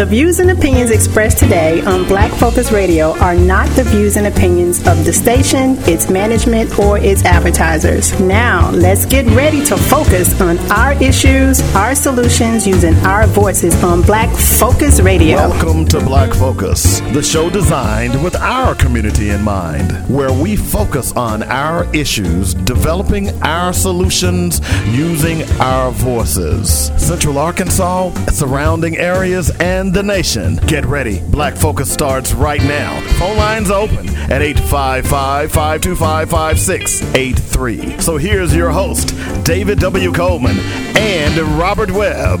The 0.00 0.06
views 0.06 0.40
and 0.40 0.50
opinions 0.50 0.90
expressed 0.90 1.36
today 1.36 1.82
on 1.82 2.06
Black 2.06 2.32
Focus 2.32 2.72
Radio 2.72 3.14
are 3.18 3.34
not 3.34 3.68
the 3.76 3.84
views 3.84 4.16
and 4.16 4.26
opinions 4.26 4.78
of 4.86 5.04
the 5.04 5.12
station, 5.12 5.76
its 5.80 6.08
management, 6.08 6.78
or 6.78 6.96
its 6.96 7.22
advertisers. 7.26 8.18
Now, 8.18 8.70
let's 8.70 9.04
get 9.04 9.26
ready 9.36 9.62
to 9.66 9.76
focus 9.76 10.40
on 10.40 10.56
our 10.70 10.94
issues, 11.02 11.60
our 11.74 11.94
solutions, 11.94 12.66
using 12.66 12.94
our 13.04 13.26
voices 13.26 13.74
on 13.84 14.00
Black 14.00 14.34
Focus 14.34 15.00
Radio. 15.00 15.36
Welcome 15.36 15.84
to 15.88 16.00
Black 16.00 16.32
Focus, 16.32 17.00
the 17.12 17.22
show 17.22 17.50
designed 17.50 18.24
with 18.24 18.36
our 18.36 18.74
community 18.74 19.28
in 19.28 19.42
mind, 19.42 19.92
where 20.08 20.32
we 20.32 20.56
focus 20.56 21.12
on 21.12 21.42
our 21.42 21.84
issues, 21.94 22.54
developing 22.54 23.28
our 23.42 23.74
solutions 23.74 24.62
using 24.86 25.42
our 25.60 25.90
voices. 25.90 26.90
Central 26.96 27.36
Arkansas, 27.36 28.14
surrounding 28.30 28.96
areas, 28.96 29.50
and 29.60 29.89
the 29.92 30.02
nation. 30.02 30.56
Get 30.66 30.84
ready. 30.84 31.20
Black 31.30 31.56
Focus 31.56 31.92
starts 31.92 32.32
right 32.32 32.62
now. 32.62 33.00
Phone 33.18 33.36
lines 33.36 33.70
open 33.70 34.08
at 34.30 34.42
855 34.42 35.50
525 35.50 36.30
5683. 36.30 38.00
So 38.00 38.16
here's 38.16 38.54
your 38.54 38.70
host, 38.70 39.14
David 39.44 39.78
W. 39.80 40.12
Coleman 40.12 40.58
and 40.96 41.38
Robert 41.58 41.90
Webb. 41.90 42.40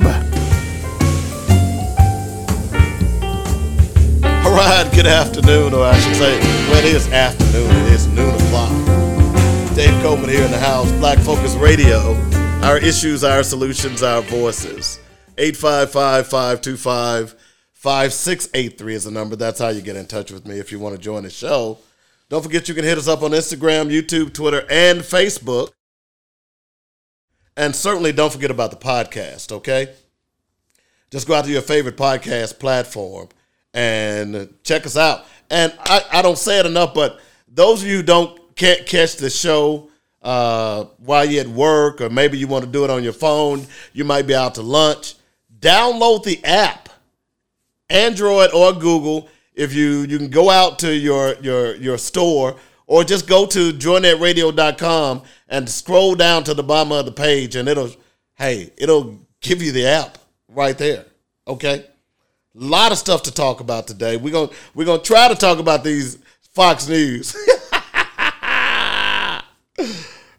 All 4.44 4.56
right, 4.56 4.90
good 4.94 5.06
afternoon, 5.06 5.74
or 5.74 5.84
I 5.84 5.98
should 5.98 6.16
say, 6.16 6.38
well, 6.68 6.84
it 6.84 6.84
is 6.84 7.08
afternoon. 7.12 7.70
It 7.86 7.92
is 7.92 8.06
noon 8.08 8.34
o'clock. 8.34 8.70
Dave 9.74 10.02
Coleman 10.02 10.28
here 10.28 10.44
in 10.44 10.50
the 10.50 10.58
house, 10.58 10.90
Black 10.92 11.18
Focus 11.18 11.54
Radio. 11.54 12.14
Our 12.62 12.78
issues, 12.78 13.24
our 13.24 13.42
solutions, 13.42 14.02
our 14.02 14.22
voices. 14.22 14.98
855 15.38 16.26
525 16.26 17.34
5683 17.80 18.94
is 18.94 19.04
the 19.04 19.10
number. 19.10 19.36
That's 19.36 19.58
how 19.58 19.68
you 19.68 19.80
get 19.80 19.96
in 19.96 20.04
touch 20.04 20.30
with 20.30 20.46
me 20.46 20.58
if 20.58 20.70
you 20.70 20.78
want 20.78 20.94
to 20.96 21.00
join 21.00 21.22
the 21.22 21.30
show. 21.30 21.78
Don't 22.28 22.42
forget 22.42 22.68
you 22.68 22.74
can 22.74 22.84
hit 22.84 22.98
us 22.98 23.08
up 23.08 23.22
on 23.22 23.30
Instagram, 23.30 23.90
YouTube, 23.90 24.34
Twitter, 24.34 24.66
and 24.68 25.00
Facebook. 25.00 25.70
And 27.56 27.74
certainly 27.74 28.12
don't 28.12 28.30
forget 28.30 28.50
about 28.50 28.70
the 28.70 28.76
podcast, 28.76 29.50
okay? 29.50 29.94
Just 31.10 31.26
go 31.26 31.32
out 31.32 31.46
to 31.46 31.50
your 31.50 31.62
favorite 31.62 31.96
podcast 31.96 32.58
platform 32.58 33.30
and 33.72 34.52
check 34.62 34.84
us 34.84 34.98
out. 34.98 35.24
And 35.48 35.72
I, 35.78 36.02
I 36.12 36.20
don't 36.20 36.36
say 36.36 36.60
it 36.60 36.66
enough, 36.66 36.92
but 36.92 37.18
those 37.48 37.80
of 37.80 37.88
you 37.88 38.02
don't 38.02 38.54
can't 38.56 38.84
catch 38.84 39.16
the 39.16 39.30
show 39.30 39.88
uh, 40.20 40.84
while 40.98 41.24
you're 41.24 41.40
at 41.40 41.48
work, 41.48 42.02
or 42.02 42.10
maybe 42.10 42.36
you 42.36 42.46
want 42.46 42.66
to 42.66 42.70
do 42.70 42.84
it 42.84 42.90
on 42.90 43.02
your 43.02 43.14
phone, 43.14 43.66
you 43.94 44.04
might 44.04 44.26
be 44.26 44.34
out 44.34 44.56
to 44.56 44.62
lunch. 44.62 45.14
Download 45.60 46.22
the 46.22 46.44
app, 46.44 46.89
Android 47.90 48.50
or 48.52 48.72
Google. 48.72 49.28
If 49.54 49.74
you 49.74 50.02
you 50.02 50.16
can 50.16 50.30
go 50.30 50.48
out 50.48 50.78
to 50.80 50.94
your 50.94 51.34
your 51.42 51.74
your 51.76 51.98
store 51.98 52.56
or 52.86 53.04
just 53.04 53.28
go 53.28 53.44
to 53.46 53.72
joynetradio.com 53.72 55.22
and 55.48 55.68
scroll 55.68 56.14
down 56.14 56.44
to 56.44 56.54
the 56.54 56.62
bottom 56.62 56.92
of 56.92 57.04
the 57.04 57.12
page 57.12 57.56
and 57.56 57.68
it'll 57.68 57.90
hey, 58.36 58.72
it'll 58.78 59.18
give 59.40 59.60
you 59.62 59.72
the 59.72 59.86
app 59.86 60.18
right 60.48 60.78
there. 60.78 61.04
Okay? 61.46 61.84
A 62.54 62.58
lot 62.58 62.92
of 62.92 62.98
stuff 62.98 63.22
to 63.24 63.32
talk 63.32 63.60
about 63.60 63.86
today. 63.86 64.16
We're 64.16 64.32
going 64.32 64.50
we're 64.74 64.86
going 64.86 65.00
to 65.00 65.06
try 65.06 65.28
to 65.28 65.34
talk 65.34 65.58
about 65.58 65.84
these 65.84 66.18
Fox 66.54 66.88
News. 66.88 67.36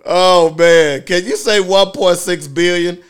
oh 0.06 0.54
man, 0.58 1.04
can 1.04 1.24
you 1.26 1.38
say 1.38 1.60
1.6 1.60 2.54
billion? 2.54 3.02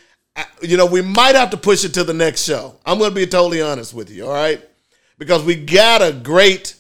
You 0.61 0.77
know, 0.77 0.85
we 0.85 1.01
might 1.01 1.35
have 1.35 1.49
to 1.51 1.57
push 1.57 1.83
it 1.83 1.93
to 1.95 2.03
the 2.03 2.13
next 2.13 2.43
show. 2.43 2.75
I'm 2.85 2.97
going 2.97 3.11
to 3.11 3.15
be 3.15 3.25
totally 3.25 3.61
honest 3.61 3.93
with 3.93 4.09
you, 4.09 4.25
all 4.25 4.33
right? 4.33 4.61
Because 5.17 5.43
we 5.43 5.55
got 5.55 6.01
a 6.01 6.13
great 6.13 6.75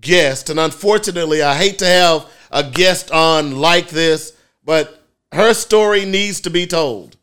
guest 0.00 0.50
and 0.50 0.60
unfortunately, 0.60 1.42
I 1.42 1.54
hate 1.54 1.78
to 1.80 1.86
have 1.86 2.30
a 2.50 2.62
guest 2.62 3.10
on 3.10 3.56
like 3.56 3.88
this, 3.88 4.36
but 4.64 5.02
her 5.32 5.54
story 5.54 6.04
needs 6.04 6.40
to 6.42 6.50
be 6.50 6.66
told. 6.66 7.16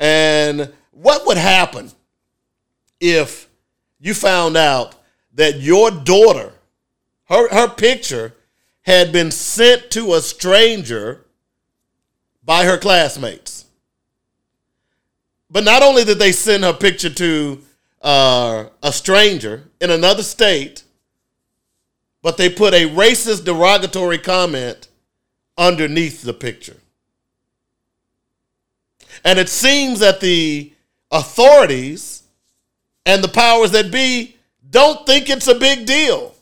And 0.00 0.72
what 0.90 1.26
would 1.26 1.38
happen 1.38 1.90
if 3.00 3.48
you 3.98 4.14
found 4.14 4.56
out 4.56 4.94
that 5.34 5.60
your 5.60 5.90
daughter, 5.90 6.52
her, 7.24 7.48
her 7.48 7.68
picture, 7.68 8.34
had 8.82 9.12
been 9.12 9.30
sent 9.30 9.90
to 9.92 10.14
a 10.14 10.20
stranger 10.20 11.24
by 12.44 12.64
her 12.64 12.78
classmates? 12.78 13.57
But 15.50 15.64
not 15.64 15.82
only 15.82 16.04
did 16.04 16.18
they 16.18 16.32
send 16.32 16.64
her 16.64 16.72
picture 16.72 17.10
to 17.10 17.62
uh, 18.02 18.66
a 18.82 18.92
stranger 18.92 19.64
in 19.80 19.90
another 19.90 20.22
state, 20.22 20.84
but 22.22 22.36
they 22.36 22.48
put 22.48 22.74
a 22.74 22.88
racist 22.88 23.44
derogatory 23.44 24.18
comment 24.18 24.88
underneath 25.56 26.22
the 26.22 26.34
picture. 26.34 26.76
And 29.24 29.38
it 29.38 29.48
seems 29.48 30.00
that 30.00 30.20
the 30.20 30.72
authorities 31.10 32.22
and 33.06 33.24
the 33.24 33.28
powers 33.28 33.70
that 33.72 33.90
be 33.90 34.36
don't 34.70 35.06
think 35.06 35.30
it's 35.30 35.48
a 35.48 35.54
big 35.54 35.86
deal. 35.86 36.34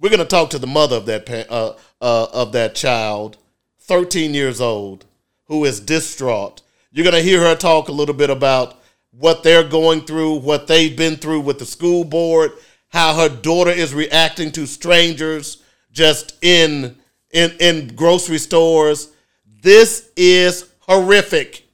We're 0.00 0.08
going 0.08 0.18
to 0.18 0.24
talk 0.24 0.50
to 0.50 0.58
the 0.58 0.66
mother 0.66 0.96
of 0.96 1.06
that 1.06 1.28
uh, 1.50 1.74
uh, 2.00 2.26
of 2.32 2.52
that 2.52 2.74
child, 2.74 3.38
13 3.80 4.34
years 4.34 4.60
old, 4.60 5.04
who 5.46 5.64
is 5.64 5.80
distraught. 5.80 6.62
You're 6.96 7.04
going 7.04 7.14
to 7.14 7.20
hear 7.20 7.42
her 7.42 7.54
talk 7.54 7.88
a 7.88 7.92
little 7.92 8.14
bit 8.14 8.30
about 8.30 8.80
what 9.10 9.42
they're 9.42 9.68
going 9.68 10.06
through, 10.06 10.36
what 10.36 10.66
they've 10.66 10.96
been 10.96 11.16
through 11.16 11.40
with 11.40 11.58
the 11.58 11.66
school 11.66 12.04
board, 12.04 12.52
how 12.88 13.14
her 13.16 13.28
daughter 13.28 13.70
is 13.70 13.92
reacting 13.92 14.50
to 14.52 14.66
strangers 14.66 15.62
just 15.92 16.42
in 16.42 16.96
in 17.32 17.50
in 17.60 17.88
grocery 17.88 18.38
stores. 18.38 19.12
This 19.60 20.10
is 20.16 20.70
horrific. 20.78 21.66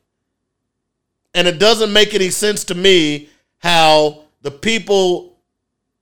And 1.34 1.46
it 1.46 1.60
doesn't 1.60 1.92
make 1.92 2.14
any 2.14 2.30
sense 2.30 2.64
to 2.64 2.74
me 2.74 3.28
how 3.58 4.24
the 4.40 4.50
people 4.50 5.36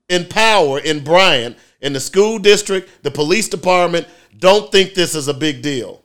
in 0.09 0.25
power 0.29 0.79
in 0.79 1.05
Bryant, 1.05 1.59
in 1.83 1.93
the 1.93 2.01
school 2.01 2.39
district, 2.39 3.03
the 3.03 3.11
police 3.11 3.51
department, 3.51 4.09
don't 4.39 4.73
think 4.73 4.95
this 4.95 5.15
is 5.15 5.29
a 5.29 5.35
big 5.35 5.61
deal. 5.61 6.01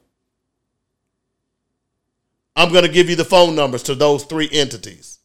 I'm 2.56 2.72
going 2.72 2.86
to 2.86 2.92
give 2.92 3.10
you 3.10 3.16
the 3.16 3.26
phone 3.26 3.56
numbers 3.56 3.84
to 3.84 3.96
those 3.96 4.24
three 4.24 4.50
entities 4.52 5.20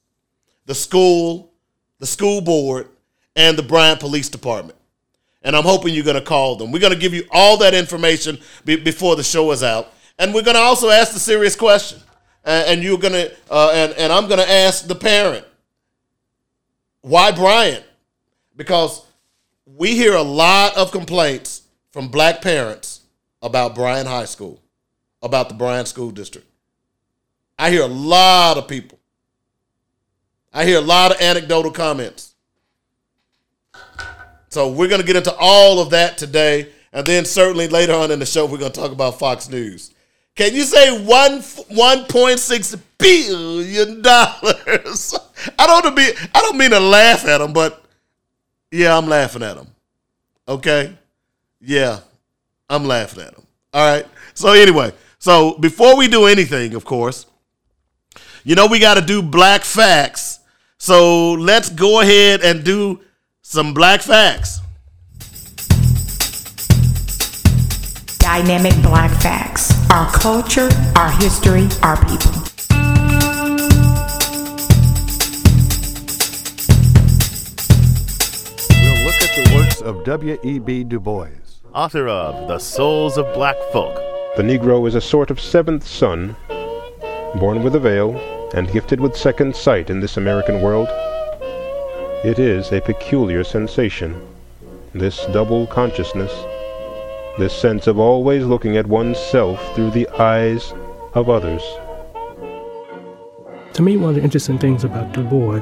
the 0.67 0.75
school, 0.75 1.53
the 1.99 2.07
school 2.07 2.41
board, 2.41 2.89
and 3.35 3.59
the 3.59 3.63
Bryant 3.63 3.99
Police 3.99 4.29
Department. 4.29 4.79
And 5.43 5.57
I'm 5.57 5.65
hoping 5.65 5.95
you're 5.95 6.05
going 6.05 6.17
to 6.17 6.23
call 6.23 6.57
them. 6.57 6.71
We're 6.71 6.81
going 6.81 6.93
to 6.93 6.99
give 6.99 7.15
you 7.15 7.25
all 7.33 7.57
that 7.59 7.75
information 7.75 8.39
be- 8.65 8.77
before 8.77 9.17
the 9.17 9.23
show 9.23 9.51
is 9.53 9.63
out. 9.63 9.93
And 10.19 10.35
we're 10.35 10.43
going 10.43 10.57
to 10.57 10.63
also 10.63 10.91
ask 10.91 11.13
the 11.13 11.19
serious 11.19 11.57
question. 11.57 11.99
And 12.45 12.83
you're 12.83 12.99
going 12.99 13.15
to, 13.15 13.35
uh, 13.51 13.73
and, 13.75 13.93
and 13.95 14.12
I'm 14.12 14.27
going 14.27 14.39
to 14.39 14.51
ask 14.51 14.87
the 14.87 14.95
parent, 14.95 15.45
why 17.01 17.33
Bryant? 17.33 17.85
Because 18.57 19.05
we 19.65 19.95
hear 19.95 20.15
a 20.15 20.23
lot 20.23 20.77
of 20.77 20.93
complaints 20.93 21.62
from 21.91 22.09
black 22.09 22.43
parents 22.43 23.01
about 23.43 23.75
Bryant 23.75 24.07
High 24.07 24.27
School, 24.27 24.61
about 25.23 25.49
the 25.49 25.55
Bryant 25.55 25.89
School 25.89 26.11
District. 26.11 26.47
I 27.60 27.71
hear 27.71 27.82
a 27.82 27.88
lot 27.88 28.56
of 28.56 28.66
people. 28.66 28.98
I 30.50 30.65
hear 30.65 30.78
a 30.78 30.81
lot 30.82 31.10
of 31.10 31.21
anecdotal 31.21 31.71
comments. 31.71 32.34
So 34.48 34.71
we're 34.71 34.88
going 34.88 35.03
to 35.03 35.06
get 35.06 35.16
into 35.16 35.34
all 35.38 35.78
of 35.78 35.91
that 35.91 36.16
today. 36.16 36.72
And 36.94 37.06
then 37.06 37.26
certainly 37.26 37.69
later 37.69 37.93
on 37.93 38.10
in 38.10 38.19
the 38.19 38.25
show, 38.25 38.47
we're 38.47 38.56
going 38.56 38.72
to 38.72 38.81
talk 38.81 38.93
about 38.93 39.19
Fox 39.19 39.50
News. 39.50 39.93
Can 40.37 40.54
you 40.54 40.62
say 40.62 41.04
one 41.04 41.43
one 41.69 42.04
point 42.06 42.38
six 42.38 42.75
billion 42.97 44.00
dollars? 44.00 45.14
I 45.58 45.67
don't 45.67 45.94
be 45.94 46.08
I 46.35 46.40
don't 46.40 46.56
mean 46.56 46.70
to 46.70 46.81
laugh 46.81 47.26
at 47.26 47.38
them, 47.38 47.52
but 47.52 47.85
yeah, 48.70 48.96
I'm 48.96 49.06
laughing 49.06 49.43
at 49.43 49.56
them. 49.56 49.67
Okay, 50.49 50.96
yeah, 51.61 52.00
I'm 52.70 52.87
laughing 52.87 53.23
at 53.23 53.35
them. 53.35 53.46
All 53.75 53.93
right. 53.93 54.06
So 54.32 54.52
anyway, 54.52 54.94
so 55.19 55.58
before 55.58 55.99
we 55.99 56.08
do 56.08 56.25
anything, 56.25 56.75
of 56.75 56.87
course, 56.87 57.26
you 58.44 58.54
know 58.54 58.66
we 58.66 58.78
got 58.78 58.94
to 58.94 59.00
do 59.00 59.22
black 59.22 59.62
facts. 59.62 60.40
So 60.78 61.32
let's 61.32 61.69
go 61.69 62.00
ahead 62.00 62.42
and 62.42 62.64
do 62.64 63.00
some 63.42 63.75
black 63.75 64.00
facts. 64.00 64.60
Dynamic 68.19 68.75
Black 68.82 69.10
Facts. 69.20 69.72
Our 69.90 70.10
culture, 70.12 70.69
our 70.94 71.10
history, 71.10 71.69
our 71.82 71.96
people. 72.06 72.31
We'll 78.70 79.04
look 79.04 79.20
at 79.20 79.34
the 79.34 79.52
works 79.54 79.81
of 79.82 80.04
W.E.B. 80.04 80.84
Du 80.84 81.00
Bois, 81.00 81.28
author 81.75 82.06
of 82.08 82.46
The 82.46 82.58
Souls 82.58 83.19
of 83.19 83.32
Black 83.34 83.56
Folk. 83.72 83.96
The 84.37 84.42
Negro 84.44 84.87
is 84.87 84.94
a 84.94 85.00
sort 85.00 85.31
of 85.31 85.40
seventh 85.40 85.87
son, 85.87 86.37
born 87.38 87.62
with 87.62 87.75
a 87.75 87.81
veil 87.81 88.17
and 88.55 88.71
gifted 88.73 89.00
with 89.00 89.17
second 89.17 89.55
sight 89.55 89.91
in 89.91 90.00
this 90.00 90.17
American 90.17 90.61
world. 90.61 90.88
It 92.25 92.38
is 92.38 92.73
a 92.73 92.81
peculiar 92.81 93.44
sensation, 93.44 94.21
this 94.93 95.25
double 95.27 95.67
consciousness, 95.69 96.32
this 97.38 97.56
sense 97.56 97.87
of 97.87 97.99
always 97.99 98.44
looking 98.44 98.77
at 98.77 98.87
oneself 98.87 99.75
through 99.75 99.93
the 99.93 100.09
eyes 100.19 100.75
of 101.15 101.31
others. 101.31 101.62
To 103.75 103.83
me, 103.83 103.97
one 103.97 104.11
of 104.11 104.17
the 104.17 104.23
interesting 104.23 104.59
things 104.59 104.85
about 104.85 105.12
Du 105.12 105.23
Bois 105.23 105.61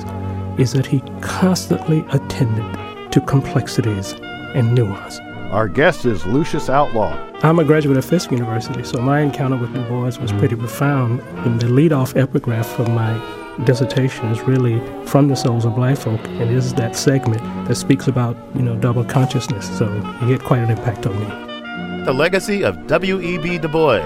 is 0.58 0.72
that 0.72 0.86
he 0.86 1.00
constantly 1.20 2.04
attended 2.10 3.12
to 3.12 3.20
complexities 3.20 4.14
and 4.54 4.74
nuance. 4.74 5.20
Our 5.50 5.66
guest 5.66 6.04
is 6.04 6.26
Lucius 6.26 6.68
Outlaw. 6.68 7.16
I'm 7.42 7.58
a 7.58 7.64
graduate 7.64 7.96
of 7.96 8.04
Fisk 8.04 8.30
University, 8.30 8.84
so 8.84 9.00
my 9.00 9.20
encounter 9.20 9.56
with 9.56 9.72
Du 9.72 9.82
Bois 9.88 10.18
was 10.20 10.30
pretty 10.32 10.56
mm. 10.56 10.58
profound. 10.58 11.20
And 11.46 11.58
the 11.58 11.68
lead-off 11.68 12.14
epigraph 12.16 12.66
for 12.66 12.84
my 12.84 13.18
dissertation 13.64 14.26
is 14.26 14.42
really 14.42 14.78
from 15.06 15.28
the 15.28 15.34
souls 15.34 15.64
of 15.64 15.74
black 15.74 15.96
folk, 15.96 16.20
and 16.28 16.42
it 16.42 16.50
is 16.50 16.74
that 16.74 16.94
segment 16.94 17.40
that 17.66 17.76
speaks 17.76 18.08
about, 18.08 18.36
you 18.54 18.60
know, 18.60 18.76
double 18.76 19.04
consciousness. 19.04 19.66
So 19.78 19.86
it 19.86 20.28
had 20.28 20.44
quite 20.44 20.60
an 20.60 20.70
impact 20.70 21.06
on 21.06 21.18
me. 21.18 22.04
The 22.04 22.12
legacy 22.12 22.62
of 22.62 22.86
W.E.B. 22.86 23.56
Du 23.56 23.68
Bois. 23.68 24.02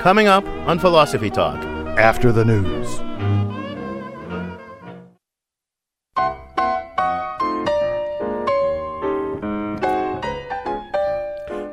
Coming 0.00 0.26
up 0.26 0.44
on 0.66 0.80
Philosophy 0.80 1.30
Talk. 1.30 1.62
After 1.96 2.32
the 2.32 2.44
news. 2.44 2.98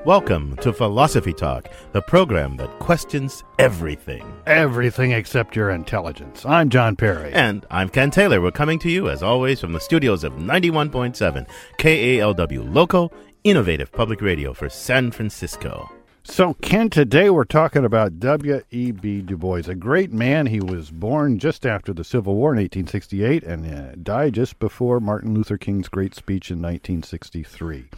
Welcome 0.09 0.55
to 0.61 0.73
Philosophy 0.73 1.33
Talk, 1.33 1.69
the 1.91 2.01
program 2.01 2.57
that 2.57 2.79
questions 2.79 3.43
everything. 3.59 4.25
Everything 4.47 5.11
except 5.11 5.55
your 5.55 5.69
intelligence. 5.69 6.43
I'm 6.47 6.71
John 6.71 6.95
Perry. 6.95 7.31
And 7.31 7.63
I'm 7.69 7.89
Ken 7.89 8.09
Taylor. 8.09 8.41
We're 8.41 8.49
coming 8.49 8.79
to 8.79 8.89
you, 8.89 9.07
as 9.07 9.21
always, 9.21 9.59
from 9.59 9.71
the 9.71 9.79
studios 9.79 10.23
of 10.23 10.33
91.7 10.33 11.47
KALW 11.77 12.73
Local, 12.73 13.13
innovative 13.43 13.91
public 13.91 14.19
radio 14.19 14.51
for 14.51 14.67
San 14.67 15.11
Francisco. 15.11 15.87
So, 16.29 16.53
Ken, 16.53 16.91
today 16.91 17.31
we're 17.31 17.43
talking 17.43 17.83
about 17.83 18.19
W.E.B. 18.19 19.21
Du 19.23 19.35
Bois, 19.35 19.63
a 19.67 19.73
great 19.73 20.13
man. 20.13 20.45
He 20.45 20.61
was 20.61 20.91
born 20.91 21.39
just 21.39 21.65
after 21.65 21.91
the 21.91 22.03
Civil 22.03 22.35
War 22.35 22.53
in 22.53 22.59
1868 22.59 23.43
and 23.43 23.65
uh, 23.65 23.95
died 24.01 24.35
just 24.35 24.59
before 24.59 24.99
Martin 24.99 25.33
Luther 25.33 25.57
King's 25.57 25.89
great 25.89 26.13
speech 26.13 26.51
in 26.51 26.57
1963. 26.57 27.89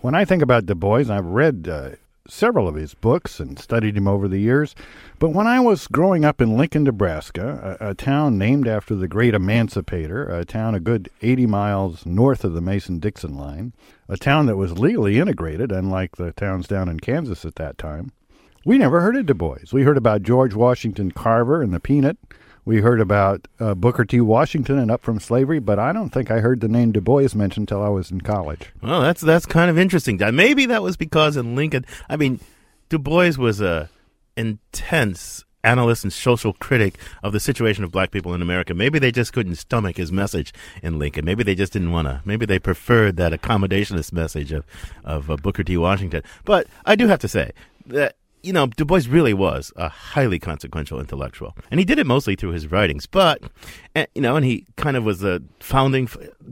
When 0.00 0.14
I 0.14 0.26
think 0.26 0.42
about 0.42 0.66
Du 0.66 0.74
Bois, 0.74 1.10
I've 1.10 1.24
read 1.24 1.66
uh, 1.66 1.90
several 2.28 2.68
of 2.68 2.74
his 2.74 2.94
books 2.94 3.40
and 3.40 3.58
studied 3.58 3.96
him 3.96 4.06
over 4.06 4.28
the 4.28 4.38
years. 4.38 4.74
But 5.18 5.30
when 5.30 5.46
I 5.46 5.60
was 5.60 5.86
growing 5.86 6.24
up 6.24 6.40
in 6.40 6.56
Lincoln, 6.56 6.84
Nebraska, 6.84 7.76
a, 7.80 7.90
a, 7.90 7.94
town 7.94 8.38
named 8.38 8.68
after 8.68 8.94
the 8.94 9.08
great 9.08 9.34
emancipator, 9.34 10.24
a 10.24 10.44
town 10.44 10.74
a 10.74 10.80
good 10.80 11.10
80 11.22 11.46
miles 11.46 12.06
north 12.06 12.44
of 12.44 12.52
the 12.52 12.60
Mason 12.60 12.98
Dixon 12.98 13.36
line, 13.36 13.72
a 14.08 14.16
town 14.16 14.46
that 14.46 14.56
was 14.56 14.78
legally 14.78 15.18
integrated, 15.18 15.72
unlike 15.72 16.16
the 16.16 16.32
towns 16.32 16.68
down 16.68 16.88
in 16.88 17.00
Kansas 17.00 17.44
at 17.44 17.56
that 17.56 17.78
time, 17.78 18.12
we 18.64 18.78
never 18.78 19.00
heard 19.00 19.16
of 19.16 19.26
Du 19.26 19.34
Bois. 19.34 19.58
We 19.72 19.82
heard 19.82 19.96
about 19.96 20.22
George 20.22 20.54
Washington 20.54 21.10
Carver 21.10 21.62
and 21.62 21.72
the 21.72 21.80
peanut. 21.80 22.18
We 22.68 22.82
heard 22.82 23.00
about 23.00 23.48
uh, 23.58 23.74
Booker 23.74 24.04
T. 24.04 24.20
Washington 24.20 24.78
and 24.78 24.90
Up 24.90 25.00
from 25.00 25.20
Slavery, 25.20 25.58
but 25.58 25.78
I 25.78 25.90
don't 25.94 26.10
think 26.10 26.30
I 26.30 26.40
heard 26.40 26.60
the 26.60 26.68
name 26.68 26.92
Du 26.92 27.00
Bois 27.00 27.30
mentioned 27.34 27.62
until 27.62 27.82
I 27.82 27.88
was 27.88 28.10
in 28.10 28.20
college. 28.20 28.74
Well, 28.82 29.00
that's 29.00 29.22
that's 29.22 29.46
kind 29.46 29.70
of 29.70 29.78
interesting. 29.78 30.18
Maybe 30.34 30.66
that 30.66 30.82
was 30.82 30.98
because 30.98 31.38
in 31.38 31.56
Lincoln, 31.56 31.86
I 32.10 32.18
mean, 32.18 32.40
Du 32.90 32.98
Bois 32.98 33.32
was 33.38 33.62
a 33.62 33.88
intense 34.36 35.46
analyst 35.64 36.04
and 36.04 36.12
social 36.12 36.52
critic 36.52 36.98
of 37.22 37.32
the 37.32 37.40
situation 37.40 37.84
of 37.84 37.90
black 37.90 38.10
people 38.10 38.34
in 38.34 38.42
America. 38.42 38.74
Maybe 38.74 38.98
they 38.98 39.12
just 39.12 39.32
couldn't 39.32 39.54
stomach 39.54 39.96
his 39.96 40.12
message 40.12 40.52
in 40.82 40.98
Lincoln. 40.98 41.24
Maybe 41.24 41.42
they 41.42 41.54
just 41.54 41.72
didn't 41.72 41.90
want 41.90 42.06
to. 42.06 42.20
Maybe 42.26 42.44
they 42.44 42.58
preferred 42.58 43.16
that 43.16 43.32
accommodationist 43.32 44.12
message 44.12 44.52
of 44.52 44.66
of 45.04 45.30
uh, 45.30 45.36
Booker 45.38 45.64
T. 45.64 45.78
Washington. 45.78 46.22
But 46.44 46.66
I 46.84 46.96
do 46.96 47.06
have 47.06 47.20
to 47.20 47.28
say 47.28 47.52
that 47.86 48.16
you 48.42 48.52
know, 48.52 48.66
Du 48.66 48.84
Bois 48.84 49.02
really 49.08 49.34
was 49.34 49.72
a 49.76 49.88
highly 49.88 50.38
consequential 50.38 51.00
intellectual, 51.00 51.56
and 51.70 51.80
he 51.80 51.84
did 51.84 51.98
it 51.98 52.06
mostly 52.06 52.34
through 52.36 52.50
his 52.50 52.70
writings. 52.70 53.06
But, 53.06 53.42
eh, 53.94 54.06
you 54.14 54.22
know, 54.22 54.36
and 54.36 54.44
he 54.44 54.66
kind 54.76 54.96
of 54.96 55.04
was 55.04 55.20
the 55.20 55.42
founding 55.60 56.08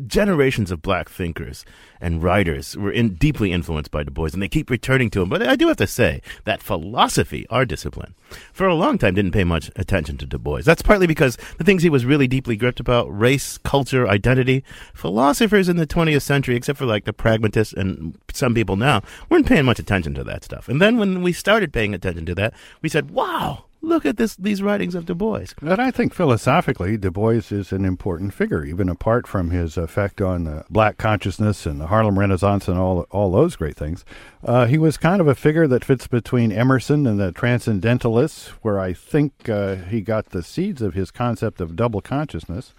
generations 0.07 0.71
of 0.71 0.83
black 0.83 1.09
thinkers 1.09 1.65
and 2.01 2.23
writers 2.23 2.77
were 2.77 2.91
in, 2.91 3.15
deeply 3.15 3.53
influenced 3.53 3.91
by 3.91 4.05
Du 4.05 4.11
Bois, 4.11 4.31
and 4.33 4.43
they 4.43 4.49
keep 4.49 4.71
returning 4.71 5.11
to 5.11 5.23
him. 5.23 5.29
But 5.29 5.47
I 5.47 5.57
do 5.57 5.69
have 5.69 5.77
to 5.79 5.87
say 5.87 6.23
that 6.45 6.63
philosophy, 6.63 7.47
our 7.49 7.65
discipline, 7.65 8.15
for 8.53 8.67
a 8.67 8.75
long 8.75 8.99
time 8.99 9.15
didn't 9.15 9.33
pay 9.33 9.45
much 9.45 9.71
attention 9.77 10.17
to 10.19 10.27
Du 10.27 10.39
Bois. 10.39 10.63
That's 10.63 10.83
partly 10.83 11.07
because 11.07 11.37
the 11.59 11.65
things 11.65 11.83
he 11.83 11.91
was 11.91 12.05
really 12.05 12.27
deeply 12.27 12.57
gripped 12.57 12.81
about 12.81 13.07
race, 13.07 13.59
culture, 13.59 14.09
identity 14.09 14.65
philosophers 14.95 15.69
in 15.69 15.77
the 15.77 15.87
20th 15.87 16.23
century, 16.23 16.57
except 16.57 16.79
for 16.79 16.87
like 16.87 17.05
the 17.05 17.13
pragmatists 17.13 17.75
and 17.75 18.19
some 18.33 18.55
people 18.55 18.77
now, 18.77 19.03
weren't 19.31 19.47
paying 19.47 19.65
much 19.65 19.79
attention 19.79 20.15
to 20.15 20.25
that 20.25 20.45
stuff. 20.45 20.69
And 20.69 20.81
then 20.83 20.99
when 20.99 21.23
we 21.23 21.33
started 21.33 21.73
paying 21.73 21.95
attention 21.95 22.27
to 22.27 22.35
that, 22.35 22.55
we 22.83 22.89
said, 22.89 23.11
wow, 23.11 23.66
look 23.81 24.05
at 24.05 24.17
this 24.17 24.37
these 24.37 24.63
writings 24.63 24.95
of 24.95 25.07
Du 25.07 25.15
Bois. 25.15 25.47
But 25.61 25.79
I 25.79 25.91
think 25.91 26.15
philosophically, 26.15 26.97
Du 26.97 27.11
Bois 27.11 27.43
is 27.51 27.73
an 27.73 27.85
important 27.85 28.35
figure, 28.35 28.65
even 28.65 28.89
apart 28.89 29.27
from 29.27 29.51
his 29.51 29.77
effect 29.77 30.21
on 30.21 30.45
the 30.45 30.65
black 30.71 30.99
consciousness 30.99 31.67
and 31.67 31.81
the 31.81 31.87
Harlem 31.87 32.19
Renaissance 32.19 32.69
and 32.69 32.79
all 32.79 33.03
all 33.11 33.31
those 33.31 33.57
great 33.57 33.77
things. 33.77 34.05
Uh, 34.45 34.67
he 34.67 34.79
was 34.79 34.97
kind 34.97 35.21
of 35.21 35.29
a 35.29 35.35
figure 35.35 35.67
that 35.67 35.85
fits 35.85 36.07
between 36.07 36.53
Emerson 36.53 37.07
and 37.07 37.19
the 37.19 37.33
Transcendentalists, 37.33 38.49
where 38.63 38.79
I 38.79 38.93
think 38.93 39.49
uh, 39.49 39.77
he 39.77 40.01
got 40.01 40.31
the 40.31 40.43
seeds 40.43 40.83
of 40.83 40.95
his 40.95 41.11
concept 41.11 41.61
of 41.61 41.77
double 41.77 42.01
consciousness. 42.01 42.75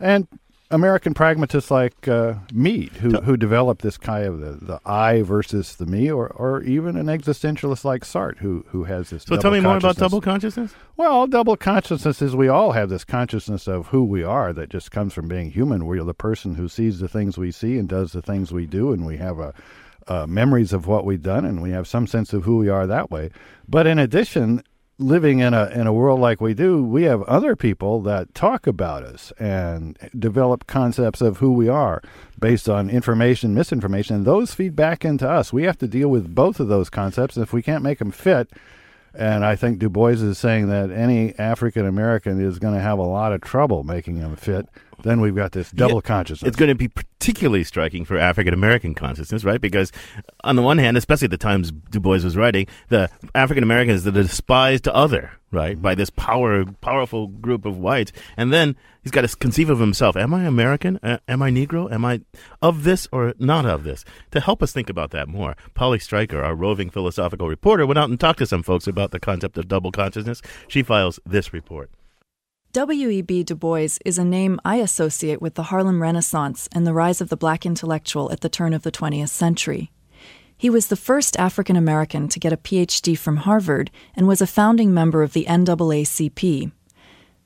And 0.00 0.28
American 0.70 1.14
pragmatists 1.14 1.70
like 1.70 2.06
uh, 2.08 2.34
Mead, 2.52 2.92
who 2.92 3.20
who 3.22 3.36
developed 3.36 3.82
this 3.82 3.96
kind 3.96 4.26
of 4.26 4.40
the, 4.40 4.52
the 4.64 4.80
I 4.84 5.22
versus 5.22 5.76
the 5.76 5.86
me, 5.86 6.10
or 6.10 6.28
or 6.28 6.62
even 6.62 6.96
an 6.96 7.06
existentialist 7.06 7.84
like 7.84 8.02
Sartre, 8.02 8.38
who 8.38 8.64
who 8.68 8.84
has 8.84 9.10
this. 9.10 9.22
So 9.22 9.36
tell 9.36 9.50
me 9.50 9.60
more 9.60 9.78
about 9.78 9.96
double 9.96 10.20
consciousness. 10.20 10.74
Well, 10.96 11.26
double 11.26 11.56
consciousness 11.56 12.20
is 12.20 12.36
we 12.36 12.48
all 12.48 12.72
have 12.72 12.90
this 12.90 13.04
consciousness 13.04 13.66
of 13.66 13.88
who 13.88 14.04
we 14.04 14.22
are 14.22 14.52
that 14.52 14.68
just 14.68 14.90
comes 14.90 15.14
from 15.14 15.26
being 15.28 15.50
human. 15.50 15.86
We're 15.86 16.04
the 16.04 16.14
person 16.14 16.56
who 16.56 16.68
sees 16.68 16.98
the 16.98 17.08
things 17.08 17.38
we 17.38 17.50
see 17.50 17.78
and 17.78 17.88
does 17.88 18.12
the 18.12 18.22
things 18.22 18.52
we 18.52 18.66
do, 18.66 18.92
and 18.92 19.06
we 19.06 19.16
have 19.16 19.38
a 19.38 19.54
uh, 20.06 20.26
memories 20.26 20.72
of 20.72 20.86
what 20.86 21.04
we've 21.04 21.22
done, 21.22 21.44
and 21.44 21.62
we 21.62 21.70
have 21.70 21.86
some 21.86 22.06
sense 22.06 22.32
of 22.32 22.44
who 22.44 22.56
we 22.58 22.68
are 22.68 22.86
that 22.86 23.10
way. 23.10 23.30
But 23.68 23.86
in 23.86 23.98
addition, 23.98 24.62
living 24.98 25.38
in 25.38 25.54
a 25.54 25.66
in 25.66 25.86
a 25.86 25.92
world 25.92 26.20
like 26.20 26.40
we 26.40 26.54
do, 26.54 26.82
we 26.82 27.04
have 27.04 27.22
other 27.22 27.54
people 27.54 28.00
that 28.02 28.34
talk 28.34 28.66
about 28.66 29.04
us 29.04 29.32
and 29.38 29.96
develop 30.18 30.66
concepts 30.66 31.20
of 31.20 31.38
who 31.38 31.52
we 31.52 31.68
are 31.68 32.02
based 32.38 32.68
on 32.68 32.90
information, 32.90 33.54
misinformation, 33.54 34.16
and 34.16 34.24
those 34.24 34.54
feed 34.54 34.74
back 34.74 35.04
into 35.04 35.28
us. 35.28 35.52
We 35.52 35.62
have 35.64 35.78
to 35.78 35.88
deal 35.88 36.08
with 36.08 36.34
both 36.34 36.60
of 36.60 36.68
those 36.68 36.90
concepts. 36.90 37.36
If 37.36 37.52
we 37.52 37.62
can't 37.62 37.84
make 37.84 38.00
them 38.00 38.10
fit, 38.10 38.50
and 39.14 39.44
I 39.44 39.56
think 39.56 39.78
Du 39.78 39.88
Bois 39.88 40.08
is 40.08 40.38
saying 40.38 40.68
that 40.68 40.90
any 40.90 41.38
African 41.38 41.86
American 41.86 42.40
is 42.40 42.58
going 42.58 42.74
to 42.74 42.80
have 42.80 42.98
a 42.98 43.02
lot 43.02 43.32
of 43.32 43.40
trouble 43.40 43.84
making 43.84 44.20
them 44.20 44.36
fit. 44.36 44.68
Then 45.02 45.20
we've 45.20 45.34
got 45.34 45.52
this 45.52 45.70
double 45.70 45.96
yeah, 45.96 46.00
consciousness. 46.00 46.48
It's 46.48 46.56
going 46.56 46.70
to 46.70 46.74
be 46.74 46.88
particularly 46.88 47.62
striking 47.62 48.04
for 48.04 48.18
African 48.18 48.52
American 48.52 48.94
consciousness, 48.94 49.44
right? 49.44 49.60
Because 49.60 49.92
on 50.42 50.56
the 50.56 50.62
one 50.62 50.78
hand, 50.78 50.96
especially 50.96 51.26
at 51.26 51.30
the 51.30 51.38
times 51.38 51.70
Du 51.70 52.00
Bois 52.00 52.22
was 52.24 52.36
writing, 52.36 52.66
the 52.88 53.08
African 53.34 53.62
American 53.62 53.94
is 53.94 54.04
the 54.04 54.10
despised 54.10 54.88
other, 54.88 55.32
right, 55.52 55.74
mm-hmm. 55.74 55.82
by 55.82 55.94
this 55.94 56.10
power 56.10 56.64
powerful 56.80 57.28
group 57.28 57.64
of 57.64 57.78
whites, 57.78 58.12
and 58.36 58.52
then 58.52 58.74
he's 59.02 59.12
got 59.12 59.28
to 59.28 59.36
conceive 59.36 59.70
of 59.70 59.78
himself: 59.78 60.16
Am 60.16 60.34
I 60.34 60.44
American? 60.44 60.98
am 61.02 61.42
I 61.42 61.50
Negro? 61.50 61.90
Am 61.92 62.04
I 62.04 62.22
of 62.60 62.82
this 62.82 63.06
or 63.12 63.34
not 63.38 63.66
of 63.66 63.84
this? 63.84 64.04
To 64.32 64.40
help 64.40 64.62
us 64.62 64.72
think 64.72 64.90
about 64.90 65.12
that 65.12 65.28
more, 65.28 65.56
Polly 65.74 66.00
Stryker, 66.00 66.42
our 66.42 66.56
roving 66.56 66.90
philosophical 66.90 67.48
reporter, 67.48 67.86
went 67.86 67.98
out 67.98 68.10
and 68.10 68.18
talked 68.18 68.40
to 68.40 68.46
some 68.46 68.64
folks 68.64 68.88
about 68.88 69.12
the 69.12 69.20
concept 69.20 69.58
of 69.58 69.68
double 69.68 69.92
consciousness. 69.92 70.42
She 70.66 70.82
files 70.82 71.20
this 71.24 71.52
report. 71.52 71.90
W.E.B. 72.74 73.44
Du 73.44 73.54
Bois 73.54 73.96
is 74.04 74.18
a 74.18 74.24
name 74.24 74.60
I 74.62 74.76
associate 74.76 75.40
with 75.40 75.54
the 75.54 75.64
Harlem 75.64 76.02
Renaissance 76.02 76.68
and 76.70 76.86
the 76.86 76.92
rise 76.92 77.22
of 77.22 77.30
the 77.30 77.36
black 77.36 77.64
intellectual 77.64 78.30
at 78.30 78.42
the 78.42 78.50
turn 78.50 78.74
of 78.74 78.82
the 78.82 78.92
20th 78.92 79.30
century. 79.30 79.90
He 80.54 80.68
was 80.68 80.88
the 80.88 80.94
first 80.96 81.38
African 81.38 81.76
American 81.76 82.28
to 82.28 82.38
get 82.38 82.52
a 82.52 82.58
PhD 82.58 83.16
from 83.16 83.38
Harvard 83.38 83.90
and 84.14 84.28
was 84.28 84.42
a 84.42 84.46
founding 84.46 84.92
member 84.92 85.22
of 85.22 85.32
the 85.32 85.46
NAACP. 85.46 86.70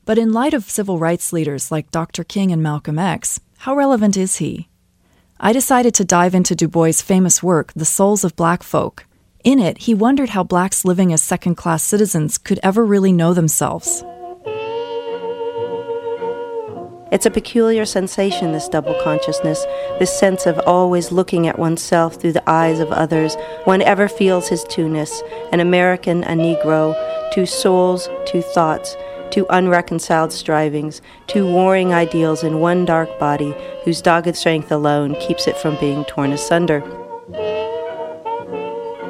But 0.04 0.18
in 0.18 0.32
light 0.32 0.54
of 0.54 0.68
civil 0.68 0.98
rights 0.98 1.32
leaders 1.32 1.70
like 1.70 1.92
Dr. 1.92 2.24
King 2.24 2.50
and 2.50 2.60
Malcolm 2.60 2.98
X, 2.98 3.38
how 3.58 3.76
relevant 3.76 4.16
is 4.16 4.38
he? 4.38 4.68
I 5.38 5.52
decided 5.52 5.94
to 5.94 6.04
dive 6.04 6.34
into 6.34 6.56
Du 6.56 6.66
Bois' 6.66 7.00
famous 7.00 7.44
work, 7.44 7.72
The 7.74 7.84
Souls 7.84 8.24
of 8.24 8.34
Black 8.34 8.64
Folk. 8.64 9.06
In 9.44 9.60
it, 9.60 9.78
he 9.78 9.94
wondered 9.94 10.30
how 10.30 10.42
blacks 10.42 10.84
living 10.84 11.12
as 11.12 11.22
second 11.22 11.54
class 11.54 11.84
citizens 11.84 12.38
could 12.38 12.58
ever 12.64 12.84
really 12.84 13.12
know 13.12 13.32
themselves. 13.32 14.04
It's 17.12 17.26
a 17.26 17.30
peculiar 17.30 17.84
sensation, 17.84 18.52
this 18.52 18.68
double 18.68 18.94
consciousness, 19.02 19.66
this 19.98 20.18
sense 20.18 20.46
of 20.46 20.58
always 20.60 21.12
looking 21.12 21.46
at 21.46 21.58
oneself 21.58 22.14
through 22.14 22.32
the 22.32 22.50
eyes 22.50 22.80
of 22.80 22.90
others. 22.90 23.36
One 23.64 23.82
ever 23.82 24.08
feels 24.08 24.48
his 24.48 24.64
two-ness, 24.64 25.22
an 25.52 25.60
American, 25.60 26.24
a 26.24 26.28
Negro, 26.28 26.96
two 27.34 27.44
souls, 27.44 28.08
two 28.24 28.40
thoughts, 28.40 28.96
two 29.30 29.44
unreconciled 29.50 30.32
strivings, 30.32 31.02
two 31.26 31.46
warring 31.46 31.92
ideals 31.92 32.42
in 32.42 32.60
one 32.60 32.86
dark 32.86 33.18
body 33.18 33.54
whose 33.84 34.00
dogged 34.00 34.34
strength 34.34 34.72
alone 34.72 35.14
keeps 35.20 35.46
it 35.46 35.58
from 35.58 35.76
being 35.78 36.06
torn 36.06 36.32
asunder. 36.32 36.80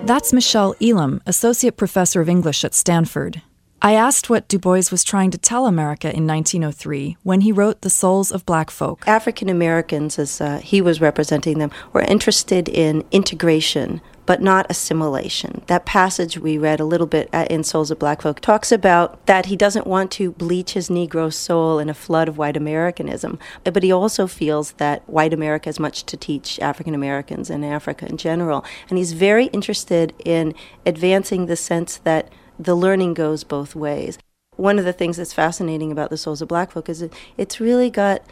That's 0.03 0.33
Michelle 0.33 0.75
Elam, 0.83 1.23
Associate 1.25 1.77
Professor 1.77 2.21
of 2.21 2.29
English 2.29 2.65
at 2.65 2.75
Stanford. 2.75 3.43
I 3.85 3.95
asked 3.95 4.31
what 4.31 4.47
Du 4.47 4.61
Bois 4.61 4.85
was 4.93 5.03
trying 5.03 5.33
to 5.33 5.39
tell 5.39 5.67
America 5.67 6.07
in 6.07 6.25
1903 6.25 7.17
when 7.25 7.41
he 7.41 7.51
wrote 7.51 7.81
The 7.81 7.91
Souls 7.91 8.31
of 8.31 8.47
Black 8.47 8.71
Folk. 8.71 9.03
African 9.09 9.49
Americans, 9.49 10.21
as 10.21 10.41
uh, 10.41 10.59
he 10.59 10.81
was 10.81 11.01
representing 11.01 11.59
them, 11.59 11.73
were 11.93 12.03
interested 12.03 12.69
in 12.69 13.03
integration, 13.11 14.01
but 14.25 14.41
not 14.41 14.71
assimilation. 14.71 15.63
That 15.67 15.85
passage 15.85 16.39
we 16.39 16.59
read 16.59 16.79
a 16.79 16.85
little 16.85 17.09
bit 17.09 17.29
in 17.51 17.65
Souls 17.65 17.91
of 17.91 17.99
Black 17.99 18.23
Folk 18.23 18.39
talks 18.39 18.71
about 18.71 19.27
that 19.27 19.47
he 19.47 19.57
doesn't 19.57 19.89
want 19.89 20.13
to 20.13 20.31
bleach 20.31 20.75
his 20.75 20.89
Negro 20.89 21.33
soul 21.33 21.81
in 21.81 21.91
a 21.91 21.95
flood 21.95 22.29
of 22.29 22.39
white 22.39 22.57
Americanism, 22.57 23.37
but 23.65 23.83
he 23.83 23.91
also 23.91 24.29
feels 24.29 24.73
that 24.75 25.03
white 25.09 25.35
America 25.35 25.69
has 25.69 25.81
much 25.81 26.05
to 26.05 26.17
teach 26.17 26.61
African 26.61 26.95
Americans 26.95 27.51
and 27.51 27.65
Africa 27.65 28.07
in 28.07 28.17
general. 28.17 28.65
And 28.89 28.97
he's 28.97 29.13
very 29.13 29.47
interested 29.47 30.15
in 30.25 30.55
advancing 30.87 31.47
the 31.47 31.57
sense 31.57 31.97
that 32.05 32.31
the 32.65 32.75
learning 32.75 33.15
goes 33.15 33.45
both 33.45 33.75
ways. 33.75 34.19
One 34.57 34.79
of 34.79 34.85
the 34.85 34.93
things 34.93 35.17
that's 35.17 35.33
fascinating 35.33 35.91
about 35.91 36.11
the 36.11 36.17
Souls 36.17 36.43
of 36.43 36.49
Black 36.49 36.73
Folk 36.73 36.89
is 36.89 37.03
it, 37.03 37.13
it's 37.37 37.61
really 37.61 37.91
got 37.91 38.23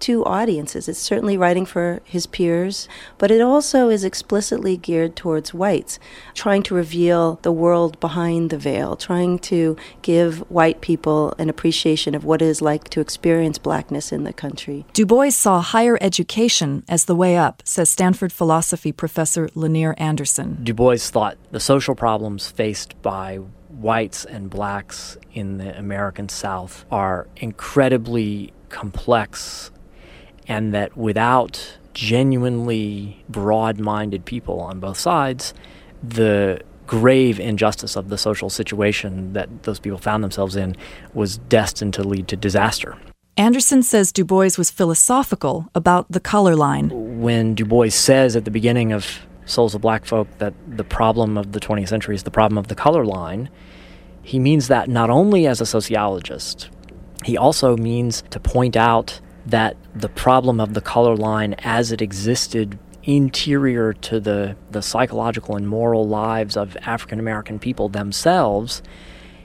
two 0.00 0.24
audiences. 0.24 0.88
It's 0.88 0.98
certainly 0.98 1.36
writing 1.36 1.66
for 1.66 2.00
his 2.04 2.26
peers, 2.26 2.88
but 3.18 3.30
it 3.30 3.40
also 3.40 3.88
is 3.88 4.02
explicitly 4.02 4.76
geared 4.76 5.14
towards 5.14 5.54
whites, 5.54 5.98
trying 6.34 6.62
to 6.64 6.74
reveal 6.74 7.38
the 7.42 7.52
world 7.52 8.00
behind 8.00 8.50
the 8.50 8.58
veil, 8.58 8.96
trying 8.96 9.38
to 9.40 9.76
give 10.02 10.38
white 10.50 10.80
people 10.80 11.34
an 11.38 11.48
appreciation 11.48 12.14
of 12.14 12.24
what 12.24 12.42
it 12.42 12.46
is 12.46 12.62
like 12.62 12.88
to 12.90 13.00
experience 13.00 13.58
blackness 13.58 14.10
in 14.10 14.24
the 14.24 14.32
country. 14.32 14.84
Du 14.92 15.06
Bois 15.06 15.30
saw 15.30 15.60
higher 15.60 15.98
education 16.00 16.82
as 16.88 17.04
the 17.04 17.14
way 17.14 17.36
up, 17.36 17.62
says 17.64 17.90
Stanford 17.90 18.32
philosophy 18.32 18.92
professor 18.92 19.48
Lanier 19.54 19.94
Anderson. 19.98 20.58
Du 20.62 20.74
Bois 20.74 20.96
thought 20.96 21.36
the 21.50 21.60
social 21.60 21.94
problems 21.94 22.48
faced 22.48 23.00
by 23.02 23.38
whites 23.80 24.24
and 24.24 24.50
blacks 24.50 25.16
in 25.32 25.58
the 25.58 25.76
American 25.78 26.28
South 26.28 26.84
are 26.90 27.26
incredibly 27.36 28.52
complex, 28.68 29.70
and 30.46 30.74
that 30.74 30.96
without 30.96 31.78
genuinely 31.94 33.24
broad 33.28 33.80
minded 33.80 34.24
people 34.24 34.60
on 34.60 34.80
both 34.80 34.98
sides, 34.98 35.54
the 36.02 36.60
grave 36.86 37.38
injustice 37.38 37.96
of 37.96 38.08
the 38.08 38.18
social 38.18 38.50
situation 38.50 39.32
that 39.32 39.62
those 39.62 39.78
people 39.78 39.98
found 39.98 40.24
themselves 40.24 40.56
in 40.56 40.76
was 41.14 41.38
destined 41.38 41.94
to 41.94 42.02
lead 42.02 42.26
to 42.28 42.36
disaster. 42.36 42.96
Anderson 43.36 43.82
says 43.82 44.12
Du 44.12 44.24
Bois 44.24 44.50
was 44.58 44.70
philosophical 44.70 45.68
about 45.74 46.10
the 46.10 46.20
color 46.20 46.56
line. 46.56 46.90
When 47.20 47.54
Du 47.54 47.64
Bois 47.64 47.90
says 47.90 48.36
at 48.36 48.44
the 48.44 48.50
beginning 48.50 48.92
of 48.92 49.20
Souls 49.46 49.74
of 49.74 49.80
Black 49.80 50.04
Folk 50.04 50.28
that 50.38 50.52
the 50.68 50.84
problem 50.84 51.38
of 51.38 51.52
the 51.52 51.60
20th 51.60 51.88
century 51.88 52.14
is 52.14 52.24
the 52.24 52.30
problem 52.30 52.58
of 52.58 52.68
the 52.68 52.74
color 52.74 53.04
line, 53.04 53.48
he 54.22 54.38
means 54.38 54.68
that 54.68 54.88
not 54.88 55.10
only 55.10 55.46
as 55.46 55.60
a 55.60 55.66
sociologist, 55.66 56.70
he 57.24 57.36
also 57.36 57.76
means 57.76 58.22
to 58.30 58.40
point 58.40 58.76
out 58.76 59.20
that 59.46 59.76
the 59.94 60.08
problem 60.08 60.60
of 60.60 60.74
the 60.74 60.80
color 60.80 61.16
line 61.16 61.54
as 61.58 61.92
it 61.92 62.00
existed 62.00 62.78
interior 63.02 63.92
to 63.94 64.20
the, 64.20 64.56
the 64.70 64.82
psychological 64.82 65.56
and 65.56 65.66
moral 65.66 66.06
lives 66.06 66.56
of 66.56 66.76
African 66.82 67.18
American 67.18 67.58
people 67.58 67.88
themselves, 67.88 68.82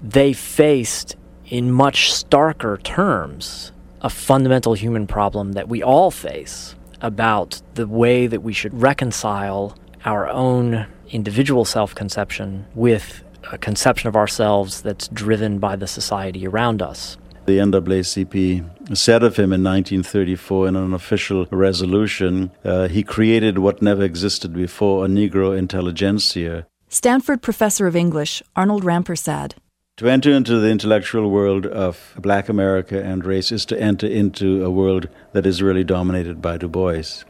they 0.01 0.33
faced 0.33 1.15
in 1.47 1.71
much 1.71 2.11
starker 2.11 2.81
terms 2.83 3.71
a 4.01 4.09
fundamental 4.09 4.73
human 4.73 5.07
problem 5.07 5.53
that 5.53 5.67
we 5.67 5.81
all 5.81 6.11
face 6.11 6.75
about 7.01 7.61
the 7.75 7.87
way 7.87 8.27
that 8.27 8.41
we 8.41 8.53
should 8.53 8.79
reconcile 8.79 9.77
our 10.03 10.27
own 10.27 10.85
individual 11.09 11.65
self 11.65 11.95
conception 11.95 12.65
with 12.75 13.23
a 13.51 13.57
conception 13.57 14.07
of 14.07 14.15
ourselves 14.15 14.81
that's 14.81 15.07
driven 15.07 15.59
by 15.59 15.75
the 15.75 15.87
society 15.87 16.47
around 16.47 16.81
us. 16.81 17.17
The 17.45 17.59
NAACP 17.59 18.97
said 18.97 19.21
of 19.21 19.35
him 19.37 19.53
in 19.53 19.63
1934 19.63 20.67
in 20.67 20.75
an 20.75 20.93
official 20.93 21.45
resolution 21.51 22.51
uh, 22.63 22.87
he 22.87 23.03
created 23.03 23.59
what 23.59 23.83
never 23.83 24.03
existed 24.03 24.51
before 24.53 25.05
a 25.05 25.07
Negro 25.07 25.55
intelligentsia. 25.55 26.65
Stanford 26.89 27.41
professor 27.41 27.85
of 27.85 27.95
English, 27.95 28.41
Arnold 28.55 28.83
Rampersad. 28.83 29.53
To 29.97 30.07
enter 30.09 30.31
into 30.31 30.59
the 30.59 30.69
intellectual 30.69 31.29
world 31.29 31.65
of 31.65 32.15
black 32.17 32.49
America 32.49 33.01
and 33.01 33.23
race 33.23 33.51
is 33.51 33.65
to 33.67 33.79
enter 33.79 34.07
into 34.07 34.65
a 34.65 34.69
world 34.69 35.07
that 35.33 35.45
is 35.45 35.61
really 35.61 35.83
dominated 35.83 36.41
by 36.41 36.57
Du 36.57 36.67
Bois. 36.67 37.23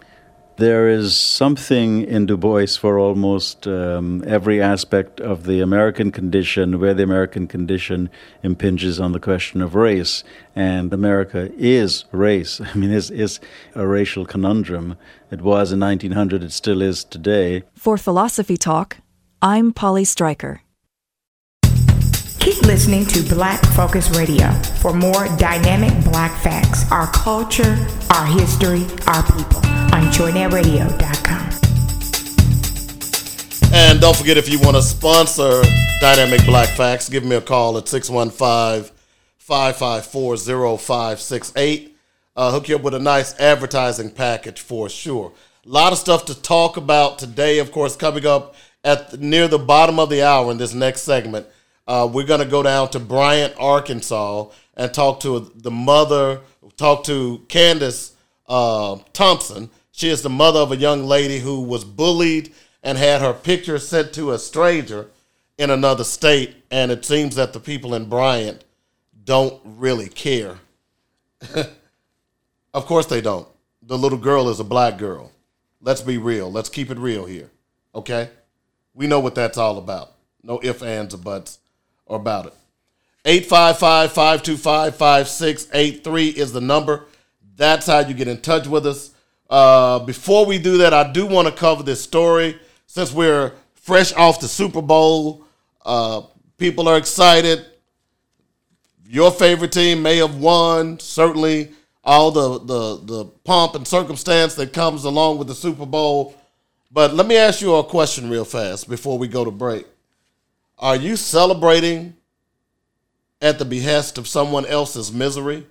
There 0.58 0.88
is 0.88 1.18
something 1.18 2.02
in 2.04 2.28
Du 2.28 2.38
Bois 2.38 2.78
for 2.80 2.98
almost 2.98 3.68
um, 3.68 4.24
every 4.26 4.62
aspect 4.62 5.20
of 5.20 5.44
the 5.44 5.60
American 5.60 6.14
condition 6.14 6.80
where 6.80 6.94
the 6.94 7.04
American 7.04 7.46
condition 7.46 8.10
impinges 8.42 8.98
on 8.98 9.12
the 9.12 9.20
question 9.20 9.62
of 9.62 9.76
race. 9.76 10.24
And 10.56 10.94
America 10.94 11.52
is 11.58 12.06
race. 12.14 12.62
I 12.74 12.74
mean, 12.74 12.92
it's, 12.92 13.10
it's 13.10 13.42
a 13.74 13.86
racial 13.86 14.26
conundrum. 14.26 14.96
It 15.30 15.42
was 15.42 15.74
in 15.74 15.82
1900, 15.82 16.42
it 16.42 16.54
still 16.54 16.82
is 16.82 17.04
today. 17.04 17.64
For 17.74 17.98
Philosophy 17.98 18.56
Talk, 18.56 18.98
I'm 19.42 19.74
Polly 19.74 20.06
Stryker. 20.06 20.62
Listening 22.66 23.06
to 23.06 23.22
Black 23.22 23.64
Focus 23.76 24.10
Radio 24.18 24.52
for 24.82 24.92
more 24.92 25.28
dynamic 25.38 25.94
black 26.04 26.36
facts, 26.42 26.92
our 26.92 27.06
culture, 27.12 27.78
our 28.10 28.26
history, 28.26 28.88
our 29.06 29.22
people 29.24 29.60
on 29.94 30.10
joynetradio.com. 30.12 31.52
And 33.72 34.02
don't 34.02 34.18
forget 34.18 34.38
if 34.38 34.50
you 34.50 34.60
want 34.60 34.76
to 34.78 34.82
sponsor 34.82 35.62
Dynamic 36.02 36.44
Black 36.46 36.70
Facts, 36.70 37.08
give 37.08 37.24
me 37.24 37.36
a 37.36 37.42
call 37.42 37.78
at 37.78 37.88
615 37.88 38.92
554 39.38 40.38
0568. 40.80 41.98
Uh, 42.36 42.52
hook 42.52 42.68
you 42.68 42.78
up 42.78 42.82
with 42.82 42.96
a 42.96 43.00
nice 43.00 43.40
advertising 43.40 44.10
package 44.10 44.60
for 44.60 44.90
sure. 44.90 45.32
A 45.64 45.70
lot 45.70 45.94
of 45.94 46.00
stuff 46.00 46.26
to 46.26 46.42
talk 46.42 46.78
about 46.78 47.20
today, 47.20 47.60
of 47.60 47.72
course, 47.72 47.96
coming 47.96 48.26
up 48.26 48.56
at 48.84 49.12
the, 49.12 49.18
near 49.18 49.48
the 49.48 49.60
bottom 49.60 50.00
of 50.00 50.10
the 50.10 50.24
hour 50.24 50.50
in 50.50 50.58
this 50.58 50.74
next 50.74 51.02
segment. 51.04 51.46
Uh, 51.88 52.10
we're 52.12 52.26
going 52.26 52.40
to 52.40 52.46
go 52.46 52.64
down 52.64 52.90
to 52.90 53.00
Bryant, 53.00 53.54
Arkansas, 53.60 54.50
and 54.76 54.94
talk 54.94 55.20
to 55.20 55.52
the 55.56 55.72
mother, 55.72 56.42
talk 56.78 57.04
to 57.06 57.44
Candace 57.48 58.16
uh, 58.48 58.98
Thompson. 59.14 59.70
She 59.92 60.10
is 60.10 60.22
the 60.22 60.30
mother 60.30 60.60
of 60.60 60.72
a 60.72 60.78
young 60.78 61.04
lady 61.06 61.40
who 61.40 61.62
was 61.62 61.86
bullied 61.86 62.54
and 62.82 62.98
had 62.98 63.22
her 63.22 63.34
picture 63.34 63.78
sent 63.78 64.14
to 64.14 64.32
a 64.32 64.40
stranger 64.40 65.08
in 65.58 65.70
another 65.70 66.04
state. 66.04 66.56
And 66.72 66.92
it 66.92 67.06
seems 67.06 67.36
that 67.36 67.54
the 67.54 67.60
people 67.60 67.94
in 67.94 68.10
Bryant 68.10 68.64
don't 69.24 69.62
really 69.64 70.10
care. 70.10 70.58
of 72.74 72.86
course 72.86 73.06
they 73.06 73.22
don't. 73.22 73.48
The 73.84 73.98
little 73.98 74.18
girl 74.18 74.50
is 74.50 74.60
a 74.60 74.64
black 74.64 74.98
girl. 74.98 75.32
Let's 75.82 76.02
be 76.02 76.18
real. 76.18 76.52
Let's 76.52 76.70
keep 76.70 76.90
it 76.90 76.98
real 76.98 77.26
here. 77.26 77.52
Okay? 77.94 78.30
We 78.96 79.06
know 79.06 79.20
what 79.20 79.36
that's 79.36 79.58
all 79.58 79.78
about. 79.78 80.14
No 80.42 80.60
ifs, 80.64 80.82
ands, 80.82 81.14
or 81.14 81.20
buts 81.20 81.60
about 82.08 82.48
it. 82.48 82.54
855 83.26 84.12
525 84.12 84.96
5683 84.96 86.30
is 86.30 86.52
the 86.54 86.62
number. 86.62 87.06
That's 87.56 87.88
how 87.88 88.00
you 88.00 88.14
get 88.14 88.28
in 88.28 88.42
touch 88.42 88.68
with 88.68 88.86
us. 88.86 89.12
Uh, 89.50 90.00
before 90.00 90.46
we 90.46 90.58
do 90.58 90.78
that, 90.80 90.94
I 90.94 91.12
do 91.12 91.26
want 91.26 91.48
to 91.48 91.54
cover 91.54 91.84
this 91.84 92.02
story 92.02 92.60
since 92.86 93.12
we're 93.12 93.54
fresh 93.74 94.14
off 94.14 94.40
the 94.40 94.48
Super 94.48 94.82
Bowl. 94.82 95.44
Uh, 95.84 96.22
people 96.58 96.88
are 96.88 96.98
excited. 96.98 97.66
Your 99.08 99.32
favorite 99.32 99.72
team 99.72 100.02
may 100.02 100.18
have 100.18 100.36
won. 100.36 101.00
Certainly, 101.00 101.72
all 102.04 102.32
the, 102.32 102.60
the, 102.60 103.06
the 103.06 103.26
pomp 103.44 103.76
and 103.76 103.88
circumstance 103.88 104.56
that 104.56 104.74
comes 104.74 105.04
along 105.04 105.38
with 105.38 105.48
the 105.48 105.56
Super 105.56 105.86
Bowl. 105.86 106.36
But 106.92 107.14
let 107.14 107.28
me 107.28 107.38
ask 107.38 107.62
you 107.62 107.76
a 107.76 107.84
question 107.84 108.30
real 108.30 108.46
fast 108.46 108.90
before 108.90 109.18
we 109.18 109.28
go 109.28 109.44
to 109.44 109.52
break. 109.52 109.86
Are 110.78 110.96
you 110.96 111.16
celebrating 111.16 112.16
at 113.42 113.60
the 113.60 113.66
behest 113.66 114.18
of 114.18 114.28
someone 114.28 114.66
else's 114.66 115.12
misery? 115.12 115.66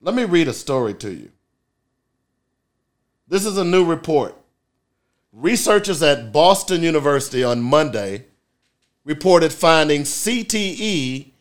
Let 0.00 0.14
me 0.14 0.24
read 0.24 0.46
a 0.48 0.52
story 0.52 0.94
to 0.94 1.10
you. 1.12 1.30
This 3.26 3.44
is 3.44 3.58
a 3.58 3.64
new 3.64 3.84
report. 3.84 4.36
Researchers 5.32 6.02
at 6.02 6.32
Boston 6.32 6.82
University 6.82 7.42
on 7.42 7.60
Monday 7.60 8.26
reported 9.04 9.52
finding 9.52 10.02
CTE 10.02 11.32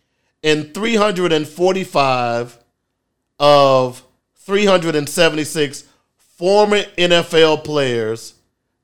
in 0.41 0.63
345 0.73 2.59
of 3.39 4.03
376 4.35 5.83
former 6.17 6.83
NFL 6.97 7.63
players 7.63 8.33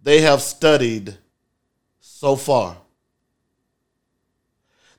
they 0.02 0.22
have 0.22 0.42
studied 0.42 1.18
so 2.24 2.36
far. 2.38 2.78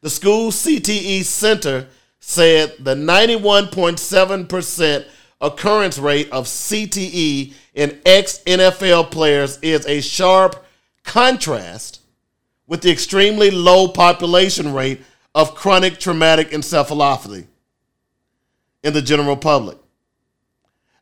The 0.02 0.10
school 0.10 0.50
CTE 0.50 1.24
Center 1.24 1.86
said 2.20 2.74
the 2.78 2.94
91.7% 2.94 5.06
occurrence 5.40 5.98
rate 5.98 6.30
of 6.30 6.44
CTE 6.44 7.54
in 7.72 7.98
ex 8.04 8.40
NFL 8.46 9.10
players 9.10 9.58
is 9.62 9.86
a 9.86 10.02
sharp 10.02 10.66
contrast 11.02 12.02
with 12.66 12.82
the 12.82 12.92
extremely 12.92 13.50
low 13.50 13.88
population 13.88 14.74
rate 14.74 15.00
of 15.34 15.54
chronic 15.54 15.98
traumatic 15.98 16.50
encephalopathy 16.50 17.46
in 18.82 18.92
the 18.92 19.00
general 19.00 19.38
public. 19.38 19.78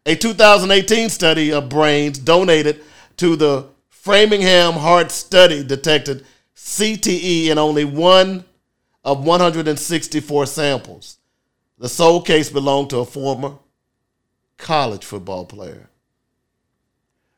A 0.06 0.14
2018 0.14 1.08
study 1.08 1.52
of 1.52 1.68
brains 1.68 2.20
donated 2.20 2.80
to 3.16 3.34
the 3.34 3.71
Framingham 4.02 4.72
Heart 4.72 5.12
Study 5.12 5.62
detected 5.62 6.26
CTE 6.56 7.46
in 7.46 7.56
only 7.56 7.84
one 7.84 8.44
of 9.04 9.24
164 9.24 10.46
samples. 10.46 11.18
The 11.78 11.88
sole 11.88 12.20
case 12.20 12.50
belonged 12.50 12.90
to 12.90 12.98
a 12.98 13.04
former 13.04 13.58
college 14.58 15.04
football 15.04 15.44
player. 15.44 15.88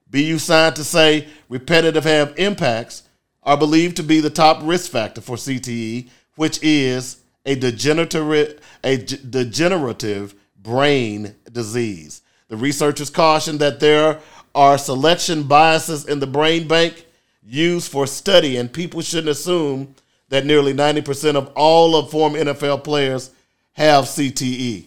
BU 0.08 0.38
scientists 0.38 0.88
say 0.88 1.28
repetitive 1.50 2.04
have 2.04 2.32
impacts 2.38 3.02
are 3.42 3.58
believed 3.58 3.96
to 3.96 4.02
be 4.02 4.20
the 4.20 4.30
top 4.30 4.60
risk 4.62 4.90
factor 4.90 5.20
for 5.20 5.36
CTE, 5.36 6.08
which 6.36 6.58
is 6.62 7.18
a 7.44 7.56
degenerative, 7.56 8.58
a 8.82 8.96
degenerative 8.96 10.34
brain 10.56 11.34
disease. 11.52 12.22
The 12.48 12.56
researchers 12.56 13.10
caution 13.10 13.58
that 13.58 13.80
there 13.80 14.20
are 14.54 14.78
selection 14.78 15.44
biases 15.44 16.06
in 16.06 16.20
the 16.20 16.26
brain 16.26 16.68
bank 16.68 17.06
used 17.42 17.90
for 17.90 18.06
study, 18.06 18.56
and 18.56 18.72
people 18.72 19.00
shouldn't 19.00 19.28
assume 19.28 19.94
that 20.28 20.46
nearly 20.46 20.72
90% 20.72 21.36
of 21.36 21.48
all 21.54 21.96
of 21.96 22.10
former 22.10 22.38
NFL 22.38 22.84
players 22.84 23.30
have 23.72 24.04
CTE. 24.04 24.86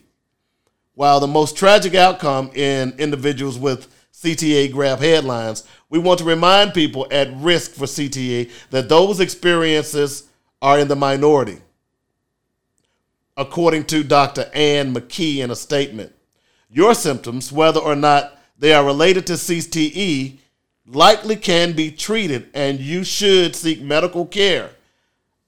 While 0.93 1.19
the 1.19 1.27
most 1.27 1.55
tragic 1.55 1.93
outcome 1.93 2.49
in 2.55 2.93
individuals 2.97 3.59
with 3.59 3.87
CTE 4.13 4.71
grab 4.71 4.99
headlines, 4.99 5.63
we 5.89 5.99
want 5.99 6.19
to 6.19 6.25
remind 6.25 6.73
people 6.73 7.07
at 7.11 7.31
risk 7.35 7.71
for 7.71 7.85
CTE 7.85 8.51
that 8.71 8.89
those 8.89 9.19
experiences 9.19 10.27
are 10.61 10.79
in 10.79 10.87
the 10.87 10.95
minority. 10.95 11.59
According 13.35 13.85
to 13.85 14.03
Dr. 14.03 14.49
Ann 14.53 14.95
McKee 14.95 15.37
in 15.37 15.51
a 15.51 15.55
statement, 15.55 16.15
your 16.69 16.95
symptoms, 16.95 17.51
whether 17.51 17.79
or 17.79 17.95
not 17.95 18.36
they 18.57 18.73
are 18.73 18.85
related 18.85 19.27
to 19.27 19.33
CTE, 19.33 20.37
likely 20.85 21.35
can 21.35 21.73
be 21.73 21.91
treated 21.91 22.49
and 22.53 22.79
you 22.79 23.03
should 23.03 23.55
seek 23.55 23.81
medical 23.81 24.25
care. 24.25 24.71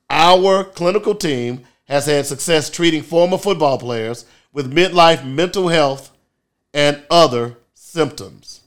Our 0.10 0.64
clinical 0.64 1.16
team 1.16 1.66
has 1.86 2.06
had 2.06 2.26
success 2.26 2.70
treating 2.70 3.02
former 3.04 3.38
football 3.38 3.78
players 3.78 4.26
with 4.54 4.74
midlife 4.74 5.26
mental 5.26 5.68
health 5.68 6.12
and 6.74 7.02
other 7.10 7.58
symptoms. 7.74 8.62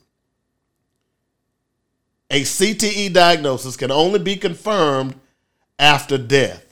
A 2.29 2.41
CTE 2.41 3.13
diagnosis 3.13 3.77
can 3.77 3.91
only 3.91 4.19
be 4.19 4.35
confirmed 4.35 5.15
after 5.77 6.17
death. 6.17 6.65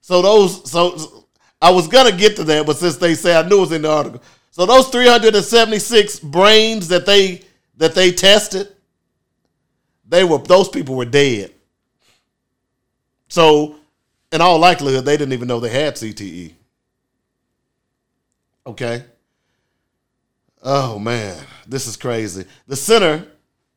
So 0.00 0.22
those 0.22 0.70
so 0.70 1.24
I 1.60 1.70
was 1.70 1.88
gonna 1.88 2.16
get 2.16 2.36
to 2.36 2.44
that, 2.44 2.66
but 2.66 2.76
since 2.76 2.96
they 2.96 3.14
say 3.14 3.36
I 3.36 3.46
knew 3.46 3.58
it 3.58 3.60
was 3.60 3.72
in 3.72 3.82
the 3.82 3.90
article. 3.90 4.22
So 4.58 4.66
those 4.66 4.88
376 4.88 6.18
brains 6.18 6.88
that 6.88 7.06
they 7.06 7.42
that 7.76 7.94
they 7.94 8.10
tested, 8.10 8.66
they 10.08 10.24
were 10.24 10.38
those 10.38 10.68
people 10.68 10.96
were 10.96 11.04
dead. 11.04 11.52
So 13.28 13.76
in 14.32 14.40
all 14.40 14.58
likelihood, 14.58 15.04
they 15.04 15.16
didn't 15.16 15.32
even 15.32 15.46
know 15.46 15.60
they 15.60 15.68
had 15.68 15.94
CTE. 15.94 16.54
Okay. 18.66 19.04
Oh 20.64 20.98
man, 20.98 21.40
this 21.64 21.86
is 21.86 21.96
crazy. 21.96 22.44
The 22.66 22.74
center 22.74 23.28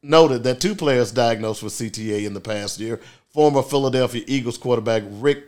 noted 0.02 0.42
that 0.46 0.60
two 0.60 0.74
players 0.74 1.12
diagnosed 1.12 1.62
with 1.62 1.74
CTE 1.74 2.26
in 2.26 2.34
the 2.34 2.42
past 2.42 2.80
year 2.80 3.00
former 3.30 3.62
Philadelphia 3.62 4.24
Eagles 4.26 4.58
quarterback 4.58 5.04
Rick 5.06 5.44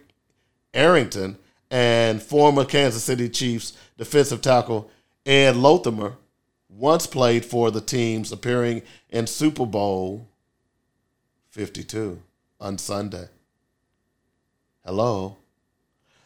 Arrington 0.76 1.40
and 1.72 2.22
former 2.22 2.66
Kansas 2.66 3.04
City 3.04 3.30
Chiefs 3.30 3.76
defensive 3.98 4.40
tackle 4.40 4.92
Ed 5.26 5.56
Lothamer 5.56 6.16
once 6.68 7.08
played 7.08 7.46
for 7.46 7.72
the 7.72 7.82
teams 7.82 8.32
appearing 8.32 8.82
in 9.10 9.28
Super 9.28 9.66
Bowl 9.66 10.28
52 11.52 12.20
on 12.60 12.78
Sunday. 12.78 13.28
Hello. 14.86 15.38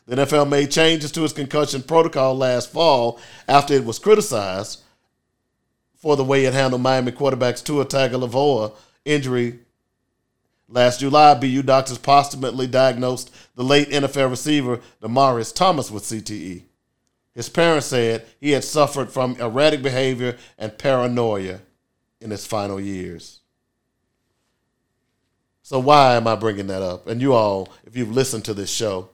The 0.08 0.16
NFL 0.16 0.50
made 0.50 0.72
changes 0.72 1.12
to 1.12 1.24
its 1.24 1.34
concussion 1.34 1.84
protocol 1.84 2.36
last 2.36 2.72
fall 2.72 3.20
after 3.48 3.74
it 3.74 3.86
was 3.86 4.00
criticized 4.00 4.82
for 5.96 6.16
the 6.16 6.24
way 6.24 6.46
it 6.46 6.54
handled 6.54 6.82
Miami 6.82 7.12
quarterbacks 7.12 7.64
Tua 7.64 7.86
Tagovailoa 7.86 8.74
injury. 9.04 9.60
Last 10.70 11.02
July, 11.02 11.34
BU 11.34 11.62
doctors 11.64 11.98
posthumously 11.98 12.68
diagnosed 12.68 13.34
the 13.56 13.64
late 13.64 13.90
NFL 13.90 14.30
receiver 14.30 14.80
Demaryius 15.02 15.54
Thomas 15.54 15.92
with 15.92 16.04
CTE. 16.04 16.64
His 17.38 17.50
parents 17.50 17.86
said 17.86 18.26
he 18.42 18.50
had 18.50 18.64
suffered 18.64 19.12
from 19.12 19.36
erratic 19.40 19.84
behavior 19.84 20.38
and 20.58 20.76
paranoia 20.76 21.60
in 22.20 22.32
his 22.32 22.48
final 22.48 22.80
years. 22.82 23.42
So 25.62 25.78
why 25.78 26.16
am 26.16 26.26
I 26.26 26.34
bringing 26.34 26.66
that 26.66 26.82
up? 26.82 27.06
And 27.06 27.22
you 27.22 27.34
all, 27.34 27.70
if 27.86 27.96
you've 27.96 28.12
listened 28.12 28.44
to 28.46 28.56
this 28.56 28.72
show, 28.72 29.10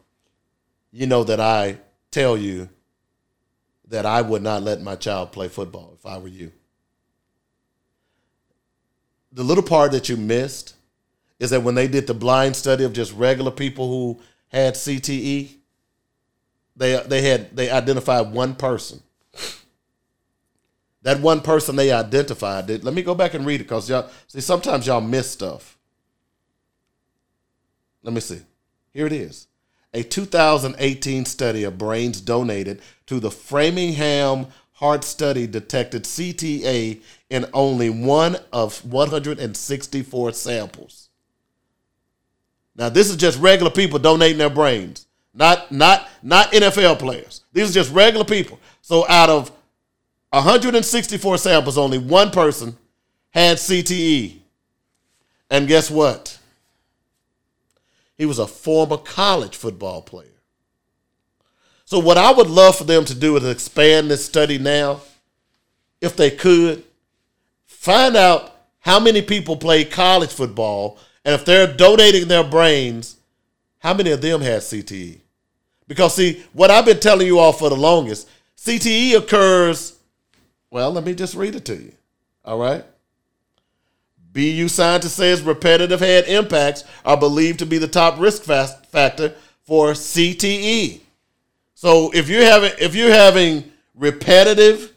you 0.90 1.06
know 1.06 1.26
that 1.26 1.42
I 1.42 1.80
tell 2.12 2.38
you 2.38 2.70
that 3.90 4.06
I 4.06 4.22
would 4.22 4.42
not 4.42 4.64
let 4.64 4.82
my 4.82 4.96
child 4.96 5.34
play 5.34 5.50
football 5.50 5.94
if 6.00 6.06
I 6.06 6.18
were 6.18 6.30
you. 6.30 6.54
The 9.34 9.44
little 9.44 9.66
part 9.66 9.92
that 9.92 10.08
you 10.08 10.16
missed 10.16 10.76
is 11.40 11.50
that 11.50 11.64
when 11.64 11.76
they 11.76 11.90
did 11.90 12.08
the 12.08 12.14
blind 12.14 12.56
study 12.56 12.86
of 12.86 12.94
just 12.94 13.12
regular 13.12 13.52
people 13.52 13.90
who 13.90 14.22
had 14.48 14.76
CTE, 14.76 15.58
they 16.76 17.02
they 17.06 17.22
had 17.22 17.56
they 17.56 17.70
identified 17.70 18.32
one 18.32 18.56
person. 18.56 19.02
That 21.04 21.20
one 21.20 21.42
person 21.42 21.76
they 21.76 21.92
identified. 21.92 22.70
Let 22.70 22.94
me 22.94 23.02
go 23.02 23.14
back 23.14 23.34
and 23.34 23.46
read 23.46 23.60
it 23.60 23.66
because 23.66 23.90
y'all 23.90 24.10
see 24.28 24.40
sometimes 24.40 24.88
y'all 24.88 25.02
miss 25.02 25.30
stuff. 25.30 25.78
Let 28.02 28.14
me 28.14 28.22
see. 28.22 28.42
Here 28.94 29.06
it 29.06 29.14
is 29.14 29.48
a 29.94 30.04
2018 30.04 31.26
study 31.26 31.64
of 31.64 31.78
brains 31.78 32.20
donated 32.20 32.82
to 33.06 33.20
the 33.20 33.32
Framingham 33.32 34.48
Heart 34.74 35.04
Study 35.04 35.46
detected 35.46 36.04
CTA 36.04 37.00
in 37.30 37.46
only 37.54 37.90
one 37.90 38.38
of 38.52 38.84
164 38.86 40.34
samples. 40.34 41.10
Now, 42.76 42.90
this 42.90 43.10
is 43.10 43.18
just 43.18 43.40
regular 43.40 43.72
people 43.72 44.00
donating 44.00 44.40
their 44.40 44.50
brains, 44.50 45.06
not 45.34 45.72
not 45.72 46.08
not 46.22 46.52
NFL 46.52 47.00
players. 47.00 47.42
These 47.54 47.72
are 47.72 47.74
just 47.74 47.94
regular 47.94 48.26
people. 48.26 48.60
So, 48.82 49.08
out 49.08 49.30
of 49.30 49.52
164 50.32 51.38
samples, 51.38 51.78
only 51.78 51.98
one 51.98 52.32
person 52.32 52.78
had 53.32 53.58
CTE. 53.58 54.40
And 55.50 55.68
guess 55.68 55.90
what? 55.92 56.40
He 58.18 58.26
was 58.26 58.40
a 58.40 58.48
former 58.48 58.98
college 58.98 59.56
football 59.56 60.02
player. 60.02 60.28
So, 61.86 62.00
what 62.00 62.18
I 62.18 62.32
would 62.32 62.50
love 62.50 62.78
for 62.78 62.84
them 62.84 63.06
to 63.06 63.16
do 63.16 63.36
is 63.38 63.46
expand 63.46 64.10
this 64.10 64.26
study 64.26 64.58
now, 64.58 65.02
if 66.02 66.16
they 66.16 66.32
could, 66.32 66.84
find 67.66 68.16
out 68.16 68.52
how 68.80 69.00
many 69.00 69.22
people 69.22 69.58
play 69.58 69.86
college 69.86 70.32
football, 70.32 70.98
and 71.24 71.34
if 71.34 71.46
they're 71.46 71.72
donating 71.72 72.28
their 72.28 72.44
brains, 72.44 73.18
how 73.80 73.94
many 73.94 74.12
of 74.12 74.22
them 74.22 74.42
had 74.42 74.62
CTE? 74.62 75.20
Because, 75.94 76.16
see, 76.16 76.44
what 76.54 76.72
I've 76.72 76.86
been 76.86 77.00
telling 77.00 77.28
you 77.28 77.38
all 77.38 77.54
for 77.54 77.70
the 77.70 77.76
longest, 77.76 78.28
CTE 78.58 79.16
occurs, 79.16 79.96
well, 80.72 80.90
let 80.92 81.04
me 81.04 81.14
just 81.14 81.36
read 81.36 81.54
it 81.54 81.66
to 81.66 81.76
you. 81.76 81.92
All 82.44 82.58
right? 82.58 82.84
BU 84.32 84.70
scientists 84.70 85.14
says 85.14 85.44
repetitive 85.44 86.00
head 86.00 86.26
impacts 86.26 86.84
are 87.06 87.16
believed 87.16 87.60
to 87.60 87.68
be 87.68 87.78
the 87.78 87.88
top 87.88 88.20
risk 88.20 88.42
factor 88.42 89.36
for 89.62 89.92
CTE. 89.92 91.02
So 91.76 92.10
if 92.12 92.28
you're 92.28 92.44
having 92.44 92.72
if 92.80 92.96
you're 92.96 93.14
having 93.14 93.72
repetitive 93.94 94.92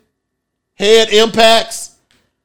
head 0.77 1.11
impacts, 1.11 1.97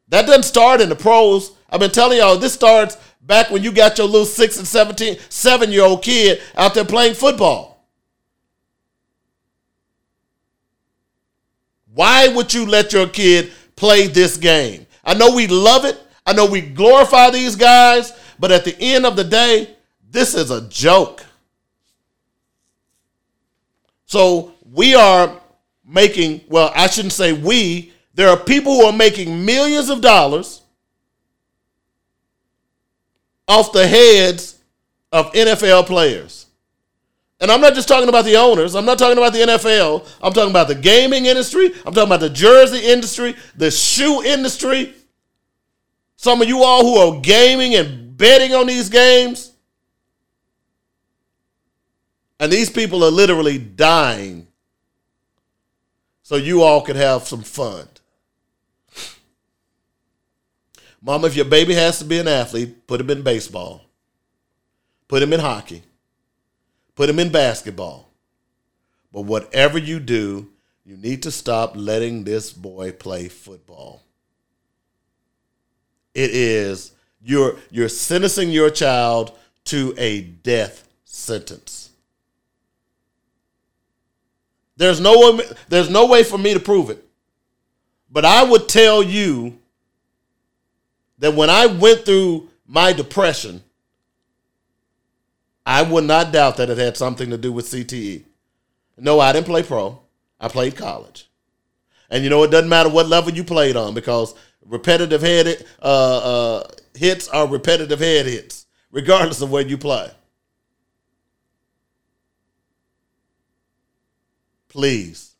that 0.10 0.26
doesn't 0.26 0.44
start 0.44 0.82
in 0.82 0.90
the 0.90 0.96
pros. 0.98 1.54
I've 1.70 1.80
been 1.80 1.92
telling 1.92 2.18
y'all 2.18 2.36
this 2.36 2.54
starts 2.54 2.98
back 3.22 3.50
when 3.50 3.64
you 3.64 3.72
got 3.72 3.98
your 3.98 4.08
little 4.08 4.26
six 4.26 4.58
and 4.58 4.68
17, 4.68 5.18
seven 5.30 5.72
year 5.72 5.84
old 5.84 6.04
kid 6.04 6.42
out 6.58 6.74
there 6.74 6.84
playing 6.84 7.14
football. 7.14 7.71
Why 11.94 12.28
would 12.30 12.54
you 12.54 12.66
let 12.66 12.94
your 12.94 13.08
kid 13.08 13.52
play 13.76 14.08
this 14.08 14.38
game? 14.38 14.86
I 15.04 15.14
know 15.14 15.36
we 15.36 15.48
love 15.48 15.86
it. 15.86 16.02
I 16.26 16.34
know 16.34 16.46
we 16.46 16.62
glorify 16.62 17.30
these 17.32 17.56
guys, 17.56 18.14
but 18.40 18.52
at 18.52 18.64
the 18.64 18.80
end 18.80 19.06
of 19.06 19.16
the 19.16 19.24
day, 19.24 19.76
this 20.10 20.36
is 20.36 20.52
a 20.52 20.68
joke. 20.68 21.26
So 24.06 24.54
we 24.72 24.94
are 24.94 25.40
making, 25.86 26.42
well, 26.48 26.72
I 26.76 26.88
shouldn't 26.88 27.14
say 27.14 27.34
we, 27.34 27.94
there 28.14 28.30
are 28.30 28.38
people 28.38 28.74
who 28.74 28.86
are 28.86 28.94
making 28.94 29.46
millions 29.46 29.90
of 29.90 30.02
dollars 30.02 30.62
off 33.48 33.72
the 33.72 33.88
heads 33.88 34.60
of 35.12 35.32
NFL 35.34 35.86
players. 35.88 36.46
And 37.42 37.52
I'm 37.52 37.60
not 37.60 37.74
just 37.74 37.88
talking 37.88 38.08
about 38.08 38.26
the 38.26 38.38
owners. 38.38 38.76
I'm 38.76 38.86
not 38.86 39.00
talking 39.00 39.18
about 39.18 39.34
the 39.34 39.40
NFL. 39.40 40.08
I'm 40.22 40.32
talking 40.32 40.52
about 40.52 40.68
the 40.68 40.76
gaming 40.76 41.26
industry. 41.26 41.72
I'm 41.86 41.94
talking 41.94 42.04
about 42.04 42.20
the 42.20 42.30
jersey 42.30 42.86
industry, 42.86 43.36
the 43.56 43.72
shoe 43.72 44.24
industry. 44.24 44.94
Some 46.18 46.44
of 46.44 46.48
you 46.48 46.64
all 46.64 46.84
who 46.84 46.98
are 46.98 47.20
gaming 47.20 47.74
and 47.74 48.16
betting 48.16 48.54
on 48.54 48.68
these 48.68 48.90
games. 48.90 49.54
And 52.40 52.52
these 52.52 52.70
people 52.70 53.04
are 53.04 53.10
literally 53.12 53.58
dying 53.58 54.48
so 56.22 56.36
you 56.36 56.62
all 56.62 56.82
can 56.82 56.96
have 56.96 57.28
some 57.28 57.42
fun. 57.42 57.88
Mama, 61.02 61.26
if 61.26 61.36
your 61.36 61.46
baby 61.46 61.74
has 61.74 61.98
to 61.98 62.06
be 62.06 62.20
an 62.20 62.28
athlete, 62.28 62.86
put 62.86 63.02
him 63.02 63.10
in 63.10 63.24
baseball, 63.24 63.82
put 65.08 65.24
him 65.24 65.34
in 65.34 65.40
hockey, 65.40 65.82
put 66.96 67.10
him 67.10 67.20
in 67.20 67.32
basketball. 67.32 68.10
But 69.12 69.22
whatever 69.22 69.78
you 69.78 70.00
do, 70.00 70.50
you 70.86 70.98
need 70.98 71.24
to 71.24 71.32
stop 71.32 71.74
letting 71.76 72.24
this 72.24 72.52
boy 72.52 72.92
play 72.92 73.28
football. 73.28 74.04
It 76.14 76.32
is 76.32 76.94
you're 77.24 77.58
you're 77.70 77.90
sentencing 77.90 78.52
your 78.52 78.70
child 78.70 79.38
to 79.66 79.94
a 79.98 80.22
death 80.22 80.88
sentence. 81.06 81.92
There's 84.78 85.00
no 85.00 85.34
way, 85.38 85.46
there's 85.70 85.90
no 85.90 86.08
way 86.08 86.24
for 86.24 86.38
me 86.38 86.54
to 86.54 86.60
prove 86.60 86.90
it. 86.90 87.06
But 88.10 88.26
I 88.26 88.44
would 88.44 88.68
tell 88.68 89.04
you 89.04 89.60
that 91.20 91.36
when 91.36 91.50
I 91.50 91.68
went 91.68 92.06
through 92.06 92.50
my 92.66 92.92
depression, 92.92 93.64
I 95.66 95.84
would 95.84 96.06
not 96.06 96.32
doubt 96.32 96.58
that 96.58 96.70
it 96.70 96.78
had 96.78 96.98
something 96.98 97.30
to 97.30 97.38
do 97.38 97.52
with 97.52 97.68
CTE. 97.68 98.24
No, 98.98 99.20
I 99.20 99.32
didn't 99.32 99.48
play 99.48 99.64
pro. 99.64 100.00
I 100.40 100.48
played 100.48 100.76
college. 100.76 101.30
And 102.10 102.24
you 102.24 102.30
know, 102.30 102.44
it 102.44 102.52
doesn't 102.52 102.70
matter 102.70 102.90
what 102.90 103.08
level 103.08 103.32
you 103.32 103.44
played 103.44 103.76
on 103.76 103.94
because 103.94 104.36
repetitive 104.66 105.22
head 105.22 105.66
uh, 105.82 105.86
uh, 105.86 106.68
hits 106.96 107.28
are 107.30 107.48
repetitive 107.48 108.00
head 108.00 108.26
hits, 108.26 108.66
regardless 108.92 109.42
of 109.42 109.52
where 109.52 109.66
you 109.66 109.78
play. 109.78 110.12
Please, 114.68 115.36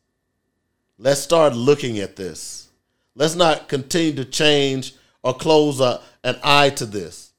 let's 0.98 1.20
start 1.20 1.54
looking 1.54 1.98
at 1.98 2.16
this. 2.16 2.68
Let's 3.14 3.34
not 3.34 3.68
continue 3.68 4.14
to 4.16 4.24
change 4.24 4.94
or 5.22 5.34
close 5.34 5.80
a, 5.80 6.00
an 6.24 6.36
eye 6.42 6.70
to 6.70 6.86
this. 6.86 7.31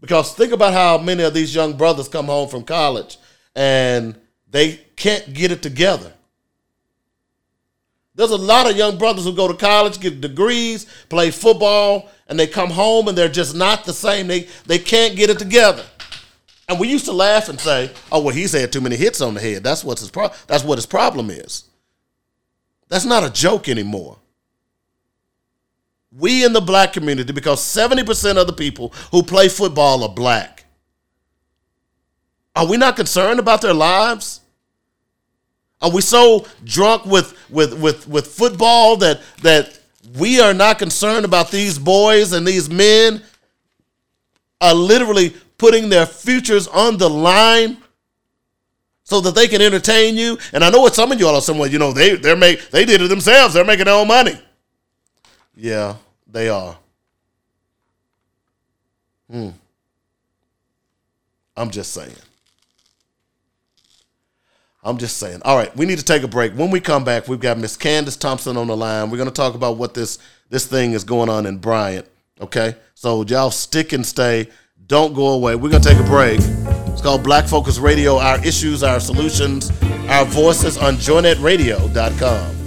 Because 0.00 0.32
think 0.34 0.52
about 0.52 0.72
how 0.72 0.98
many 0.98 1.22
of 1.22 1.34
these 1.34 1.54
young 1.54 1.76
brothers 1.76 2.08
come 2.08 2.26
home 2.26 2.48
from 2.48 2.64
college 2.64 3.18
and 3.54 4.18
they 4.50 4.76
can't 4.96 5.32
get 5.34 5.50
it 5.50 5.62
together. 5.62 6.12
There's 8.14 8.30
a 8.30 8.36
lot 8.36 8.68
of 8.68 8.76
young 8.76 8.98
brothers 8.98 9.24
who 9.24 9.32
go 9.32 9.46
to 9.46 9.54
college, 9.54 10.00
get 10.00 10.20
degrees, 10.20 10.86
play 11.08 11.30
football, 11.30 12.08
and 12.26 12.38
they 12.38 12.46
come 12.48 12.70
home 12.70 13.06
and 13.08 13.16
they're 13.16 13.28
just 13.28 13.54
not 13.54 13.84
the 13.84 13.92
same. 13.92 14.26
They 14.26 14.48
they 14.66 14.78
can't 14.78 15.16
get 15.16 15.30
it 15.30 15.38
together. 15.38 15.84
And 16.68 16.78
we 16.78 16.88
used 16.88 17.06
to 17.06 17.12
laugh 17.12 17.48
and 17.48 17.60
say, 17.60 17.92
"Oh, 18.10 18.20
well, 18.20 18.34
he's 18.34 18.52
had 18.52 18.72
too 18.72 18.80
many 18.80 18.96
hits 18.96 19.20
on 19.20 19.34
the 19.34 19.40
head. 19.40 19.62
That's 19.62 19.84
what's 19.84 20.00
his 20.00 20.10
pro- 20.10 20.32
That's 20.48 20.64
what 20.64 20.78
his 20.78 20.86
problem 20.86 21.30
is." 21.30 21.64
That's 22.88 23.04
not 23.04 23.24
a 23.24 23.30
joke 23.30 23.68
anymore. 23.68 24.18
We 26.16 26.44
in 26.44 26.52
the 26.52 26.60
black 26.60 26.92
community, 26.92 27.32
because 27.32 27.60
70% 27.60 28.38
of 28.38 28.46
the 28.46 28.52
people 28.52 28.92
who 29.10 29.22
play 29.22 29.48
football 29.48 30.02
are 30.02 30.14
black, 30.14 30.64
are 32.56 32.66
we 32.66 32.76
not 32.76 32.96
concerned 32.96 33.38
about 33.38 33.60
their 33.60 33.74
lives? 33.74 34.40
Are 35.80 35.90
we 35.90 36.00
so 36.00 36.46
drunk 36.64 37.06
with 37.06 37.36
with 37.48 37.78
with 37.78 38.08
with 38.08 38.26
football 38.26 38.96
that 38.96 39.20
that 39.42 39.78
we 40.18 40.40
are 40.40 40.54
not 40.54 40.78
concerned 40.78 41.24
about 41.24 41.50
these 41.50 41.78
boys 41.78 42.32
and 42.32 42.44
these 42.46 42.68
men 42.68 43.22
are 44.60 44.74
literally 44.74 45.36
putting 45.56 45.88
their 45.88 46.06
futures 46.06 46.66
on 46.66 46.96
the 46.96 47.08
line 47.08 47.76
so 49.04 49.20
that 49.20 49.36
they 49.36 49.46
can 49.46 49.62
entertain 49.62 50.16
you? 50.16 50.36
And 50.52 50.64
I 50.64 50.70
know 50.70 50.80
what 50.80 50.96
some 50.96 51.12
of 51.12 51.20
y'all 51.20 51.36
are 51.36 51.40
somewhere, 51.40 51.68
you 51.68 51.78
know, 51.78 51.92
they 51.92 52.16
they're 52.16 52.34
make 52.34 52.70
they 52.70 52.84
did 52.84 53.00
it 53.00 53.08
themselves. 53.08 53.54
They're 53.54 53.64
making 53.64 53.84
their 53.84 53.94
own 53.94 54.08
money. 54.08 54.40
Yeah, 55.58 55.96
they 56.30 56.48
are. 56.48 56.78
Hmm. 59.28 59.48
I'm 61.56 61.70
just 61.70 61.92
saying. 61.92 62.14
I'm 64.84 64.98
just 64.98 65.16
saying. 65.16 65.42
All 65.44 65.56
right, 65.56 65.76
we 65.76 65.84
need 65.84 65.98
to 65.98 66.04
take 66.04 66.22
a 66.22 66.28
break. 66.28 66.52
When 66.52 66.70
we 66.70 66.78
come 66.78 67.02
back, 67.02 67.26
we've 67.26 67.40
got 67.40 67.58
Miss 67.58 67.76
Candace 67.76 68.16
Thompson 68.16 68.56
on 68.56 68.68
the 68.68 68.76
line. 68.76 69.10
We're 69.10 69.16
going 69.16 69.28
to 69.28 69.34
talk 69.34 69.56
about 69.56 69.76
what 69.76 69.94
this 69.94 70.20
this 70.48 70.64
thing 70.64 70.92
is 70.92 71.02
going 71.02 71.28
on 71.28 71.44
in 71.44 71.58
Bryant. 71.58 72.06
Okay, 72.40 72.76
so 72.94 73.24
y'all 73.24 73.50
stick 73.50 73.92
and 73.92 74.06
stay. 74.06 74.46
Don't 74.86 75.12
go 75.12 75.30
away. 75.30 75.56
We're 75.56 75.70
going 75.70 75.82
to 75.82 75.88
take 75.88 75.98
a 75.98 76.08
break. 76.08 76.38
It's 76.40 77.02
called 77.02 77.24
Black 77.24 77.46
Focus 77.46 77.78
Radio. 77.78 78.16
Our 78.16 78.38
issues, 78.46 78.84
our 78.84 79.00
solutions, 79.00 79.72
our 80.08 80.24
voices 80.24 80.78
on 80.78 80.94
JoyNetRadio.com. 80.94 82.57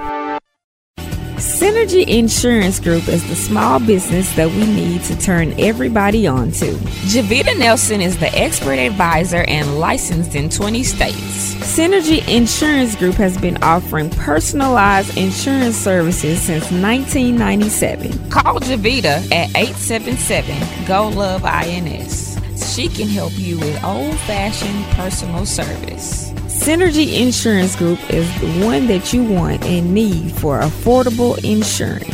Synergy 1.41 2.07
Insurance 2.07 2.79
Group 2.79 3.09
is 3.09 3.27
the 3.27 3.35
small 3.35 3.81
business 3.81 4.31
that 4.37 4.51
we 4.51 4.67
need 4.67 5.03
to 5.05 5.19
turn 5.19 5.59
everybody 5.59 6.27
on 6.27 6.51
to. 6.53 6.79
Javita 7.07 7.59
Nelson 7.59 8.03
is 8.03 8.19
the 8.19 8.29
expert 8.39 8.79
advisor 8.79 9.43
and 9.49 9.79
licensed 9.79 10.35
in 10.35 10.51
20 10.51 10.83
states. 10.83 11.55
Synergy 11.55 12.27
Insurance 12.29 12.95
Group 12.95 13.15
has 13.15 13.39
been 13.39 13.57
offering 13.63 14.11
personalized 14.11 15.17
insurance 15.17 15.77
services 15.77 16.43
since 16.43 16.65
1997. 16.65 18.29
Call 18.29 18.61
Javita 18.61 19.27
at 19.33 19.49
877 19.57 20.87
GO 20.87 21.09
LOVE 21.09 21.45
INS. 21.47 22.39
She 22.75 22.89
can 22.89 23.09
help 23.09 23.33
you 23.39 23.59
with 23.59 23.83
old 23.83 24.15
fashioned 24.21 24.85
personal 24.95 25.47
service. 25.47 26.35
Synergy 26.61 27.19
Insurance 27.19 27.75
Group 27.75 27.99
is 28.11 28.29
the 28.39 28.67
one 28.67 28.87
that 28.89 29.15
you 29.15 29.25
want 29.25 29.65
and 29.65 29.95
need 29.95 30.31
for 30.33 30.61
affordable 30.61 31.43
insurance. 31.43 32.05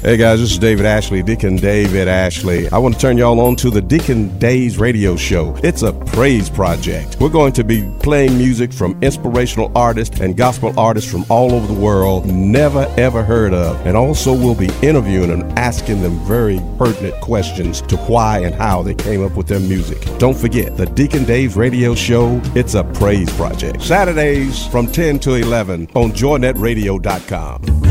Hey 0.00 0.16
guys, 0.16 0.38
this 0.38 0.52
is 0.52 0.58
David 0.58 0.86
Ashley, 0.86 1.24
Deacon 1.24 1.56
David 1.56 2.06
Ashley. 2.06 2.68
I 2.70 2.78
want 2.78 2.94
to 2.94 3.00
turn 3.00 3.18
y'all 3.18 3.40
on 3.40 3.56
to 3.56 3.68
the 3.68 3.82
Deacon 3.82 4.38
Days 4.38 4.78
radio 4.78 5.16
show. 5.16 5.56
It's 5.64 5.82
a 5.82 5.92
praise 5.92 6.48
project. 6.48 7.16
We're 7.18 7.30
going 7.30 7.52
to 7.54 7.64
be 7.64 7.82
playing 7.98 8.38
music 8.38 8.72
from 8.72 8.96
inspirational 9.02 9.72
artists 9.74 10.20
and 10.20 10.36
gospel 10.36 10.72
artists 10.78 11.10
from 11.10 11.24
all 11.28 11.52
over 11.52 11.66
the 11.66 11.78
world, 11.80 12.26
never 12.26 12.86
ever 12.96 13.24
heard 13.24 13.52
of. 13.52 13.84
And 13.84 13.96
also 13.96 14.32
we'll 14.32 14.54
be 14.54 14.70
interviewing 14.82 15.32
and 15.32 15.42
asking 15.58 16.00
them 16.00 16.16
very 16.26 16.60
pertinent 16.78 17.20
questions 17.20 17.82
to 17.82 17.96
why 17.96 18.38
and 18.38 18.54
how 18.54 18.84
they 18.84 18.94
came 18.94 19.24
up 19.24 19.32
with 19.32 19.48
their 19.48 19.58
music. 19.58 19.98
Don't 20.18 20.38
forget, 20.38 20.76
the 20.76 20.86
Deacon 20.86 21.24
Days 21.24 21.56
radio 21.56 21.96
show, 21.96 22.40
it's 22.54 22.74
a 22.74 22.84
praise 22.84 23.32
project. 23.36 23.82
Saturdays 23.82 24.64
from 24.68 24.86
10 24.86 25.18
to 25.18 25.34
11 25.34 25.88
on 25.96 26.12
joynetradio.com. 26.12 27.88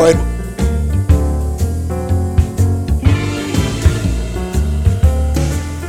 All 0.00 0.06
right. 0.06 0.16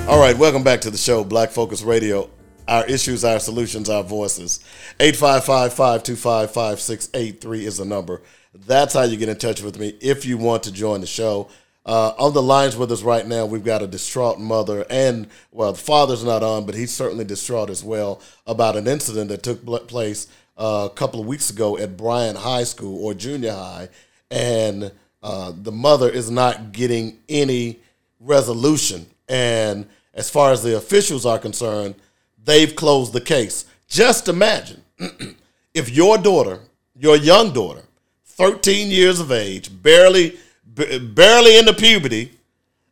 All 0.09 0.19
right, 0.19 0.37
welcome 0.37 0.65
back 0.65 0.81
to 0.81 0.91
the 0.91 0.97
show, 0.97 1.23
Black 1.23 1.51
Focus 1.51 1.81
Radio. 1.81 2.29
Our 2.67 2.85
issues, 2.87 3.23
our 3.23 3.39
solutions, 3.39 3.89
our 3.89 4.03
voices. 4.03 4.59
855-525-5683 4.99 7.61
is 7.61 7.77
the 7.77 7.85
number. 7.85 8.21
That's 8.53 8.95
how 8.95 9.03
you 9.03 9.15
get 9.15 9.29
in 9.29 9.37
touch 9.37 9.61
with 9.61 9.79
me 9.79 9.97
if 10.01 10.25
you 10.25 10.37
want 10.37 10.63
to 10.63 10.73
join 10.73 10.99
the 10.99 11.07
show. 11.07 11.47
Uh, 11.85 12.11
on 12.19 12.33
the 12.33 12.41
lines 12.41 12.75
with 12.75 12.91
us 12.91 13.03
right 13.03 13.25
now, 13.25 13.45
we've 13.45 13.63
got 13.63 13.81
a 13.81 13.87
distraught 13.87 14.41
mother, 14.41 14.85
and 14.89 15.29
well, 15.53 15.71
the 15.71 15.79
father's 15.79 16.25
not 16.25 16.43
on, 16.43 16.65
but 16.65 16.75
he's 16.75 16.93
certainly 16.93 17.23
distraught 17.23 17.69
as 17.69 17.81
well 17.81 18.21
about 18.45 18.75
an 18.75 18.87
incident 18.87 19.29
that 19.29 19.41
took 19.41 19.65
place 19.87 20.27
a 20.57 20.89
couple 20.93 21.19
of 21.19 21.25
weeks 21.25 21.49
ago 21.49 21.77
at 21.77 21.97
Bryant 21.97 22.37
High 22.37 22.63
School 22.63 23.03
or 23.03 23.13
junior 23.13 23.53
high, 23.53 23.89
and 24.29 24.91
uh, 25.23 25.53
the 25.55 25.71
mother 25.71 26.09
is 26.09 26.29
not 26.31 26.71
getting 26.71 27.17
any 27.29 27.79
resolution. 28.19 29.05
And 29.27 29.87
as 30.13 30.29
far 30.29 30.51
as 30.51 30.63
the 30.63 30.77
officials 30.77 31.25
are 31.25 31.39
concerned, 31.39 31.95
they've 32.43 32.75
closed 32.75 33.13
the 33.13 33.21
case. 33.21 33.65
Just 33.87 34.27
imagine 34.27 34.83
if 35.73 35.89
your 35.89 36.17
daughter, 36.17 36.59
your 36.97 37.15
young 37.15 37.53
daughter, 37.53 37.83
13 38.25 38.89
years 38.89 39.19
of 39.19 39.31
age, 39.31 39.69
barely 39.81 40.37
b- 40.73 40.99
barely 40.99 41.57
into 41.57 41.73
puberty, 41.73 42.31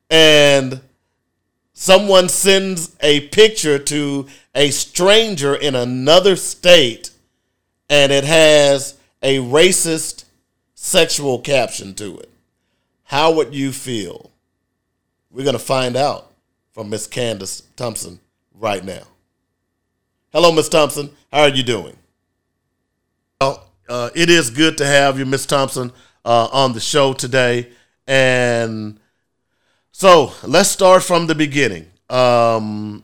and 0.10 0.82
someone 1.74 2.30
sends 2.30 2.95
a 3.02 3.28
picture 3.30 3.80
to 3.80 4.28
a 4.56 4.69
stranger 4.72 5.56
in 5.56 5.76
another 5.76 6.36
state 6.36 7.12
and 7.89 8.12
it 8.12 8.23
has 8.23 8.97
a 9.21 9.39
racist 9.39 10.25
sexual 10.75 11.39
caption 11.39 11.93
to 11.95 12.19
it. 12.19 12.30
How 13.04 13.34
would 13.34 13.54
you 13.54 13.71
feel? 13.71 14.32
We're 15.32 15.43
going 15.43 15.54
to 15.54 15.60
find 15.60 15.95
out 15.95 16.32
from 16.71 16.89
Miss 16.89 17.08
Candace 17.08 17.63
Thompson 17.75 18.19
right 18.54 18.84
now. 18.84 19.04
Hello, 20.32 20.52
Miss 20.52 20.69
Thompson. 20.69 21.10
How 21.34 21.41
are 21.41 21.49
you 21.49 21.63
doing? 21.63 21.97
Well, 23.41 23.67
uh, 23.88 24.10
it 24.15 24.30
is 24.30 24.52
good 24.52 24.78
to 24.78 24.86
have 24.86 25.17
you, 25.17 25.25
Miss 25.25 25.45
Thompson, 25.45 25.91
uh, 26.23 26.49
on 26.52 26.73
the 26.73 26.80
show 26.80 27.13
today. 27.13 27.69
And 28.06 28.99
so 29.91 30.34
let's 30.43 30.69
start 30.69 31.04
from 31.04 31.28
the 31.28 31.36
beginning. 31.36 31.88
Um, 32.10 33.04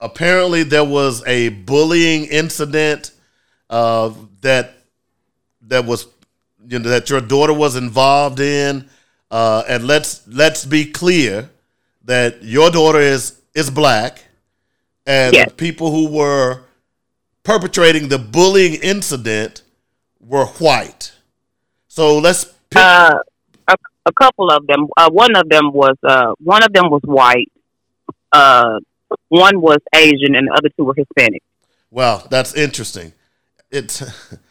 apparently, 0.00 0.62
there 0.62 0.84
was 0.84 1.26
a 1.26 1.48
bullying 1.48 2.26
incident 2.26 3.10
uh, 3.74 4.12
that 4.40 4.66
that 5.62 5.84
was 5.84 6.06
you 6.68 6.78
know 6.78 6.88
that 6.88 7.10
your 7.10 7.20
daughter 7.20 7.52
was 7.52 7.74
involved 7.76 8.40
in. 8.40 8.88
Uh, 9.30 9.64
and 9.68 9.86
let's 9.86 10.22
let's 10.28 10.64
be 10.64 10.82
clear 11.00 11.50
that 12.04 12.42
your 12.42 12.70
daughter 12.70 13.00
is 13.00 13.40
is 13.54 13.70
black, 13.70 14.22
and 15.06 15.34
Yes. 15.34 15.48
the 15.48 15.54
people 15.54 15.90
who 15.90 16.06
were 16.20 16.60
perpetrating 17.42 18.08
the 18.08 18.18
bullying 18.18 18.74
incident 18.74 19.62
were 20.20 20.46
white. 20.46 21.12
So 21.88 22.18
let's 22.18 22.44
pick. 22.70 22.80
Uh, 22.82 23.18
a, 23.66 23.74
a 24.06 24.12
couple 24.12 24.50
of 24.50 24.66
them. 24.68 24.86
Uh, 24.96 25.10
one 25.10 25.34
of 25.34 25.48
them 25.48 25.72
was 25.72 25.96
uh, 26.04 26.32
one 26.38 26.62
of 26.62 26.72
them 26.72 26.90
was 26.90 27.02
white. 27.04 27.50
Uh, 28.32 28.78
one 29.28 29.60
was 29.60 29.78
Asian, 29.94 30.34
and 30.38 30.46
the 30.48 30.54
other 30.58 30.70
two 30.76 30.84
were 30.84 30.94
Hispanic. 30.96 31.42
Wow, 31.90 32.22
that's 32.30 32.54
interesting. 32.54 33.12
It's 33.74 34.02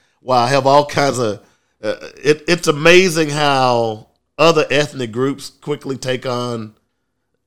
wow. 0.21 0.37
I 0.43 0.47
have 0.47 0.67
all 0.67 0.85
kinds 0.85 1.19
of. 1.19 1.39
Uh, 1.81 1.95
it, 2.23 2.43
it's 2.47 2.67
amazing 2.67 3.29
how 3.29 4.07
other 4.37 4.65
ethnic 4.71 5.11
groups 5.11 5.49
quickly 5.49 5.97
take 5.97 6.25
on 6.25 6.75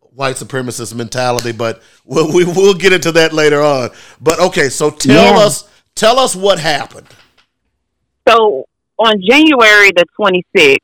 white 0.01 0.37
supremacist 0.37 0.95
mentality, 0.95 1.53
but 1.53 1.83
we'll, 2.05 2.33
we 2.33 2.45
will 2.45 2.75
get 2.75 2.93
into 2.93 3.13
that 3.13 3.33
later 3.33 3.63
on. 3.63 3.91
But 4.21 4.41
okay, 4.41 4.69
so 4.69 4.91
tell 4.91 5.35
Yeah. 5.35 5.45
us 5.45 5.69
tell 5.95 6.19
us 6.19 6.35
what 6.37 6.59
happened. 6.59 7.07
So 8.29 8.65
on 8.99 9.21
January 9.23 9.91
the 9.95 10.05
26th, 10.19 10.77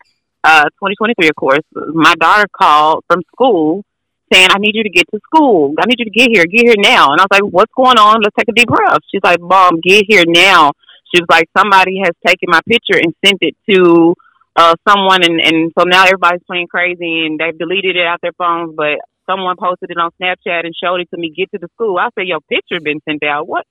uh, 0.45 0.65
2023, 0.65 1.29
of 1.29 1.37
course, 1.37 1.61
my 1.95 2.15
daughter 2.17 2.47
called 2.57 3.05
from 3.09 3.23
school 3.33 3.85
saying, 4.33 4.49
I 4.51 4.59
need 4.59 4.75
you 4.75 4.83
to 4.83 4.91
get 4.91 5.07
to 5.11 5.21
school. 5.25 5.75
I 5.79 5.87
need 5.87 5.99
you 5.99 6.07
to 6.07 6.11
get 6.11 6.31
here, 6.33 6.45
get 6.45 6.67
here 6.67 6.79
now. 6.79 7.13
And 7.13 7.21
I 7.21 7.25
was 7.25 7.33
like, 7.33 7.53
what's 7.53 7.73
going 7.77 7.99
on? 7.99 8.23
Let's 8.23 8.37
take 8.39 8.49
a 8.49 8.53
deep 8.53 8.69
breath. 8.69 8.99
She's 9.11 9.23
like, 9.23 9.41
Mom, 9.41 9.81
get 9.83 10.05
here 10.09 10.25
now. 10.27 10.73
She 11.15 11.21
was 11.21 11.29
like, 11.31 11.49
somebody 11.57 11.99
has 12.05 12.15
taken 12.27 12.49
my 12.49 12.61
picture 12.67 12.97
and 12.97 13.15
sent 13.25 13.39
it 13.43 13.57
to 13.71 14.15
uh, 14.57 14.75
someone. 14.89 15.23
And, 15.23 15.41
and 15.41 15.73
so 15.79 15.85
now 15.85 16.05
everybody's 16.05 16.43
playing 16.47 16.69
crazy 16.69 17.27
and 17.27 17.39
they've 17.39 17.59
deleted 17.59 17.97
it 17.97 18.07
out 18.07 18.21
their 18.23 18.33
phones. 18.33 18.75
But 18.75 18.99
someone 19.27 19.57
posted 19.59 19.91
it 19.91 19.99
on 19.99 20.11
Snapchat 20.21 20.65
and 20.65 20.75
showed 20.75 21.01
it 21.01 21.11
to 21.11 21.21
me. 21.21 21.33
Get 21.37 21.51
to 21.53 21.59
the 21.59 21.69
school. 21.75 21.99
I 21.99 22.09
said, 22.15 22.27
your 22.27 22.41
picture 22.41 22.81
been 22.81 23.01
sent 23.09 23.23
out. 23.23 23.47
What? 23.47 23.67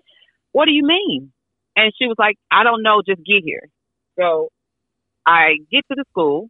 What 0.51 0.65
do 0.65 0.71
you 0.71 0.85
mean? 0.85 1.31
And 1.75 1.93
she 1.97 2.05
was 2.07 2.17
like, 2.19 2.37
I 2.51 2.63
don't 2.63 2.83
know, 2.83 3.01
just 3.05 3.25
get 3.25 3.43
here. 3.43 3.69
So 4.19 4.49
I 5.25 5.57
get 5.71 5.85
to 5.89 5.95
the 5.95 6.03
school, 6.09 6.49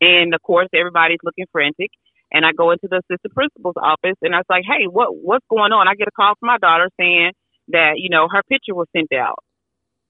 and 0.00 0.34
of 0.34 0.42
course, 0.42 0.68
everybody's 0.74 1.18
looking 1.22 1.46
frantic. 1.52 1.90
And 2.32 2.44
I 2.44 2.52
go 2.52 2.72
into 2.72 2.88
the 2.88 3.00
assistant 3.08 3.34
principal's 3.34 3.76
office, 3.80 4.16
and 4.22 4.34
I 4.34 4.38
was 4.38 4.50
like, 4.50 4.64
"Hey, 4.66 4.86
what 4.86 5.16
what's 5.16 5.46
going 5.48 5.72
on?" 5.72 5.88
I 5.88 5.94
get 5.94 6.08
a 6.08 6.12
call 6.12 6.34
from 6.38 6.48
my 6.48 6.58
daughter 6.58 6.90
saying 6.98 7.32
that 7.68 7.94
you 7.96 8.08
know 8.10 8.28
her 8.30 8.42
picture 8.48 8.74
was 8.74 8.88
sent 8.96 9.12
out. 9.12 9.38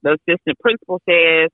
The 0.02 0.18
assistant 0.20 0.58
principal 0.60 1.00
says 1.08 1.50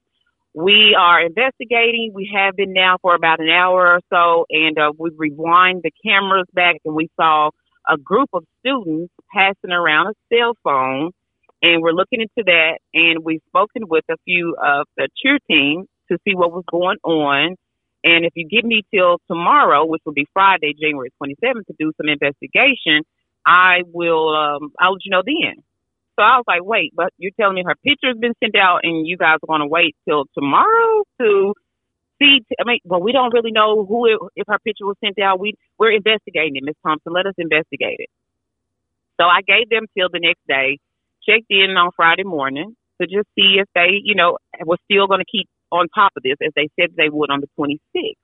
we 0.55 0.97
are 0.99 1.21
investigating. 1.25 2.13
We 2.15 2.31
have 2.35 2.57
been 2.57 2.73
now 2.73 2.97
for 3.01 3.15
about 3.15 3.41
an 3.41 3.49
hour 3.49 3.95
or 3.95 4.01
so, 4.13 4.47
and 4.51 4.79
uh, 4.79 4.93
we 4.99 5.11
rewind 5.17 5.83
the 5.83 5.91
cameras 6.05 6.47
back, 6.53 6.77
and 6.85 6.95
we 6.95 7.09
saw 7.19 7.51
a 7.89 7.97
group 7.97 8.29
of 8.35 8.45
students 8.61 9.13
passing 9.35 9.73
around 9.73 10.09
a 10.09 10.15
cell 10.33 10.55
phone, 10.63 11.11
and 11.63 11.83
we're 11.83 11.93
looking 11.93 12.21
into 12.21 12.45
that. 12.47 12.79
And 12.93 13.25
we've 13.25 13.41
spoken 13.49 13.89
with 13.89 14.05
a 14.11 14.17
few 14.25 14.55
of 14.63 14.87
the 14.97 15.09
cheer 15.17 15.39
team 15.51 15.87
to 16.11 16.19
see 16.27 16.35
what 16.35 16.53
was 16.53 16.65
going 16.71 16.99
on. 17.05 17.57
And 18.05 18.25
if 18.25 18.33
you 18.35 18.49
give 18.49 18.65
me 18.65 18.83
till 18.93 19.19
tomorrow, 19.29 19.85
which 19.85 20.03
will 20.05 20.13
be 20.13 20.27
Friday, 20.33 20.75
January 20.81 21.11
27th, 21.23 21.67
to 21.67 21.75
do 21.79 21.93
some 21.97 22.09
investigation, 22.09 23.03
I 23.47 23.83
will, 23.87 24.35
um, 24.35 24.73
I'll 24.79 24.95
let 24.95 25.05
you 25.05 25.11
know 25.11 25.23
then. 25.25 25.63
So 26.17 26.23
I 26.23 26.37
was 26.37 26.45
like, 26.47 26.65
wait, 26.65 26.93
but 26.95 27.13
you're 27.17 27.33
telling 27.39 27.55
me 27.55 27.65
her 27.65 27.75
picture's 27.85 28.19
been 28.19 28.35
sent 28.43 28.55
out 28.57 28.81
and 28.83 29.07
you 29.07 29.17
guys 29.17 29.39
are 29.43 29.47
going 29.47 29.61
to 29.61 29.67
wait 29.67 29.97
till 30.07 30.25
tomorrow 30.35 31.05
to 31.21 31.55
see? 32.19 32.41
T- 32.49 32.57
I 32.61 32.65
mean, 32.65 32.81
well, 32.85 33.01
we 33.01 33.13
don't 33.13 33.33
really 33.33 33.51
know 33.51 33.85
who, 33.85 34.07
it, 34.07 34.19
if 34.37 34.47
her 34.49 34.59
picture 34.59 34.87
was 34.87 34.97
sent 35.03 35.19
out. 35.19 35.41
We, 35.41 35.55
we're 35.79 35.93
investigating 35.93 36.57
it, 36.57 36.65
Miss 36.65 36.77
Thompson. 36.83 37.13
Let 37.13 37.27
us 37.27 37.35
investigate 37.39 37.97
it. 37.99 38.11
So 39.21 39.25
I 39.25 39.41
gave 39.47 39.69
them 39.69 39.87
till 39.97 40.09
the 40.13 40.21
next 40.21 40.43
day, 40.47 40.79
checked 41.27 41.51
in 41.51 41.77
on 41.77 41.91
Friday 41.97 42.25
morning 42.25 42.77
to 43.01 43.07
just 43.07 43.29
see 43.35 43.59
if 43.59 43.69
they, 43.75 44.01
you 44.03 44.15
know, 44.15 44.39
were 44.65 44.79
still 44.85 45.07
going 45.07 45.21
to 45.21 45.31
keep 45.31 45.49
on 45.73 45.89
top 45.89 46.13
of 46.17 46.23
this 46.23 46.37
as 46.45 46.53
they 46.55 46.69
said 46.79 46.91
they 46.97 47.09
would 47.09 47.31
on 47.31 47.41
the 47.41 47.49
26th. 47.59 48.21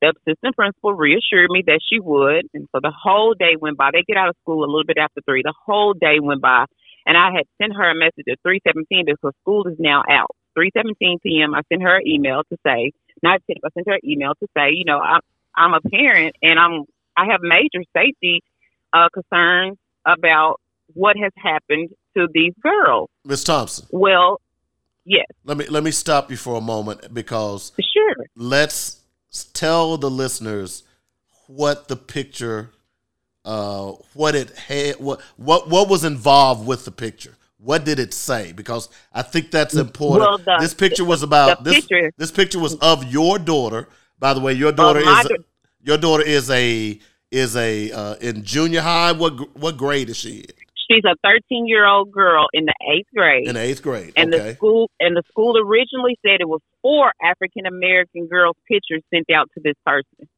The 0.00 0.14
assistant 0.26 0.56
principal 0.56 0.94
reassured 0.94 1.50
me 1.50 1.62
that 1.66 1.80
she 1.86 2.00
would, 2.00 2.46
and 2.54 2.68
so 2.72 2.80
the 2.80 2.92
whole 2.92 3.34
day 3.34 3.56
went 3.60 3.76
by. 3.76 3.90
They 3.92 4.02
get 4.06 4.16
out 4.16 4.28
of 4.28 4.36
school 4.42 4.64
a 4.64 4.70
little 4.70 4.84
bit 4.86 4.96
after 4.96 5.20
three. 5.26 5.42
The 5.42 5.54
whole 5.66 5.92
day 5.92 6.20
went 6.20 6.40
by, 6.40 6.64
and 7.04 7.18
I 7.18 7.32
had 7.32 7.44
sent 7.60 7.74
her 7.74 7.90
a 7.90 7.94
message 7.94 8.24
at 8.30 8.38
3:17 8.46 9.04
because 9.04 9.34
school 9.42 9.66
is 9.66 9.76
now 9.78 10.02
out. 10.08 10.30
3:17 10.56 11.20
p.m. 11.22 11.54
I 11.54 11.60
sent 11.68 11.82
her 11.82 11.96
an 11.96 12.06
email 12.06 12.42
to 12.50 12.56
say, 12.66 12.92
not 13.22 13.40
I 13.48 13.68
sent 13.74 13.88
her 13.88 13.94
an 13.94 14.00
email 14.04 14.32
to 14.40 14.46
say, 14.56 14.70
you 14.72 14.84
know, 14.84 14.98
I'm 14.98 15.20
I'm 15.54 15.74
a 15.74 15.80
parent 15.80 16.36
and 16.42 16.58
I'm 16.58 16.84
I 17.16 17.26
have 17.26 17.40
major 17.42 17.84
safety 17.94 18.42
uh, 18.92 19.08
concerns 19.12 19.76
about 20.06 20.60
what 20.94 21.16
has 21.16 21.32
happened 21.36 21.90
to 22.16 22.26
these 22.32 22.54
girls. 22.62 23.08
Miss 23.24 23.44
Thompson. 23.44 23.86
Well, 23.90 24.40
yes. 25.04 25.26
Let 25.44 25.56
me 25.56 25.66
let 25.66 25.82
me 25.82 25.90
stop 25.90 26.30
you 26.30 26.36
for 26.36 26.56
a 26.56 26.60
moment 26.60 27.12
because 27.12 27.72
sure. 27.80 28.14
Let's 28.36 29.00
tell 29.52 29.96
the 29.96 30.10
listeners 30.10 30.82
what 31.46 31.88
the 31.88 31.96
picture, 31.96 32.70
uh, 33.44 33.92
what 34.14 34.34
it 34.34 34.50
had, 34.56 34.96
what 35.00 35.20
what 35.36 35.68
what 35.68 35.88
was 35.88 36.04
involved 36.04 36.66
with 36.66 36.84
the 36.84 36.90
picture. 36.92 37.36
What 37.58 37.84
did 37.84 37.98
it 37.98 38.14
say? 38.14 38.52
Because 38.52 38.88
I 39.12 39.22
think 39.22 39.50
that's 39.50 39.74
important. 39.74 40.28
Well, 40.28 40.38
the- 40.38 40.58
this 40.60 40.72
picture 40.74 41.04
was 41.04 41.22
about 41.22 41.62
this. 41.64 41.74
picture- 41.74 42.12
This 42.16 42.30
picture 42.30 42.58
was 42.58 42.74
of 42.76 43.04
your 43.12 43.38
daughter. 43.38 43.88
By 44.18 44.32
the 44.34 44.40
way, 44.40 44.52
your 44.54 44.72
daughter 44.72 45.00
is 45.00 45.28
da- 45.28 45.36
your 45.82 45.98
daughter 45.98 46.22
is 46.24 46.50
a 46.50 46.98
is 47.30 47.56
a 47.56 47.92
uh, 47.92 48.14
in 48.16 48.42
junior 48.44 48.80
high. 48.80 49.12
What 49.12 49.56
what 49.56 49.76
grade 49.76 50.08
is 50.08 50.16
she 50.16 50.38
in? 50.40 50.54
She's 50.90 51.04
a 51.04 51.14
13 51.22 51.68
year 51.68 51.86
old 51.86 52.10
girl 52.10 52.46
in 52.52 52.64
the 52.64 52.74
eighth 52.92 53.08
grade. 53.14 53.46
In 53.46 53.54
the 53.54 53.60
eighth 53.60 53.82
grade. 53.82 54.12
and 54.16 54.34
okay. 54.34 54.48
the 54.48 54.54
school 54.54 54.90
and 54.98 55.16
the 55.16 55.22
school 55.28 55.56
originally 55.56 56.18
said 56.26 56.40
it 56.40 56.48
was 56.48 56.60
four 56.82 57.12
African 57.22 57.66
American 57.66 58.26
girls' 58.26 58.56
pictures 58.66 59.02
sent 59.14 59.30
out 59.30 59.48
to 59.54 59.60
this 59.62 59.76
person. 59.86 60.28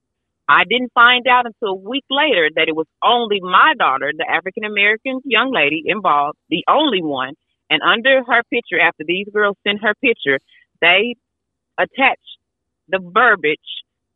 I 0.49 0.65
didn't 0.69 0.93
find 0.93 1.27
out 1.27 1.47
until 1.47 1.69
a 1.69 1.75
week 1.75 2.05
later 2.11 2.51
that 2.57 2.69
it 2.69 2.77
was 2.77 2.87
only 3.03 3.41
my 3.41 3.73
daughter, 3.79 4.13
the 4.15 4.29
African 4.29 4.65
American 4.65 5.21
young 5.25 5.53
lady 5.53 5.85
involved, 5.87 6.37
the 6.51 6.65
only 6.69 7.03
one. 7.03 7.35
And 7.71 7.81
under 7.81 8.23
her 8.23 8.43
picture, 8.51 8.79
after 8.79 9.05
these 9.07 9.29
girls 9.33 9.57
sent 9.67 9.83
her 9.83 9.95
picture, 10.03 10.39
they 10.83 11.15
attached 11.79 12.37
the 12.89 12.99
verbiage, 12.99 13.61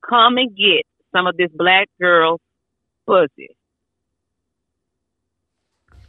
"Come 0.06 0.36
and 0.36 0.54
get 0.54 0.84
some 1.12 1.26
of 1.26 1.38
this 1.38 1.50
black 1.52 1.88
girl's 1.98 2.40
pussy." 3.06 3.56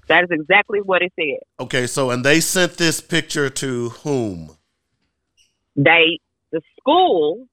That 0.07 0.23
is 0.23 0.29
exactly 0.31 0.79
what 0.81 1.01
it 1.01 1.11
said. 1.15 1.39
Okay, 1.59 1.87
so 1.87 2.11
and 2.11 2.23
they 2.23 2.39
sent 2.39 2.77
this 2.77 3.01
picture 3.01 3.49
to 3.49 3.89
whom? 3.89 4.57
they 5.75 6.19
the 6.51 6.61
school 6.79 7.45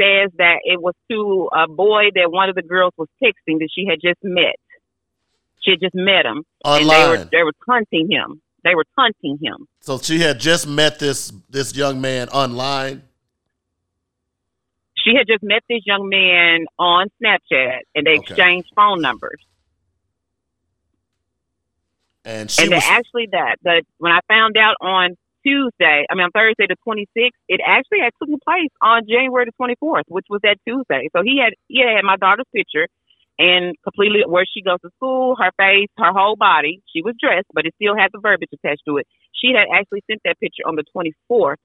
says 0.00 0.30
that 0.38 0.58
it 0.64 0.80
was 0.80 0.94
to 1.10 1.48
a 1.54 1.66
boy 1.68 2.04
that 2.14 2.30
one 2.30 2.48
of 2.48 2.54
the 2.54 2.62
girls 2.62 2.92
was 2.96 3.08
texting 3.22 3.58
that 3.58 3.68
she 3.74 3.86
had 3.86 3.98
just 4.00 4.18
met. 4.22 4.56
She 5.62 5.72
had 5.72 5.80
just 5.80 5.94
met 5.94 6.24
him, 6.24 6.44
and 6.64 6.88
they 6.90 7.04
were 7.04 7.14
Online. 7.16 7.28
they 7.32 7.42
were 7.42 7.52
taunting 7.66 8.08
him. 8.10 8.40
They 8.64 8.74
were 8.74 8.84
taunting 8.94 9.38
him. 9.42 9.66
So 9.80 9.98
she 9.98 10.20
had 10.20 10.38
just 10.40 10.66
met 10.66 10.98
this 10.98 11.32
this 11.50 11.74
young 11.74 12.00
man 12.00 12.28
online. 12.28 13.02
She 15.04 15.14
had 15.16 15.26
just 15.26 15.42
met 15.42 15.62
this 15.68 15.80
young 15.84 16.08
man 16.08 16.66
on 16.78 17.08
Snapchat, 17.20 17.80
and 17.94 18.06
they 18.06 18.18
Okay. 18.18 18.34
exchanged 18.34 18.68
phone 18.76 19.00
numbers. 19.00 19.40
And 22.24 22.50
she 22.50 22.62
and 22.62 22.72
was 22.72 22.84
actually 22.86 23.28
that 23.32 23.56
the 23.62 23.82
when 23.98 24.12
I 24.12 24.20
found 24.28 24.56
out 24.56 24.76
on 24.80 25.16
Tuesday, 25.44 26.06
I 26.08 26.14
mean 26.14 26.24
on 26.24 26.30
Thursday 26.30 26.66
the 26.68 26.76
26th, 26.86 27.30
it 27.48 27.60
actually 27.66 28.00
had 28.00 28.12
taken 28.22 28.38
place 28.44 28.70
on 28.80 29.02
January 29.08 29.46
the 29.46 29.56
24th, 29.58 30.04
which 30.08 30.26
was 30.30 30.40
that 30.42 30.58
Tuesday. 30.66 31.08
So 31.16 31.22
he 31.22 31.40
had 31.42 31.54
he 31.68 31.82
had 31.82 32.04
my 32.04 32.16
daughter's 32.16 32.46
picture 32.54 32.86
and 33.38 33.74
completely 33.82 34.22
where 34.26 34.44
she 34.46 34.62
goes 34.62 34.78
to 34.82 34.90
school, 34.96 35.36
her 35.36 35.50
face, 35.58 35.88
her 35.98 36.12
whole 36.12 36.36
body. 36.36 36.82
She 36.94 37.02
was 37.02 37.14
dressed, 37.18 37.48
but 37.52 37.66
it 37.66 37.74
still 37.74 37.96
had 37.96 38.10
the 38.12 38.20
verbiage 38.20 38.50
attached 38.52 38.82
to 38.86 38.98
it. 38.98 39.06
She 39.34 39.52
had 39.52 39.66
actually 39.74 40.02
sent 40.08 40.20
that 40.24 40.38
picture 40.38 40.62
on 40.66 40.76
the 40.76 40.84
24th 40.94 41.56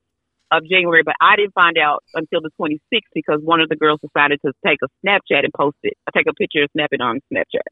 of 0.49 0.63
January, 0.63 1.03
but 1.03 1.15
I 1.19 1.35
didn't 1.35 1.53
find 1.53 1.77
out 1.77 2.03
until 2.13 2.41
the 2.41 2.49
26th 2.59 3.11
because 3.13 3.41
one 3.43 3.59
of 3.59 3.69
the 3.69 3.75
girls 3.75 3.99
decided 4.01 4.39
to 4.45 4.53
take 4.65 4.79
a 4.81 4.87
Snapchat 5.05 5.43
and 5.43 5.53
post 5.53 5.77
it, 5.83 5.93
take 6.15 6.25
a 6.27 6.33
picture 6.33 6.61
and 6.61 6.69
snap 6.71 6.89
it 6.91 7.01
on 7.01 7.19
Snapchat. 7.31 7.67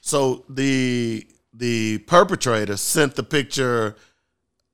So 0.00 0.44
the 0.48 1.26
the 1.52 1.98
perpetrator 1.98 2.76
sent 2.76 3.16
the 3.16 3.22
picture. 3.22 3.96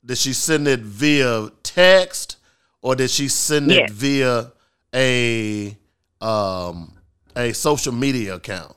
Did 0.05 0.19
she 0.19 0.33
send 0.33 0.69
it 0.69 0.81
via 0.81 1.51
text 1.63 2.37
or 2.81 2.95
did 2.95 3.11
she 3.11 3.29
send 3.29 3.73
it 3.73 3.91
via 3.91 4.53
a 4.95 5.77
um 6.21 6.93
a 7.35 7.53
social 7.53 7.93
media 7.93 8.37
account? 8.37 8.77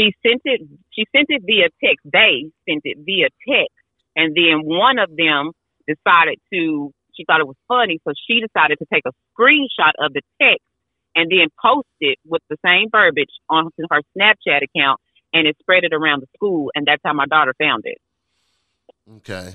she 0.00 0.14
sent 0.24 0.40
it 0.44 0.60
she 0.90 1.04
sent 1.14 1.26
it 1.28 1.42
via 1.44 1.68
text 1.82 2.04
they 2.04 2.50
sent 2.68 2.82
it 2.84 2.98
via 3.04 3.28
text 3.46 3.76
and 4.16 4.34
then 4.34 4.64
one 4.64 4.98
of 4.98 5.10
them 5.16 5.52
decided 5.86 6.38
to 6.52 6.92
she 7.14 7.24
thought 7.24 7.40
it 7.40 7.46
was 7.46 7.56
funny 7.68 7.98
so 8.04 8.12
she 8.26 8.40
decided 8.40 8.78
to 8.78 8.86
take 8.92 9.04
a 9.06 9.12
screenshot 9.32 9.92
of 9.98 10.12
the 10.12 10.22
text 10.40 10.64
and 11.14 11.30
then 11.30 11.48
post 11.60 11.88
it 12.00 12.18
with 12.24 12.42
the 12.48 12.56
same 12.64 12.88
verbiage 12.90 13.34
on 13.48 13.70
her 13.90 14.00
snapchat 14.16 14.60
account 14.64 15.00
and 15.32 15.46
it 15.46 15.56
spread 15.60 15.84
it 15.84 15.92
around 15.92 16.20
the 16.22 16.26
school 16.36 16.70
and 16.74 16.86
that's 16.86 17.02
how 17.04 17.12
my 17.12 17.26
daughter 17.26 17.54
found 17.58 17.82
it 17.86 17.98
Okay. 19.16 19.54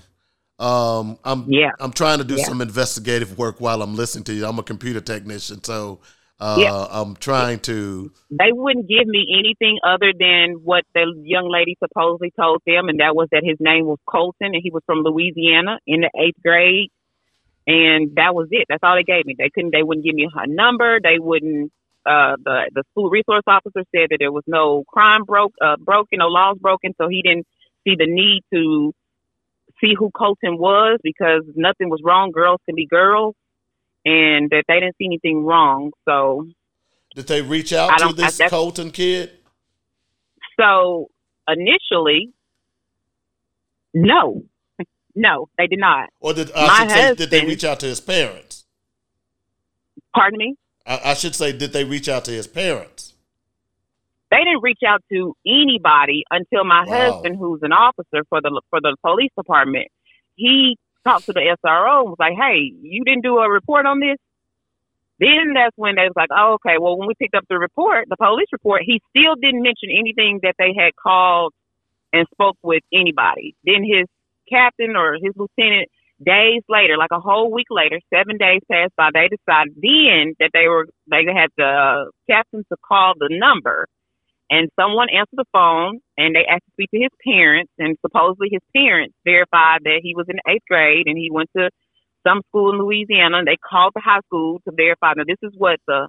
Um, 0.60 1.18
I'm 1.24 1.46
Yeah. 1.48 1.72
I'm 1.80 1.92
trying 1.92 2.18
to 2.20 2.24
do 2.24 2.36
Yeah. 2.36 2.44
some 2.46 2.62
investigative 2.62 3.38
work 3.38 3.60
while 3.62 3.82
I'm 3.82 3.96
listening 3.96 4.24
to 4.26 4.34
you. 4.34 4.46
I'm 4.46 4.60
a 4.60 4.64
computer 4.64 5.02
technician, 5.02 5.64
so 5.64 6.00
uh, 6.40 6.58
Yeah. 6.60 6.88
I'm 6.90 7.16
trying 7.16 7.60
to. 7.60 8.12
they 8.30 8.52
wouldn't 8.52 8.88
give 8.90 9.08
me 9.08 9.28
anything 9.40 9.80
other 9.86 10.12
than 10.18 10.56
what 10.64 10.84
the 10.94 11.14
young 11.24 11.50
lady 11.50 11.78
supposedly 11.82 12.32
told 12.38 12.62
them, 12.66 12.90
and 12.90 13.00
that 13.00 13.16
was 13.16 13.30
that 13.32 13.44
his 13.46 13.58
name 13.60 13.86
was 13.86 14.00
Colton 14.10 14.48
and 14.56 14.62
he 14.62 14.72
was 14.72 14.84
from 14.86 15.00
Louisiana 15.04 15.80
in 15.88 16.02
the 16.02 16.10
eighth 16.20 16.42
grade, 16.44 16.90
and 17.68 18.16
that 18.16 18.36
was 18.36 18.48
it. 18.52 18.66
That's 18.68 18.84
all 18.84 18.96
they 18.96 19.04
gave 19.04 19.26
me. 19.26 19.36
They 19.38 19.50
couldn't. 19.50 19.72
They 19.72 19.84
wouldn't 19.84 20.06
give 20.06 20.16
me 20.16 20.28
a 20.34 20.48
number. 20.48 21.00
They 21.02 21.20
wouldn't. 21.20 21.72
Uh, 22.06 22.36
the 22.44 22.70
the 22.74 22.84
school 22.92 23.10
resource 23.10 23.44
officer 23.48 23.84
said 23.92 24.08
that 24.12 24.18
there 24.20 24.32
was 24.32 24.44
no 24.46 24.84
crime 24.88 25.24
broke 25.26 25.54
uh, 25.60 25.76
broken, 25.78 26.20
no 26.20 26.28
laws 26.28 26.58
broken, 26.60 26.94
so 27.00 27.08
he 27.08 27.22
didn't 27.24 27.48
see 27.84 27.96
the 27.98 28.06
need 28.08 28.44
to 28.54 28.94
see 29.82 29.94
who 29.98 30.12
Colton 30.12 30.58
was 30.58 31.00
because 31.04 31.44
nothing 31.56 31.90
was 31.90 32.02
wrong. 32.04 32.32
Girls 32.32 32.60
can 32.66 32.76
be 32.76 32.86
girls, 32.86 33.36
and 34.06 34.50
that 34.52 34.66
they 34.68 34.76
didn't 34.80 34.96
see 34.98 35.06
anything 35.06 35.44
wrong. 35.44 35.92
So 36.06 36.48
Did 37.16 37.28
they 37.28 37.42
reach 37.42 37.74
out 37.74 37.98
to 37.98 38.06
don't- 38.06 38.20
I- 38.20 38.32
this 38.32 38.50
Colton 38.50 38.92
kid? 38.92 39.32
So 40.60 41.10
initially, 41.48 42.32
no, 43.96 44.44
no, 45.16 45.50
they 45.58 45.68
did 45.68 45.80
not. 45.80 46.10
Or 46.20 46.34
did 46.34 46.52
I 46.56 46.68
My 46.68 46.88
say, 46.88 47.16
did 47.16 47.30
they 47.32 47.46
reach 47.46 47.64
out 47.64 47.80
to 47.80 47.88
his 47.88 48.00
parents? 48.00 48.66
Pardon 50.14 50.38
me. 50.38 50.56
I, 50.86 51.12
I 51.12 51.14
should 51.14 51.36
say, 51.36 51.52
did 51.52 51.74
they 51.74 51.84
reach 51.84 52.08
out 52.10 52.26
to 52.26 52.32
his 52.32 52.48
parents? 52.48 53.14
they 54.32 54.38
didn't 54.44 54.64
reach 54.64 54.82
out 54.86 55.04
to 55.12 55.36
anybody 55.46 56.24
until 56.32 56.64
my 56.66 56.84
Wow. 56.86 57.14
husband, 57.14 57.38
who's 57.40 57.62
an 57.64 57.72
officer 57.72 58.24
for 58.30 58.42
the 58.42 58.62
for 58.70 58.82
the 58.82 58.96
police 59.02 59.32
department, 59.38 59.88
he 60.36 60.78
talked 61.06 61.28
to 61.28 61.34
the 61.34 61.56
SRO 61.64 62.02
and 62.02 62.10
was 62.10 62.20
like, 62.20 62.34
"Hey, 62.36 62.74
you 62.82 63.04
didn't 63.06 63.24
do 63.24 63.38
a 63.38 63.50
report 63.50 63.86
on 63.86 64.00
this." 64.00 64.18
Then 65.20 65.54
that's 65.54 65.78
when 65.78 65.96
they 65.96 66.04
was 66.04 66.18
like, 66.18 66.32
"Oh, 66.36 66.56
okay." 66.56 66.78
Well, 66.80 66.98
when 66.98 67.08
we 67.08 67.14
picked 67.16 67.36
up 67.36 67.46
the 67.48 67.58
report, 67.60 68.10
the 68.10 68.18
police 68.18 68.48
report, 68.52 68.82
he 68.84 69.00
still 69.12 69.36
didn't 69.36 69.62
mention 69.62 69.90
anything 69.92 70.40
that 70.44 70.56
they 70.58 70.74
had 70.78 70.96
called 70.96 71.54
and 72.12 72.28
spoke 72.34 72.58
with 72.62 72.84
anybody. 72.92 73.56
Then 73.64 73.84
his 73.84 74.08
captain 74.50 74.96
or 74.96 75.14
his 75.14 75.34
lieutenant, 75.38 75.90
days 76.24 76.62
later, 76.70 76.98
like 76.98 77.12
a 77.12 77.20
whole 77.20 77.52
week 77.52 77.68
later, 77.70 78.00
seven 78.14 78.38
days 78.38 78.62
passed 78.72 78.96
by, 78.96 79.10
they 79.14 79.28
decided 79.28 79.74
then 79.76 80.36
that 80.40 80.52
they 80.54 80.68
were 80.68 80.88
they 81.10 81.24
had 81.26 81.50
the 81.58 81.66
uh, 81.66 82.06
captain 82.30 82.64
to 82.70 82.78
call 82.88 83.14
the 83.18 83.30
number 83.32 83.88
and 84.50 84.70
someone 84.80 85.08
answered 85.10 85.38
the 85.38 85.46
phone 85.52 86.00
and 86.18 86.36
they 86.36 86.46
asked 86.46 86.66
to 86.66 86.72
speak 86.74 86.92
to 86.92 87.00
his 87.00 87.12
parents 87.26 87.72
and 87.80 87.98
supposedly 88.02 88.50
his 88.52 88.62
parents 88.76 89.16
verified 89.24 89.82
that 89.84 90.02
he 90.04 90.14
was 90.16 90.28
in 90.30 90.38
eighth 90.48 90.66
grade 90.70 91.08
and 91.08 91.18
he 91.18 91.30
went 91.32 91.50
to 91.58 91.70
some 92.26 92.42
school 92.50 92.72
in 92.72 92.80
Louisiana 92.80 93.40
and 93.40 93.48
they 93.48 93.58
called 93.58 93.94
the 93.96 94.02
high 94.02 94.22
school 94.28 94.60
to 94.66 94.72
verify 94.76 95.14
that 95.16 95.26
this 95.28 95.42
is 95.42 95.54
what 95.58 95.80
the 95.88 96.08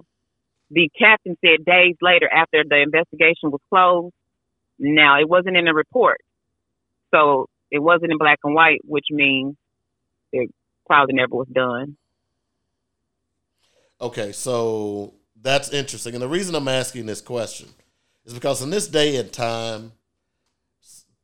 the 0.69 0.89
captain 0.99 1.37
said 1.43 1.65
days 1.65 1.95
later 2.01 2.29
after 2.31 2.63
the 2.67 2.81
investigation 2.81 3.51
was 3.51 3.61
closed. 3.69 4.13
Now 4.77 5.19
it 5.19 5.29
wasn't 5.29 5.55
in 5.55 5.65
the 5.65 5.73
report. 5.73 6.19
So 7.13 7.47
it 7.71 7.79
wasn't 7.79 8.11
in 8.11 8.17
black 8.17 8.39
and 8.43 8.53
white, 8.53 8.81
which 8.83 9.05
means 9.09 9.55
probably 10.87 11.15
never 11.15 11.35
was 11.35 11.47
done. 11.49 11.97
Okay, 14.01 14.31
so 14.31 15.13
that's 15.41 15.71
interesting. 15.73 16.13
And 16.13 16.21
the 16.21 16.27
reason 16.27 16.55
I'm 16.55 16.67
asking 16.67 17.05
this 17.07 17.21
question 17.21 17.69
is 18.25 18.33
because 18.33 18.61
in 18.61 18.69
this 18.69 18.87
day 18.87 19.17
and 19.17 19.31
time, 19.31 19.91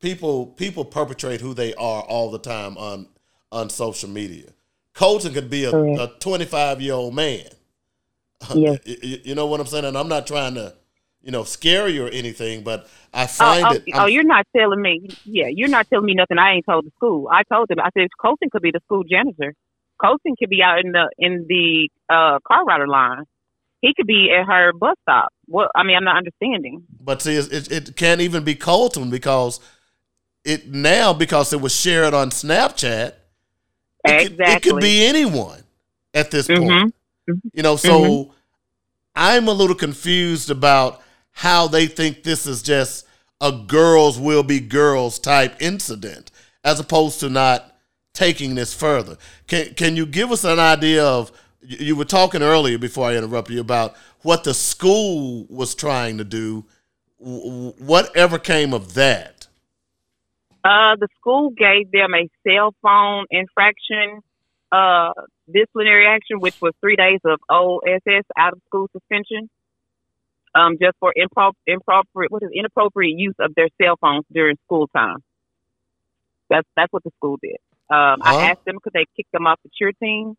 people 0.02 0.48
people 0.48 0.86
perpetrate 0.86 1.42
who 1.42 1.54
they 1.54 1.74
are 1.76 2.02
all 2.04 2.32
the 2.32 2.40
time 2.40 2.78
on 2.78 3.08
on 3.52 3.70
social 3.70 4.10
media. 4.10 4.50
Colton 4.94 5.34
could 5.34 5.50
be 5.50 5.66
a, 5.66 5.76
a 5.96 6.08
25 6.20 6.82
year 6.82 6.94
old 6.94 7.16
man. 7.16 7.46
Yes. 8.54 8.80
Y- 8.86 8.98
y- 9.04 9.22
you 9.24 9.36
know 9.36 9.48
what 9.48 9.60
I'm 9.60 9.68
saying? 9.68 9.86
And 9.86 9.98
I'm 9.98 10.10
not 10.10 10.28
trying 10.28 10.56
to, 10.56 10.74
you 11.24 11.32
know, 11.32 11.44
scare 11.44 11.88
you 11.88 12.06
or 12.06 12.10
anything, 12.10 12.64
but 12.64 12.88
I 13.14 13.24
Oh, 13.24 13.28
find 13.28 13.66
oh, 13.66 13.72
it. 13.72 13.84
oh, 13.94 14.06
you're 14.06 14.24
not 14.24 14.46
telling 14.56 14.82
me. 14.82 15.08
Yeah, 15.24 15.48
you're 15.48 15.70
not 15.70 15.90
telling 15.90 16.06
me 16.06 16.14
nothing 16.14 16.38
I 16.38 16.56
ain't 16.56 16.66
told 16.66 16.86
the 16.86 16.92
school. 16.98 17.30
I 17.32 17.44
told 17.44 17.70
them. 17.70 17.80
I 17.80 17.90
said 17.98 18.10
Colton 18.22 18.50
could 18.52 18.62
be 18.62 18.72
the 18.72 18.82
school 18.86 19.04
janitor. 19.04 19.56
Colton 20.02 20.36
could 20.38 20.50
be 20.50 20.62
out 20.62 20.84
in 20.84 20.92
the 20.92 21.10
in 21.18 21.46
the 21.48 21.90
uh, 22.10 22.40
car 22.46 22.66
rider 22.66 22.88
line. 22.88 23.24
He 23.82 23.94
could 23.96 24.08
be 24.08 24.34
at 24.38 24.46
her 24.46 24.74
bus 24.74 24.96
stop. 25.02 25.30
Well, 25.48 25.70
I 25.76 25.84
mean, 25.84 25.96
I'm 25.96 26.04
not 26.04 26.18
understanding. 26.18 26.84
But 27.00 27.22
see, 27.22 27.36
it, 27.36 27.72
it, 27.72 27.96
can't 27.96 28.22
even 28.22 28.44
be 28.44 28.56
Colton 28.56 29.10
because 29.10 29.60
it 30.46 30.68
now 30.70 31.14
because 31.14 31.54
it 31.54 31.62
was 31.62 31.76
shared 31.78 32.14
on 32.14 32.30
Snapchat. 32.30 33.14
It 34.06 34.30
could, 34.30 34.40
it 34.40 34.64
could 34.64 34.82
be 34.82 35.06
anyone 35.06 35.64
at 36.14 36.32
this 36.32 36.48
mm-hmm. 36.48 36.68
point. 36.68 36.96
You 37.54 37.64
know, 37.64 37.76
mm-hmm. 37.76 37.88
so 37.88 38.02
mm-hmm. 38.02 38.32
I'm 39.16 39.48
a 39.48 39.54
little 39.54 39.76
confused 39.76 40.50
about 40.50 41.03
how 41.34 41.68
they 41.68 41.88
think 41.88 42.24
this 42.24 42.48
is 42.48 42.62
just 42.62 43.06
a 43.42 43.52
girls 43.52 44.20
will 44.20 44.44
be 44.44 44.60
girls 44.60 45.20
type 45.20 45.56
incident, 45.60 46.32
as 46.64 46.80
opposed 46.80 47.20
to 47.20 47.30
not 47.30 47.76
taking 48.14 48.56
this 48.56 48.74
further. 48.74 49.18
Can 49.48 49.74
can 49.74 49.96
you 49.96 50.06
give 50.06 50.32
us 50.32 50.44
an 50.44 50.60
idea 50.60 51.04
of? 51.04 51.32
You 51.62 51.96
were 51.96 52.06
talking 52.06 52.42
earlier 52.42 52.78
before 52.78 53.08
I 53.08 53.16
interrupted 53.16 53.56
you 53.56 53.62
about 53.62 53.96
what 54.22 54.44
the 54.44 54.54
school 54.54 55.46
was 55.50 55.74
trying 55.74 56.18
to 56.18 56.26
do. 56.26 56.66
Whatever 57.20 58.38
came 58.38 58.74
of 58.74 58.96
that? 58.96 59.48
Uh, 60.64 60.98
the 61.00 61.08
school 61.20 61.52
gave 61.52 61.90
them 61.92 62.14
a 62.14 62.30
cell 62.46 62.74
phone 62.82 63.26
infraction 63.32 64.22
uh, 64.74 65.14
disciplinary 65.52 66.08
action, 66.08 66.40
which 66.40 66.60
was 66.62 66.74
three 66.82 66.96
days 66.96 67.20
of 67.26 67.40
OSS 67.50 68.26
out 68.38 68.54
of 68.54 68.62
school 68.66 68.90
suspension, 68.92 69.50
um, 70.56 70.78
just 70.82 70.98
for 71.00 71.14
impro- 71.18 71.54
improper 71.66 72.26
what 72.30 72.44
is 72.44 72.50
inappropriate 72.54 73.18
use 73.18 73.36
of 73.40 73.54
their 73.56 73.68
cell 73.82 73.96
phones 74.00 74.26
during 74.32 74.58
school 74.66 74.88
time. 74.88 75.18
That's 76.50 76.68
that's 76.76 76.92
what 76.92 77.04
the 77.04 77.12
school 77.18 77.38
did. 77.42 77.58
Um, 77.90 78.20
Huh? 78.22 78.38
I 78.38 78.50
asked 78.52 78.66
them 78.66 78.78
could 78.82 78.94
they 78.94 79.06
kick 79.16 79.28
them 79.34 79.48
off 79.48 79.60
the 79.64 79.70
cheer 79.78 79.92
team. 79.92 80.36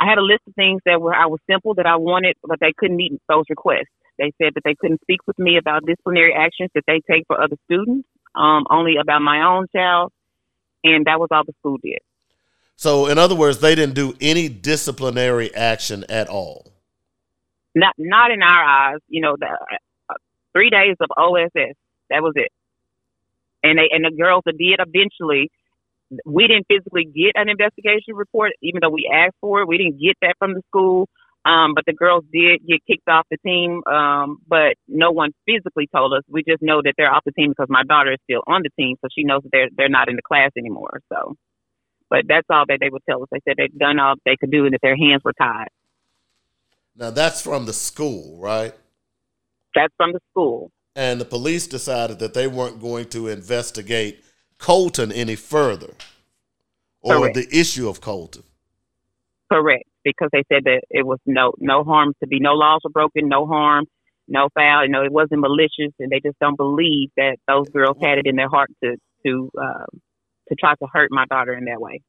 I 0.00 0.08
had 0.08 0.18
a 0.18 0.22
list 0.22 0.42
of 0.46 0.54
things 0.54 0.80
that 0.86 1.00
were 1.00 1.14
I 1.14 1.26
was 1.26 1.40
simple 1.50 1.74
that 1.74 1.86
I 1.86 1.96
wanted, 1.96 2.36
but 2.42 2.60
they 2.60 2.72
couldn't 2.76 2.96
meet 2.96 3.20
those 3.28 3.44
requests. 3.50 3.92
They 4.18 4.32
said 4.42 4.54
that 4.54 4.62
they 4.64 4.74
couldn't 4.74 5.00
speak 5.02 5.20
with 5.26 5.38
me 5.38 5.58
about 5.58 5.86
disciplinary 5.86 6.34
actions 6.34 6.70
that 6.74 6.84
they 6.86 7.00
take 7.08 7.24
for 7.26 7.40
other 7.40 7.56
students, 7.66 8.08
um, 8.34 8.64
only 8.68 8.96
about 9.00 9.22
my 9.22 9.42
own 9.42 9.66
child, 9.74 10.12
and 10.82 11.06
that 11.06 11.20
was 11.20 11.28
all 11.30 11.44
the 11.44 11.52
school 11.60 11.78
did. 11.82 11.98
So, 12.74 13.06
in 13.06 13.18
other 13.18 13.34
words, 13.34 13.58
they 13.58 13.74
didn't 13.74 13.94
do 13.94 14.14
any 14.20 14.48
disciplinary 14.48 15.54
action 15.54 16.04
at 16.08 16.28
all. 16.28 16.77
Not 17.78 17.94
not 17.98 18.32
in 18.32 18.42
our 18.42 18.64
eyes, 18.64 19.00
you 19.08 19.22
know. 19.22 19.36
The, 19.38 19.46
uh, 19.46 20.14
three 20.54 20.70
days 20.70 20.96
of 21.00 21.10
OSS, 21.16 21.76
that 22.10 22.22
was 22.22 22.34
it. 22.36 22.50
And 23.62 23.78
they 23.78 23.88
and 23.92 24.04
the 24.04 24.16
girls 24.16 24.44
did 24.46 24.80
eventually. 24.80 25.50
We 26.26 26.48
didn't 26.48 26.66
physically 26.68 27.04
get 27.04 27.32
an 27.36 27.48
investigation 27.50 28.14
report, 28.16 28.52
even 28.62 28.80
though 28.82 28.90
we 28.90 29.10
asked 29.12 29.36
for 29.40 29.62
it. 29.62 29.68
We 29.68 29.78
didn't 29.78 30.00
get 30.00 30.16
that 30.22 30.36
from 30.38 30.54
the 30.54 30.62
school. 30.68 31.08
Um, 31.44 31.74
but 31.74 31.84
the 31.86 31.94
girls 31.94 32.24
did 32.32 32.66
get 32.66 32.80
kicked 32.86 33.08
off 33.08 33.26
the 33.30 33.38
team. 33.46 33.82
Um, 33.86 34.38
but 34.48 34.74
no 34.88 35.12
one 35.12 35.32
physically 35.46 35.88
told 35.94 36.12
us. 36.14 36.22
We 36.28 36.42
just 36.48 36.62
know 36.62 36.82
that 36.82 36.94
they're 36.98 37.12
off 37.12 37.24
the 37.26 37.32
team 37.32 37.50
because 37.50 37.68
my 37.70 37.84
daughter 37.84 38.12
is 38.12 38.20
still 38.24 38.42
on 38.46 38.62
the 38.64 38.70
team, 38.82 38.96
so 39.02 39.08
she 39.14 39.24
knows 39.24 39.42
that 39.44 39.50
they're 39.52 39.70
they're 39.76 39.88
not 39.90 40.08
in 40.10 40.16
the 40.16 40.22
class 40.26 40.50
anymore. 40.58 41.00
So, 41.12 41.36
but 42.10 42.24
that's 42.28 42.48
all 42.50 42.64
that 42.68 42.78
they 42.80 42.90
would 42.90 43.02
tell 43.08 43.22
us. 43.22 43.28
They 43.32 43.40
said 43.48 43.56
they'd 43.58 43.78
done 43.78 43.98
all 44.00 44.16
they 44.26 44.36
could 44.40 44.50
do 44.52 44.64
and 44.66 44.74
that 44.74 44.82
their 44.82 44.96
hands 44.96 45.22
were 45.24 45.34
tied. 45.34 45.68
Now, 46.98 47.10
that's 47.10 47.40
from 47.40 47.64
the 47.66 47.72
school, 47.72 48.38
right? 48.40 48.74
That's 49.74 49.94
from 49.96 50.12
the 50.12 50.20
school. 50.30 50.72
And 50.96 51.20
the 51.20 51.24
police 51.24 51.68
decided 51.68 52.18
that 52.18 52.34
they 52.34 52.48
weren't 52.48 52.80
going 52.80 53.08
to 53.10 53.28
investigate 53.28 54.24
Colton 54.58 55.12
any 55.12 55.36
further 55.36 55.94
or 57.00 57.18
Correct. 57.18 57.34
the 57.36 57.48
issue 57.56 57.88
of 57.88 58.00
Colton. 58.00 58.42
Correct, 59.50 59.84
because 60.04 60.28
they 60.32 60.42
said 60.52 60.64
that 60.64 60.80
it 60.90 61.06
was 61.06 61.20
no 61.24 61.52
no 61.58 61.84
harm 61.84 62.14
to 62.20 62.26
be, 62.26 62.40
no 62.40 62.54
laws 62.54 62.80
were 62.82 62.90
broken, 62.90 63.28
no 63.28 63.46
harm, 63.46 63.86
no 64.26 64.48
foul. 64.52 64.84
You 64.84 64.90
know, 64.90 65.04
it 65.04 65.12
wasn't 65.12 65.40
malicious, 65.40 65.94
and 66.00 66.10
they 66.10 66.20
just 66.20 66.38
don't 66.40 66.56
believe 66.56 67.10
that 67.16 67.36
those 67.46 67.68
girls 67.68 67.96
had 68.02 68.18
it 68.18 68.26
in 68.26 68.34
their 68.34 68.48
heart 68.48 68.70
to 68.82 68.96
to 69.24 69.50
um, 69.56 70.00
to 70.48 70.54
try 70.56 70.74
to 70.74 70.86
hurt 70.92 71.10
my 71.12 71.24
daughter 71.26 71.54
in 71.54 71.64
that 71.66 71.80
way. 71.80 72.02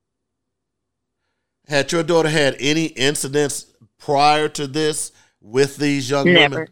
Had 1.68 1.92
your 1.92 2.02
daughter 2.02 2.30
had 2.30 2.58
any 2.60 2.86
incidents 2.88 3.68
prior 4.00 4.50
to 4.50 4.68
this 4.68 5.12
with 5.42 5.78
these 5.78 6.10
young 6.10 6.26
Never, 6.26 6.56
women? 6.56 6.68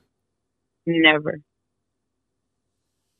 never. 0.86 1.40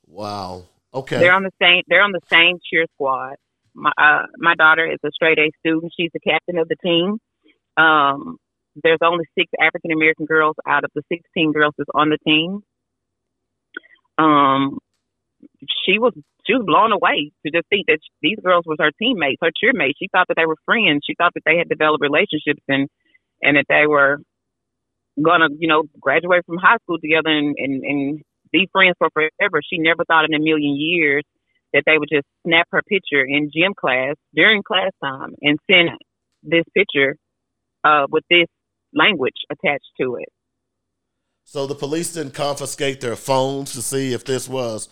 Wow. 0.08 0.66
Okay. 0.94 1.20
They're 1.20 1.34
on 1.34 1.44
the 1.44 1.52
same. 1.62 1.84
They're 1.88 2.02
on 2.04 2.12
the 2.14 2.22
same 2.30 2.58
cheer 2.68 2.86
squad. 2.96 3.36
My 3.76 3.92
uh, 3.98 4.26
my 4.38 4.56
daughter 4.56 4.90
is 4.90 5.00
a 5.06 5.12
straight 5.12 5.38
A 5.38 5.52
student. 5.60 5.94
She's 5.98 6.12
the 6.14 6.20
captain 6.20 6.58
of 6.58 6.68
the 6.68 6.78
team. 6.84 7.20
Um, 7.78 8.38
there's 8.84 9.00
only 9.04 9.26
six 9.38 9.52
African 9.60 9.92
American 9.92 10.26
girls 10.26 10.56
out 10.68 10.84
of 10.84 10.92
the 10.96 11.04
16 11.12 11.52
girls 11.52 11.74
that's 11.78 11.90
on 11.94 12.10
the 12.10 12.18
team. 12.26 12.62
Um, 14.18 14.80
she 15.86 16.00
was 16.00 16.14
she 16.48 16.54
was 16.54 16.64
blown 16.66 16.92
away 16.92 17.32
to 17.46 17.52
just 17.52 17.68
think 17.70 17.88
that 17.88 18.00
these 18.22 18.38
girls 18.44 18.64
was 18.66 18.78
her 18.80 18.92
teammates, 18.98 19.40
her 19.42 19.52
cheermates. 19.54 20.00
She 20.00 20.08
thought 20.12 20.28
that 20.30 20.38
they 20.38 20.46
were 20.46 20.58
friends. 20.66 21.04
She 21.06 21.14
thought 21.16 21.34
that 21.36 21.44
they 21.46 21.58
had 21.58 21.70
developed 21.70 22.02
relationships 22.02 22.64
and 22.68 22.88
and 23.42 23.58
that 23.58 23.66
they 23.70 23.88
were 23.88 24.18
gonna, 25.24 25.48
you 25.58 25.68
know, 25.68 25.84
graduate 26.00 26.46
from 26.46 26.58
high 26.58 26.78
school 26.84 27.00
together 27.00 27.30
and, 27.30 27.56
and, 27.58 27.84
and 27.84 28.22
be 28.52 28.68
friends 28.72 28.96
for 28.98 29.10
forever. 29.14 29.62
She 29.68 29.78
never 29.78 30.04
thought 30.06 30.26
in 30.26 30.34
a 30.34 30.40
million 30.40 30.76
years 30.78 31.24
that 31.74 31.84
they 31.86 31.98
would 31.98 32.10
just 32.12 32.26
snap 32.46 32.68
her 32.72 32.82
picture 32.88 33.24
in 33.26 33.50
gym 33.54 33.74
class 33.74 34.16
during 34.34 34.64
class 34.64 34.92
time 35.04 35.34
and 35.42 35.60
send 35.70 35.90
this 36.44 36.64
picture 36.76 37.18
uh, 37.84 38.06
with 38.10 38.24
this 38.30 38.48
language 38.94 39.36
attached 39.52 39.92
to 40.00 40.16
it. 40.16 40.30
So 41.44 41.66
the 41.66 41.76
police 41.76 42.14
didn't 42.14 42.34
confiscate 42.34 43.02
their 43.02 43.16
phones 43.16 43.74
to 43.74 43.82
see 43.82 44.14
if 44.14 44.26
this 44.26 44.50
was 44.50 44.90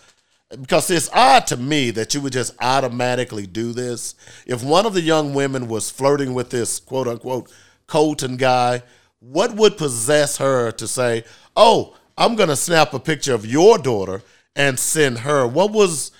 because 0.50 0.90
it's 0.90 1.10
odd 1.12 1.48
to 1.48 1.58
me 1.58 1.92
that 1.92 2.14
you 2.14 2.22
would 2.22 2.34
just 2.34 2.56
automatically 2.62 3.48
do 3.48 3.74
this. 3.74 4.16
If 4.46 4.64
one 4.64 4.86
of 4.86 4.94
the 4.94 5.02
young 5.02 5.34
women 5.34 5.68
was 5.68 5.90
flirting 5.90 6.34
with 6.34 6.52
this 6.52 6.80
quote 6.80 7.08
unquote 7.08 7.52
Colton 7.88 8.38
guy, 8.38 8.84
what 9.20 9.56
would 9.56 9.78
possess 9.78 10.38
her 10.38 10.72
to 10.72 10.88
say, 10.88 11.24
"Oh, 11.56 11.96
I'm 12.18 12.36
going 12.36 12.50
to 12.50 12.56
snap 12.56 12.94
a 12.94 13.00
picture 13.00 13.34
of 13.34 13.46
your 13.46 13.78
daughter 13.78 14.22
and 14.56 14.80
send 14.80 15.20
her"? 15.20 15.48
What 15.48 15.72
was 15.72 16.12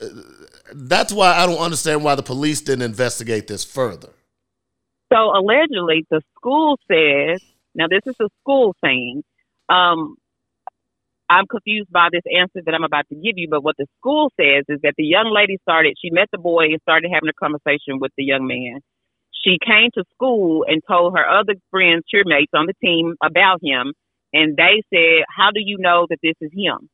uh, 0.00 0.06
that's 0.72 1.12
why 1.12 1.34
I 1.34 1.46
don't 1.46 1.58
understand 1.58 2.04
why 2.04 2.14
the 2.14 2.22
police 2.22 2.60
didn't 2.60 2.82
investigate 2.82 3.46
this 3.46 3.64
further. 3.64 4.10
So 5.12 5.18
allegedly, 5.18 6.06
the 6.10 6.22
school 6.36 6.78
says, 6.90 7.40
now 7.74 7.86
this 7.88 8.00
is 8.06 8.16
a 8.20 8.28
school 8.40 8.74
saying, 8.82 9.22
um, 9.68 10.16
I'm 11.30 11.46
confused 11.46 11.90
by 11.90 12.08
this 12.12 12.22
answer 12.26 12.60
that 12.64 12.74
I'm 12.74 12.84
about 12.84 13.08
to 13.08 13.14
give 13.14 13.34
you, 13.36 13.48
but 13.48 13.62
what 13.62 13.76
the 13.78 13.86
school 13.98 14.30
says 14.38 14.64
is 14.68 14.80
that 14.82 14.94
the 14.96 15.04
young 15.04 15.32
lady 15.34 15.58
started, 15.62 15.94
she 16.00 16.10
met 16.10 16.28
the 16.32 16.38
boy 16.38 16.64
and 16.64 16.80
started 16.82 17.10
having 17.12 17.28
a 17.28 17.32
conversation 17.32 17.98
with 18.00 18.12
the 18.16 18.24
young 18.24 18.46
man. 18.46 18.80
She 19.44 19.58
came 19.64 19.90
to 19.94 20.04
school 20.14 20.64
and 20.66 20.82
told 20.88 21.16
her 21.16 21.28
other 21.28 21.54
friends, 21.70 22.04
cheermates 22.10 22.52
on 22.54 22.66
the 22.66 22.74
team 22.82 23.14
about 23.22 23.60
him, 23.62 23.92
and 24.32 24.56
they 24.56 24.82
said, 24.92 25.24
How 25.28 25.50
do 25.52 25.60
you 25.60 25.76
know 25.78 26.06
that 26.08 26.18
this 26.22 26.34
is 26.40 26.50
him? 26.52 26.88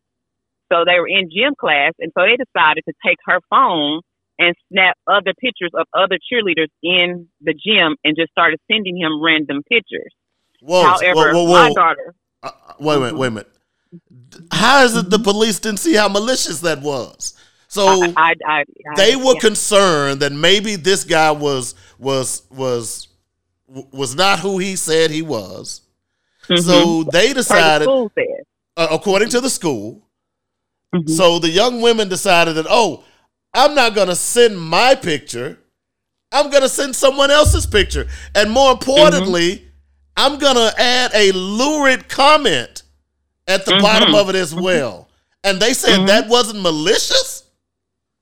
So 0.73 0.85
they 0.85 0.99
were 0.99 1.09
in 1.09 1.31
gym 1.31 1.55
class, 1.59 1.93
and 1.99 2.13
so 2.17 2.23
they 2.23 2.37
decided 2.37 2.85
to 2.89 2.95
take 3.05 3.19
her 3.27 3.39
phone 3.49 4.01
and 4.39 4.55
snap 4.73 4.97
other 5.07 5.33
pictures 5.39 5.71
of 5.75 5.87
other 5.95 6.17
cheerleaders 6.17 6.69
in 6.83 7.29
the 7.41 7.53
gym 7.53 7.97
and 8.03 8.17
just 8.17 8.31
started 8.33 8.59
sending 8.71 8.97
him 8.97 9.23
random 9.23 9.63
pictures. 9.69 10.13
Whoa, 10.61 10.83
However, 10.83 11.33
whoa, 11.33 11.45
whoa, 11.45 11.69
my 11.69 11.73
daughter, 11.73 12.15
Uh, 12.43 12.51
wait 12.79 12.97
a 12.97 13.01
minute, 13.01 13.17
wait 13.17 13.27
a 13.27 13.31
minute. 13.31 13.53
How 14.53 14.85
is 14.85 14.97
it 14.97 15.11
the 15.11 15.19
police 15.19 15.59
didn't 15.59 15.81
see 15.81 15.95
how 15.95 16.09
malicious 16.09 16.61
that 16.61 16.81
was? 16.81 17.35
So 17.71 17.87
I, 18.17 18.35
I, 18.45 18.65
I, 18.65 18.65
they 18.97 19.15
were 19.15 19.35
yeah. 19.35 19.41
concerned 19.41 20.21
that 20.21 20.33
maybe 20.33 20.75
this 20.77 21.05
guy 21.05 21.31
was 21.31 21.77
was 22.01 22.43
was 22.51 23.07
was 23.69 24.17
not 24.17 24.41
who 24.41 24.59
he 24.59 24.75
said 24.75 25.11
he 25.13 25.23
was. 25.23 25.83
So 26.49 27.05
Mhm. 27.05 27.11
they 27.13 27.29
Per 27.29 27.35
the 27.35 27.35
decided, 27.35 27.89
uh, 28.77 28.89
according 28.91 29.29
to 29.31 29.41
the 29.41 29.49
school. 29.51 30.03
Mm-hmm. 30.93 31.13
So 31.13 31.39
the 31.39 31.49
young 31.49 31.81
women 31.81 32.09
decided 32.09 32.55
that, 32.57 32.67
oh, 32.69 33.05
I'm 33.55 33.77
not 33.77 33.95
going 33.95 34.09
to 34.09 34.17
send 34.17 34.61
my 34.61 34.97
picture. 34.97 35.57
I'm 36.33 36.51
going 36.51 36.63
to 36.65 36.69
send 36.69 36.97
someone 36.97 37.31
else's 37.31 37.67
picture. 37.67 38.09
And 38.35 38.51
more 38.51 38.73
importantly, 38.73 39.51
Mm-hmm. 39.59 39.67
I'm 40.17 40.39
going 40.39 40.57
to 40.57 40.75
add 40.79 41.13
a 41.15 41.31
lurid 41.33 42.09
comment 42.09 42.83
at 43.47 43.65
the 43.65 43.79
bottom 43.81 44.11
Mhm. 44.13 44.21
of 44.21 44.29
it 44.29 44.35
as 44.35 44.53
well. 44.55 45.09
And 45.45 45.61
they 45.63 45.73
said 45.73 46.09
that 46.09 46.29
wasn't 46.29 46.61
malicious? 46.63 47.40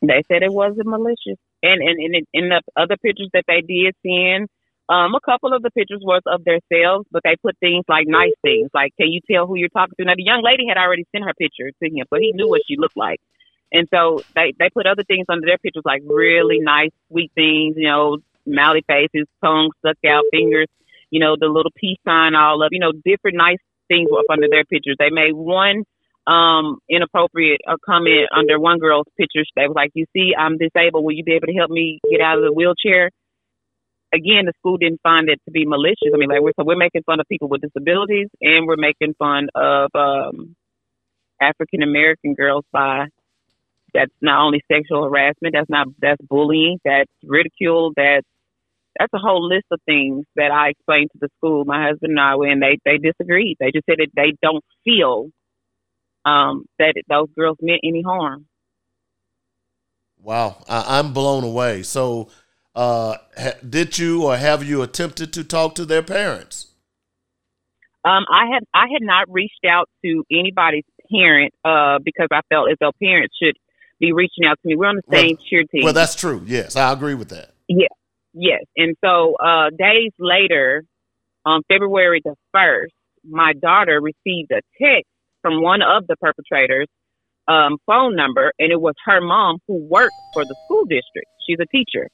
They 0.02 0.22
said 0.28 0.42
it 0.42 0.52
wasn't 0.52 0.86
malicious, 0.86 1.38
and 1.62 1.82
and 1.82 2.26
and 2.32 2.52
the 2.52 2.62
other 2.76 2.96
pictures 2.96 3.30
that 3.34 3.44
they 3.48 3.62
did 3.62 3.94
send, 4.06 4.48
um, 4.88 5.14
a 5.14 5.20
couple 5.20 5.52
of 5.52 5.62
the 5.62 5.70
pictures 5.70 6.02
was 6.04 6.22
of 6.26 6.44
themselves, 6.44 7.06
but 7.10 7.22
they 7.24 7.34
put 7.42 7.58
things 7.58 7.84
like 7.88 8.06
nice 8.06 8.36
things, 8.42 8.70
like 8.72 8.92
"Can 8.96 9.10
you 9.10 9.20
tell 9.28 9.46
who 9.46 9.56
you're 9.56 9.68
talking 9.68 9.94
to?" 9.98 10.04
Now 10.04 10.14
the 10.14 10.22
young 10.22 10.42
lady 10.42 10.66
had 10.68 10.78
already 10.78 11.04
sent 11.10 11.24
her 11.24 11.34
picture 11.34 11.70
to 11.82 11.90
him, 11.90 12.06
but 12.10 12.20
he 12.20 12.32
knew 12.32 12.48
what 12.48 12.62
she 12.68 12.76
looked 12.76 12.96
like, 12.96 13.20
and 13.72 13.88
so 13.92 14.22
they 14.36 14.52
they 14.58 14.70
put 14.70 14.86
other 14.86 15.02
things 15.02 15.26
under 15.28 15.46
their 15.46 15.58
pictures, 15.58 15.82
like 15.84 16.02
really 16.06 16.60
nice, 16.60 16.90
sweet 17.10 17.32
things, 17.34 17.74
you 17.76 17.88
know, 17.88 18.18
smiley 18.44 18.84
faces, 18.86 19.26
tongue 19.42 19.72
stuck 19.80 19.98
out, 20.06 20.24
fingers, 20.30 20.68
you 21.10 21.18
know, 21.20 21.36
the 21.38 21.48
little 21.48 21.72
peace 21.74 21.98
sign, 22.06 22.36
all 22.36 22.62
up, 22.62 22.70
you 22.70 22.78
know, 22.80 22.92
different 23.04 23.36
nice 23.36 23.58
things 23.88 24.08
up 24.12 24.24
under 24.30 24.48
their 24.48 24.64
pictures. 24.64 24.96
They 24.98 25.10
made 25.10 25.32
one 25.32 25.84
um 26.28 26.78
inappropriate 26.90 27.60
uh, 27.66 27.76
comment 27.84 28.28
under 28.36 28.60
one 28.60 28.78
girl's 28.78 29.06
picture. 29.16 29.42
They 29.56 29.66
was 29.66 29.74
like, 29.74 29.90
"You 29.94 30.06
see, 30.12 30.32
I'm 30.38 30.58
disabled. 30.58 31.04
Will 31.04 31.14
you 31.14 31.24
be 31.24 31.32
able 31.32 31.46
to 31.46 31.54
help 31.54 31.70
me 31.70 32.00
get 32.10 32.20
out 32.20 32.38
of 32.38 32.44
the 32.44 32.52
wheelchair?" 32.52 33.10
Again, 34.12 34.46
the 34.46 34.52
school 34.58 34.78
didn't 34.78 35.00
find 35.02 35.28
it 35.28 35.40
to 35.44 35.50
be 35.50 35.66
malicious. 35.66 36.12
I 36.14 36.18
mean, 36.18 36.28
like 36.28 36.40
we're 36.40 36.52
so 36.58 36.64
we're 36.64 36.76
making 36.76 37.02
fun 37.04 37.20
of 37.20 37.26
people 37.28 37.48
with 37.48 37.62
disabilities, 37.62 38.28
and 38.40 38.66
we're 38.66 38.76
making 38.76 39.14
fun 39.18 39.48
of 39.54 39.90
um 39.94 40.54
African 41.40 41.82
American 41.82 42.34
girls 42.34 42.64
by 42.72 43.06
that's 43.94 44.12
not 44.20 44.44
only 44.44 44.62
sexual 44.70 45.04
harassment, 45.04 45.54
that's 45.54 45.70
not 45.70 45.88
that's 46.00 46.20
bullying, 46.22 46.78
that's 46.84 47.10
ridicule, 47.24 47.92
that's 47.96 48.26
that's 48.98 49.12
a 49.14 49.18
whole 49.18 49.46
list 49.46 49.66
of 49.70 49.80
things 49.86 50.26
that 50.36 50.50
I 50.50 50.70
explained 50.70 51.10
to 51.12 51.18
the 51.20 51.28
school. 51.38 51.64
My 51.64 51.86
husband 51.88 52.18
and 52.18 52.20
I, 52.20 52.34
and 52.50 52.62
they 52.62 52.78
they 52.84 52.98
disagreed. 52.98 53.56
They 53.60 53.70
just 53.72 53.86
said 53.86 53.98
that 53.98 54.10
they 54.14 54.34
don't 54.42 54.64
feel 54.84 55.30
um, 56.28 56.64
that 56.78 56.92
it, 56.96 57.06
those 57.08 57.28
girls 57.36 57.58
meant 57.60 57.80
any 57.82 58.02
harm. 58.02 58.46
Wow, 60.20 60.62
I, 60.68 60.98
I'm 60.98 61.12
blown 61.12 61.44
away. 61.44 61.82
So, 61.82 62.28
uh, 62.74 63.16
ha- 63.36 63.58
did 63.68 63.98
you 63.98 64.24
or 64.24 64.36
have 64.36 64.64
you 64.64 64.82
attempted 64.82 65.32
to 65.34 65.44
talk 65.44 65.74
to 65.76 65.84
their 65.84 66.02
parents? 66.02 66.66
Um, 68.04 68.24
I 68.30 68.46
had 68.52 68.64
I 68.74 68.86
had 68.92 69.02
not 69.02 69.26
reached 69.28 69.64
out 69.68 69.88
to 70.04 70.24
anybody's 70.30 70.84
parent 71.10 71.52
uh, 71.64 71.98
because 72.04 72.28
I 72.32 72.40
felt 72.48 72.70
as 72.70 72.76
though 72.80 72.92
parents 73.02 73.36
should 73.40 73.56
be 74.00 74.12
reaching 74.12 74.44
out 74.46 74.58
to 74.62 74.68
me. 74.68 74.76
We're 74.76 74.86
on 74.86 74.96
the 74.96 75.16
same 75.16 75.36
cheer 75.48 75.64
team. 75.64 75.82
Well, 75.84 75.92
that's 75.92 76.14
true. 76.14 76.42
Yes, 76.46 76.76
I 76.76 76.92
agree 76.92 77.14
with 77.14 77.30
that. 77.30 77.54
Yeah, 77.68 77.88
yes. 78.32 78.64
And 78.76 78.96
so 79.04 79.34
uh, 79.36 79.70
days 79.70 80.12
later, 80.18 80.84
on 81.44 81.62
February 81.68 82.20
the 82.24 82.34
first, 82.52 82.94
my 83.28 83.52
daughter 83.52 84.00
received 84.00 84.52
a 84.52 84.62
text 84.80 85.10
from 85.48 85.62
one 85.62 85.80
of 85.82 86.06
the 86.06 86.16
perpetrators' 86.16 86.88
um, 87.46 87.78
phone 87.86 88.14
number, 88.14 88.52
and 88.58 88.70
it 88.70 88.80
was 88.80 88.94
her 89.06 89.20
mom 89.20 89.58
who 89.66 89.76
worked 89.76 90.14
for 90.34 90.44
the 90.44 90.54
school 90.66 90.84
district. 90.84 91.28
She's 91.46 91.58
a 91.60 91.66
teacher, 91.66 92.08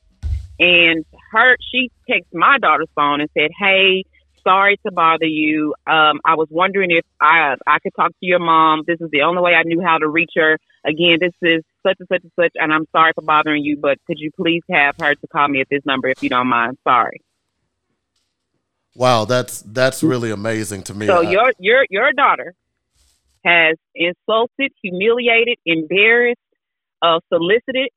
and 0.61 1.05
her 1.33 1.57
she 1.73 1.91
texted 2.09 2.33
my 2.33 2.59
daughter's 2.59 2.89
phone 2.95 3.21
and 3.21 3.31
said, 3.37 3.51
"Hey." 3.59 4.05
Sorry 4.47 4.77
to 4.85 4.93
bother 4.93 5.25
you. 5.25 5.73
Um, 5.87 6.21
I 6.23 6.35
was 6.35 6.49
wondering 6.51 6.91
if 6.91 7.07
I 7.19 7.55
I 7.67 7.79
could 7.79 7.95
talk 7.97 8.11
to 8.11 8.27
your 8.27 8.41
mom. 8.41 8.83
This 8.87 9.01
is 9.01 9.09
the 9.11 9.23
only 9.23 9.41
way 9.41 9.53
I 9.55 9.63
knew 9.63 9.81
how 9.81 9.97
to 9.97 10.07
reach 10.07 10.33
her. 10.37 10.59
Again, 10.85 11.17
this 11.19 11.33
is 11.41 11.63
such 11.83 11.97
and 11.99 12.07
such 12.13 12.25
and 12.25 12.33
such, 12.39 12.53
and 12.57 12.71
I'm 12.71 12.85
sorry 12.93 13.13
for 13.15 13.23
bothering 13.23 13.65
you, 13.65 13.79
but 13.81 13.97
could 14.07 14.19
you 14.19 14.31
please 14.37 14.61
have 14.71 14.97
her 14.99 15.15
to 15.15 15.27
call 15.29 15.49
me 15.49 15.63
at 15.63 15.69
this 15.71 15.81
number 15.87 16.09
if 16.09 16.23
you 16.23 16.29
don't 16.29 16.49
mind? 16.49 16.77
Sorry. 16.87 17.23
Wow, 18.95 19.25
that's 19.25 19.63
that's 19.63 20.03
really 20.03 20.31
amazing 20.31 20.83
to 20.83 20.95
me. 20.95 21.07
So 21.07 21.23
I- 21.23 21.31
your 21.31 21.53
your 21.59 21.87
your 21.89 22.13
daughter 22.13 22.55
has 23.45 23.77
insulted, 23.95 24.73
humiliated, 24.83 25.59
embarrassed, 25.67 26.39
uh, 27.03 27.21
solicited, 27.33 27.91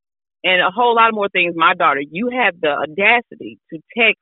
and 0.43 0.61
a 0.61 0.71
whole 0.71 0.95
lot 0.95 1.13
more 1.13 1.29
things. 1.29 1.53
My 1.55 1.73
daughter, 1.73 2.01
you 2.01 2.29
have 2.29 2.59
the 2.59 2.69
audacity 2.69 3.59
to 3.71 3.79
text 3.97 4.21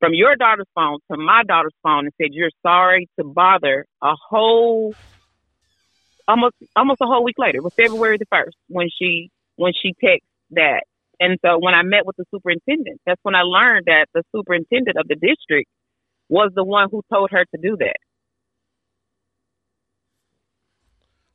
from 0.00 0.12
your 0.12 0.36
daughter's 0.36 0.68
phone 0.74 0.98
to 1.10 1.16
my 1.16 1.42
daughter's 1.46 1.74
phone 1.82 2.06
and 2.06 2.12
said 2.20 2.28
you're 2.32 2.50
sorry 2.62 3.08
to 3.18 3.24
bother 3.24 3.86
a 4.02 4.12
whole 4.28 4.94
almost 6.28 6.54
almost 6.76 7.00
a 7.00 7.06
whole 7.06 7.24
week 7.24 7.36
later. 7.38 7.58
It 7.58 7.64
was 7.64 7.72
February 7.76 8.18
the 8.18 8.26
first 8.30 8.56
when 8.68 8.88
she 8.96 9.30
when 9.56 9.72
she 9.80 9.94
texted 10.04 10.20
that. 10.50 10.84
And 11.20 11.38
so 11.44 11.58
when 11.58 11.74
I 11.74 11.82
met 11.82 12.06
with 12.06 12.16
the 12.16 12.24
superintendent, 12.34 13.00
that's 13.06 13.20
when 13.22 13.34
I 13.34 13.42
learned 13.42 13.86
that 13.86 14.06
the 14.14 14.22
superintendent 14.34 14.96
of 14.98 15.06
the 15.08 15.14
district 15.14 15.70
was 16.28 16.50
the 16.54 16.64
one 16.64 16.88
who 16.90 17.02
told 17.12 17.30
her 17.30 17.44
to 17.44 17.60
do 17.60 17.76
that. 17.78 17.96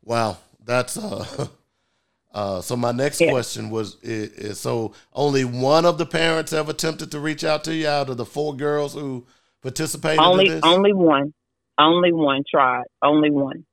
Wow, 0.10 0.38
that's 0.66 0.98
uh, 0.98 1.48
uh. 2.34 2.62
So 2.62 2.76
my 2.76 2.92
next 2.92 3.20
question 3.20 3.70
was: 3.70 3.96
is, 4.02 4.32
is 4.32 4.60
so 4.60 4.94
only 5.14 5.46
one 5.46 5.86
of 5.86 6.00
the 6.00 6.06
parents 6.08 6.52
have 6.52 6.68
attempted 6.68 7.12
to 7.12 7.20
reach 7.20 7.44
out 7.44 7.64
to 7.66 7.76
you 7.76 7.88
out 7.88 8.10
of 8.10 8.18
the 8.18 8.26
four 8.26 8.56
girls 8.56 8.96
who 8.96 9.28
participated 9.62 10.20
only 10.20 10.48
in 10.48 10.52
this? 10.54 10.62
only 10.64 10.94
one. 10.94 11.36
Only 11.78 12.12
one 12.12 12.44
tried. 12.50 12.86
Only 13.04 13.30
one. 13.30 13.66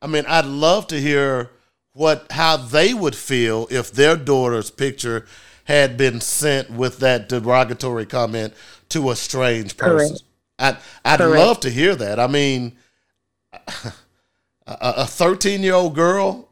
I 0.00 0.06
mean, 0.06 0.24
I'd 0.28 0.44
love 0.46 0.86
to 0.86 1.00
hear 1.00 1.50
what 1.94 2.30
how 2.30 2.56
they 2.56 2.94
would 2.94 3.16
feel 3.16 3.66
if 3.72 3.90
their 3.90 4.16
daughter's 4.16 4.70
picture 4.70 5.26
had 5.64 5.96
been 5.96 6.20
sent 6.20 6.70
with 6.70 7.00
that 7.00 7.28
derogatory 7.28 8.06
comment 8.06 8.54
to 8.90 9.10
a 9.10 9.16
strange 9.16 9.76
person. 9.76 10.10
Correct. 10.10 10.22
I'd 10.60 10.76
I'd 11.04 11.18
Correct. 11.18 11.44
love 11.44 11.60
to 11.60 11.70
hear 11.70 11.96
that. 11.96 12.20
I 12.20 12.28
mean, 12.28 12.78
a 14.80 15.06
thirteen 15.06 15.62
year 15.62 15.74
old 15.74 15.94
girl. 15.94 16.48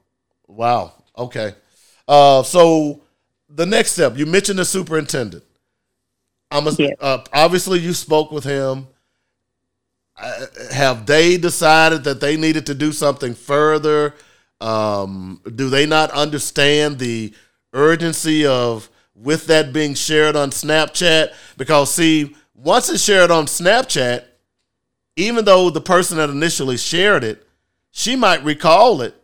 Wow. 0.46 0.92
Okay. 1.16 1.54
Uh, 2.08 2.42
so 2.42 3.02
the 3.48 3.66
next 3.66 3.92
step, 3.92 4.16
you 4.16 4.26
mentioned 4.26 4.58
the 4.58 4.64
superintendent. 4.64 5.44
I'm 6.50 6.66
a, 6.66 6.76
uh, 7.00 7.24
obviously 7.32 7.80
you 7.80 7.92
spoke 7.92 8.30
with 8.30 8.44
him. 8.44 8.86
Uh, 10.16 10.46
have 10.72 11.04
they 11.04 11.36
decided 11.36 12.04
that 12.04 12.20
they 12.20 12.36
needed 12.36 12.66
to 12.66 12.74
do 12.74 12.92
something 12.92 13.34
further? 13.34 14.14
Um, 14.60 15.42
do 15.54 15.68
they 15.68 15.84
not 15.84 16.10
understand 16.12 16.98
the 16.98 17.34
urgency 17.72 18.46
of 18.46 18.88
with 19.14 19.46
that 19.48 19.72
being 19.72 19.94
shared 19.94 20.36
on 20.36 20.50
Snapchat? 20.50 21.34
Because 21.58 21.92
see, 21.92 22.34
once 22.54 22.88
it's 22.88 23.02
shared 23.02 23.30
on 23.30 23.46
Snapchat, 23.46 24.24
even 25.16 25.44
though 25.44 25.68
the 25.70 25.80
person 25.80 26.16
that 26.18 26.30
initially 26.30 26.76
shared 26.76 27.24
it, 27.24 27.45
she 27.96 28.14
might 28.14 28.44
recall 28.44 29.00
it. 29.00 29.14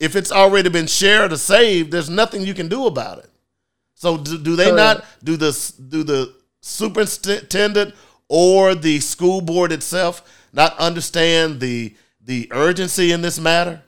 If 0.00 0.16
it's 0.16 0.32
already 0.32 0.68
been 0.68 0.88
shared 0.88 1.32
or 1.32 1.36
saved, 1.36 1.92
there's 1.92 2.10
nothing 2.10 2.42
you 2.42 2.52
can 2.52 2.68
do 2.68 2.86
about 2.86 3.18
it. 3.18 3.30
So 3.94 4.18
do, 4.18 4.36
do 4.38 4.56
they 4.56 4.72
not 4.72 5.04
do 5.22 5.36
the 5.36 5.52
do 5.88 6.02
the 6.02 6.34
superintendent 6.60 7.94
or 8.28 8.74
the 8.74 8.98
school 8.98 9.40
board 9.40 9.70
itself 9.70 10.28
not 10.52 10.76
understand 10.78 11.60
the 11.60 11.94
the 12.20 12.48
urgency 12.50 13.12
in 13.12 13.22
this 13.22 13.38
matter? 13.38 13.80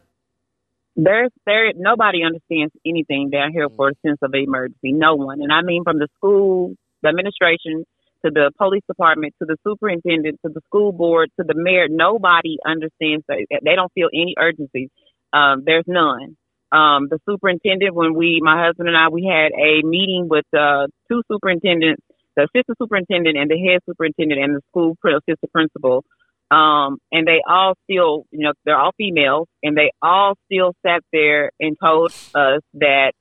There's 0.94 1.32
there 1.44 1.72
nobody 1.74 2.22
understands 2.22 2.72
anything 2.86 3.30
down 3.30 3.50
here 3.50 3.68
for 3.68 3.88
a 3.88 3.92
mm. 3.94 3.96
sense 4.06 4.18
of 4.22 4.32
emergency. 4.32 4.92
No 4.92 5.16
one, 5.16 5.42
and 5.42 5.52
I 5.52 5.62
mean 5.62 5.82
from 5.82 5.98
the 5.98 6.06
school, 6.16 6.76
the 7.02 7.08
administration, 7.08 7.84
to 8.24 8.30
the 8.30 8.50
police 8.58 8.82
department, 8.88 9.34
to 9.40 9.46
the 9.46 9.56
superintendent, 9.66 10.40
to 10.44 10.52
the 10.52 10.60
school 10.66 10.92
board, 10.92 11.30
to 11.38 11.44
the 11.46 11.54
mayor. 11.54 11.86
Nobody 11.88 12.58
understands 12.66 13.24
that. 13.28 13.46
They 13.50 13.74
don't 13.74 13.92
feel 13.92 14.08
any 14.12 14.34
urgency. 14.38 14.90
Um, 15.32 15.62
there's 15.64 15.84
none. 15.86 16.36
Um, 16.72 17.08
the 17.08 17.20
superintendent, 17.28 17.94
when 17.94 18.14
we, 18.14 18.40
my 18.42 18.64
husband 18.66 18.88
and 18.88 18.96
I, 18.96 19.08
we 19.08 19.24
had 19.24 19.52
a 19.52 19.86
meeting 19.86 20.26
with 20.28 20.46
uh, 20.56 20.86
two 21.08 21.22
superintendents, 21.30 22.02
the 22.36 22.44
assistant 22.44 22.78
superintendent 22.80 23.36
and 23.36 23.48
the 23.48 23.58
head 23.58 23.80
superintendent 23.88 24.40
and 24.42 24.56
the 24.56 24.60
school 24.70 24.96
assistant 25.04 25.52
principal. 25.52 26.04
Um, 26.50 26.98
and 27.12 27.26
they 27.26 27.40
all 27.48 27.74
still, 27.84 28.24
you 28.30 28.44
know, 28.44 28.52
they're 28.64 28.78
all 28.78 28.92
females, 28.96 29.48
and 29.62 29.76
they 29.76 29.92
all 30.02 30.34
still 30.46 30.74
sat 30.84 31.02
there 31.12 31.50
and 31.58 31.76
told 31.82 32.12
us 32.34 32.60
that 32.74 33.12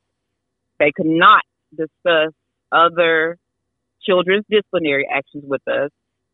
they 0.80 0.92
could 0.96 1.06
not 1.06 1.44
discuss 1.76 2.34
other 2.72 3.38
children's 4.06 4.46
disciplinary 4.50 5.08
actions 5.12 5.44
with 5.48 5.62
us. 5.68 5.90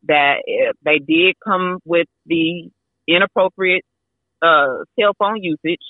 That 0.08 0.42
they 0.82 0.98
did 0.98 1.34
come 1.44 1.78
with 1.84 2.06
the 2.24 2.70
inappropriate 3.06 3.84
uh, 4.40 4.84
cell 4.98 5.12
phone 5.18 5.42
usage. 5.42 5.82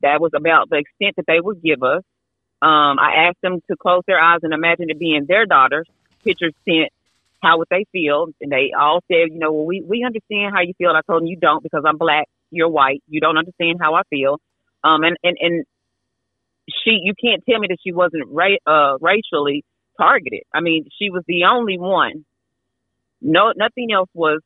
That 0.00 0.20
was 0.20 0.30
about 0.34 0.70
the 0.70 0.78
extent 0.78 1.16
that 1.16 1.26
they 1.26 1.40
would 1.40 1.62
give 1.62 1.82
us. 1.82 2.02
Um, 2.62 2.98
I 2.98 3.28
asked 3.28 3.40
them 3.42 3.60
to 3.70 3.76
close 3.76 4.02
their 4.06 4.20
eyes 4.20 4.40
and 4.42 4.52
imagine 4.52 4.86
it 4.88 4.98
being 4.98 5.26
their 5.28 5.46
daughters. 5.46 5.86
Pictures 6.24 6.54
sent. 6.68 6.90
How 7.42 7.58
would 7.58 7.68
they 7.70 7.84
feel? 7.92 8.26
And 8.40 8.50
they 8.50 8.72
all 8.78 9.00
said, 9.06 9.28
you 9.30 9.38
know, 9.38 9.52
well, 9.52 9.66
we 9.66 9.80
we 9.80 10.02
understand 10.04 10.52
how 10.54 10.62
you 10.62 10.72
feel. 10.76 10.90
I 10.90 11.02
told 11.06 11.22
them 11.22 11.28
you 11.28 11.36
don't 11.36 11.62
because 11.62 11.84
I'm 11.86 11.98
black. 11.98 12.26
You're 12.50 12.68
white. 12.68 13.02
You 13.06 13.20
don't 13.20 13.36
understand 13.36 13.78
how 13.80 13.94
I 13.94 14.02
feel. 14.10 14.40
Um, 14.82 15.04
and 15.04 15.16
and 15.22 15.36
and 15.40 15.64
she, 16.68 16.98
you 17.02 17.14
can't 17.14 17.42
tell 17.48 17.60
me 17.60 17.68
that 17.68 17.78
she 17.84 17.92
wasn't 17.92 18.28
ra- 18.28 18.64
uh, 18.66 18.98
racially 19.00 19.64
targeted. 19.98 20.42
I 20.54 20.60
mean, 20.60 20.86
she 20.98 21.10
was 21.10 21.22
the 21.26 21.44
only 21.44 21.78
one. 21.78 22.24
No, 23.20 23.52
nothing 23.56 23.92
else 23.92 24.08
was 24.14 24.40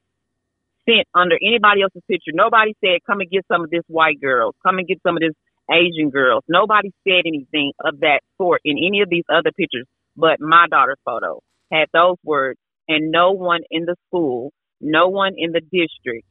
sent 0.88 1.06
under 1.14 1.36
anybody 1.40 1.82
else's 1.82 2.02
picture. 2.08 2.32
Nobody 2.34 2.74
said, 2.84 3.00
"Come 3.06 3.20
and 3.20 3.30
get 3.30 3.46
some 3.46 3.62
of 3.62 3.70
this 3.70 3.84
white 3.86 4.20
girl. 4.20 4.54
Come 4.62 4.78
and 4.78 4.86
get 4.86 5.00
some 5.02 5.16
of 5.16 5.20
this 5.20 5.34
Asian 5.70 6.10
girls." 6.10 6.44
Nobody 6.48 6.90
said 7.06 7.22
anything 7.26 7.72
of 7.80 8.00
that 8.00 8.20
sort 8.38 8.60
in 8.64 8.78
any 8.78 9.00
of 9.02 9.10
these 9.10 9.24
other 9.28 9.52
pictures. 9.52 9.86
But 10.16 10.40
my 10.40 10.66
daughter's 10.68 11.00
photo 11.04 11.40
had 11.70 11.88
those 11.92 12.16
words, 12.24 12.58
and 12.88 13.10
no 13.10 13.32
one 13.32 13.60
in 13.70 13.84
the 13.84 13.96
school, 14.08 14.52
no 14.80 15.08
one 15.08 15.34
in 15.36 15.52
the 15.52 15.60
district 15.60 16.26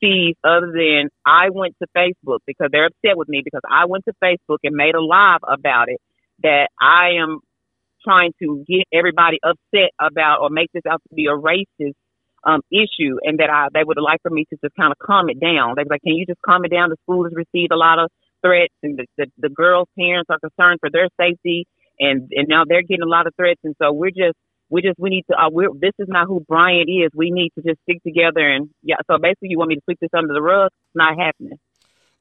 sees 0.00 0.36
other 0.44 0.72
than 0.72 1.08
I 1.24 1.50
went 1.50 1.74
to 1.80 1.88
Facebook 1.96 2.40
because 2.46 2.68
they're 2.70 2.86
upset 2.86 3.16
with 3.16 3.28
me 3.28 3.40
because 3.42 3.62
I 3.68 3.86
went 3.86 4.04
to 4.04 4.12
Facebook 4.22 4.58
and 4.62 4.74
made 4.76 4.94
a 4.94 5.00
live 5.00 5.40
about 5.48 5.88
it 5.88 6.00
that 6.42 6.68
I 6.80 7.12
am 7.22 7.40
trying 8.06 8.32
to 8.40 8.64
get 8.68 8.86
everybody 8.92 9.38
upset 9.42 9.90
about 10.00 10.40
or 10.42 10.50
make 10.50 10.70
this 10.72 10.86
out 10.88 11.02
to 11.08 11.14
be 11.14 11.26
a 11.26 11.36
racist 11.36 11.98
um, 12.44 12.60
issue 12.70 13.18
and 13.22 13.38
that 13.40 13.50
I 13.50 13.66
they 13.74 13.82
would 13.84 13.98
like 14.00 14.22
for 14.22 14.30
me 14.30 14.44
to 14.50 14.56
just 14.62 14.74
kind 14.76 14.92
of 14.92 14.98
calm 14.98 15.28
it 15.28 15.40
down. 15.40 15.74
They 15.74 15.82
was 15.82 15.90
like, 15.90 16.02
Can 16.02 16.14
you 16.14 16.26
just 16.26 16.40
calm 16.46 16.64
it 16.64 16.70
down? 16.70 16.90
The 16.90 16.96
school 17.02 17.24
has 17.24 17.32
received 17.34 17.72
a 17.72 17.76
lot 17.76 17.98
of 17.98 18.08
threats 18.42 18.74
and 18.82 18.98
the, 18.98 19.06
the, 19.18 19.26
the 19.38 19.48
girls' 19.48 19.88
parents 19.98 20.30
are 20.30 20.38
concerned 20.38 20.78
for 20.80 20.90
their 20.90 21.08
safety 21.18 21.66
and 21.98 22.30
and 22.30 22.46
now 22.48 22.62
they're 22.66 22.82
getting 22.82 23.02
a 23.02 23.08
lot 23.08 23.26
of 23.26 23.34
threats 23.34 23.60
and 23.64 23.74
so 23.82 23.92
we're 23.92 24.10
just 24.10 24.38
we 24.68 24.82
just 24.82 24.98
we 24.98 25.10
need 25.10 25.24
to 25.30 25.36
uh, 25.36 25.50
we're 25.50 25.70
this 25.74 25.92
is 25.98 26.08
not 26.08 26.26
who 26.26 26.40
Bryant 26.46 26.88
is. 26.88 27.10
We 27.14 27.30
need 27.30 27.50
to 27.58 27.62
just 27.62 27.80
stick 27.82 28.02
together 28.02 28.48
and 28.48 28.70
yeah. 28.82 28.96
So 29.10 29.18
basically, 29.18 29.50
you 29.50 29.58
want 29.58 29.70
me 29.70 29.76
to 29.76 29.82
sweep 29.84 29.98
this 30.00 30.10
under 30.16 30.32
the 30.32 30.42
rug? 30.42 30.66
It's 30.66 30.96
not 30.96 31.18
happening. 31.18 31.58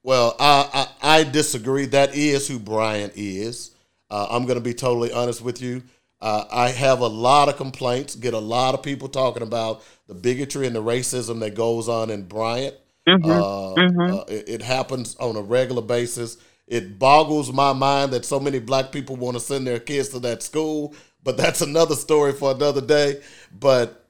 Well, 0.04 0.36
I 0.40 0.88
I, 1.02 1.20
I 1.20 1.24
disagree. 1.24 1.86
That 1.88 2.16
is 2.16 2.48
who 2.48 2.60
Bryant 2.60 3.14
is. 3.16 3.75
Uh, 4.16 4.28
I'm 4.30 4.46
going 4.46 4.58
to 4.58 4.64
be 4.64 4.74
totally 4.74 5.12
honest 5.12 5.42
with 5.42 5.62
you. 5.62 5.84
Uh, 6.22 6.46
I 6.52 6.70
have 6.70 7.02
a 7.02 7.08
lot 7.08 7.50
of 7.50 7.58
complaints. 7.58 8.16
Get 8.16 8.34
a 8.34 8.40
lot 8.40 8.74
of 8.74 8.82
people 8.82 9.10
talking 9.10 9.44
about 9.44 9.84
the 10.08 10.16
bigotry 10.16 10.68
and 10.68 10.76
the 10.76 10.84
racism 10.84 11.40
that 11.42 11.56
goes 11.56 11.90
on 11.90 12.10
in 12.10 12.24
Bryant. 12.24 12.76
Mm-hmm. 13.08 13.30
Uh, 13.30 13.76
mm-hmm. 13.76 14.14
Uh, 14.14 14.24
it, 14.34 14.50
it 14.50 14.62
happens 14.62 15.16
on 15.18 15.36
a 15.36 15.42
regular 15.42 15.82
basis. 15.82 16.38
It 16.68 16.98
boggles 16.98 17.52
my 17.52 17.74
mind 17.74 18.14
that 18.14 18.26
so 18.26 18.40
many 18.40 18.60
black 18.60 18.92
people 18.92 19.16
want 19.16 19.36
to 19.36 19.40
send 19.40 19.68
their 19.68 19.80
kids 19.80 20.10
to 20.10 20.20
that 20.20 20.42
school 20.42 20.96
but 21.26 21.36
that's 21.36 21.60
another 21.60 21.96
story 21.96 22.32
for 22.32 22.52
another 22.52 22.80
day. 22.80 23.22
But 23.52 24.08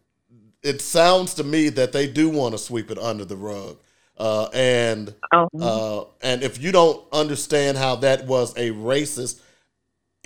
it 0.61 0.81
sounds 0.81 1.33
to 1.35 1.43
me 1.43 1.69
that 1.69 1.93
they 1.93 2.07
do 2.07 2.29
want 2.29 2.53
to 2.53 2.59
sweep 2.59 2.91
it 2.91 2.99
under 2.99 3.25
the 3.25 3.37
rug. 3.37 3.79
Uh, 4.17 4.47
and 4.53 5.13
oh. 5.33 5.49
uh, 5.59 6.05
and 6.21 6.43
if 6.43 6.61
you 6.61 6.71
don't 6.71 7.03
understand 7.11 7.77
how 7.77 7.95
that 7.97 8.25
was 8.27 8.55
a 8.55 8.71
racist 8.71 9.41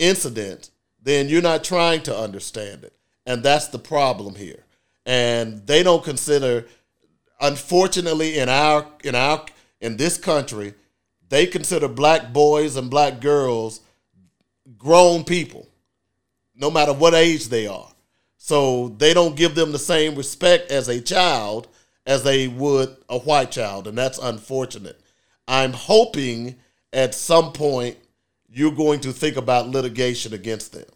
incident, 0.00 0.70
then 1.00 1.28
you're 1.28 1.42
not 1.42 1.62
trying 1.62 2.02
to 2.02 2.16
understand 2.16 2.82
it, 2.82 2.92
and 3.26 3.42
that's 3.42 3.68
the 3.68 3.78
problem 3.78 4.34
here. 4.34 4.64
And 5.06 5.66
they 5.66 5.82
don't 5.82 6.02
consider, 6.02 6.66
unfortunately, 7.40 8.38
in 8.38 8.48
our 8.48 8.86
in 9.04 9.14
our 9.14 9.46
in 9.80 9.96
this 9.96 10.18
country, 10.18 10.74
they 11.28 11.46
consider 11.46 11.88
black 11.88 12.32
boys 12.32 12.76
and 12.76 12.90
black 12.90 13.20
girls 13.20 13.80
grown 14.76 15.24
people 15.24 15.66
no 16.54 16.70
matter 16.70 16.92
what 16.92 17.14
age 17.14 17.48
they 17.48 17.66
are. 17.66 17.88
So 18.36 18.88
they 18.98 19.14
don't 19.14 19.36
give 19.36 19.54
them 19.54 19.72
the 19.72 19.78
same 19.78 20.14
respect 20.14 20.70
as 20.70 20.88
a 20.88 21.00
child 21.00 21.68
as 22.06 22.22
they 22.22 22.48
would 22.48 22.96
a 23.08 23.18
white 23.18 23.50
child, 23.50 23.86
and 23.86 23.96
that's 23.96 24.18
unfortunate. 24.18 25.00
I'm 25.48 25.72
hoping 25.72 26.56
at 26.92 27.14
some 27.14 27.52
point 27.52 27.96
you're 28.52 28.72
going 28.72 29.00
to 29.00 29.12
think 29.12 29.36
about 29.36 29.68
litigation 29.68 30.34
against 30.34 30.72
them. 30.72 30.86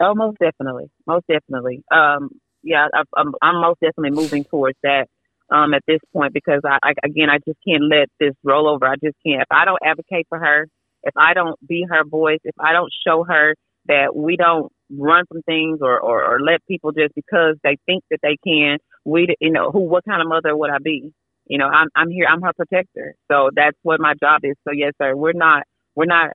Oh, 0.00 0.14
most 0.14 0.38
definitely, 0.38 0.90
most 1.06 1.26
definitely. 1.26 1.82
Um, 1.92 2.30
yeah, 2.62 2.88
I, 2.92 3.02
I'm, 3.16 3.34
I'm 3.42 3.60
most 3.60 3.80
definitely 3.80 4.16
moving 4.16 4.44
towards 4.44 4.78
that 4.82 5.08
um, 5.50 5.74
at 5.74 5.82
this 5.86 6.00
point 6.12 6.32
because 6.32 6.62
I, 6.64 6.78
I, 6.82 6.94
again, 7.04 7.28
I 7.28 7.38
just 7.38 7.58
can't 7.66 7.84
let 7.84 8.08
this 8.18 8.34
roll 8.42 8.68
over. 8.68 8.86
I 8.86 8.94
just 8.94 9.16
can't. 9.24 9.42
If 9.42 9.48
I 9.50 9.64
don't 9.66 9.78
advocate 9.84 10.26
for 10.28 10.38
her, 10.38 10.68
if 11.02 11.14
I 11.16 11.34
don't 11.34 11.56
be 11.66 11.86
her 11.88 12.04
voice, 12.04 12.40
if 12.44 12.54
I 12.58 12.72
don't 12.72 12.92
show 13.06 13.24
her 13.24 13.54
that 13.86 14.14
we 14.14 14.36
don't 14.36 14.72
run 14.90 15.24
from 15.26 15.42
things 15.42 15.80
or, 15.82 15.98
or, 16.00 16.24
or 16.24 16.40
let 16.40 16.64
people 16.66 16.92
just 16.92 17.14
because 17.14 17.56
they 17.62 17.76
think 17.86 18.04
that 18.10 18.20
they 18.22 18.36
can, 18.44 18.78
we, 19.04 19.34
you 19.40 19.50
know, 19.50 19.70
who, 19.70 19.80
what 19.80 20.04
kind 20.04 20.20
of 20.20 20.28
mother 20.28 20.56
would 20.56 20.70
I 20.70 20.78
be? 20.82 21.12
You 21.50 21.58
know, 21.58 21.66
I'm, 21.66 21.88
I'm 21.96 22.10
here, 22.10 22.26
I'm 22.30 22.40
her 22.42 22.52
protector. 22.52 23.16
So 23.28 23.50
that's 23.54 23.76
what 23.82 24.00
my 24.00 24.14
job 24.14 24.42
is. 24.44 24.54
So 24.62 24.72
yes, 24.72 24.92
sir, 25.02 25.16
we're 25.16 25.32
not, 25.32 25.64
we're 25.96 26.06
not, 26.06 26.30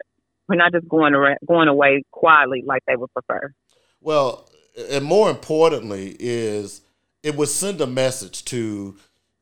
we're 0.50 0.58
not 0.58 0.74
just 0.74 0.90
going 0.90 1.14
around, 1.14 1.38
going 1.48 1.70
away 1.70 2.04
quietly 2.12 2.64
like 2.66 2.84
they 2.86 2.98
would 2.98 3.14
prefer. 3.14 3.54
Well, 4.02 4.50
and 4.92 5.06
more 5.06 5.30
importantly 5.30 6.18
is 6.20 6.82
it 7.24 7.38
would 7.38 7.48
send 7.48 7.80
a 7.80 7.88
message 7.88 8.44
to 8.46 8.98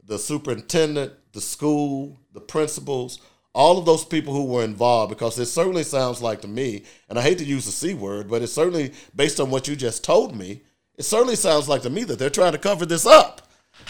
the 0.05 0.19
superintendent, 0.19 1.13
the 1.31 1.41
school, 1.41 2.19
the 2.33 2.39
principals, 2.39 3.19
all 3.55 3.79
of 3.79 3.85
those 3.85 4.05
people 4.05 4.31
who 4.31 4.45
were 4.45 4.63
involved, 4.63 5.09
because 5.09 5.39
it 5.39 5.47
certainly 5.47 5.83
sounds 5.83 6.21
like 6.21 6.41
to 6.41 6.47
me, 6.47 6.83
and 7.09 7.17
I 7.17 7.23
hate 7.23 7.39
to 7.39 7.45
use 7.45 7.65
the 7.65 7.71
C 7.71 7.95
word, 7.95 8.29
but 8.29 8.43
it's 8.43 8.53
certainly 8.53 8.93
based 9.15 9.39
on 9.39 9.49
what 9.49 9.67
you 9.67 9.75
just 9.75 10.03
told 10.03 10.35
me, 10.35 10.61
it 10.97 11.03
certainly 11.03 11.35
sounds 11.35 11.67
like 11.67 11.81
to 11.81 11.89
me 11.89 12.03
that 12.03 12.19
they're 12.19 12.29
trying 12.29 12.51
to 12.51 12.59
cover 12.59 12.85
this 12.85 13.07
up. 13.07 13.42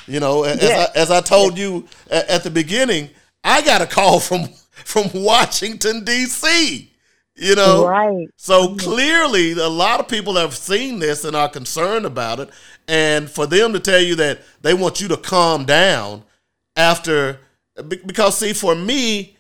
You 0.08 0.20
know, 0.20 0.44
as, 0.44 0.62
I, 0.64 0.88
as 0.96 1.12
I 1.12 1.22
told 1.22 1.58
you 1.58 1.88
at, 2.10 2.28
at 2.30 2.44
the 2.44 2.50
beginning, 2.50 3.10
I 3.44 3.62
got 3.62 3.82
a 3.82 3.86
call 3.86 4.20
from 4.20 4.50
from 4.72 5.10
Washington 5.14 6.04
D.C. 6.04 6.92
You 7.36 7.56
know, 7.56 7.88
right? 7.88 8.28
So 8.36 8.76
clearly, 8.76 9.54
a 9.54 9.68
lot 9.68 10.00
of 10.00 10.08
people 10.08 10.36
have 10.36 10.54
seen 10.54 11.00
this 11.00 11.26
and 11.26 11.36
are 11.36 11.50
concerned 11.50 12.06
about 12.06 12.40
it. 12.40 12.50
And 12.88 13.30
for 13.30 13.48
them 13.48 13.74
to 13.74 13.80
tell 13.80 14.00
you 14.00 14.16
that 14.16 14.42
they 14.62 14.74
want 14.74 15.02
you 15.02 15.08
to 15.08 15.18
calm 15.18 15.66
down 15.66 16.24
after, 16.76 17.40
because 17.88 18.38
see, 18.38 18.54
for 18.54 18.76
me, 18.76 19.36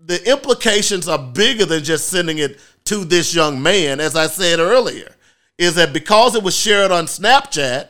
the 0.00 0.30
implications 0.30 1.08
are 1.08 1.18
bigger 1.18 1.66
than 1.66 1.84
just 1.84 2.08
sending 2.08 2.38
it 2.38 2.60
to 2.84 3.04
this 3.04 3.34
young 3.34 3.62
man, 3.62 4.00
as 4.00 4.16
I 4.16 4.26
said 4.26 4.58
earlier, 4.58 5.14
is 5.58 5.74
that 5.74 5.92
because 5.92 6.34
it 6.34 6.42
was 6.42 6.56
shared 6.56 6.90
on 6.90 7.04
Snapchat, 7.04 7.88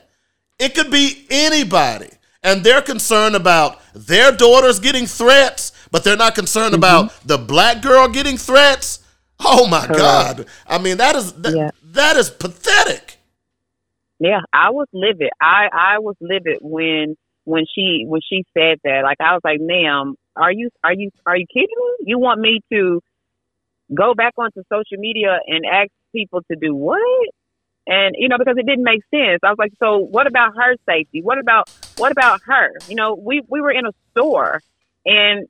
it 0.58 0.74
could 0.74 0.90
be 0.90 1.26
anybody. 1.30 2.10
And 2.42 2.62
they're 2.62 2.82
concerned 2.82 3.34
about 3.34 3.80
their 3.94 4.30
daughters 4.32 4.78
getting 4.78 5.06
threats, 5.06 5.72
but 5.90 6.04
they're 6.04 6.16
not 6.16 6.34
concerned 6.34 6.74
mm-hmm. 6.74 7.08
about 7.08 7.26
the 7.26 7.38
black 7.38 7.82
girl 7.82 8.08
getting 8.08 8.36
threats. 8.36 9.00
Oh 9.40 9.68
my 9.68 9.86
Correct. 9.86 9.98
God. 9.98 10.46
I 10.66 10.78
mean, 10.78 10.96
that 10.96 11.14
is 11.14 11.32
that, 11.34 11.54
yeah. 11.54 11.70
that 11.92 12.16
is 12.16 12.30
pathetic. 12.30 13.18
Yeah, 14.18 14.40
I 14.52 14.70
was 14.70 14.88
livid. 14.92 15.30
I 15.40 15.68
I 15.72 15.98
was 16.00 16.16
livid 16.20 16.58
when 16.60 17.16
when 17.44 17.64
she 17.72 18.04
when 18.06 18.20
she 18.28 18.44
said 18.52 18.78
that. 18.82 19.02
Like 19.04 19.20
I 19.20 19.34
was 19.34 19.40
like, 19.44 19.60
"Ma'am, 19.60 20.16
are 20.34 20.50
you 20.50 20.70
are 20.82 20.92
you 20.92 21.10
are 21.24 21.36
you 21.36 21.46
kidding 21.52 21.68
me? 21.68 22.06
You 22.06 22.18
want 22.18 22.40
me 22.40 22.60
to 22.72 23.00
go 23.94 24.14
back 24.14 24.34
onto 24.36 24.62
social 24.68 24.98
media 24.98 25.38
and 25.46 25.64
ask 25.64 25.90
people 26.12 26.40
to 26.50 26.56
do 26.60 26.74
what? 26.74 27.00
And 27.88 28.14
you 28.18 28.28
know, 28.28 28.36
because 28.38 28.58
it 28.58 28.66
didn't 28.66 28.84
make 28.84 29.00
sense. 29.10 29.40
I 29.42 29.48
was 29.48 29.58
like, 29.58 29.72
so 29.80 29.96
what 29.98 30.26
about 30.26 30.52
her 30.54 30.76
safety? 30.86 31.22
What 31.22 31.38
about 31.38 31.70
what 31.96 32.12
about 32.12 32.42
her? 32.44 32.70
You 32.86 32.94
know, 32.94 33.14
we 33.14 33.40
we 33.48 33.62
were 33.62 33.72
in 33.72 33.86
a 33.86 33.92
store 34.12 34.60
and 35.06 35.48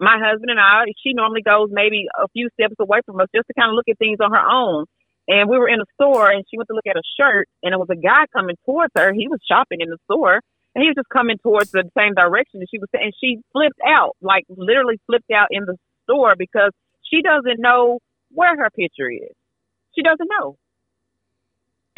my 0.00 0.20
husband 0.22 0.50
and 0.50 0.60
I, 0.60 0.84
she 1.02 1.14
normally 1.14 1.42
goes 1.42 1.70
maybe 1.72 2.06
a 2.14 2.28
few 2.28 2.48
steps 2.54 2.76
away 2.78 3.00
from 3.06 3.18
us 3.20 3.28
just 3.34 3.48
to 3.48 3.54
kind 3.58 3.70
of 3.70 3.74
look 3.74 3.88
at 3.88 3.98
things 3.98 4.18
on 4.20 4.30
her 4.30 4.46
own. 4.46 4.84
And 5.26 5.48
we 5.48 5.58
were 5.58 5.68
in 5.68 5.80
a 5.80 5.84
store, 5.94 6.30
and 6.30 6.44
she 6.50 6.56
went 6.56 6.68
to 6.68 6.74
look 6.74 6.86
at 6.86 6.96
a 6.96 7.06
shirt, 7.16 7.46
and 7.62 7.72
it 7.72 7.78
was 7.78 7.90
a 7.90 7.96
guy 7.96 8.24
coming 8.32 8.56
towards 8.64 8.92
her. 8.96 9.12
He 9.12 9.28
was 9.28 9.38
shopping 9.46 9.80
in 9.80 9.88
the 9.88 9.98
store, 10.10 10.40
and 10.74 10.82
he 10.82 10.88
was 10.88 10.96
just 10.96 11.08
coming 11.08 11.38
towards 11.38 11.70
the 11.70 11.84
same 11.96 12.14
direction. 12.14 12.60
And 12.60 12.68
she 12.68 12.78
was, 12.78 12.88
and 12.92 13.12
she 13.20 13.38
flipped 13.52 13.78
out, 13.86 14.16
like 14.20 14.44
literally 14.48 14.98
flipped 15.06 15.30
out 15.30 15.48
in 15.50 15.66
the 15.66 15.76
store 16.04 16.34
because 16.36 16.72
she 17.02 17.22
doesn't 17.22 17.60
know 17.60 18.00
where 18.32 18.56
her 18.56 18.70
picture 18.70 19.10
is. 19.10 19.34
She 19.94 20.02
doesn't 20.02 20.28
know 20.28 20.56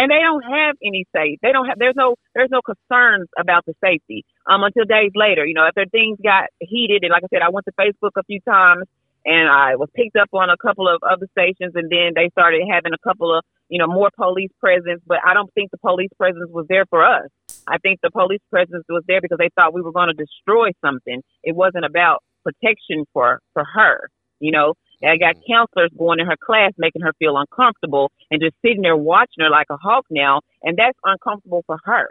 and 0.03 0.11
they 0.11 0.19
don't 0.19 0.43
have 0.43 0.75
any 0.83 1.07
safe. 1.15 1.39
They 1.43 1.53
don't 1.55 1.71
have. 1.71 1.79
There's 1.79 1.95
no. 1.95 2.17
There's 2.35 2.51
no 2.51 2.61
concerns 2.61 3.29
about 3.39 3.63
the 3.67 3.75
safety. 3.79 4.27
Um, 4.51 4.67
until 4.67 4.83
days 4.85 5.15
later, 5.15 5.47
you 5.47 5.55
know, 5.55 5.63
after 5.63 5.87
things 5.87 6.19
got 6.19 6.51
heated, 6.59 7.07
and 7.07 7.13
like 7.15 7.23
I 7.23 7.31
said, 7.31 7.43
I 7.43 7.55
went 7.55 7.67
to 7.71 7.75
Facebook 7.79 8.19
a 8.19 8.25
few 8.25 8.41
times, 8.41 8.91
and 9.25 9.47
I 9.49 9.77
was 9.77 9.89
picked 9.95 10.17
up 10.17 10.35
on 10.35 10.51
a 10.51 10.59
couple 10.59 10.91
of 10.91 10.99
other 11.07 11.31
stations, 11.31 11.79
and 11.79 11.87
then 11.87 12.19
they 12.19 12.35
started 12.35 12.67
having 12.67 12.91
a 12.91 12.99
couple 13.07 13.31
of, 13.31 13.45
you 13.69 13.79
know, 13.79 13.87
more 13.87 14.11
police 14.19 14.51
presence. 14.59 15.01
But 15.07 15.19
I 15.25 15.35
don't 15.35 15.55
think 15.55 15.71
the 15.71 15.79
police 15.79 16.11
presence 16.19 16.51
was 16.51 16.67
there 16.69 16.87
for 16.91 17.07
us. 17.07 17.31
I 17.71 17.79
think 17.79 18.01
the 18.03 18.11
police 18.11 18.43
presence 18.51 18.83
was 18.89 19.05
there 19.07 19.21
because 19.23 19.39
they 19.39 19.55
thought 19.55 19.73
we 19.73 19.83
were 19.83 19.95
going 19.95 20.11
to 20.11 20.19
destroy 20.19 20.75
something. 20.85 21.23
It 21.45 21.55
wasn't 21.55 21.85
about 21.85 22.27
protection 22.43 23.07
for 23.13 23.39
for 23.55 23.63
her. 23.63 24.11
You 24.41 24.51
know, 24.51 24.75
I 25.11 25.17
got 25.17 25.37
counselors 25.49 25.91
going 25.97 26.21
in 26.21 26.27
her 26.27 26.37
class 26.37 26.73
making 26.79 27.03
her 27.03 27.13
feel 27.19 27.37
uncomfortable 27.37 28.13
and 28.31 28.41
just 28.41 28.55
sitting 28.63 28.83
there 28.83 28.97
watching 28.97 29.43
her 29.43 29.51
like 29.51 29.67
a 29.71 29.77
hawk 29.77 30.07
now, 30.11 30.41
and 30.63 30.77
that's 30.77 30.99
uncomfortable 31.05 31.65
for 31.67 31.79
her. 31.85 32.09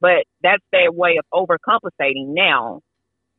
But 0.00 0.24
that's 0.42 0.62
their 0.72 0.90
way 0.90 1.18
of 1.18 1.24
overcompensating 1.32 2.34
now, 2.34 2.80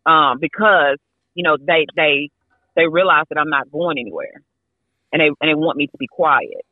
um, 0.05 0.37
because 0.39 0.97
you 1.33 1.43
know 1.43 1.57
they 1.59 1.85
they 1.95 2.29
they 2.75 2.87
realize 2.87 3.25
that 3.29 3.37
I'm 3.37 3.49
not 3.49 3.71
going 3.71 3.97
anywhere, 3.97 4.41
and 5.11 5.21
they 5.21 5.27
and 5.27 5.49
they 5.49 5.55
want 5.55 5.77
me 5.77 5.87
to 5.87 5.97
be 5.97 6.07
quiet. 6.07 6.65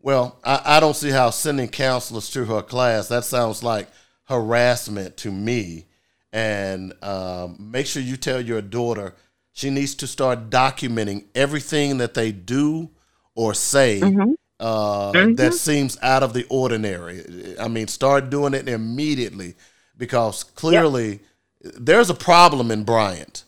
Well, 0.00 0.38
I, 0.44 0.62
I 0.64 0.80
don't 0.80 0.96
see 0.96 1.10
how 1.10 1.30
sending 1.30 1.68
counselors 1.68 2.28
to 2.30 2.44
her 2.44 2.62
class 2.62 3.08
that 3.08 3.24
sounds 3.24 3.62
like 3.62 3.88
harassment 4.24 5.16
to 5.18 5.30
me. 5.30 5.86
And 6.32 6.94
um, 7.02 7.56
make 7.58 7.86
sure 7.86 8.02
you 8.02 8.16
tell 8.16 8.40
your 8.40 8.62
daughter 8.62 9.14
she 9.52 9.70
needs 9.70 9.94
to 9.96 10.06
start 10.06 10.50
documenting 10.50 11.26
everything 11.34 11.98
that 11.98 12.14
they 12.14 12.32
do 12.32 12.90
or 13.34 13.54
say 13.54 14.00
mm-hmm. 14.00 14.32
Uh, 14.60 15.10
mm-hmm. 15.10 15.34
that 15.34 15.54
seems 15.54 15.98
out 16.02 16.22
of 16.22 16.34
the 16.34 16.46
ordinary. 16.48 17.56
I 17.58 17.66
mean, 17.66 17.88
start 17.88 18.30
doing 18.30 18.54
it 18.54 18.68
immediately 18.68 19.56
because 19.96 20.44
clearly 20.44 21.20
yep. 21.60 21.74
there's 21.80 22.10
a 22.10 22.14
problem 22.14 22.70
in 22.70 22.84
Bryant. 22.84 23.42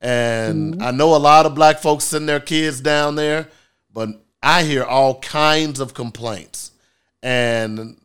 And 0.00 0.74
mm-hmm. 0.74 0.82
I 0.82 0.92
know 0.92 1.16
a 1.16 1.18
lot 1.18 1.44
of 1.44 1.56
black 1.56 1.80
folks 1.80 2.04
send 2.04 2.28
their 2.28 2.38
kids 2.38 2.80
down 2.80 3.16
there, 3.16 3.48
but 3.92 4.10
I 4.42 4.62
hear 4.62 4.84
all 4.84 5.18
kinds 5.20 5.80
of 5.80 5.92
complaints. 5.92 6.70
And 7.20 8.00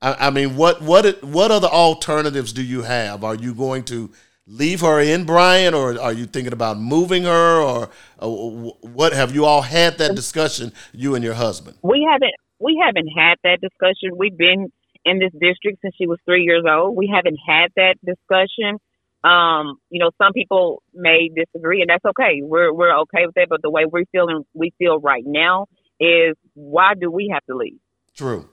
I, 0.00 0.28
I 0.28 0.30
mean, 0.30 0.56
what 0.56 0.80
what 0.80 1.24
what 1.24 1.50
other 1.50 1.68
alternatives 1.68 2.52
do 2.52 2.62
you 2.62 2.82
have? 2.82 3.24
Are 3.24 3.34
you 3.34 3.52
going 3.52 3.82
to 3.84 4.10
leave 4.46 4.80
her 4.80 5.00
in 5.00 5.24
Bryant, 5.24 5.74
or 5.74 5.98
are 6.00 6.12
you 6.12 6.26
thinking 6.26 6.52
about 6.52 6.78
moving 6.78 7.24
her, 7.24 7.60
or 7.60 7.90
uh, 8.20 8.28
what? 8.28 9.12
Have 9.12 9.34
you 9.34 9.44
all 9.44 9.62
had 9.62 9.98
that 9.98 10.14
discussion, 10.14 10.72
you 10.92 11.14
and 11.14 11.24
your 11.24 11.34
husband? 11.34 11.78
We 11.82 12.06
haven't. 12.10 12.34
We 12.58 12.80
haven't 12.84 13.08
had 13.08 13.36
that 13.44 13.60
discussion. 13.60 14.16
We've 14.16 14.36
been 14.36 14.72
in 15.04 15.18
this 15.18 15.32
district 15.32 15.80
since 15.82 15.94
she 15.96 16.06
was 16.06 16.18
three 16.24 16.42
years 16.42 16.64
old. 16.68 16.96
We 16.96 17.12
haven't 17.12 17.38
had 17.46 17.68
that 17.76 17.96
discussion. 18.04 18.78
Um, 19.22 19.78
you 19.90 20.00
know, 20.00 20.10
some 20.18 20.32
people 20.32 20.82
may 20.92 21.30
disagree, 21.34 21.80
and 21.80 21.90
that's 21.90 22.04
okay. 22.04 22.40
We're 22.42 22.72
we're 22.72 22.96
okay 23.00 23.26
with 23.26 23.34
that. 23.36 23.48
But 23.48 23.62
the 23.62 23.70
way 23.70 23.84
we're 23.90 24.04
feeling, 24.12 24.44
we 24.54 24.72
feel 24.78 25.00
right 25.00 25.24
now 25.26 25.66
is 26.00 26.36
why 26.54 26.92
do 26.98 27.10
we 27.10 27.30
have 27.32 27.44
to 27.46 27.56
leave? 27.56 27.78
True. 28.14 28.48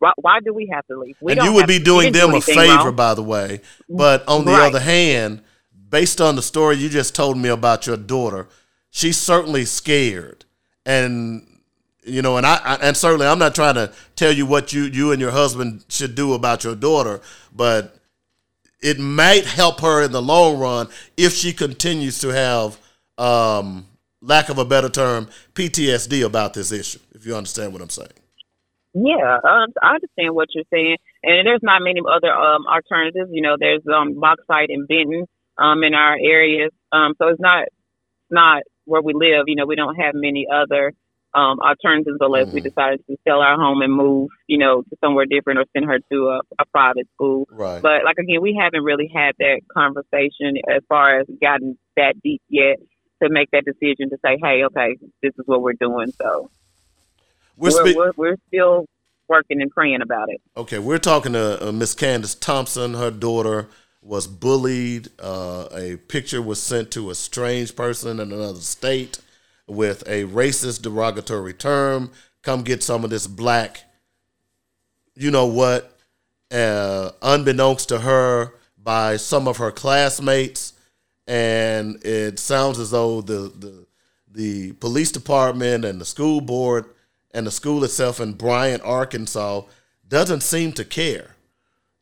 Why, 0.00 0.12
why 0.16 0.40
do 0.40 0.52
we 0.52 0.66
have 0.72 0.86
to 0.86 0.98
leave? 0.98 1.16
We 1.20 1.32
and 1.32 1.42
you 1.42 1.52
would 1.52 1.66
be 1.66 1.78
doing 1.78 2.12
them 2.12 2.30
do 2.30 2.36
a 2.38 2.40
favor, 2.40 2.86
wrong. 2.86 2.96
by 2.96 3.14
the 3.14 3.22
way. 3.22 3.60
But 3.88 4.26
on 4.26 4.46
the 4.46 4.52
right. 4.52 4.68
other 4.68 4.80
hand, 4.80 5.42
based 5.88 6.20
on 6.20 6.36
the 6.36 6.42
story 6.42 6.76
you 6.76 6.88
just 6.88 7.14
told 7.14 7.36
me 7.36 7.50
about 7.50 7.86
your 7.86 7.98
daughter, 7.98 8.48
she's 8.90 9.18
certainly 9.18 9.66
scared, 9.66 10.46
and 10.86 11.46
you 12.02 12.22
know, 12.22 12.38
and 12.38 12.46
I, 12.46 12.56
I 12.64 12.74
and 12.76 12.96
certainly 12.96 13.26
I'm 13.26 13.38
not 13.38 13.54
trying 13.54 13.74
to 13.74 13.92
tell 14.16 14.32
you 14.32 14.46
what 14.46 14.72
you 14.72 14.84
you 14.84 15.12
and 15.12 15.20
your 15.20 15.32
husband 15.32 15.84
should 15.88 16.14
do 16.14 16.32
about 16.32 16.64
your 16.64 16.74
daughter, 16.74 17.20
but 17.54 17.94
it 18.80 18.98
might 18.98 19.44
help 19.44 19.80
her 19.80 20.02
in 20.02 20.12
the 20.12 20.22
long 20.22 20.58
run 20.58 20.88
if 21.18 21.34
she 21.34 21.52
continues 21.52 22.18
to 22.20 22.28
have, 22.28 22.78
um, 23.18 23.86
lack 24.22 24.48
of 24.48 24.56
a 24.56 24.64
better 24.64 24.88
term, 24.88 25.28
PTSD 25.52 26.24
about 26.24 26.54
this 26.54 26.72
issue. 26.72 27.00
If 27.12 27.26
you 27.26 27.36
understand 27.36 27.74
what 27.74 27.82
I'm 27.82 27.90
saying. 27.90 28.08
Yeah, 28.92 29.38
uh, 29.44 29.66
I 29.82 29.94
understand 29.94 30.34
what 30.34 30.48
you're 30.54 30.64
saying, 30.72 30.96
and 31.22 31.46
there's 31.46 31.62
not 31.62 31.82
many 31.82 32.00
other 32.00 32.32
um, 32.32 32.66
alternatives. 32.66 33.30
You 33.32 33.42
know, 33.42 33.56
there's 33.58 33.82
um, 33.86 34.18
Bauxite 34.18 34.70
in 34.70 34.86
Benton 34.86 35.26
um, 35.58 35.84
in 35.84 35.94
our 35.94 36.14
areas, 36.14 36.72
um, 36.90 37.14
so 37.18 37.28
it's 37.28 37.40
not 37.40 37.68
not 38.30 38.62
where 38.86 39.02
we 39.02 39.12
live. 39.14 39.44
You 39.46 39.54
know, 39.56 39.66
we 39.66 39.76
don't 39.76 39.94
have 39.94 40.14
many 40.14 40.46
other 40.52 40.92
um, 41.34 41.60
alternatives 41.60 42.18
unless 42.18 42.46
mm-hmm. 42.46 42.54
we 42.54 42.60
decided 42.60 43.00
to 43.06 43.16
sell 43.26 43.40
our 43.40 43.56
home 43.56 43.82
and 43.82 43.92
move, 43.92 44.28
you 44.48 44.58
know, 44.58 44.82
to 44.82 44.96
somewhere 45.02 45.26
different 45.26 45.60
or 45.60 45.64
send 45.72 45.86
her 45.86 45.98
to 46.10 46.28
a, 46.28 46.40
a 46.58 46.64
private 46.72 47.08
school. 47.14 47.46
Right. 47.50 47.80
But 47.80 48.04
like 48.04 48.18
again, 48.18 48.40
we 48.42 48.58
haven't 48.60 48.82
really 48.82 49.10
had 49.14 49.32
that 49.38 49.60
conversation 49.72 50.58
as 50.68 50.82
far 50.88 51.20
as 51.20 51.26
gotten 51.40 51.78
that 51.96 52.14
deep 52.22 52.42
yet 52.48 52.78
to 53.22 53.28
make 53.30 53.50
that 53.52 53.64
decision 53.64 54.10
to 54.10 54.16
say, 54.24 54.38
hey, 54.42 54.64
okay, 54.64 54.96
this 55.22 55.32
is 55.38 55.44
what 55.46 55.62
we're 55.62 55.74
doing. 55.74 56.10
So 56.20 56.50
we're, 57.60 57.84
we're, 57.84 57.94
we're, 57.94 58.12
we're, 58.16 58.36
still 58.48 58.86
working 59.28 59.60
and 59.60 59.70
praying 59.70 60.02
about 60.02 60.28
it. 60.30 60.40
Okay, 60.56 60.78
we're 60.78 60.98
talking 60.98 61.34
to 61.34 61.68
uh, 61.68 61.72
Miss 61.72 61.94
Candace 61.94 62.34
Thompson. 62.34 62.94
Her 62.94 63.10
daughter 63.10 63.68
was 64.02 64.26
bullied. 64.26 65.08
Uh, 65.18 65.68
a 65.72 65.96
picture 65.96 66.42
was 66.42 66.60
sent 66.60 66.90
to 66.92 67.10
a 67.10 67.14
strange 67.14 67.76
person 67.76 68.18
in 68.18 68.32
another 68.32 68.60
state 68.60 69.20
with 69.68 70.02
a 70.08 70.24
racist, 70.24 70.82
derogatory 70.82 71.52
term. 71.52 72.10
Come 72.42 72.62
get 72.62 72.82
some 72.82 73.04
of 73.04 73.10
this 73.10 73.26
black, 73.26 73.82
you 75.14 75.30
know 75.30 75.46
what, 75.46 75.96
uh, 76.50 77.10
unbeknownst 77.22 77.90
to 77.90 78.00
her 78.00 78.54
by 78.82 79.16
some 79.16 79.46
of 79.46 79.58
her 79.58 79.70
classmates. 79.70 80.72
And 81.26 82.04
it 82.04 82.38
sounds 82.38 82.78
as 82.78 82.90
though 82.90 83.20
the, 83.20 83.52
the, 83.56 83.86
the 84.32 84.72
police 84.72 85.12
department 85.12 85.84
and 85.84 86.00
the 86.00 86.04
school 86.04 86.40
board 86.40 86.86
and 87.32 87.46
the 87.46 87.50
school 87.50 87.84
itself 87.84 88.20
in 88.20 88.32
Bryant, 88.32 88.82
Arkansas, 88.82 89.62
doesn't 90.06 90.42
seem 90.42 90.72
to 90.72 90.84
care. 90.84 91.36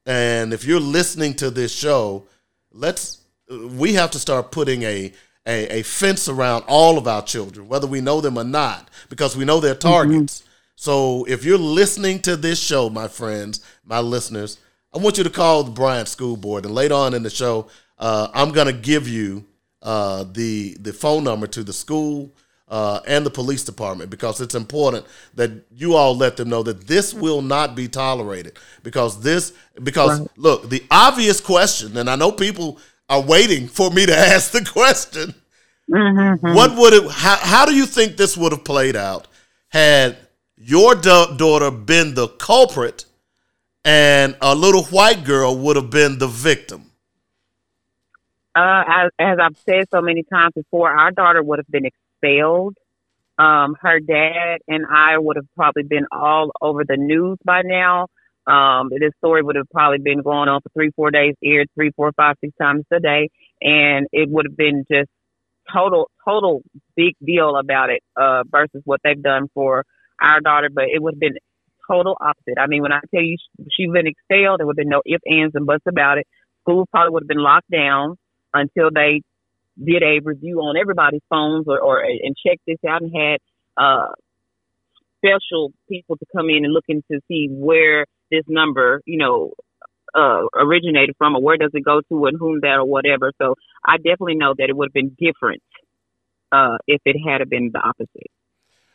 And 0.07 0.53
if 0.53 0.65
you're 0.65 0.81
listening 0.81 1.35
to 1.35 1.51
this 1.51 1.75
show, 1.75 2.25
let's 2.73 3.19
we 3.51 3.95
have 3.95 4.11
to 4.13 4.19
start 4.19 4.51
putting 4.51 4.83
a 4.83 5.13
a, 5.47 5.79
a 5.79 5.83
fence 5.83 6.29
around 6.29 6.65
all 6.69 6.99
of 6.99 7.09
our 7.09 7.23
children, 7.23 7.69
whether 7.69 7.87
we 7.87 8.01
know 8.01 8.21
them 8.21 8.39
or 8.39 8.45
not, 8.45 8.89
because 9.09 9.37
we 9.37 9.45
know 9.45 9.61
they're 9.61 9.75
mm-hmm. 9.75 9.89
targets. 9.89 10.41
Mm-hmm. 10.41 10.49
So 10.77 11.25
if 11.25 11.45
you're 11.45 11.59
listening 11.59 12.21
to 12.21 12.37
this 12.37 12.63
show, 12.63 12.89
my 12.89 13.09
friends, 13.09 13.65
my 13.85 13.99
listeners, 13.99 14.59
I 14.95 14.99
want 14.99 15.19
you 15.19 15.25
to 15.25 15.31
call 15.31 15.65
the 15.65 15.71
Bryant 15.71 16.09
School 16.09 16.37
Board, 16.37 16.65
and 16.65 16.75
later 16.75 16.95
on 16.95 17.15
in 17.15 17.23
the 17.23 17.31
show, 17.31 17.69
uh, 17.99 18.29
I'm 18.33 18.53
going 18.53 18.69
to 18.69 18.73
give 18.73 19.09
you 19.09 19.45
uh, 19.83 20.25
the 20.31 20.77
the 20.81 20.93
phone 20.93 21.25
number 21.25 21.47
to 21.49 21.63
the 21.63 21.73
school 21.73 22.33
uh, 22.71 23.01
and 23.07 23.25
the 23.25 23.31
police 23.31 23.65
department 23.65 24.11
because 24.11 24.41
it's 24.41 24.55
important 24.55 25.05
that 25.35 25.51
you 25.75 25.95
all 25.95 26.17
let 26.17 26.37
them 26.37 26.49
know 26.49 26.63
that 26.63 26.87
this 26.87 27.15
will 27.15 27.43
not 27.43 27.75
be 27.75 27.89
tolerated 27.89 28.57
because 28.83 29.21
this 29.23 29.53
because 29.83 30.21
right. 30.21 30.31
look 30.37 30.69
the 30.69 30.85
obvious 30.91 31.41
question 31.41 31.97
and 31.97 32.11
I 32.11 32.17
know 32.17 32.31
people 32.31 32.79
are 33.09 33.23
waiting 33.23 33.69
for 33.69 33.91
me 33.91 34.07
to 34.07 34.17
ask 34.17 34.53
the 34.53 34.65
question 34.65 35.35
mm-hmm. 35.91 36.55
what 36.55 36.77
would 36.77 36.93
it 36.93 37.11
how, 37.11 37.37
how 37.37 37.65
do 37.65 37.75
you 37.75 37.87
think 37.87 38.17
this 38.17 38.37
would 38.37 38.53
have 38.53 38.65
played 38.65 38.97
out 38.97 39.29
had 39.69 40.17
your 40.57 40.95
da- 40.95 41.37
daughter 41.37 41.71
been 41.71 42.15
the 42.15 42.29
culprit 42.29 43.07
and 43.85 44.37
a 44.43 44.55
little 44.55 44.85
white 44.85 45.25
girl 45.25 45.57
would 45.57 45.77
have 45.77 45.91
been 45.91 46.19
the 46.19 46.27
victim 46.27 46.89
uh, 48.55 48.83
as, 48.89 49.11
as 49.21 49.39
I've 49.39 49.57
said 49.59 49.89
so 49.89 50.01
many 50.01 50.25
times 50.25 50.55
before, 50.55 50.91
our 50.91 51.13
daughter 51.13 51.43
would 51.43 51.61
have 51.61 51.69
been 51.69 51.87
failed. 52.21 52.77
Um, 53.39 53.77
her 53.81 54.01
dad 54.01 54.59
and 54.67 54.85
I 54.91 55.17
would 55.17 55.37
have 55.37 55.47
probably 55.55 55.85
been 55.85 56.07
all 56.11 56.51
over 56.61 56.85
the 56.85 56.97
news 56.97 57.39
by 57.45 57.63
now. 57.65 58.09
Um, 58.47 58.89
this 58.91 59.13
story 59.19 59.43
would 59.43 59.57
have 59.57 59.69
probably 59.71 59.99
been 59.99 60.23
going 60.23 60.49
on 60.49 60.61
for 60.63 60.71
three, 60.71 60.91
four 60.97 61.11
days, 61.11 61.35
aired 61.45 61.69
three, 61.75 61.93
four, 61.95 62.13
five, 62.17 62.37
six 62.41 62.53
times 62.61 62.85
a 62.93 62.99
day, 62.99 63.29
and 63.61 64.07
it 64.11 64.29
would 64.29 64.47
have 64.47 64.57
been 64.57 64.85
just 64.91 65.11
total, 65.73 66.11
total 66.27 66.63
big 66.97 67.15
deal 67.25 67.57
about 67.57 67.91
it 67.91 68.03
uh, 68.17 68.43
versus 68.51 68.81
what 68.85 69.01
they've 69.05 69.23
done 69.23 69.49
for 69.55 69.85
our 70.21 70.41
daughter. 70.41 70.71
But 70.75 70.85
it 70.85 71.03
would 71.03 71.15
have 71.15 71.21
been 71.21 71.37
total 71.89 72.17
opposite. 72.21 72.59
I 72.59 72.67
mean, 72.67 72.83
when 72.83 72.93
I 72.93 73.01
tell 73.15 73.23
you 73.23 73.37
she's 73.71 73.91
been 73.93 74.07
expelled, 74.07 74.61
there 74.61 74.67
would 74.67 74.79
have 74.79 74.85
been 74.85 74.89
no 74.89 75.03
ifs, 75.05 75.23
ands, 75.31 75.55
and 75.55 75.67
buts 75.67 75.85
about 75.87 76.19
it. 76.19 76.27
School 76.63 76.87
probably 76.91 77.13
would 77.13 77.23
have 77.25 77.29
been 77.29 77.43
locked 77.43 77.71
down 77.71 78.17
until 78.55 78.91
they 78.93 79.23
did 79.83 80.03
a 80.03 80.21
review 80.23 80.59
on 80.61 80.77
everybody's 80.77 81.23
phones 81.31 81.67
or, 81.69 81.81
or 81.81 82.03
and 82.03 82.35
checked 82.37 82.63
this 82.67 82.79
out 82.89 83.03
and 83.03 83.13
had 83.15 83.39
uh, 83.77 84.09
special 85.19 85.73
people 85.89 86.17
to 86.17 86.27
come 86.35 86.49
in 86.51 86.65
and 86.65 86.73
look 86.73 86.85
into 86.89 87.21
see 87.29 87.49
where 87.51 88.07
this 88.31 88.45
number, 88.49 89.03
you 89.07 89.19
know, 89.19 89.53
uh, 90.15 90.43
originated 90.57 91.15
from 91.19 91.37
or 91.37 91.43
where 91.43 91.57
does 91.57 91.71
it 91.75 91.85
go 91.85 92.01
to 92.09 92.27
and 92.27 92.39
whom 92.39 92.61
that 92.63 92.77
or 92.77 92.85
whatever. 92.85 93.33
So 93.41 93.55
I 93.85 93.97
definitely 93.97 94.37
know 94.37 94.55
that 94.57 94.69
it 94.69 94.77
would 94.77 94.89
have 94.89 94.95
been 94.95 95.17
different 95.19 95.63
uh, 96.51 96.79
if 96.87 97.01
it 97.05 97.17
had 97.19 97.49
been 97.49 97.71
the 97.73 97.81
opposite. 97.81 98.31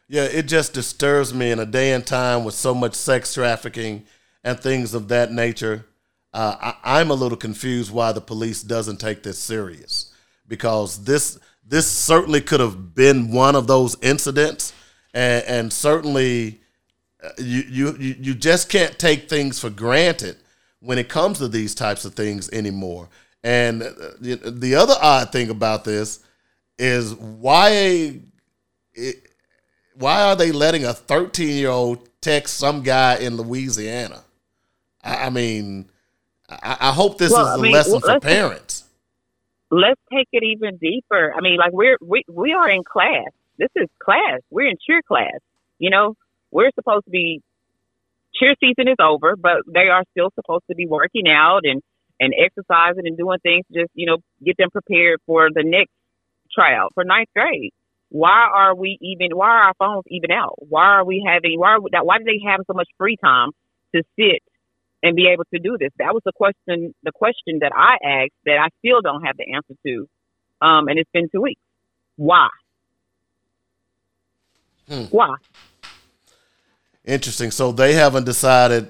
Yeah, 0.08 0.24
it 0.24 0.48
just 0.48 0.74
disturbs 0.74 1.34
me 1.34 1.52
in 1.52 1.60
a 1.60 1.66
day 1.66 1.94
and 1.94 2.06
time 2.06 2.44
with 2.44 2.56
so 2.56 2.74
much 2.74 2.94
sex 2.94 3.34
trafficking 3.34 4.06
and 4.44 4.60
things 4.60 4.94
of 4.94 5.08
that 5.08 5.32
nature. 5.32 5.86
Uh, 6.34 6.74
I, 6.84 7.00
I'm 7.00 7.10
a 7.10 7.16
little 7.16 7.38
confused 7.38 7.92
why 7.92 8.12
the 8.12 8.22
police 8.22 8.64
doesn't 8.64 8.98
take 8.98 9.24
this 9.24 9.40
serious 9.40 10.13
because 10.48 11.04
this 11.04 11.40
this 11.66 11.90
certainly 11.90 12.42
could 12.42 12.60
have 12.60 12.94
been 12.94 13.32
one 13.32 13.56
of 13.56 13.68
those 13.68 13.96
incidents, 14.02 14.74
and, 15.14 15.44
and 15.46 15.74
certainly 15.74 16.62
uh, 17.24 17.30
you, 17.38 17.64
you 17.70 17.92
you 17.98 18.34
just 18.34 18.70
can't 18.70 18.98
take 19.00 19.30
things 19.30 19.60
for 19.60 19.70
granted 19.70 20.38
when 20.80 20.98
it 20.98 21.08
comes 21.10 21.40
to 21.40 21.48
these 21.48 21.74
types 21.74 22.06
of 22.06 22.14
things 22.14 22.50
anymore. 22.52 23.10
And 23.44 23.84
uh, 23.84 23.88
the 24.20 24.76
other 24.76 24.96
odd 25.02 25.32
thing 25.32 25.50
about 25.50 25.84
this 25.84 26.20
is 26.78 27.14
why 27.16 28.20
why 29.96 30.24
are 30.24 30.36
they 30.36 30.52
letting 30.52 30.86
a 30.86 30.94
13 30.94 31.50
year 31.50 31.70
old 31.70 32.10
text 32.22 32.58
some 32.58 32.82
guy 32.84 33.18
in 33.18 33.38
Louisiana? 33.38 34.24
I, 35.04 35.30
mean, 35.30 35.90
I, 36.50 36.78
I, 36.80 36.92
hope 36.94 37.18
this 37.18 37.32
well, 37.32 37.46
is 37.46 37.52
a 37.52 37.60
I 37.60 37.62
mean, 37.62 37.72
lesson 37.74 38.02
well, 38.02 38.16
for 38.16 38.20
parents. 38.22 38.73
Let's 39.74 40.00
take 40.14 40.28
it 40.32 40.44
even 40.44 40.78
deeper. 40.78 41.34
I 41.36 41.42
mean, 41.42 41.58
like 41.58 41.74
we're 41.74 41.98
we 42.00 42.24
we 42.30 42.54
are 42.54 42.70
in 42.70 42.84
class. 42.84 43.32
This 43.58 43.70
is 43.76 43.88
class. 44.00 44.42
We're 44.52 44.68
in 44.68 44.78
cheer 44.86 45.02
class. 45.02 45.40
You 45.80 45.90
know, 45.90 46.14
we're 46.52 46.70
supposed 46.76 47.06
to 47.06 47.12
be 47.12 47.42
cheer 48.36 48.54
season 48.60 48.88
is 48.88 48.98
over, 49.00 49.36
but 49.36 49.64
they 49.66 49.90
are 49.90 50.04
still 50.12 50.30
supposed 50.36 50.66
to 50.70 50.76
be 50.76 50.86
working 50.86 51.28
out 51.28 51.62
and 51.64 51.82
and 52.20 52.36
exercising 52.38 53.08
and 53.08 53.18
doing 53.18 53.40
things 53.40 53.66
just 53.74 53.90
you 53.96 54.06
know 54.06 54.18
get 54.46 54.58
them 54.58 54.70
prepared 54.70 55.20
for 55.26 55.50
the 55.52 55.64
next 55.66 55.92
tryout 56.54 56.94
for 56.94 57.04
ninth 57.04 57.30
grade. 57.36 57.72
Why 58.10 58.48
are 58.54 58.76
we 58.76 59.00
even? 59.02 59.36
Why 59.36 59.48
are 59.48 59.64
our 59.70 59.74
phones 59.80 60.04
even 60.08 60.30
out? 60.30 60.54
Why 60.60 60.86
are 61.02 61.06
we 61.06 61.26
having? 61.26 61.60
Why 61.60 61.70
are 61.70 61.82
we, 61.82 61.90
why 62.00 62.20
do 62.20 62.26
they 62.26 62.42
have 62.46 62.60
so 62.68 62.74
much 62.74 62.90
free 63.00 63.18
time 63.18 63.50
to 63.96 64.04
sit 64.20 64.44
and 65.04 65.16
be 65.16 65.28
able 65.28 65.44
to 65.54 65.60
do 65.60 65.78
this? 65.80 65.92
That 66.00 66.14
was 66.14 66.24
the 66.26 66.32
question. 66.32 66.96
The 67.04 67.12
question 67.12 67.60
that 67.60 67.74
I 67.76 67.98
asked 68.04 68.34
that 68.46 68.58
I 68.58 68.70
still 68.80 69.02
don't 69.02 69.24
have 69.24 69.38
the 69.38 69.54
answer 69.54 69.76
to, 69.86 70.08
um, 70.66 70.88
and 70.88 70.98
it's 70.98 71.10
been 71.14 71.30
two 71.30 71.42
weeks. 71.42 71.62
Why? 72.16 72.48
Hmm. 74.88 75.04
Why? 75.12 75.36
Interesting. 77.06 77.52
So 77.52 77.72
they 77.72 77.94
haven't 77.94 78.26
decided. 78.26 78.88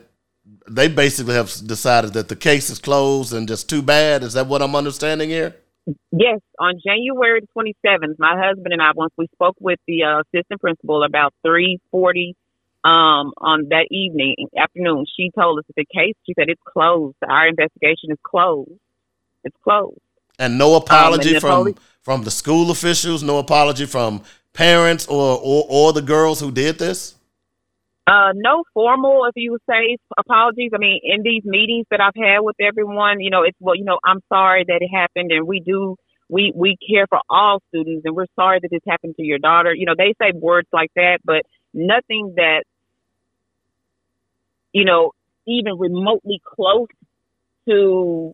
They 0.70 0.88
basically 0.88 1.34
have 1.34 1.52
decided 1.66 2.14
that 2.14 2.30
the 2.30 2.36
case 2.36 2.70
is 2.70 2.80
closed 2.80 3.34
and 3.34 3.48
just 3.48 3.70
too 3.70 3.82
bad. 3.82 4.24
Is 4.24 4.34
that 4.34 4.48
what 4.48 4.62
I'm 4.62 4.76
understanding 4.76 5.30
here? 5.30 5.56
Yes, 6.12 6.40
on 6.60 6.80
January 6.86 7.42
27th, 7.58 8.16
my 8.18 8.36
husband 8.38 8.72
and 8.72 8.82
I, 8.82 8.92
once 8.96 9.14
we 9.18 9.28
spoke 9.34 9.56
with 9.60 9.80
the 9.86 10.04
uh, 10.04 10.22
assistant 10.22 10.62
principal 10.62 11.04
about 11.04 11.34
3:40 11.46 12.34
um, 12.84 13.34
on 13.38 13.68
that 13.70 13.88
evening 13.92 14.36
afternoon, 14.58 15.06
she 15.16 15.32
told 15.38 15.60
us 15.60 15.66
that 15.68 15.76
the 15.76 15.86
case. 15.86 16.16
She 16.26 16.34
said 16.38 16.50
it's 16.50 16.62
closed. 16.66 17.16
Our 17.28 17.48
investigation 17.48 18.12
is 18.12 18.18
closed. 18.24 18.72
It's 19.44 19.56
closed. 19.64 20.00
And 20.40 20.58
no 20.58 20.76
apology 20.76 21.30
um, 21.30 21.36
and 21.36 21.42
from 21.42 21.64
police- 21.64 21.76
from 22.02 22.24
the 22.24 22.32
school 22.32 22.72
officials. 22.72 23.24
No 23.24 23.38
apology 23.38 23.86
from 23.86 24.24
parents 24.54 25.08
or, 25.08 25.40
or 25.42 25.66
or 25.70 25.94
the 25.94 26.02
girls 26.02 26.40
who 26.40 26.52
did 26.52 26.80
this. 26.80 27.16
Uh, 28.06 28.34
no 28.36 28.66
formal, 28.74 29.26
if 29.26 29.32
you 29.36 29.52
would 29.52 29.62
say, 29.70 29.98
apologies. 30.18 30.72
I 30.76 30.78
mean, 30.78 31.00
in 31.04 31.24
these 31.24 31.44
meetings 31.46 31.86
that 31.90 32.02
I've 32.02 32.22
had 32.22 32.40
with 32.40 32.58
everyone, 32.60 33.22
you 33.22 33.30
know, 33.30 33.44
it's 33.44 33.58
well, 33.62 33.76
you 33.78 33.86
know, 33.86 34.00
I'm 34.04 34.20
sorry 34.28 34.66
that 34.68 34.80
it 34.82 34.90
happened, 34.94 35.32
and 35.32 35.48
we 35.48 35.62
do, 35.62 35.96
we 36.28 36.52
we 36.54 36.76
care 36.86 37.08
for 37.08 37.20
all 37.30 37.62
students, 37.70 38.04
and 38.04 38.14
we're 38.14 38.26
sorry 38.36 38.60
that 38.62 38.70
this 38.70 38.82
happened 38.86 39.16
to 39.16 39.24
your 39.24 39.40
daughter. 39.40 39.74
You 39.74 39.86
know, 39.86 39.96
they 39.98 40.14
say 40.22 40.34
words 40.36 40.68
like 40.74 40.92
that, 40.98 41.20
but 41.24 41.44
nothing 41.74 42.34
that, 42.36 42.64
you 44.74 44.86
know, 44.86 45.12
even 45.48 45.78
remotely 45.78 46.42
close 46.44 46.88
to 47.68 48.34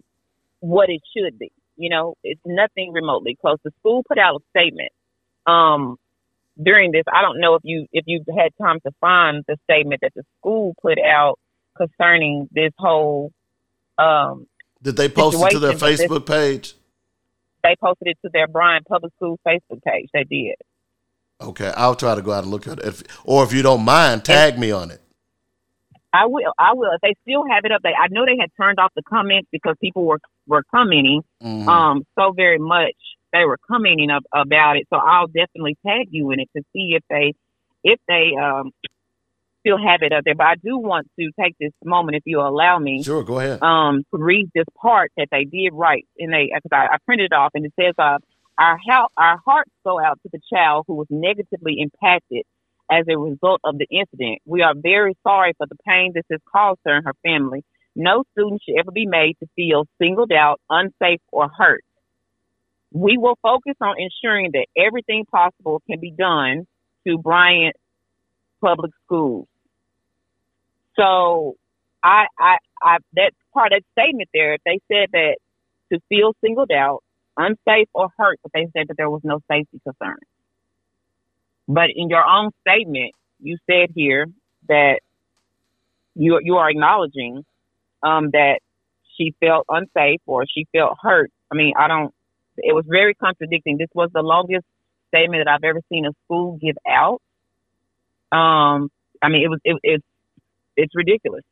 what 0.59 0.89
it 0.89 1.01
should 1.15 1.37
be. 1.37 1.51
You 1.77 1.89
know, 1.89 2.15
it's 2.23 2.41
nothing 2.45 2.91
remotely 2.91 3.37
close. 3.39 3.57
The 3.63 3.71
school 3.79 4.03
put 4.03 4.17
out 4.17 4.35
a 4.35 4.39
statement 4.49 4.91
um, 5.49 5.97
during 6.61 6.91
this, 6.91 7.03
I 7.11 7.21
don't 7.21 7.39
know 7.39 7.55
if 7.55 7.61
you 7.63 7.87
if 7.91 8.03
you've 8.07 8.27
had 8.27 8.51
time 8.61 8.79
to 8.85 8.91
find 8.99 9.43
the 9.47 9.57
statement 9.63 10.01
that 10.01 10.13
the 10.15 10.23
school 10.39 10.75
put 10.81 10.99
out 10.99 11.39
concerning 11.77 12.49
this 12.51 12.71
whole. 12.77 13.31
Um, 13.97 14.47
Did 14.81 14.97
they 14.97 15.09
post 15.09 15.41
it 15.41 15.51
to 15.51 15.59
their 15.59 15.73
Facebook 15.73 16.25
this, 16.25 16.35
page? 16.35 16.73
They 17.63 17.75
posted 17.81 18.09
it 18.09 18.17
to 18.23 18.29
their 18.31 18.47
Bryant 18.47 18.85
Public 18.87 19.13
School 19.15 19.39
Facebook 19.45 19.83
page. 19.83 20.09
They 20.13 20.23
did. 20.23 20.55
Okay, 21.41 21.71
I'll 21.75 21.95
try 21.95 22.15
to 22.15 22.21
go 22.21 22.31
out 22.31 22.43
and 22.43 22.51
look 22.51 22.67
at 22.67 22.79
it, 22.79 22.85
if, 22.85 23.03
or 23.23 23.43
if 23.45 23.53
you 23.53 23.61
don't 23.61 23.83
mind, 23.83 24.25
tag 24.25 24.53
and, 24.53 24.61
me 24.61 24.71
on 24.71 24.91
it. 24.91 25.01
I 26.11 26.25
will. 26.25 26.53
I 26.57 26.73
will. 26.73 26.91
If 26.93 27.01
they 27.01 27.15
still 27.21 27.43
have 27.49 27.65
it 27.65 27.71
up, 27.71 27.81
they 27.83 27.89
I 27.89 28.07
know 28.09 28.25
they 28.25 28.37
had 28.39 28.49
turned 28.59 28.79
off 28.79 28.91
the 28.95 29.03
comments 29.03 29.47
because 29.51 29.75
people 29.81 30.05
were 30.05 30.19
were 30.47 30.63
commenting 30.71 31.21
mm-hmm. 31.43 31.69
um 31.69 32.03
so 32.17 32.31
very 32.31 32.57
much 32.57 32.95
they 33.31 33.45
were 33.45 33.57
commenting 33.67 34.09
up, 34.09 34.23
about 34.33 34.77
it. 34.77 34.87
So 34.91 34.99
I'll 34.99 35.27
definitely 35.27 35.77
tag 35.85 36.07
you 36.11 36.31
in 36.31 36.39
it 36.39 36.49
to 36.55 36.63
see 36.73 36.95
if 36.95 37.03
they 37.09 37.33
if 37.83 37.99
they 38.07 38.31
um, 38.41 38.71
still 39.61 39.77
have 39.77 40.01
it 40.01 40.11
up 40.11 40.23
there. 40.25 40.35
But 40.35 40.47
I 40.47 40.55
do 40.55 40.77
want 40.77 41.07
to 41.19 41.31
take 41.39 41.55
this 41.59 41.71
moment, 41.83 42.17
if 42.17 42.23
you 42.25 42.41
allow 42.41 42.79
me. 42.79 43.03
Sure, 43.03 43.23
go 43.23 43.39
ahead. 43.39 43.61
Um, 43.61 44.03
to 44.13 44.21
read 44.21 44.49
this 44.53 44.65
part 44.81 45.11
that 45.17 45.27
they 45.31 45.45
did 45.45 45.73
write, 45.73 46.07
and 46.17 46.33
they 46.33 46.51
because 46.53 46.71
I, 46.71 46.95
I, 46.95 46.97
printed 47.05 47.31
it 47.31 47.35
off, 47.35 47.51
and 47.53 47.65
it 47.65 47.73
says, 47.79 47.93
uh, 47.97 48.17
"Our 48.57 48.77
help, 48.89 49.11
our 49.17 49.39
hearts 49.45 49.71
go 49.83 49.99
out 49.99 50.19
to 50.23 50.29
the 50.31 50.39
child 50.51 50.85
who 50.87 50.95
was 50.95 51.07
negatively 51.09 51.77
impacted." 51.79 52.43
As 52.91 53.05
a 53.07 53.17
result 53.17 53.61
of 53.63 53.77
the 53.77 53.87
incident, 53.91 54.39
we 54.45 54.61
are 54.61 54.73
very 54.75 55.15
sorry 55.23 55.53
for 55.57 55.67
the 55.67 55.77
pain 55.87 56.11
this 56.13 56.23
has 56.31 56.39
caused 56.51 56.79
her 56.85 56.95
and 56.95 57.05
her 57.05 57.13
family. 57.23 57.63
No 57.95 58.23
student 58.31 58.61
should 58.63 58.79
ever 58.79 58.91
be 58.91 59.05
made 59.05 59.35
to 59.41 59.47
feel 59.55 59.85
singled 60.01 60.31
out, 60.31 60.59
unsafe, 60.69 61.21
or 61.31 61.49
hurt. 61.55 61.83
We 62.91 63.17
will 63.17 63.37
focus 63.43 63.75
on 63.81 63.95
ensuring 63.99 64.51
that 64.53 64.65
everything 64.75 65.25
possible 65.25 65.81
can 65.87 65.99
be 65.99 66.11
done 66.11 66.65
to 67.07 67.17
Bryant 67.19 67.75
Public 68.61 68.91
Schools. 69.05 69.47
So 70.95 71.55
I, 72.03 72.25
I, 72.39 72.57
I, 72.81 72.97
that 73.13 73.31
part 73.53 73.73
of 73.73 73.83
that 73.83 74.01
statement 74.01 74.29
there, 74.33 74.57
they 74.65 74.79
said 74.91 75.09
that 75.11 75.37
to 75.91 75.99
feel 76.09 76.33
singled 76.41 76.71
out, 76.71 77.03
unsafe 77.37 77.87
or 77.93 78.09
hurt, 78.17 78.39
but 78.41 78.51
they 78.53 78.67
said 78.75 78.87
that 78.87 78.97
there 78.97 79.09
was 79.09 79.21
no 79.23 79.39
safety 79.49 79.79
concern. 79.83 80.17
But 81.69 81.91
in 81.95 82.09
your 82.09 82.25
own 82.25 82.49
statement, 82.61 83.13
you 83.39 83.57
said 83.69 83.91
here 83.95 84.25
that 84.67 85.01
you 86.15 86.39
you 86.43 86.55
are 86.55 86.67
acknowledging 86.67 87.45
um, 88.01 88.31
that 88.31 88.59
she 89.15 89.35
felt 89.39 89.67
unsafe 89.69 90.19
or 90.25 90.45
she 90.47 90.65
felt 90.75 90.97
hurt. 90.99 91.31
I 91.51 91.55
mean, 91.55 91.73
I 91.77 91.87
don't 91.87 92.11
it 92.57 92.73
was 92.73 92.85
very 92.87 93.13
contradicting. 93.13 93.77
This 93.77 93.89
was 93.93 94.09
the 94.13 94.23
longest 94.23 94.65
statement 95.09 95.45
that 95.45 95.51
I've 95.51 95.63
ever 95.63 95.81
seen 95.89 96.07
a 96.07 96.11
school 96.25 96.57
give 96.59 96.75
out. 96.87 97.21
Um, 98.31 98.89
I 99.21 99.29
mean, 99.29 99.43
it 99.43 99.49
was 99.49 99.59
it, 99.63 99.77
it's 99.83 100.05
it's 100.75 100.95
ridiculous. 100.95 101.43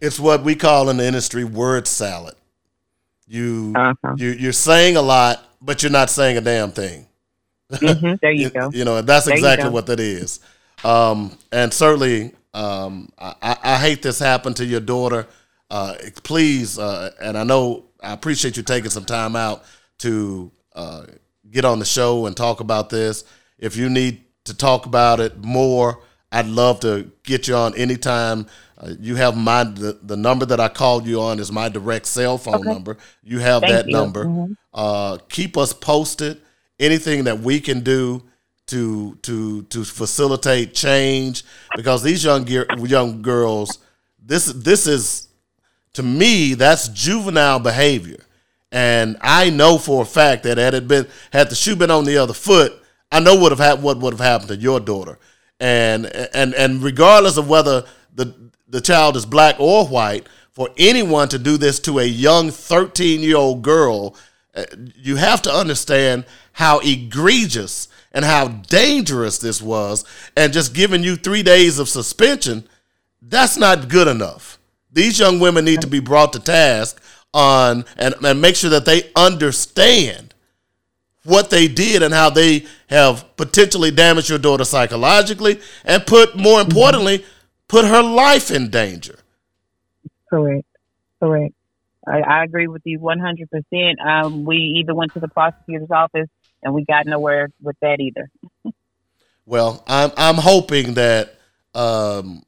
It's 0.00 0.20
what 0.20 0.44
we 0.44 0.54
call 0.54 0.88
in 0.88 0.98
the 0.98 1.04
industry 1.06 1.42
word 1.42 1.88
salad. 1.88 2.36
You 3.26 3.72
uh-huh. 3.74 4.14
you 4.16 4.30
you're 4.30 4.52
saying 4.52 4.96
a 4.96 5.02
lot, 5.02 5.44
but 5.60 5.82
you're 5.82 5.90
not 5.90 6.10
saying 6.10 6.36
a 6.36 6.40
damn 6.40 6.70
thing. 6.70 7.08
Mm-hmm. 7.72 8.14
There 8.20 8.32
you, 8.32 8.50
go. 8.50 8.70
You 8.72 8.84
know, 8.84 9.00
that's 9.02 9.26
there 9.26 9.34
exactly 9.34 9.70
what 9.70 9.86
that 9.86 10.00
is. 10.00 10.40
Um, 10.84 11.36
and 11.50 11.72
certainly, 11.72 12.34
um, 12.52 13.10
I, 13.18 13.56
I, 13.62 13.78
hate 13.78 14.02
this 14.02 14.18
happened 14.18 14.56
to 14.56 14.64
your 14.64 14.80
daughter. 14.80 15.26
Uh, 15.70 15.94
please, 16.22 16.78
uh, 16.78 17.10
and 17.20 17.38
I 17.38 17.44
know 17.44 17.86
I 18.02 18.12
appreciate 18.12 18.56
you 18.56 18.62
taking 18.62 18.90
some 18.90 19.04
time 19.04 19.34
out 19.34 19.64
to 19.98 20.52
uh, 20.74 21.04
get 21.50 21.64
on 21.64 21.78
the 21.78 21.84
show 21.84 22.26
and 22.26 22.36
talk 22.36 22.60
about 22.60 22.90
this. 22.90 23.24
If 23.58 23.76
you 23.76 23.88
need 23.88 24.24
to 24.44 24.54
talk 24.56 24.86
about 24.86 25.20
it 25.20 25.38
more, 25.38 26.00
I'd 26.30 26.46
love 26.46 26.80
to 26.80 27.10
get 27.22 27.48
you 27.48 27.56
on 27.56 27.74
anytime. 27.76 28.46
Uh, 28.76 28.92
you 29.00 29.14
have 29.16 29.36
my 29.36 29.64
the, 29.64 29.98
the 30.02 30.16
number 30.16 30.44
that 30.46 30.60
I 30.60 30.68
called 30.68 31.06
you 31.06 31.20
on 31.20 31.38
is 31.38 31.50
my 31.50 31.68
direct 31.68 32.06
cell 32.06 32.38
phone 32.38 32.56
okay. 32.56 32.72
number. 32.72 32.98
You 33.22 33.38
have 33.38 33.62
Thank 33.62 33.72
that 33.72 33.86
you. 33.86 33.92
number. 33.92 34.24
Mm-hmm. 34.26 34.52
Uh, 34.72 35.18
keep 35.28 35.56
us 35.56 35.72
posted. 35.72 36.40
Anything 36.80 37.24
that 37.24 37.40
we 37.40 37.60
can 37.60 37.80
do 37.80 38.22
to 38.66 39.14
to 39.22 39.62
to 39.62 39.84
facilitate 39.84 40.74
change 40.74 41.44
because 41.76 42.02
these 42.02 42.24
young 42.24 42.46
young 42.46 43.22
girls, 43.22 43.78
this 44.18 44.46
this 44.46 44.86
is 44.86 45.28
to 45.92 46.02
me 46.02 46.54
that's 46.54 46.88
juvenile 46.88 47.60
behavior. 47.60 48.24
And 48.72 49.16
I 49.20 49.50
know 49.50 49.78
for 49.78 50.02
a 50.02 50.06
fact 50.06 50.42
that 50.44 50.58
had 50.58 50.74
it 50.74 50.88
been 50.88 51.06
had 51.32 51.50
the 51.50 51.54
shoe 51.54 51.76
been 51.76 51.90
on 51.90 52.04
the 52.04 52.16
other 52.18 52.34
foot, 52.34 52.72
I 53.12 53.20
know 53.20 53.38
would 53.38 53.52
have 53.52 53.60
had 53.60 53.82
what 53.82 53.98
would 53.98 54.12
have 54.12 54.20
happened 54.20 54.48
to 54.48 54.56
your 54.56 54.80
daughter. 54.80 55.18
and 55.60 56.06
and 56.34 56.54
and 56.54 56.82
regardless 56.82 57.36
of 57.36 57.48
whether 57.48 57.84
the 58.14 58.34
the 58.68 58.80
child 58.80 59.16
is 59.16 59.26
black 59.26 59.56
or 59.60 59.86
white, 59.86 60.26
for 60.50 60.68
anyone 60.76 61.28
to 61.28 61.38
do 61.38 61.56
this 61.56 61.78
to 61.80 62.00
a 62.00 62.04
young 62.04 62.50
13 62.50 63.20
year 63.20 63.36
old 63.36 63.62
girl, 63.62 64.16
you 64.96 65.16
have 65.16 65.42
to 65.42 65.52
understand 65.52 66.24
how 66.52 66.78
egregious 66.80 67.88
and 68.12 68.24
how 68.24 68.48
dangerous 68.48 69.38
this 69.38 69.60
was. 69.60 70.04
And 70.36 70.52
just 70.52 70.74
giving 70.74 71.02
you 71.02 71.16
three 71.16 71.42
days 71.42 71.78
of 71.78 71.88
suspension, 71.88 72.68
that's 73.20 73.56
not 73.56 73.88
good 73.88 74.08
enough. 74.08 74.58
These 74.92 75.18
young 75.18 75.40
women 75.40 75.64
need 75.64 75.80
to 75.80 75.86
be 75.86 76.00
brought 76.00 76.32
to 76.34 76.40
task 76.40 77.02
on 77.32 77.84
and, 77.96 78.14
and 78.24 78.40
make 78.40 78.54
sure 78.54 78.70
that 78.70 78.84
they 78.84 79.10
understand 79.16 80.34
what 81.24 81.50
they 81.50 81.66
did 81.66 82.02
and 82.02 82.14
how 82.14 82.30
they 82.30 82.64
have 82.88 83.36
potentially 83.36 83.90
damaged 83.90 84.28
your 84.28 84.38
daughter 84.38 84.64
psychologically 84.64 85.60
and 85.84 86.06
put 86.06 86.36
more 86.36 86.60
mm-hmm. 86.60 86.70
importantly 86.70 87.24
put 87.66 87.84
her 87.86 88.02
life 88.02 88.50
in 88.50 88.68
danger 88.70 89.18
Correct. 90.34 90.66
Correct. 91.20 91.54
I, 92.06 92.20
I 92.20 92.44
agree 92.44 92.68
with 92.68 92.82
you 92.84 92.98
100%. 92.98 94.04
Um, 94.04 94.44
we 94.44 94.56
either 94.80 94.94
went 94.94 95.14
to 95.14 95.20
the 95.20 95.28
prosecutor's 95.28 95.90
office 95.90 96.28
and 96.62 96.74
we 96.74 96.84
got 96.84 97.06
nowhere 97.06 97.48
with 97.62 97.76
that 97.80 98.00
either. 98.00 98.30
well 99.46 99.84
i'm 99.86 100.10
i'm 100.16 100.36
hoping 100.36 100.94
that 100.94 101.38
um 101.74 102.42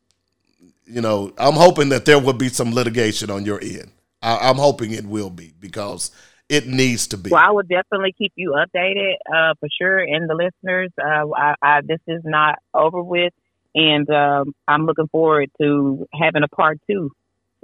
you 0.87 1.01
know 1.01 1.33
i'm 1.39 1.55
hoping 1.55 1.91
that 1.91 2.07
there 2.07 2.19
will 2.19 2.33
be 2.33 2.49
some 2.49 2.73
litigation 2.73 3.31
on 3.31 3.45
your 3.45 3.61
end 3.61 3.91
I, 4.23 4.49
i'm 4.49 4.57
hoping 4.57 4.93
it 4.93 5.05
will 5.05 5.31
be 5.31 5.53
because 5.61 6.11
it 6.49 6.67
needs 6.67 7.09
to 7.09 7.17
be 7.17 7.31
Well, 7.31 7.43
I 7.45 7.51
will 7.51 7.65
definitely 7.65 8.15
keep 8.17 8.33
you 8.37 8.55
updated 8.57 9.15
uh, 9.29 9.55
for 9.59 9.69
sure, 9.81 9.99
and 9.99 10.31
the 10.31 10.35
listeners. 10.35 10.93
Uh, 10.97 11.27
I, 11.35 11.55
I, 11.61 11.81
this 11.81 11.99
is 12.07 12.23
not 12.25 12.61
over 12.73 13.03
with, 13.03 13.33
and 13.75 14.09
um, 14.11 14.55
I'm 14.69 14.87
looking 14.87 15.09
forward 15.09 15.51
to 15.61 16.07
having 16.15 16.45
a 16.45 16.49
part 16.49 16.79
two 16.89 17.11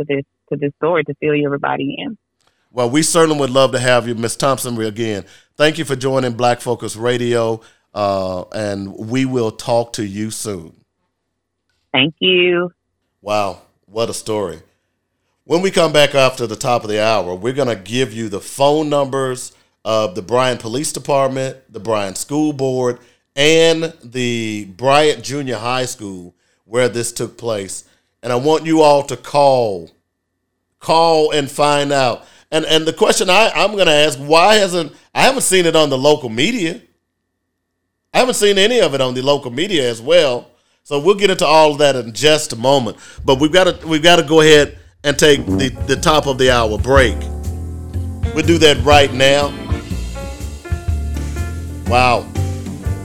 to 0.01 0.05
this 0.09 0.24
to 0.53 0.59
this 0.59 0.75
story 0.77 1.05
to 1.05 1.15
fill 1.15 1.35
everybody 1.45 1.97
in. 1.99 2.17
Well, 2.71 2.89
we 2.89 3.03
certainly 3.03 3.39
would 3.39 3.51
love 3.51 3.73
to 3.73 3.79
have 3.79 4.09
you, 4.09 4.15
Miss 4.15 4.37
Thompson, 4.37 4.81
again. 4.81 5.25
Thank 5.57 5.79
you 5.79 5.85
for 5.85 5.97
joining 5.97 6.33
Black 6.33 6.61
Focus 6.61 6.97
Radio, 6.97 7.61
uh, 7.93 8.45
and 8.53 8.97
we 8.97 9.25
will 9.25 9.51
talk 9.51 9.93
to 9.95 10.07
you 10.07 10.31
soon. 10.31 10.73
Thank 11.93 12.15
you. 12.21 12.73
Wow, 13.21 13.63
what 13.87 14.09
a 14.09 14.15
story. 14.15 14.61
When 15.45 15.61
we 15.61 15.71
come 15.71 15.93
back 15.93 16.15
after 16.15 16.47
the 16.47 16.57
top 16.57 16.85
of 16.85 16.89
the 16.89 17.03
hour, 17.03 17.35
we're 17.35 17.53
going 17.53 17.69
to 17.69 17.77
give 17.77 18.13
you 18.13 18.29
the 18.29 18.41
phone 18.41 18.89
numbers 18.89 19.53
of 19.85 20.15
the 20.15 20.23
Bryant 20.23 20.61
Police 20.61 20.93
Department, 20.93 21.59
the 21.71 21.81
Bryant 21.81 22.17
School 22.17 22.53
Board, 22.53 22.99
and 23.37 23.93
the 24.03 24.67
Bryant 24.77 25.25
Junior 25.25 25.57
High 25.57 25.87
School 25.87 26.35
where 26.65 26.89
this 26.89 27.13
took 27.13 27.37
place. 27.37 27.85
And 28.23 28.33
I 28.33 28.37
want 28.37 28.65
you 28.65 28.83
all 28.83 29.03
to 29.05 29.17
call, 29.17 29.91
call 30.83 31.30
and 31.30 31.51
find 31.51 31.93
out. 31.93 32.26
And 32.51 32.66
and 32.66 32.85
the 32.85 32.93
question 32.93 33.30
I, 33.30 33.51
I'm 33.55 33.74
to 33.74 33.91
ask, 33.91 34.18
why 34.18 34.57
hasn't 34.57 34.93
I 35.14 35.22
haven't 35.22 35.43
seen 35.43 35.64
it 35.64 35.74
on 35.74 35.89
the 35.89 35.97
local 35.97 36.28
media? 36.28 36.83
I 38.12 38.18
haven't 38.18 38.35
seen 38.35 38.59
any 38.59 38.80
of 38.80 38.95
it 38.95 39.01
on 39.01 39.14
the 39.14 39.22
local 39.22 39.51
media 39.51 39.89
as 39.89 40.03
well. 40.03 40.51
So 40.83 41.01
we'll 41.01 41.14
get 41.14 41.30
into 41.30 41.47
all 41.47 41.72
of 41.72 41.78
that 41.78 41.97
in 41.97 42.12
just 42.12 42.53
a 42.53 42.57
moment. 42.57 42.99
But 43.24 43.41
we've 43.41 43.53
got 43.53 43.80
to 43.80 43.87
we've 43.87 44.03
got 44.03 44.16
to 44.16 44.22
go 44.22 44.43
ahead 44.43 44.78
and 45.03 45.18
take 45.18 45.47
the, 45.47 45.70
the 45.87 45.97
top 45.97 46.26
of 46.26 46.37
the 46.37 46.51
hour 46.51 46.76
break. 46.76 47.16
We'll 48.35 48.47
do 48.47 48.59
that 48.59 48.76
right 48.83 49.12
now. 49.12 49.49
Wow. 51.87 52.22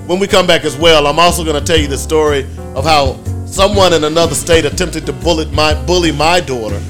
When 0.08 0.20
we 0.20 0.28
come 0.28 0.48
back 0.48 0.64
as 0.66 0.76
well, 0.78 1.08
I'm 1.08 1.20
also 1.20 1.44
going 1.44 1.60
to 1.60 1.66
tell 1.66 1.80
you 1.80 1.88
the 1.88 1.98
story 1.98 2.44
of 2.76 2.86
how 2.86 3.22
someone 3.46 3.94
in 3.94 4.04
another 4.04 4.36
state 4.36 4.66
attempted 4.66 5.06
to 5.06 5.14
bully 5.14 5.46
my 5.52 5.74
bully 5.86 6.12
my 6.12 6.40
daughter. 6.40 6.82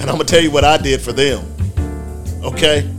And 0.00 0.08
I'm 0.08 0.16
going 0.16 0.26
to 0.26 0.32
tell 0.32 0.42
you 0.42 0.50
what 0.50 0.64
I 0.64 0.78
did 0.78 1.02
for 1.02 1.12
them. 1.12 1.44
Okay? 2.42 2.90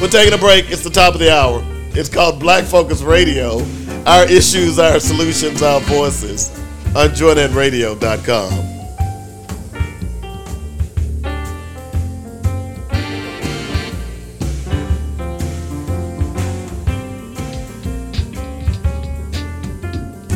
We're 0.00 0.08
taking 0.08 0.34
a 0.34 0.38
break. 0.38 0.70
It's 0.70 0.84
the 0.84 0.90
top 0.90 1.14
of 1.14 1.20
the 1.20 1.34
hour. 1.34 1.62
It's 1.94 2.10
called 2.10 2.38
Black 2.38 2.64
Focus 2.64 3.00
Radio. 3.00 3.64
Our 4.04 4.24
issues, 4.24 4.78
our 4.78 5.00
solutions, 5.00 5.62
our 5.62 5.80
voices 5.80 6.50
on 6.94 7.08
JoyNetRadio.com. 7.10 8.68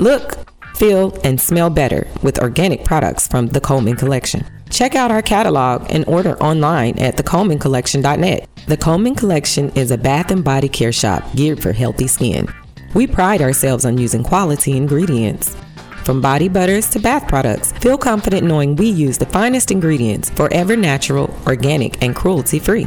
Look, 0.01 0.49
feel, 0.77 1.19
and 1.25 1.41
smell 1.41 1.71
better 1.71 2.07
with 2.23 2.39
organic 2.39 2.85
products 2.85 3.27
from 3.27 3.49
the 3.49 3.61
Coleman 3.61 3.97
Collection. 3.97 4.56
Check 4.77 4.95
out 4.95 5.11
our 5.11 5.23
catalog 5.23 5.87
and 5.89 6.07
order 6.07 6.37
online 6.37 6.99
at 6.99 7.17
thecolemancollection.net. 7.17 8.47
The 8.67 8.77
Coleman 8.77 9.15
Collection 9.15 9.71
is 9.71 9.91
a 9.91 9.97
bath 9.97 10.31
and 10.31 10.45
body 10.45 10.69
care 10.69 10.93
shop 10.93 11.25
geared 11.35 11.63
for 11.63 11.73
healthy 11.73 12.07
skin. 12.07 12.47
We 12.93 13.07
pride 13.07 13.41
ourselves 13.41 13.87
on 13.87 13.97
using 13.97 14.23
quality 14.23 14.77
ingredients. 14.77 15.57
From 16.05 16.21
body 16.21 16.51
butters 16.51 16.91
to 16.91 16.99
bath 16.99 17.27
products, 17.27 17.73
feel 17.73 17.97
confident 17.97 18.47
knowing 18.47 18.77
we 18.77 18.91
use 18.91 19.17
the 19.17 19.25
finest 19.25 19.71
ingredients, 19.71 20.29
forever 20.29 20.77
natural, 20.77 21.35
organic, 21.47 22.03
and 22.03 22.15
cruelty 22.15 22.59
free. 22.59 22.87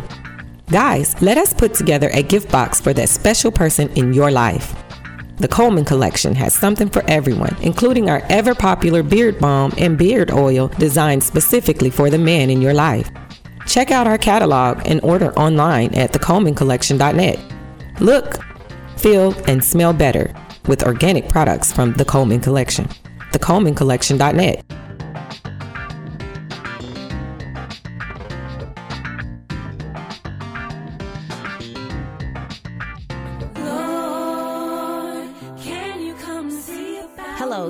Guys, 0.69 1.19
let 1.23 1.39
us 1.39 1.55
put 1.55 1.73
together 1.73 2.11
a 2.13 2.21
gift 2.21 2.51
box 2.51 2.79
for 2.79 2.93
that 2.93 3.09
special 3.09 3.51
person 3.51 3.89
in 3.95 4.13
your 4.13 4.29
life. 4.29 4.75
The 5.39 5.47
Coleman 5.47 5.85
Collection 5.85 6.35
has 6.35 6.53
something 6.53 6.89
for 6.89 7.01
everyone, 7.07 7.55
including 7.61 8.09
our 8.09 8.21
ever 8.27 8.53
popular 8.53 9.03
beard 9.03 9.39
balm 9.39 9.73
and 9.77 9.97
beard 9.97 10.31
oil 10.31 10.67
designed 10.77 11.23
specifically 11.23 11.89
for 11.89 12.09
the 12.09 12.17
man 12.17 12.49
in 12.49 12.61
your 12.61 12.73
life. 12.73 13.09
Check 13.65 13.89
out 13.89 14.05
our 14.05 14.17
catalog 14.17 14.81
and 14.85 14.99
order 15.01 15.31
online 15.39 15.95
at 15.95 16.11
thecolemancollection.net. 16.11 17.39
Look, 18.01 18.43
feel, 18.97 19.33
and 19.47 19.63
smell 19.63 19.93
better 19.93 20.35
with 20.67 20.83
organic 20.83 21.29
products 21.29 21.71
from 21.71 21.93
the 21.93 22.03
Coleman 22.03 22.41
Collection. 22.41 22.89
Thecolemancollection.net. 23.31 24.65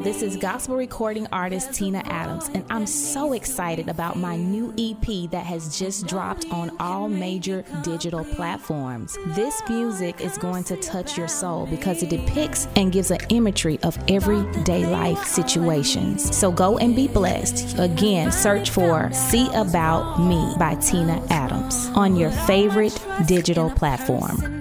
This 0.01 0.21
is 0.21 0.37
gospel 0.37 0.77
recording 0.77 1.27
artist 1.33 1.73
Tina 1.73 2.01
Adams, 2.05 2.49
and 2.53 2.63
I'm 2.69 2.87
so 2.87 3.33
excited 3.33 3.89
about 3.89 4.15
my 4.15 4.37
new 4.37 4.73
EP 4.77 5.29
that 5.31 5.45
has 5.45 5.77
just 5.77 6.07
dropped 6.07 6.45
on 6.51 6.71
all 6.79 7.09
major 7.09 7.65
digital 7.83 8.23
platforms. 8.23 9.17
This 9.35 9.61
music 9.67 10.21
is 10.21 10.37
going 10.37 10.63
to 10.65 10.77
touch 10.77 11.17
your 11.17 11.27
soul 11.27 11.65
because 11.65 12.01
it 12.01 12.09
depicts 12.09 12.69
and 12.77 12.93
gives 12.93 13.11
an 13.11 13.19
imagery 13.27 13.77
of 13.83 13.97
everyday 14.07 14.85
life 14.85 15.21
situations. 15.25 16.33
So 16.35 16.49
go 16.49 16.77
and 16.77 16.95
be 16.95 17.09
blessed. 17.09 17.77
Again, 17.77 18.31
search 18.31 18.69
for 18.69 19.11
See 19.11 19.49
About 19.53 20.17
Me 20.17 20.53
by 20.57 20.75
Tina 20.75 21.21
Adams 21.29 21.87
on 21.93 22.15
your 22.15 22.31
favorite 22.31 22.97
digital 23.27 23.69
platform. 23.69 24.58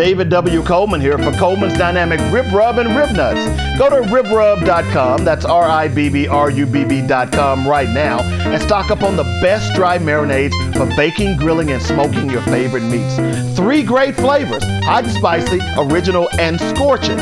David 0.00 0.30
W. 0.30 0.62
Coleman 0.62 0.98
here 0.98 1.18
for 1.18 1.30
Coleman's 1.32 1.76
Dynamic 1.76 2.20
Rib 2.32 2.50
Rub 2.54 2.78
and 2.78 2.96
Rib 2.96 3.10
Nuts. 3.10 3.44
Go 3.78 3.90
to 3.90 3.96
ribrub.com, 4.08 5.26
that's 5.26 5.44
R 5.44 5.64
I 5.64 5.88
B 5.88 6.08
B 6.08 6.26
R 6.26 6.50
U 6.50 6.64
B 6.64 6.84
B.com 6.84 7.68
right 7.68 7.88
now, 7.90 8.20
and 8.22 8.62
stock 8.62 8.90
up 8.90 9.02
on 9.02 9.16
the 9.16 9.24
best 9.42 9.74
dry 9.74 9.98
marinades 9.98 10.54
for 10.72 10.86
baking, 10.96 11.36
grilling, 11.36 11.70
and 11.70 11.82
smoking 11.82 12.30
your 12.30 12.40
favorite 12.44 12.84
meats. 12.84 13.16
Three 13.54 13.82
great 13.82 14.16
flavors 14.16 14.64
hot 14.84 15.04
and 15.04 15.12
spicy, 15.12 15.60
original, 15.76 16.30
and 16.38 16.58
scorching. 16.58 17.18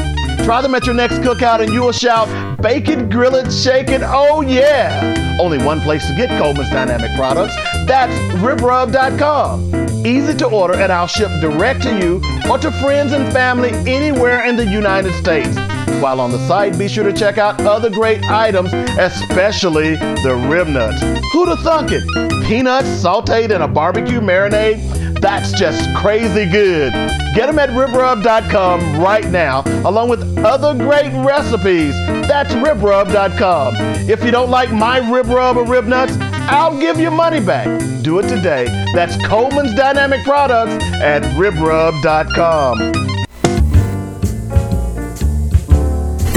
Try 0.48 0.62
them 0.62 0.74
at 0.74 0.86
your 0.86 0.94
next 0.94 1.16
cookout 1.16 1.60
and 1.60 1.70
you 1.70 1.82
will 1.82 1.92
shout, 1.92 2.26
bake 2.62 2.88
it, 2.88 3.10
grill 3.10 3.34
it, 3.34 3.52
shake 3.52 3.90
it, 3.90 4.00
oh 4.02 4.40
yeah! 4.40 5.36
Only 5.38 5.58
one 5.58 5.78
place 5.82 6.06
to 6.06 6.16
get 6.16 6.30
Coleman's 6.40 6.70
Dynamic 6.70 7.14
products. 7.18 7.54
That's 7.86 8.14
ribrub.com. 8.38 10.06
Easy 10.06 10.34
to 10.38 10.46
order 10.46 10.72
and 10.72 10.90
I'll 10.90 11.06
ship 11.06 11.28
direct 11.42 11.82
to 11.82 11.98
you 11.98 12.22
or 12.50 12.56
to 12.60 12.70
friends 12.80 13.12
and 13.12 13.30
family 13.30 13.72
anywhere 13.86 14.46
in 14.46 14.56
the 14.56 14.64
United 14.64 15.12
States. 15.22 15.54
While 16.00 16.18
on 16.18 16.30
the 16.30 16.38
site, 16.48 16.78
be 16.78 16.88
sure 16.88 17.04
to 17.04 17.12
check 17.12 17.36
out 17.36 17.60
other 17.60 17.90
great 17.90 18.24
items, 18.30 18.72
especially 18.72 19.96
the 19.96 20.46
rib 20.48 20.68
nuts. 20.68 21.02
Who'd 21.30 21.58
thunk 21.58 21.90
it? 21.92 22.02
Peanuts 22.46 22.88
sauteed 22.88 23.50
in 23.50 23.60
a 23.60 23.68
barbecue 23.68 24.20
marinade? 24.20 25.07
That's 25.20 25.52
just 25.52 25.94
crazy 25.96 26.46
good. 26.46 26.92
Get 27.34 27.46
them 27.46 27.58
at 27.58 27.70
ribrub.com 27.70 29.00
right 29.00 29.26
now, 29.26 29.62
along 29.84 30.08
with 30.10 30.38
other 30.38 30.74
great 30.74 31.12
recipes. 31.24 31.94
That's 32.28 32.52
ribrub.com. 32.54 33.74
If 34.08 34.24
you 34.24 34.30
don't 34.30 34.50
like 34.50 34.72
my 34.72 34.98
rib 35.12 35.26
rub 35.26 35.56
or 35.56 35.64
rib 35.64 35.86
nuts, 35.86 36.16
I'll 36.20 36.78
give 36.78 36.98
you 37.00 37.10
money 37.10 37.40
back. 37.40 37.66
Do 38.02 38.18
it 38.20 38.28
today. 38.28 38.64
That's 38.94 39.16
Coleman's 39.26 39.74
Dynamic 39.74 40.24
Products 40.24 40.82
at 41.02 41.22
ribrub.com. 41.36 43.07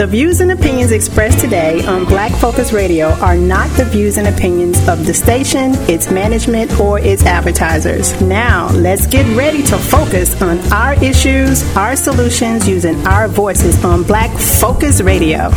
The 0.01 0.07
views 0.07 0.41
and 0.41 0.51
opinions 0.51 0.91
expressed 0.91 1.37
today 1.37 1.85
on 1.85 2.05
Black 2.05 2.31
Focus 2.31 2.73
Radio 2.73 3.09
are 3.19 3.37
not 3.37 3.69
the 3.77 3.85
views 3.85 4.17
and 4.17 4.27
opinions 4.27 4.79
of 4.87 5.05
the 5.05 5.13
station, 5.13 5.75
its 5.87 6.09
management, 6.09 6.79
or 6.79 6.97
its 6.97 7.23
advertisers. 7.23 8.19
Now, 8.19 8.71
let's 8.71 9.05
get 9.05 9.27
ready 9.37 9.61
to 9.61 9.77
focus 9.77 10.41
on 10.41 10.57
our 10.73 10.95
issues, 11.03 11.61
our 11.77 11.95
solutions, 11.95 12.67
using 12.67 12.95
our 13.05 13.27
voices 13.27 13.85
on 13.85 14.01
Black 14.01 14.35
Focus 14.39 15.01
Radio. 15.01 15.51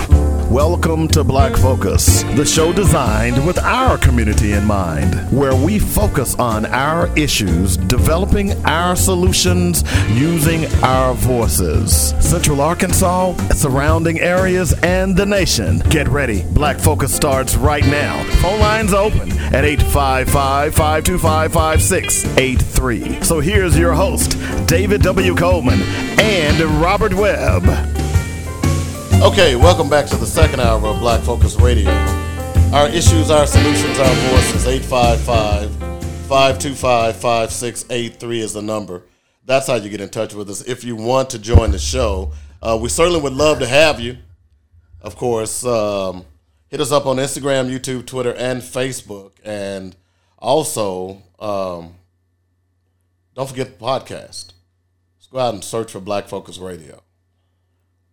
Welcome 0.50 1.08
to 1.08 1.24
Black 1.24 1.56
Focus, 1.56 2.22
the 2.34 2.44
show 2.44 2.72
designed 2.72 3.44
with 3.46 3.58
our 3.58 3.96
community 3.96 4.52
in 4.52 4.64
mind, 4.64 5.14
where 5.32 5.54
we 5.54 5.78
focus 5.78 6.34
on 6.36 6.66
our 6.66 7.08
issues, 7.18 7.76
developing 7.76 8.52
our 8.66 8.94
solutions 8.94 9.82
using 10.10 10.66
our 10.84 11.14
voices. 11.14 12.14
Central 12.20 12.60
Arkansas, 12.60 13.34
surrounding 13.54 14.20
areas, 14.20 14.74
and 14.84 15.16
the 15.16 15.26
nation. 15.26 15.78
Get 15.88 16.08
ready. 16.08 16.42
Black 16.52 16.78
Focus 16.78 17.12
starts 17.12 17.56
right 17.56 17.84
now. 17.86 18.22
Phone 18.42 18.60
lines 18.60 18.92
open 18.92 19.32
at 19.54 19.64
855 19.64 20.74
525 20.74 21.52
5683. 21.52 23.22
So 23.22 23.40
here's 23.40 23.78
your 23.78 23.94
host, 23.94 24.36
David 24.66 25.00
W. 25.02 25.34
Coleman 25.34 25.80
and 26.20 26.60
Robert 26.80 27.14
Webb. 27.14 27.64
Okay, 29.22 29.56
welcome 29.56 29.88
back 29.88 30.06
to 30.06 30.16
the 30.16 30.26
second 30.26 30.60
hour 30.60 30.86
of 30.86 30.98
Black 31.00 31.22
Focus 31.22 31.56
Radio. 31.58 31.90
Our 32.72 32.88
issues, 32.88 33.30
our 33.30 33.46
solutions, 33.46 33.98
our 33.98 34.14
voices. 34.30 34.66
855 34.66 35.70
525 36.28 37.16
5683 37.16 38.40
is 38.40 38.52
the 38.52 38.60
number. 38.62 39.02
That's 39.46 39.66
how 39.66 39.76
you 39.76 39.88
get 39.88 40.00
in 40.00 40.10
touch 40.10 40.34
with 40.34 40.50
us 40.50 40.60
if 40.62 40.84
you 40.84 40.94
want 40.96 41.30
to 41.30 41.38
join 41.38 41.70
the 41.70 41.78
show. 41.78 42.32
Uh, 42.60 42.78
we 42.80 42.88
certainly 42.90 43.20
would 43.20 43.32
love 43.32 43.60
to 43.60 43.66
have 43.66 43.98
you. 43.98 44.18
Of 45.00 45.16
course, 45.16 45.64
um, 45.64 46.24
hit 46.68 46.80
us 46.80 46.92
up 46.92 47.06
on 47.06 47.16
Instagram, 47.16 47.70
YouTube, 47.70 48.06
Twitter, 48.06 48.34
and 48.34 48.60
Facebook. 48.60 49.32
And 49.42 49.96
also, 50.38 51.22
um, 51.38 51.94
don't 53.34 53.48
forget 53.48 53.78
the 53.78 53.84
podcast. 53.84 54.52
Let's 55.16 55.28
go 55.30 55.38
out 55.38 55.54
and 55.54 55.64
search 55.64 55.92
for 55.92 56.00
Black 56.00 56.28
Focus 56.28 56.58
Radio. 56.58 57.03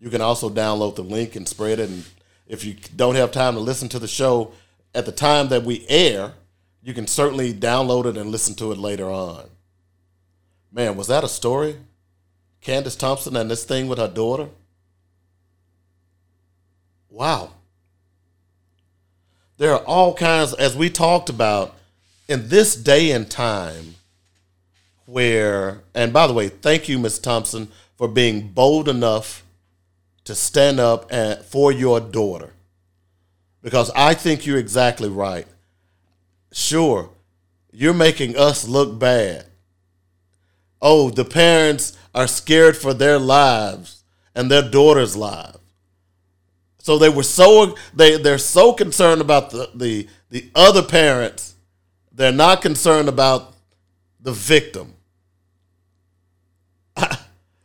You 0.01 0.09
can 0.09 0.19
also 0.19 0.49
download 0.49 0.95
the 0.95 1.03
link 1.03 1.35
and 1.35 1.47
spread 1.47 1.79
it. 1.79 1.89
And 1.89 2.03
if 2.47 2.65
you 2.65 2.75
don't 2.95 3.15
have 3.15 3.31
time 3.31 3.53
to 3.53 3.59
listen 3.59 3.87
to 3.89 3.99
the 3.99 4.07
show 4.07 4.51
at 4.95 5.05
the 5.05 5.11
time 5.11 5.49
that 5.49 5.63
we 5.63 5.85
air, 5.87 6.33
you 6.81 6.95
can 6.95 7.05
certainly 7.05 7.53
download 7.53 8.07
it 8.07 8.17
and 8.17 8.31
listen 8.31 8.55
to 8.55 8.71
it 8.71 8.79
later 8.79 9.09
on. 9.09 9.45
Man, 10.71 10.97
was 10.97 11.07
that 11.07 11.23
a 11.23 11.29
story? 11.29 11.77
Candace 12.61 12.95
Thompson 12.95 13.35
and 13.35 13.49
this 13.49 13.63
thing 13.63 13.87
with 13.87 13.99
her 13.99 14.07
daughter? 14.07 14.49
Wow. 17.09 17.51
There 19.57 19.73
are 19.73 19.83
all 19.83 20.15
kinds, 20.15 20.55
as 20.55 20.75
we 20.75 20.89
talked 20.89 21.29
about, 21.29 21.75
in 22.27 22.49
this 22.49 22.75
day 22.75 23.11
and 23.11 23.29
time 23.29 23.95
where, 25.05 25.81
and 25.93 26.11
by 26.11 26.25
the 26.25 26.33
way, 26.33 26.49
thank 26.49 26.89
you, 26.89 26.97
Ms. 26.97 27.19
Thompson, 27.19 27.67
for 27.97 28.07
being 28.07 28.47
bold 28.47 28.89
enough 28.89 29.43
to 30.25 30.35
stand 30.35 30.79
up 30.79 31.11
for 31.45 31.71
your 31.71 31.99
daughter. 31.99 32.53
Because 33.61 33.91
I 33.95 34.13
think 34.13 34.45
you're 34.45 34.57
exactly 34.57 35.09
right. 35.09 35.47
Sure, 36.51 37.09
you're 37.71 37.93
making 37.93 38.35
us 38.37 38.67
look 38.67 38.99
bad. 38.99 39.45
Oh, 40.81 41.09
the 41.09 41.25
parents 41.25 41.97
are 42.13 42.27
scared 42.27 42.75
for 42.75 42.93
their 42.93 43.19
lives 43.19 44.03
and 44.33 44.49
their 44.49 44.67
daughter's 44.67 45.15
lives. 45.15 45.57
So 46.79 46.97
they 46.97 47.09
were 47.09 47.23
so 47.23 47.77
they 47.93 48.17
they're 48.17 48.39
so 48.39 48.73
concerned 48.73 49.21
about 49.21 49.51
the 49.51 49.69
the, 49.75 50.07
the 50.29 50.49
other 50.55 50.81
parents, 50.81 51.53
they're 52.11 52.31
not 52.31 52.63
concerned 52.63 53.07
about 53.07 53.53
the 54.19 54.31
victim. 54.31 54.95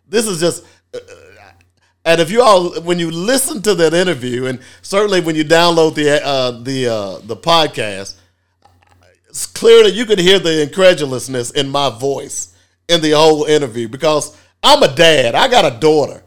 this 0.06 0.26
is 0.26 0.38
just 0.38 0.64
uh, 0.94 0.98
and 2.06 2.20
if 2.20 2.30
you 2.30 2.40
all, 2.40 2.80
when 2.82 3.00
you 3.00 3.10
listen 3.10 3.60
to 3.62 3.74
that 3.74 3.92
interview, 3.92 4.46
and 4.46 4.60
certainly 4.80 5.20
when 5.20 5.34
you 5.34 5.44
download 5.44 5.96
the 5.96 6.24
uh, 6.24 6.52
the 6.52 6.86
uh, 6.86 7.18
the 7.24 7.36
podcast, 7.36 8.14
it's 9.28 9.44
clear 9.44 9.82
that 9.82 9.92
you 9.92 10.06
could 10.06 10.20
hear 10.20 10.38
the 10.38 10.62
incredulousness 10.62 11.50
in 11.50 11.68
my 11.68 11.90
voice 11.90 12.54
in 12.88 13.00
the 13.00 13.10
whole 13.10 13.44
interview 13.44 13.88
because 13.88 14.36
I'm 14.62 14.84
a 14.84 14.94
dad. 14.94 15.34
I 15.34 15.48
got 15.48 15.64
a 15.64 15.80
daughter, 15.80 16.22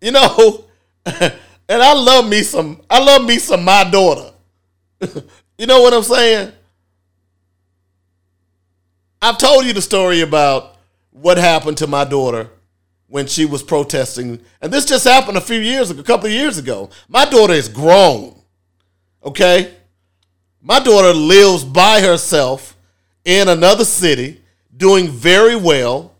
you 0.00 0.12
know, 0.12 0.64
and 1.04 1.32
I 1.68 1.92
love 1.92 2.28
me 2.28 2.42
some. 2.42 2.80
I 2.88 3.02
love 3.02 3.24
me 3.24 3.40
some 3.40 3.64
my 3.64 3.82
daughter. 3.90 4.30
you 5.58 5.66
know 5.66 5.82
what 5.82 5.92
I'm 5.92 6.04
saying? 6.04 6.52
I've 9.20 9.38
told 9.38 9.66
you 9.66 9.72
the 9.72 9.82
story 9.82 10.20
about 10.20 10.76
what 11.10 11.36
happened 11.36 11.78
to 11.78 11.88
my 11.88 12.04
daughter 12.04 12.48
when 13.08 13.26
she 13.26 13.44
was 13.44 13.62
protesting. 13.62 14.40
And 14.60 14.72
this 14.72 14.84
just 14.84 15.04
happened 15.04 15.36
a 15.36 15.40
few 15.40 15.58
years 15.58 15.90
ago, 15.90 16.00
a 16.00 16.04
couple 16.04 16.26
of 16.26 16.32
years 16.32 16.58
ago. 16.58 16.90
My 17.08 17.24
daughter 17.24 17.52
is 17.52 17.68
grown. 17.68 18.40
Okay? 19.24 19.72
My 20.60 20.80
daughter 20.80 21.12
lives 21.12 21.64
by 21.64 22.00
herself 22.00 22.76
in 23.24 23.48
another 23.48 23.84
city, 23.84 24.40
doing 24.76 25.08
very 25.08 25.56
well. 25.56 26.14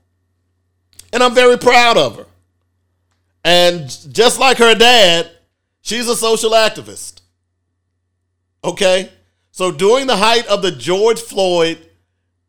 And 1.12 1.22
I'm 1.22 1.34
very 1.34 1.56
proud 1.56 1.96
of 1.96 2.16
her. 2.16 2.26
And 3.44 3.88
just 4.12 4.38
like 4.38 4.58
her 4.58 4.74
dad, 4.74 5.30
she's 5.80 6.08
a 6.08 6.16
social 6.16 6.50
activist. 6.50 7.20
Okay? 8.64 9.10
So 9.52 9.70
during 9.70 10.06
the 10.06 10.16
height 10.16 10.46
of 10.48 10.62
the 10.62 10.72
George 10.72 11.20
Floyd 11.20 11.78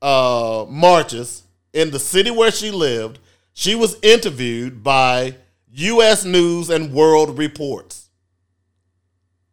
uh, 0.01 0.65
marches 0.67 1.43
in 1.73 1.91
the 1.91 1.99
city 1.99 2.31
where 2.31 2.51
she 2.51 2.71
lived, 2.71 3.19
she 3.57 3.73
was 3.73 3.97
interviewed 4.03 4.83
by 4.83 5.35
U.S. 5.71 6.23
News 6.23 6.69
and 6.69 6.93
World 6.93 7.39
Reports. 7.39 8.07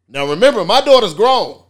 Now, 0.07 0.27
remember, 0.27 0.63
my 0.63 0.79
daughter's 0.79 1.15
grown. 1.15 1.63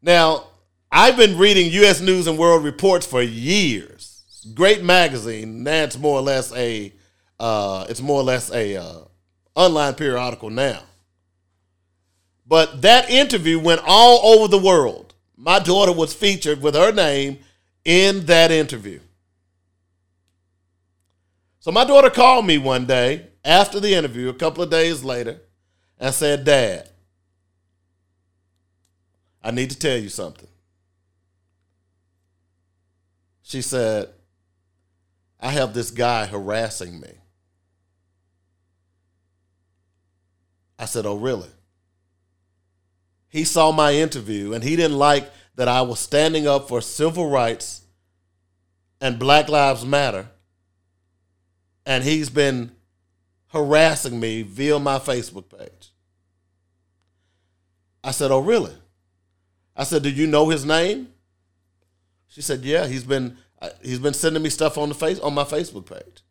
Now, 0.00 0.46
I've 0.90 1.18
been 1.18 1.36
reading 1.36 1.70
U.S. 1.72 2.00
News 2.00 2.26
and 2.26 2.38
World 2.38 2.64
Reports 2.64 3.06
for 3.06 3.20
years. 3.20 4.24
Great 4.54 4.82
magazine. 4.82 5.62
Now 5.62 5.82
it's 5.82 5.98
more 5.98 6.20
or 6.20 6.22
less 6.22 6.54
a, 6.54 6.90
uh, 7.38 7.84
it's 7.90 8.00
more 8.00 8.20
or 8.20 8.24
less 8.24 8.50
a 8.50 8.76
uh, 8.76 9.00
online 9.54 9.92
periodical 9.92 10.48
now. 10.48 10.80
But 12.46 12.80
that 12.80 13.10
interview 13.10 13.60
went 13.60 13.82
all 13.84 14.38
over 14.38 14.48
the 14.48 14.56
world. 14.56 15.12
My 15.36 15.58
daughter 15.58 15.92
was 15.92 16.14
featured 16.14 16.62
with 16.62 16.74
her 16.74 16.92
name 16.92 17.40
in 17.84 18.24
that 18.24 18.50
interview. 18.50 19.00
So 21.64 21.72
my 21.72 21.84
daughter 21.86 22.10
called 22.10 22.44
me 22.44 22.58
one 22.58 22.84
day 22.84 23.28
after 23.42 23.80
the 23.80 23.94
interview, 23.94 24.28
a 24.28 24.34
couple 24.34 24.62
of 24.62 24.68
days 24.68 25.02
later, 25.02 25.40
and 25.98 26.14
said, 26.14 26.44
Dad, 26.44 26.90
I 29.42 29.50
need 29.50 29.70
to 29.70 29.78
tell 29.78 29.96
you 29.96 30.10
something. 30.10 30.50
She 33.40 33.62
said, 33.62 34.10
I 35.40 35.52
have 35.52 35.72
this 35.72 35.90
guy 35.90 36.26
harassing 36.26 37.00
me. 37.00 37.12
I 40.78 40.84
said, 40.84 41.06
Oh, 41.06 41.16
really? 41.16 41.48
He 43.30 43.44
saw 43.44 43.72
my 43.72 43.94
interview 43.94 44.52
and 44.52 44.62
he 44.62 44.76
didn't 44.76 44.98
like 44.98 45.32
that 45.54 45.68
I 45.68 45.80
was 45.80 45.98
standing 45.98 46.46
up 46.46 46.68
for 46.68 46.82
civil 46.82 47.30
rights 47.30 47.86
and 49.00 49.18
Black 49.18 49.48
Lives 49.48 49.86
Matter 49.86 50.28
and 51.86 52.04
he's 52.04 52.30
been 52.30 52.72
harassing 53.48 54.18
me 54.18 54.42
via 54.42 54.78
my 54.78 54.98
Facebook 54.98 55.48
page. 55.48 55.90
I 58.02 58.10
said, 58.10 58.30
"Oh, 58.30 58.40
really?" 58.40 58.74
I 59.76 59.84
said, 59.84 60.02
"Do 60.02 60.10
you 60.10 60.26
know 60.26 60.48
his 60.48 60.64
name?" 60.64 61.08
She 62.28 62.42
said, 62.42 62.64
"Yeah, 62.64 62.86
he's 62.86 63.04
been 63.04 63.38
uh, 63.62 63.70
he's 63.82 63.98
been 63.98 64.14
sending 64.14 64.42
me 64.42 64.50
stuff 64.50 64.76
on 64.76 64.88
the 64.88 64.94
face 64.94 65.18
on 65.20 65.34
my 65.34 65.44
Facebook 65.44 65.86
page." 65.86 66.22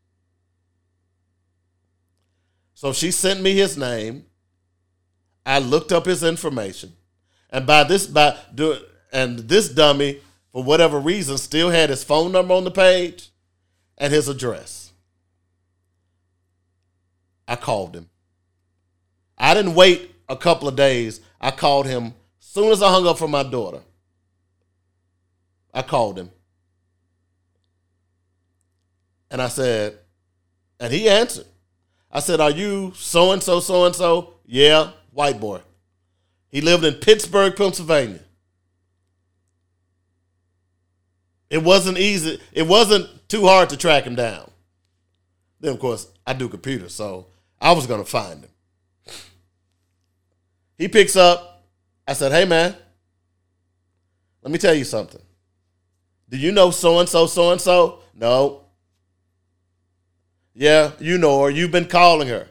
So 2.74 2.92
she 2.92 3.12
sent 3.12 3.42
me 3.42 3.54
his 3.54 3.78
name. 3.78 4.26
I 5.46 5.60
looked 5.60 5.92
up 5.92 6.06
his 6.06 6.24
information, 6.24 6.94
and 7.50 7.66
by 7.66 7.84
this 7.84 8.08
by 8.08 8.38
do 8.54 8.78
and 9.12 9.40
this 9.40 9.70
dummy 9.70 10.20
for 10.52 10.64
whatever 10.64 11.00
reason 11.00 11.38
still 11.38 11.70
had 11.70 11.90
his 11.90 12.04
phone 12.04 12.32
number 12.32 12.54
on 12.54 12.64
the 12.64 12.72
page 12.72 13.30
and 13.98 14.12
his 14.12 14.28
address. 14.28 14.83
I 17.48 17.56
called 17.56 17.96
him. 17.96 18.10
I 19.38 19.54
didn't 19.54 19.76
wait 19.76 20.12
a 20.30 20.36
couple 20.36 20.68
of 20.68 20.76
days. 20.76 21.20
I 21.42 21.52
called 21.52 21.86
him 21.86 22.14
soon 22.40 22.72
as 22.72 22.82
I 22.82 22.92
hung 22.92 23.08
up 23.08 23.18
from 23.18 23.32
my 23.32 23.44
daughter. 23.44 23.82
I 25.74 25.82
called 25.82 26.18
him. 26.18 26.30
And 29.32 29.42
I 29.42 29.48
said, 29.48 29.98
and 30.80 30.94
he 30.94 31.10
answered. 31.10 31.48
I 32.12 32.20
said, 32.20 32.40
Are 32.40 32.52
you 32.52 32.94
so 32.96 33.32
and 33.32 33.42
so, 33.42 33.60
so 33.60 33.86
and 33.86 33.96
so? 33.96 34.36
Yeah, 34.46 34.92
white 35.12 35.40
boy. 35.40 35.62
He 36.50 36.62
lived 36.62 36.84
in 36.84 36.94
Pittsburgh, 36.96 37.56
Pennsylvania. 37.56 38.20
It 41.50 41.64
wasn't 41.64 41.98
easy. 41.98 42.40
It 42.52 42.68
wasn't 42.68 43.10
too 43.28 43.48
hard 43.48 43.70
to 43.70 43.78
track 43.78 44.04
him 44.04 44.16
down. 44.16 44.52
Then, 45.60 45.74
of 45.74 45.80
course, 45.80 46.08
I 46.28 46.34
do 46.34 46.50
computers, 46.50 46.94
so 46.94 47.28
I 47.64 47.72
was 47.72 47.88
to 47.88 48.04
find 48.04 48.44
him. 48.44 48.50
He 50.78 50.90
picks 50.90 51.16
up. 51.16 51.64
I 52.06 52.12
said, 52.12 52.34
Hey, 52.34 52.44
man, 52.44 52.76
let 54.42 54.52
me 54.52 54.60
tell 54.60 54.74
you 54.74 54.84
something. 54.84 55.22
Do 56.30 56.38
you 56.38 56.52
know 56.52 56.72
so 56.72 57.00
and 57.00 57.08
so, 57.08 57.26
so 57.26 57.54
and 57.54 57.62
so? 57.62 58.00
No. 58.14 58.66
Yeah, 60.54 60.92
you 61.00 61.18
know 61.18 61.44
her. 61.44 61.50
You've 61.50 61.72
been 61.72 61.88
calling 61.88 62.28
her. 62.28 62.50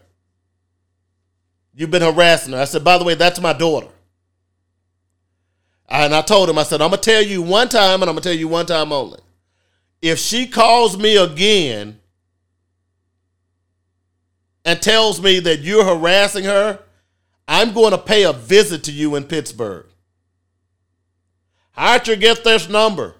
You've 1.75 1.91
been 1.91 2.01
harassing 2.01 2.53
her. 2.53 2.59
I 2.59 2.65
said, 2.65 2.83
By 2.83 2.97
the 2.97 3.03
way, 3.03 3.13
that's 3.13 3.39
my 3.39 3.53
daughter. 3.53 3.89
And 5.87 6.15
I 6.15 6.23
told 6.23 6.49
him, 6.49 6.57
I 6.57 6.63
said, 6.63 6.81
I'm 6.81 6.89
going 6.89 7.01
to 7.01 7.09
tell 7.11 7.21
you 7.21 7.43
one 7.43 7.69
time 7.69 8.01
and 8.01 8.09
I'm 8.09 8.15
going 8.15 8.23
to 8.23 8.29
tell 8.29 8.37
you 8.37 8.47
one 8.47 8.65
time 8.65 8.91
only. 8.91 9.19
If 10.01 10.17
she 10.17 10.47
calls 10.47 10.97
me 10.97 11.17
again 11.17 11.99
and 14.65 14.81
tells 14.81 15.21
me 15.21 15.39
that 15.39 15.61
you're 15.61 15.83
harassing 15.83 16.45
her, 16.45 16.79
I'm 17.47 17.73
going 17.73 17.91
to 17.91 17.97
pay 17.97 18.23
a 18.23 18.33
visit 18.33 18.83
to 18.85 18.91
you 18.91 19.15
in 19.15 19.25
Pittsburgh. 19.25 19.85
How'd 21.71 22.07
you 22.07 22.15
get 22.15 22.43
this 22.43 22.69
number? 22.69 23.15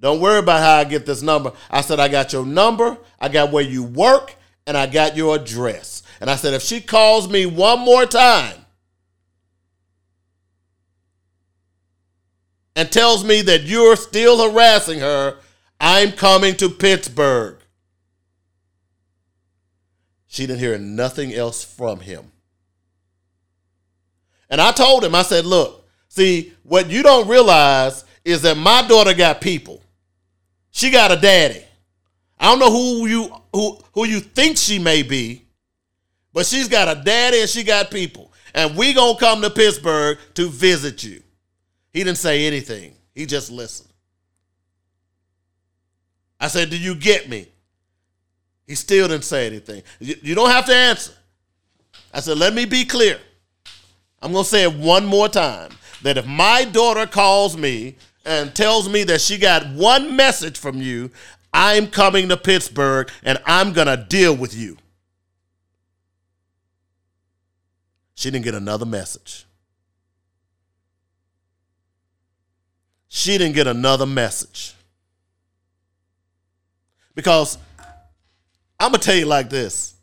Don't 0.00 0.20
worry 0.20 0.38
about 0.38 0.60
how 0.60 0.76
I 0.76 0.84
get 0.84 1.06
this 1.06 1.22
number. 1.22 1.52
I 1.70 1.80
said, 1.80 2.00
I 2.00 2.08
got 2.08 2.32
your 2.32 2.46
number, 2.46 2.96
I 3.20 3.28
got 3.28 3.52
where 3.52 3.64
you 3.64 3.82
work, 3.82 4.34
and 4.66 4.76
I 4.76 4.86
got 4.86 5.16
your 5.16 5.36
address. 5.36 6.02
And 6.20 6.30
I 6.30 6.36
said, 6.36 6.54
if 6.54 6.62
she 6.62 6.80
calls 6.80 7.28
me 7.28 7.46
one 7.46 7.80
more 7.80 8.06
time 8.06 8.54
and 12.74 12.90
tells 12.90 13.24
me 13.24 13.42
that 13.42 13.62
you're 13.62 13.96
still 13.96 14.50
harassing 14.50 15.00
her, 15.00 15.36
I'm 15.80 16.12
coming 16.12 16.54
to 16.56 16.68
Pittsburgh. 16.68 17.57
She 20.28 20.46
didn't 20.46 20.60
hear 20.60 20.78
nothing 20.78 21.34
else 21.34 21.64
from 21.64 22.00
him. 22.00 22.30
And 24.50 24.60
I 24.60 24.72
told 24.72 25.02
him, 25.02 25.14
I 25.14 25.22
said, 25.22 25.44
look, 25.44 25.86
see, 26.08 26.52
what 26.62 26.90
you 26.90 27.02
don't 27.02 27.28
realize 27.28 28.04
is 28.24 28.42
that 28.42 28.56
my 28.56 28.86
daughter 28.86 29.14
got 29.14 29.40
people. 29.40 29.82
She 30.70 30.90
got 30.90 31.10
a 31.10 31.16
daddy. 31.16 31.64
I 32.38 32.44
don't 32.46 32.58
know 32.58 32.70
who 32.70 33.06
you 33.06 33.32
who 33.52 33.78
who 33.92 34.04
you 34.06 34.20
think 34.20 34.58
she 34.58 34.78
may 34.78 35.02
be, 35.02 35.44
but 36.32 36.46
she's 36.46 36.68
got 36.68 36.94
a 36.94 37.02
daddy 37.02 37.40
and 37.40 37.50
she 37.50 37.64
got 37.64 37.90
people. 37.90 38.32
And 38.54 38.76
we 38.76 38.92
gonna 38.92 39.18
come 39.18 39.42
to 39.42 39.50
Pittsburgh 39.50 40.18
to 40.34 40.48
visit 40.48 41.02
you. 41.02 41.22
He 41.92 42.04
didn't 42.04 42.18
say 42.18 42.46
anything. 42.46 42.94
He 43.14 43.26
just 43.26 43.50
listened. 43.50 43.88
I 46.38 46.46
said, 46.48 46.70
Do 46.70 46.78
you 46.78 46.94
get 46.94 47.28
me? 47.28 47.48
He 48.68 48.74
still 48.74 49.08
didn't 49.08 49.24
say 49.24 49.46
anything. 49.46 49.82
You, 49.98 50.14
you 50.22 50.34
don't 50.34 50.50
have 50.50 50.66
to 50.66 50.74
answer. 50.74 51.14
I 52.12 52.20
said, 52.20 52.36
Let 52.36 52.52
me 52.52 52.66
be 52.66 52.84
clear. 52.84 53.18
I'm 54.20 54.32
going 54.32 54.44
to 54.44 54.48
say 54.48 54.64
it 54.64 54.74
one 54.74 55.06
more 55.06 55.28
time 55.28 55.70
that 56.02 56.18
if 56.18 56.26
my 56.26 56.64
daughter 56.64 57.06
calls 57.06 57.56
me 57.56 57.96
and 58.26 58.54
tells 58.54 58.88
me 58.88 59.04
that 59.04 59.20
she 59.22 59.38
got 59.38 59.66
one 59.72 60.14
message 60.14 60.58
from 60.58 60.82
you, 60.82 61.10
I'm 61.52 61.86
coming 61.86 62.28
to 62.28 62.36
Pittsburgh 62.36 63.10
and 63.22 63.38
I'm 63.46 63.72
going 63.72 63.86
to 63.86 63.96
deal 63.96 64.36
with 64.36 64.54
you. 64.54 64.76
She 68.16 68.30
didn't 68.30 68.44
get 68.44 68.54
another 68.54 68.84
message. 68.84 69.46
She 73.08 73.38
didn't 73.38 73.54
get 73.54 73.66
another 73.66 74.06
message. 74.06 74.74
Because 77.14 77.56
I'm 78.80 78.92
to 78.92 78.98
tell 78.98 79.16
you 79.16 79.26
like 79.26 79.50
this 79.50 79.94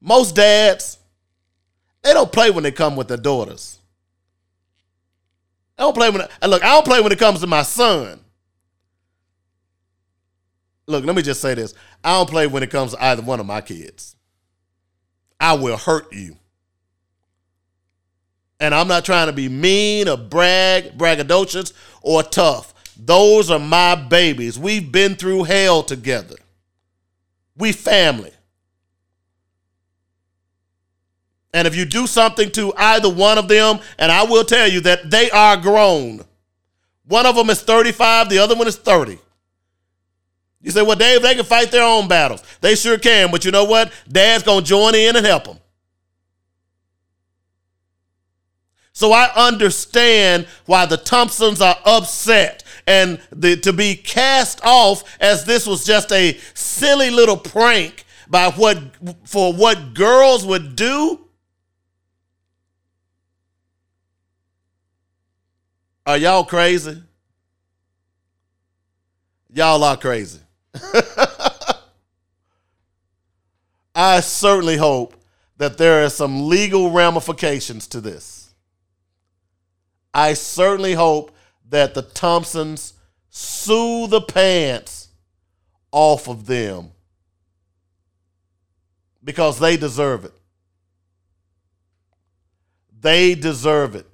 most 0.00 0.34
dads, 0.34 0.98
they 2.02 2.12
don't 2.14 2.32
play 2.32 2.50
when 2.50 2.64
they 2.64 2.72
come 2.72 2.96
with 2.96 3.08
their 3.08 3.16
daughters. 3.16 3.78
I 5.76 5.82
don't 5.82 5.94
play 5.94 6.10
when 6.10 6.22
and 6.42 6.50
look, 6.50 6.62
I 6.62 6.74
don't 6.74 6.84
play 6.84 7.00
when 7.00 7.12
it 7.12 7.18
comes 7.18 7.40
to 7.40 7.46
my 7.46 7.62
son. 7.62 8.20
Look, 10.86 11.04
let 11.04 11.14
me 11.14 11.22
just 11.22 11.40
say 11.40 11.54
this. 11.54 11.74
I 12.02 12.14
don't 12.14 12.28
play 12.28 12.46
when 12.46 12.62
it 12.62 12.70
comes 12.70 12.92
to 12.92 13.02
either 13.02 13.22
one 13.22 13.40
of 13.40 13.46
my 13.46 13.60
kids. 13.60 14.16
I 15.38 15.54
will 15.54 15.76
hurt 15.76 16.12
you. 16.12 16.36
And 18.58 18.74
I'm 18.74 18.88
not 18.88 19.04
trying 19.04 19.28
to 19.28 19.32
be 19.32 19.48
mean 19.48 20.08
or 20.08 20.18
brag, 20.18 20.98
braggadocious 20.98 21.72
or 22.02 22.22
tough. 22.22 22.74
Those 22.96 23.50
are 23.50 23.58
my 23.58 23.94
babies. 23.94 24.58
We've 24.58 24.90
been 24.90 25.14
through 25.14 25.44
hell 25.44 25.82
together. 25.82 26.36
We 27.60 27.72
family. 27.72 28.32
And 31.52 31.66
if 31.66 31.76
you 31.76 31.84
do 31.84 32.06
something 32.06 32.50
to 32.52 32.72
either 32.76 33.10
one 33.10 33.38
of 33.38 33.48
them, 33.48 33.80
and 33.98 34.10
I 34.10 34.24
will 34.24 34.44
tell 34.44 34.68
you 34.68 34.80
that 34.80 35.10
they 35.10 35.30
are 35.30 35.56
grown. 35.56 36.24
One 37.06 37.26
of 37.26 37.34
them 37.34 37.50
is 37.50 37.60
35, 37.62 38.28
the 38.28 38.38
other 38.38 38.54
one 38.54 38.68
is 38.68 38.76
30. 38.76 39.18
You 40.62 40.70
say, 40.70 40.82
well, 40.82 40.96
Dave, 40.96 41.22
they 41.22 41.34
can 41.34 41.44
fight 41.44 41.70
their 41.70 41.82
own 41.82 42.06
battles. 42.06 42.42
They 42.60 42.74
sure 42.74 42.98
can, 42.98 43.30
but 43.30 43.44
you 43.44 43.50
know 43.50 43.64
what? 43.64 43.92
Dad's 44.08 44.44
going 44.44 44.62
to 44.62 44.68
join 44.68 44.94
in 44.94 45.16
and 45.16 45.26
help 45.26 45.44
them. 45.44 45.58
So 48.92 49.12
I 49.12 49.30
understand 49.34 50.46
why 50.66 50.84
the 50.84 50.98
Thompsons 50.98 51.62
are 51.62 51.78
upset 51.86 52.62
and 52.86 53.20
the, 53.30 53.56
to 53.56 53.72
be 53.72 53.94
cast 53.94 54.60
off 54.64 55.04
as 55.20 55.44
this 55.44 55.66
was 55.66 55.84
just 55.84 56.12
a 56.12 56.38
silly 56.54 57.10
little 57.10 57.36
prank 57.36 58.04
by 58.28 58.50
what 58.50 58.78
for 59.24 59.52
what 59.52 59.94
girls 59.94 60.46
would 60.46 60.76
do 60.76 61.20
Are 66.10 66.16
y'all 66.16 66.44
crazy? 66.44 67.00
Y'all 69.52 69.84
are 69.84 69.96
crazy. 69.96 70.40
I 73.94 74.18
certainly 74.18 74.76
hope 74.76 75.14
that 75.58 75.78
there 75.78 76.04
are 76.04 76.10
some 76.10 76.48
legal 76.48 76.90
ramifications 76.90 77.86
to 77.88 78.00
this. 78.00 78.52
I 80.12 80.34
certainly 80.34 80.94
hope 80.94 81.30
that 81.70 81.94
the 81.94 82.02
Thompsons 82.02 82.94
sue 83.30 84.06
the 84.08 84.20
pants 84.20 85.08
off 85.92 86.28
of 86.28 86.46
them 86.46 86.90
because 89.22 89.58
they 89.58 89.76
deserve 89.76 90.24
it. 90.24 90.32
They 93.00 93.34
deserve 93.34 93.94
it. 93.94 94.06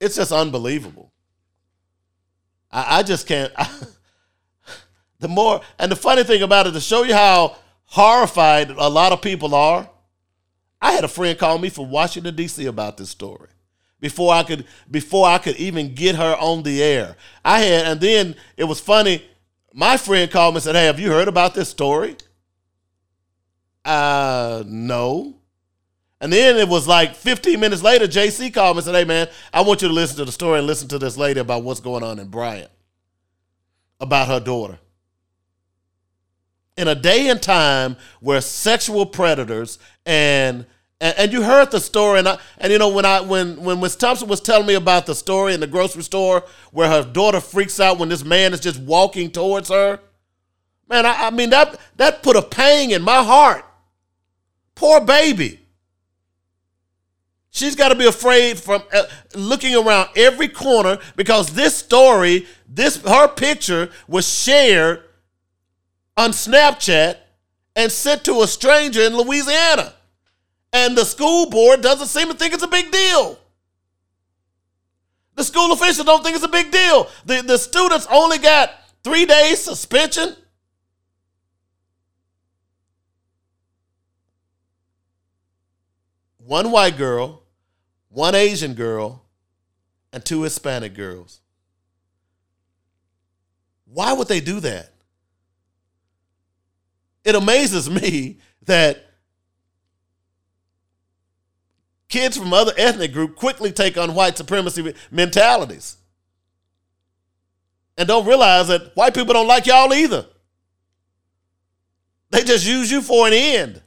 It's 0.00 0.16
just 0.16 0.32
unbelievable. 0.32 1.12
I, 2.70 2.98
I 2.98 3.02
just 3.02 3.26
can't. 3.26 3.52
I, 3.56 3.68
the 5.18 5.28
more, 5.28 5.60
and 5.78 5.90
the 5.90 5.96
funny 5.96 6.24
thing 6.24 6.42
about 6.42 6.66
it, 6.66 6.72
to 6.72 6.80
show 6.80 7.02
you 7.02 7.14
how 7.14 7.56
horrified 7.86 8.70
a 8.70 8.88
lot 8.88 9.12
of 9.12 9.22
people 9.22 9.54
are, 9.54 9.88
I 10.80 10.92
had 10.92 11.04
a 11.04 11.08
friend 11.08 11.38
call 11.38 11.58
me 11.58 11.68
from 11.68 11.90
Washington 11.90 12.34
D.C. 12.34 12.66
about 12.66 12.96
this 12.96 13.10
story 13.10 13.48
before 14.04 14.34
I 14.34 14.42
could 14.42 14.66
before 14.90 15.26
I 15.26 15.38
could 15.38 15.56
even 15.56 15.94
get 15.94 16.14
her 16.14 16.36
on 16.38 16.62
the 16.62 16.82
air. 16.82 17.16
I 17.42 17.60
had, 17.60 17.86
and 17.86 18.00
then 18.02 18.36
it 18.54 18.64
was 18.64 18.78
funny. 18.78 19.24
My 19.72 19.96
friend 19.96 20.30
called 20.30 20.52
me 20.52 20.56
and 20.58 20.62
said, 20.62 20.74
"Hey, 20.74 20.84
have 20.84 21.00
you 21.00 21.10
heard 21.10 21.26
about 21.26 21.54
this 21.54 21.70
story?" 21.70 22.14
Uh, 23.82 24.62
no. 24.66 25.36
And 26.20 26.30
then 26.30 26.58
it 26.58 26.68
was 26.68 26.86
like 26.86 27.14
15 27.14 27.58
minutes 27.58 27.82
later, 27.82 28.06
JC 28.06 28.52
called 28.52 28.76
me 28.76 28.80
and 28.80 28.84
said, 28.84 28.94
Hey, 28.94 29.04
man, 29.04 29.28
I 29.52 29.62
want 29.62 29.80
you 29.80 29.88
to 29.88 29.94
listen 29.94 30.18
to 30.18 30.24
the 30.26 30.32
story 30.32 30.58
and 30.58 30.66
listen 30.66 30.88
to 30.88 30.98
this 30.98 31.16
lady 31.16 31.40
about 31.40 31.62
what's 31.62 31.80
going 31.80 32.02
on 32.02 32.18
in 32.18 32.28
Bryant 32.28 32.70
about 34.00 34.28
her 34.28 34.40
daughter. 34.40 34.78
In 36.76 36.88
a 36.88 36.94
day 36.94 37.28
and 37.28 37.42
time 37.42 37.96
where 38.20 38.40
sexual 38.40 39.06
predators 39.06 39.78
and 40.06 40.66
and, 41.00 41.14
and 41.18 41.32
you 41.32 41.42
heard 41.42 41.70
the 41.70 41.80
story, 41.80 42.20
and 42.20 42.28
I, 42.28 42.38
and 42.58 42.72
you 42.72 42.78
know 42.78 42.88
when 42.88 43.04
I 43.04 43.20
when 43.20 43.62
when 43.62 43.80
Miss 43.80 43.96
Thompson 43.96 44.28
was 44.28 44.40
telling 44.40 44.66
me 44.66 44.74
about 44.74 45.06
the 45.06 45.14
story 45.14 45.54
in 45.54 45.60
the 45.60 45.66
grocery 45.66 46.02
store 46.02 46.44
where 46.72 46.88
her 46.88 47.02
daughter 47.02 47.40
freaks 47.40 47.80
out 47.80 47.98
when 47.98 48.08
this 48.08 48.24
man 48.24 48.52
is 48.52 48.60
just 48.60 48.80
walking 48.80 49.30
towards 49.30 49.68
her, 49.68 50.00
man, 50.88 51.04
I, 51.04 51.26
I 51.26 51.30
mean 51.30 51.50
that 51.50 51.78
that 51.96 52.22
put 52.22 52.36
a 52.36 52.42
pang 52.42 52.90
in 52.90 53.02
my 53.02 53.22
heart. 53.22 53.64
Poor 54.74 55.00
baby. 55.00 55.60
She's 57.50 57.76
got 57.76 57.90
to 57.90 57.94
be 57.94 58.06
afraid 58.06 58.58
from 58.58 58.82
uh, 58.92 59.04
looking 59.36 59.76
around 59.76 60.08
every 60.16 60.48
corner 60.48 60.98
because 61.14 61.52
this 61.52 61.76
story, 61.76 62.48
this 62.68 62.96
her 63.02 63.28
picture 63.28 63.90
was 64.08 64.26
shared 64.26 65.04
on 66.16 66.30
Snapchat 66.30 67.16
and 67.76 67.92
sent 67.92 68.24
to 68.24 68.42
a 68.42 68.48
stranger 68.48 69.02
in 69.02 69.16
Louisiana. 69.16 69.94
And 70.74 70.98
the 70.98 71.04
school 71.04 71.48
board 71.48 71.82
doesn't 71.82 72.08
seem 72.08 72.26
to 72.26 72.34
think 72.34 72.52
it's 72.52 72.64
a 72.64 72.68
big 72.68 72.90
deal. 72.90 73.38
The 75.36 75.44
school 75.44 75.72
officials 75.72 76.04
don't 76.04 76.24
think 76.24 76.34
it's 76.34 76.44
a 76.44 76.48
big 76.48 76.72
deal. 76.72 77.08
The, 77.24 77.42
the 77.42 77.58
students 77.58 78.08
only 78.10 78.38
got 78.38 78.72
three 79.04 79.24
days 79.24 79.60
suspension. 79.60 80.34
One 86.38 86.72
white 86.72 86.96
girl, 86.96 87.44
one 88.08 88.34
Asian 88.34 88.74
girl, 88.74 89.22
and 90.12 90.24
two 90.24 90.42
Hispanic 90.42 90.94
girls. 90.94 91.40
Why 93.84 94.12
would 94.12 94.26
they 94.26 94.40
do 94.40 94.58
that? 94.58 94.90
It 97.22 97.36
amazes 97.36 97.88
me 98.02 98.38
that 98.64 99.03
kids 102.14 102.36
from 102.36 102.52
other 102.52 102.72
ethnic 102.76 103.12
groups 103.12 103.34
quickly 103.34 103.72
take 103.72 103.98
on 103.98 104.14
white 104.14 104.36
supremacy 104.36 104.94
mentalities 105.10 105.96
and 107.98 108.06
don't 108.06 108.24
realize 108.24 108.68
that 108.68 108.94
white 108.94 109.12
people 109.14 109.34
don't 109.34 109.48
like 109.48 109.66
y'all 109.66 109.92
either. 109.92 110.24
They 112.30 112.44
just 112.44 112.64
use 112.64 112.88
you 112.88 113.02
for 113.02 113.26
an 113.26 113.32
end. 113.32 113.82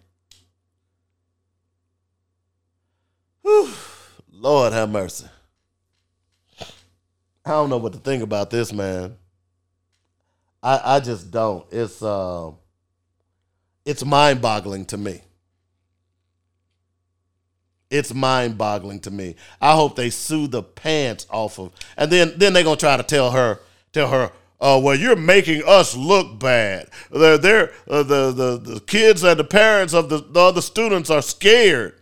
Whew. 3.44 3.70
Lord 4.30 4.74
have 4.74 4.90
mercy. 4.90 5.26
I 7.46 7.52
don't 7.52 7.70
know 7.70 7.78
what 7.78 7.94
to 7.94 8.00
think 8.00 8.24
about 8.24 8.50
this, 8.50 8.74
man. 8.74 9.16
I 10.62 10.98
I 10.98 11.00
just 11.00 11.32
don't. 11.32 11.66
It's 11.72 12.04
uh 12.04 12.52
it's 13.86 14.04
mind-boggling 14.04 14.84
to 14.88 14.98
me. 14.98 15.22
It's 17.90 18.14
mind-boggling 18.14 19.00
to 19.02 19.12
me. 19.12 19.36
I 19.62 19.74
hope 19.74 19.96
they 19.96 20.10
sue 20.10 20.48
the 20.48 20.64
pants 20.64 21.26
off 21.30 21.58
of 21.60 21.72
and 21.96 22.12
then 22.12 22.34
then 22.38 22.54
they're 22.54 22.64
gonna 22.64 22.76
try 22.76 22.98
to 22.98 23.04
tell 23.04 23.32
her, 23.32 23.60
tell 23.94 24.10
her, 24.10 24.32
oh 24.60 24.80
well 24.80 24.96
you're 24.96 25.16
making 25.16 25.64
us 25.66 25.96
look 25.96 26.40
bad. 26.40 26.90
They're, 27.12 27.38
they're 27.38 27.72
uh, 27.90 28.04
the, 28.04 28.32
the 28.32 28.58
the 28.74 28.80
kids 28.82 29.24
and 29.24 29.40
the 29.40 29.44
parents 29.44 29.94
of 29.94 30.10
the, 30.10 30.18
the 30.20 30.40
other 30.40 30.62
students 30.62 31.10
are 31.10 31.22
scared. 31.22 32.02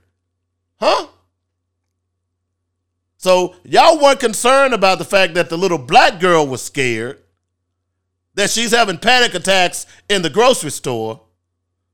Huh? 0.80 1.08
So 3.18 3.56
y'all 3.64 4.00
weren't 4.00 4.20
concerned 4.20 4.74
about 4.74 5.00
the 5.00 5.06
fact 5.06 5.34
that 5.34 5.50
the 5.50 5.58
little 5.58 5.80
black 5.80 6.20
girl 6.20 6.46
was 6.46 6.62
scared, 6.62 7.24
that 8.36 8.52
she's 8.52 8.72
having 8.72 9.00
panic 9.00 9.34
attacks 9.34 9.88
in 10.10 10.22
the 10.22 10.30
grocery 10.30 10.70
store 10.70 11.22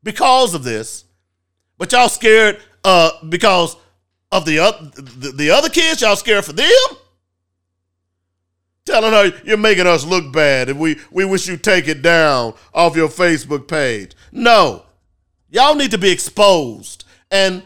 because 0.03 0.53
of 0.53 0.63
this, 0.63 1.05
but 1.77 1.91
y'all 1.91 2.09
scared 2.09 2.59
uh, 2.83 3.11
because 3.29 3.75
of 4.31 4.45
the, 4.45 4.59
uh, 4.59 4.71
the, 4.95 5.33
the 5.35 5.51
other 5.51 5.69
kids. 5.69 6.01
Y'all 6.01 6.15
scared 6.15 6.45
for 6.45 6.53
them, 6.53 6.67
telling 8.85 9.11
her 9.11 9.39
you're 9.43 9.57
making 9.57 9.87
us 9.87 10.05
look 10.05 10.31
bad, 10.31 10.69
and 10.69 10.79
we 10.79 10.97
we 11.11 11.25
wish 11.25 11.47
you 11.47 11.57
take 11.57 11.87
it 11.87 12.01
down 12.01 12.53
off 12.73 12.95
your 12.95 13.09
Facebook 13.09 13.67
page. 13.67 14.11
No, 14.31 14.85
y'all 15.49 15.75
need 15.75 15.91
to 15.91 15.97
be 15.97 16.11
exposed, 16.11 17.05
and 17.29 17.63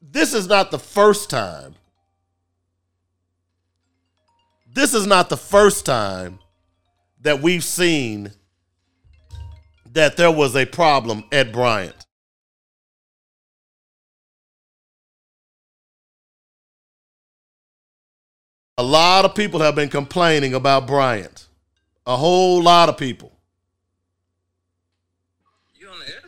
this 0.00 0.34
is 0.34 0.46
not 0.48 0.70
the 0.70 0.78
first 0.78 1.30
time. 1.30 1.74
This 4.72 4.94
is 4.94 5.06
not 5.06 5.28
the 5.28 5.36
first 5.36 5.84
time 5.84 6.38
that 7.22 7.42
we've 7.42 7.64
seen 7.64 8.32
that 9.92 10.16
there 10.16 10.30
was 10.30 10.54
a 10.54 10.64
problem 10.64 11.24
at 11.32 11.52
Bryant. 11.52 12.06
A 18.80 18.82
lot 18.82 19.26
of 19.26 19.34
people 19.34 19.60
have 19.60 19.74
been 19.74 19.90
complaining 19.90 20.54
about 20.54 20.86
Bryant. 20.86 21.48
A 22.06 22.16
whole 22.16 22.62
lot 22.62 22.88
of 22.88 22.96
people. 22.96 23.30
You 25.78 25.86
on 25.90 25.98
the 25.98 26.06
air? 26.06 26.22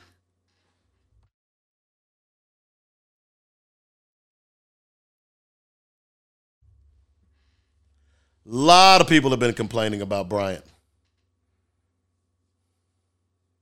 A 8.45 8.55
lot 8.55 9.01
of 9.01 9.09
people 9.09 9.31
have 9.31 9.41
been 9.41 9.55
complaining 9.55 10.03
about 10.03 10.29
Bryant. 10.29 10.67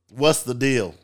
What's 0.08 0.42
the 0.42 0.52
deal? 0.52 0.96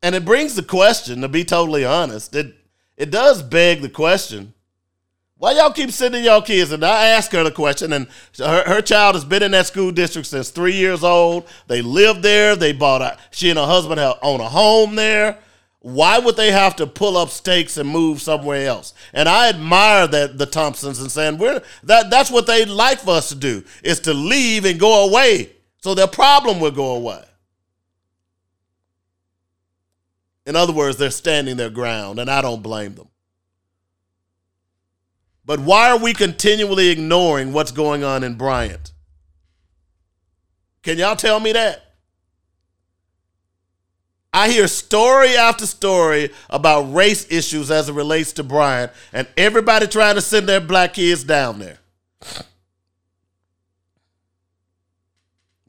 And 0.00 0.14
it 0.14 0.24
brings 0.24 0.54
the 0.54 0.62
question, 0.62 1.22
to 1.22 1.28
be 1.28 1.42
totally 1.42 1.84
honest, 1.84 2.36
it 2.36 2.54
it 2.96 3.10
does 3.10 3.42
beg 3.42 3.82
the 3.82 3.88
question. 3.88 4.54
Why 5.38 5.52
y'all 5.52 5.72
keep 5.72 5.92
sending 5.92 6.24
y'all 6.24 6.42
kids? 6.42 6.72
And 6.72 6.84
I 6.84 7.08
asked 7.08 7.32
her 7.32 7.44
the 7.44 7.52
question, 7.52 7.92
and 7.92 8.08
her, 8.38 8.64
her 8.66 8.82
child 8.82 9.14
has 9.14 9.24
been 9.24 9.44
in 9.44 9.52
that 9.52 9.68
school 9.68 9.92
district 9.92 10.26
since 10.26 10.50
three 10.50 10.74
years 10.74 11.04
old. 11.04 11.48
They 11.68 11.80
live 11.80 12.22
there. 12.22 12.56
They 12.56 12.72
bought 12.72 13.02
a, 13.02 13.16
she 13.30 13.48
and 13.48 13.58
her 13.58 13.64
husband 13.64 14.00
have, 14.00 14.18
own 14.20 14.40
a 14.40 14.48
home 14.48 14.96
there. 14.96 15.38
Why 15.80 16.18
would 16.18 16.36
they 16.36 16.50
have 16.50 16.74
to 16.76 16.88
pull 16.88 17.16
up 17.16 17.30
stakes 17.30 17.76
and 17.76 17.88
move 17.88 18.20
somewhere 18.20 18.66
else? 18.66 18.94
And 19.12 19.28
I 19.28 19.48
admire 19.48 20.08
that 20.08 20.38
the 20.38 20.44
Thompsons 20.44 21.00
and 21.00 21.10
saying 21.10 21.38
we're 21.38 21.62
that 21.84 22.10
that's 22.10 22.32
what 22.32 22.48
they'd 22.48 22.68
like 22.68 22.98
for 22.98 23.12
us 23.12 23.28
to 23.28 23.36
do 23.36 23.62
is 23.84 24.00
to 24.00 24.12
leave 24.12 24.64
and 24.64 24.80
go 24.80 25.08
away. 25.08 25.52
So 25.80 25.94
their 25.94 26.08
problem 26.08 26.58
will 26.58 26.72
go 26.72 26.96
away. 26.96 27.24
In 30.46 30.56
other 30.56 30.72
words, 30.72 30.96
they're 30.96 31.10
standing 31.10 31.56
their 31.56 31.70
ground, 31.70 32.18
and 32.18 32.28
I 32.28 32.42
don't 32.42 32.62
blame 32.62 32.94
them. 32.94 33.08
But 35.48 35.60
why 35.60 35.88
are 35.88 35.98
we 35.98 36.12
continually 36.12 36.90
ignoring 36.90 37.54
what's 37.54 37.72
going 37.72 38.04
on 38.04 38.22
in 38.22 38.34
Bryant? 38.34 38.92
Can 40.82 40.98
y'all 40.98 41.16
tell 41.16 41.40
me 41.40 41.52
that? 41.52 41.94
I 44.30 44.50
hear 44.50 44.68
story 44.68 45.38
after 45.38 45.64
story 45.64 46.28
about 46.50 46.92
race 46.92 47.26
issues 47.32 47.70
as 47.70 47.88
it 47.88 47.94
relates 47.94 48.34
to 48.34 48.42
Bryant, 48.42 48.92
and 49.10 49.26
everybody 49.38 49.86
trying 49.86 50.16
to 50.16 50.20
send 50.20 50.46
their 50.46 50.60
black 50.60 50.92
kids 50.92 51.24
down 51.24 51.60
there. 51.60 51.78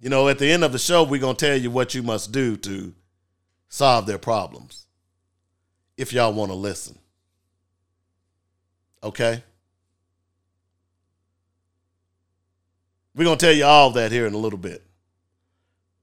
You 0.01 0.09
know, 0.09 0.27
at 0.27 0.39
the 0.39 0.51
end 0.51 0.65
of 0.65 0.73
the 0.73 0.77
show, 0.77 1.03
we're 1.03 1.21
going 1.21 1.37
to 1.37 1.45
tell 1.45 1.57
you 1.57 1.71
what 1.71 1.95
you 1.95 2.03
must 2.03 2.33
do 2.33 2.57
to 2.57 2.93
solve 3.69 4.07
their 4.07 4.17
problems 4.17 4.87
if 5.95 6.11
y'all 6.11 6.33
want 6.33 6.51
to 6.51 6.55
listen. 6.55 6.99
Okay? 9.01 9.41
We're 13.19 13.25
going 13.25 13.37
to 13.37 13.45
tell 13.45 13.53
you 13.53 13.65
all 13.65 13.91
that 13.91 14.13
here 14.13 14.27
in 14.27 14.33
a 14.33 14.37
little 14.37 14.57
bit. 14.57 14.81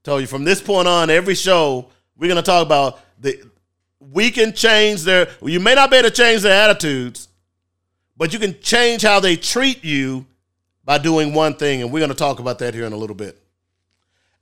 Tell 0.05 0.21
you 0.21 0.27
from 0.27 0.45
this 0.45 0.61
point 0.61 0.87
on, 0.87 1.09
every 1.09 1.35
show, 1.35 1.89
we're 2.15 2.27
going 2.27 2.37
to 2.37 2.43
talk 2.43 2.67
about 2.67 3.01
the 3.19 3.43
we 4.13 4.31
can 4.31 4.53
change 4.53 5.03
their 5.05 5.27
you 5.41 5.59
may 5.59 5.75
not 5.75 5.91
be 5.91 5.97
able 5.97 6.11
to 6.11 6.15
change 6.15 6.43
their 6.43 6.69
attitudes, 6.69 7.29
but 8.19 8.35
you 8.35 8.39
can 8.39 8.61
change 8.61 9.01
how 9.01 9.19
they 9.19 9.35
treat 9.35 9.83
you 9.83 10.27
by 10.85 10.99
doing 10.99 11.33
one 11.33 11.55
thing 11.55 11.81
and 11.81 11.91
we're 11.91 12.01
going 12.01 12.11
to 12.11 12.15
talk 12.15 12.39
about 12.39 12.59
that 12.59 12.75
here 12.75 12.85
in 12.85 12.93
a 12.93 12.99
little 12.99 13.17
bit. 13.17 13.41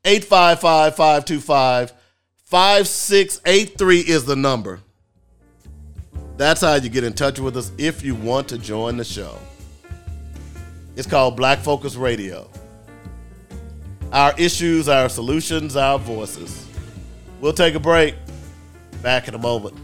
855 0.04 0.96
525 0.96 1.92
5683 2.44 4.00
is 4.00 4.24
the 4.24 4.34
number. 4.34 4.80
That's 6.36 6.62
how 6.62 6.74
you 6.74 6.88
get 6.88 7.04
in 7.04 7.12
touch 7.12 7.38
with 7.38 7.56
us 7.56 7.70
if 7.78 8.02
you 8.02 8.16
want 8.16 8.48
to 8.48 8.58
join 8.58 8.96
the 8.96 9.04
show. 9.04 9.38
It's 10.96 11.06
called 11.06 11.36
Black 11.36 11.60
Focus 11.60 11.94
Radio. 11.94 12.50
Our 14.14 14.32
issues, 14.38 14.88
our 14.88 15.08
solutions, 15.08 15.74
our 15.74 15.98
voices. 15.98 16.68
We'll 17.40 17.52
take 17.52 17.74
a 17.74 17.80
break. 17.80 18.14
Back 19.02 19.26
in 19.26 19.34
a 19.34 19.38
moment. 19.38 19.76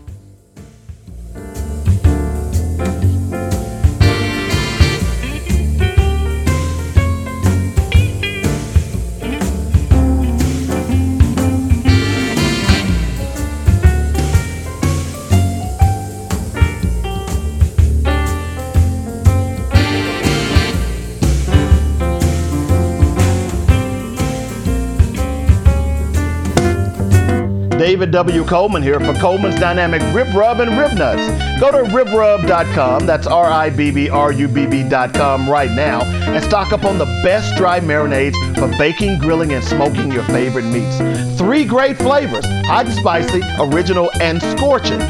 David 27.81 28.11
W. 28.11 28.45
Coleman 28.45 28.83
here 28.83 29.01
for 29.01 29.15
Coleman's 29.15 29.59
Dynamic 29.59 30.03
Rib 30.15 30.35
Rub 30.35 30.61
and 30.61 30.77
Rib 30.79 30.93
Nuts. 30.99 31.27
Go 31.59 31.71
to 31.71 31.91
ribrub.com, 31.91 33.07
that's 33.07 33.27
R 33.27 33.47
I 33.47 33.71
B 33.71 33.91
B 33.91 34.11
R 34.11 34.33
U 34.33 34.49
B 34.49 34.67
B.com 34.67 35.49
right 35.49 35.71
now, 35.71 36.03
and 36.03 36.45
stock 36.45 36.73
up 36.75 36.85
on 36.85 36.99
the 36.99 37.07
best 37.25 37.57
dry 37.57 37.81
marinades 37.81 38.37
for 38.57 38.69
baking, 38.77 39.19
grilling, 39.19 39.55
and 39.55 39.65
smoking 39.65 40.13
your 40.13 40.25
favorite 40.25 40.67
meats. 40.67 40.99
Three 41.39 41.65
great 41.65 41.97
flavors 41.97 42.45
hot 42.67 42.85
and 42.85 42.95
spicy, 42.95 43.41
original, 43.59 44.11
and 44.21 44.43
scorching. 44.43 45.01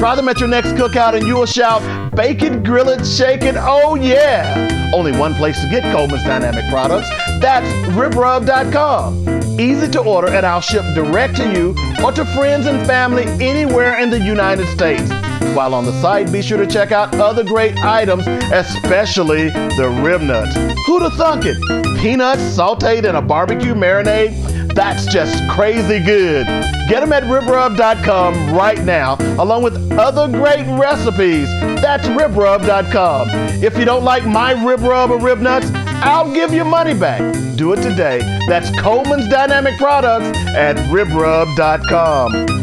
Try 0.00 0.14
them 0.14 0.30
at 0.30 0.40
your 0.40 0.48
next 0.48 0.68
cookout 0.68 1.12
and 1.12 1.26
you 1.26 1.34
will 1.34 1.44
shout, 1.44 1.82
bake 2.16 2.40
it, 2.40 2.64
grill 2.64 2.88
it, 2.88 3.04
shake 3.04 3.42
it, 3.42 3.54
oh 3.58 3.96
yeah! 3.96 4.90
Only 4.94 5.12
one 5.12 5.34
place 5.34 5.60
to 5.60 5.68
get 5.68 5.82
Coleman's 5.92 6.24
Dynamic 6.24 6.64
products. 6.70 7.10
That's 7.38 7.66
ribrub.com. 7.90 9.60
Easy 9.60 9.90
to 9.90 10.00
order 10.00 10.28
and 10.28 10.46
I'll 10.46 10.62
ship 10.62 10.86
direct 10.94 11.36
to 11.36 11.52
you 11.52 11.76
or 12.02 12.12
to 12.12 12.24
friends 12.24 12.64
and 12.64 12.86
family 12.86 13.24
anywhere 13.46 13.98
in 13.98 14.08
the 14.08 14.18
United 14.18 14.68
States. 14.68 15.10
While 15.54 15.74
on 15.74 15.84
the 15.84 16.00
site, 16.00 16.30
be 16.32 16.42
sure 16.42 16.58
to 16.58 16.66
check 16.66 16.92
out 16.92 17.14
other 17.16 17.44
great 17.44 17.76
items, 17.78 18.26
especially 18.26 19.48
the 19.50 20.00
rib 20.02 20.22
nuts. 20.22 20.54
Who'd 20.86 21.12
thunk 21.14 21.44
it? 21.46 21.58
Peanuts 22.00 22.42
sauteed 22.42 23.04
in 23.04 23.16
a 23.16 23.22
barbecue 23.22 23.74
marinade? 23.74 24.74
That's 24.74 25.04
just 25.06 25.48
crazy 25.50 25.98
good. 26.02 26.46
Get 26.88 27.00
them 27.00 27.12
at 27.12 27.24
ribrub.com 27.24 28.54
right 28.54 28.82
now, 28.84 29.16
along 29.38 29.62
with 29.62 29.92
other 29.92 30.28
great 30.28 30.66
recipes. 30.78 31.48
That's 31.80 32.06
ribrub.com. 32.08 33.28
If 33.62 33.76
you 33.78 33.84
don't 33.84 34.04
like 34.04 34.24
my 34.26 34.52
rib 34.64 34.80
rub 34.80 35.10
or 35.10 35.18
rib 35.18 35.40
nuts, 35.40 35.70
I'll 36.02 36.32
give 36.32 36.54
you 36.54 36.64
money 36.64 36.94
back. 36.94 37.20
Do 37.56 37.72
it 37.72 37.82
today. 37.82 38.20
That's 38.48 38.70
Coleman's 38.80 39.28
Dynamic 39.28 39.76
Products 39.76 40.36
at 40.54 40.76
ribrub.com. 40.90 42.59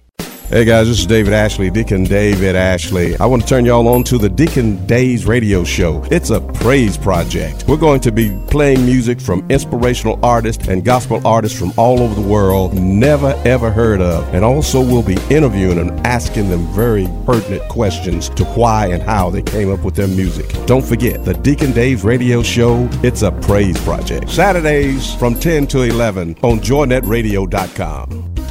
Hey 0.49 0.65
guys, 0.65 0.87
this 0.87 1.01
is 1.01 1.07
David 1.07 1.33
Ashley, 1.33 1.71
Deacon 1.71 2.05
David 2.05 2.55
Ashley. 2.55 3.17
I 3.17 3.27
want 3.27 3.43
to 3.43 3.49
turn 3.49 3.65
y'all 3.65 3.89
on 3.89 4.05
to 4.05 4.17
the 4.17 4.29
Deacon 4.29 4.87
Days 4.87 5.27
radio 5.27 5.65
show. 5.65 6.05
It's 6.09 6.31
a 6.31 6.41
praise 6.41 6.97
project. 6.97 7.65
We're 7.67 7.77
going 7.77 7.99
to 8.03 8.13
be 8.13 8.31
playing 8.47 8.87
music 8.87 9.21
from 9.21 9.45
inspirational 9.51 10.25
artists 10.25 10.69
and 10.69 10.85
gospel 10.85 11.21
artists 11.27 11.59
from 11.59 11.73
all 11.77 12.01
over 12.01 12.15
the 12.15 12.21
world, 12.29 12.75
never 12.75 13.35
ever 13.45 13.73
heard 13.73 14.01
of. 14.01 14.33
And 14.33 14.45
also 14.45 14.81
we'll 14.81 15.03
be 15.03 15.19
interviewing 15.31 15.81
and 15.81 16.07
asking 16.07 16.49
them 16.49 16.65
very 16.69 17.09
pertinent 17.27 17.69
questions 17.69 18.29
to 18.29 18.45
why 18.45 18.87
and 18.87 19.03
how 19.03 19.31
they 19.31 19.43
came 19.43 19.73
up 19.73 19.81
with 19.81 19.97
their 19.97 20.07
music. 20.07 20.47
Don't 20.65 20.85
forget, 20.85 21.25
the 21.25 21.35
Deacon 21.35 21.73
Days 21.73 22.05
radio 22.05 22.41
show, 22.41 22.89
it's 23.03 23.23
a 23.23 23.33
praise 23.33 23.83
project. 23.83 24.31
Saturdays 24.31 25.13
from 25.17 25.35
10 25.35 25.67
to 25.67 25.83
11 25.83 26.37
on 26.45 26.61
joynetradio.com. 26.61 28.46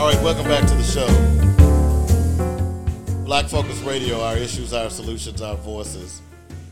right, 0.06 0.20
welcome 0.24 0.46
back 0.46 0.66
to 0.66 0.74
the 0.74 0.82
show. 0.82 1.06
Black 3.24 3.46
Focus 3.46 3.78
Radio, 3.82 4.20
our 4.22 4.36
issues, 4.36 4.72
our 4.72 4.90
solutions, 4.90 5.40
our 5.40 5.54
voices. 5.54 6.20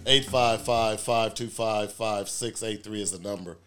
855 0.07 1.01
525 1.01 1.93
5683 1.93 3.03
is 3.03 3.13
the 3.13 3.21
number. 3.21 3.59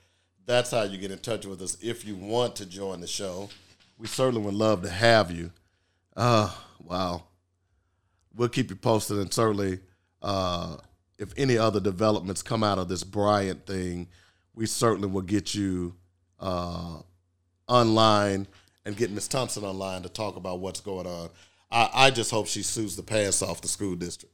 That's 0.46 0.72
how 0.72 0.84
you 0.84 0.98
get 0.98 1.12
in 1.12 1.20
touch 1.20 1.46
with 1.46 1.62
us 1.62 1.78
if 1.82 2.04
you 2.04 2.18
want 2.18 2.58
to 2.58 2.66
join 2.66 3.00
the 3.00 3.08
show. 3.08 3.50
We 3.98 4.08
certainly 4.08 4.42
would 4.42 4.56
love 4.56 4.82
to 4.82 4.90
have 4.90 5.32
you. 5.32 5.52
Uh, 6.18 6.54
wow. 6.84 7.24
We'll 8.36 8.50
keep 8.50 8.72
you 8.72 8.76
posted, 8.76 9.20
and 9.20 9.34
certainly, 9.34 9.80
uh, 10.22 10.76
if 11.22 11.32
any 11.38 11.56
other 11.56 11.80
developments 11.80 12.42
come 12.42 12.64
out 12.64 12.80
of 12.80 12.90
this 12.90 13.04
Bryant 13.04 13.68
thing, 13.68 14.08
we 14.56 14.66
certainly 14.66 15.08
will 15.08 15.22
get 15.22 15.54
you 15.54 15.96
uh, 16.40 16.98
online 17.68 18.48
and 18.86 18.98
get 18.98 19.12
Miss 19.12 19.28
Thompson 19.28 19.64
online 19.64 20.02
to 20.02 20.10
talk 20.10 20.36
about 20.36 20.60
what's 20.60 20.82
going 20.82 21.06
on. 21.06 21.30
I, 21.70 21.90
I 21.94 22.10
just 22.10 22.32
hope 22.32 22.48
she 22.48 22.64
sues 22.64 22.96
the 22.96 23.04
pants 23.04 23.44
off 23.44 23.62
the 23.62 23.68
school 23.68 23.96
district. 23.96 24.34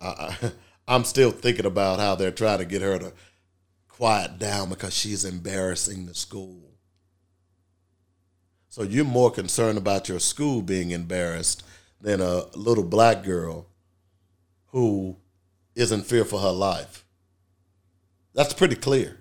I, 0.00 0.34
I'm 0.88 1.04
still 1.04 1.30
thinking 1.30 1.66
about 1.66 2.00
how 2.00 2.14
they're 2.14 2.30
trying 2.30 2.60
to 2.60 2.64
get 2.64 2.80
her 2.80 2.98
to 2.98 3.12
quiet 3.86 4.38
down 4.38 4.70
because 4.70 4.96
she's 4.96 5.26
embarrassing 5.26 6.06
the 6.06 6.14
school. 6.14 6.70
So 8.70 8.82
you're 8.82 9.04
more 9.04 9.30
concerned 9.30 9.76
about 9.76 10.08
your 10.08 10.20
school 10.20 10.62
being 10.62 10.90
embarrassed 10.90 11.64
than 12.00 12.22
a 12.22 12.46
little 12.56 12.82
black 12.82 13.22
girl 13.22 13.66
who 14.68 15.18
is 15.74 15.92
in 15.92 16.02
fear 16.02 16.24
for 16.24 16.40
her 16.40 16.50
life. 16.50 17.04
That's 18.34 18.54
pretty 18.54 18.76
clear. 18.76 19.18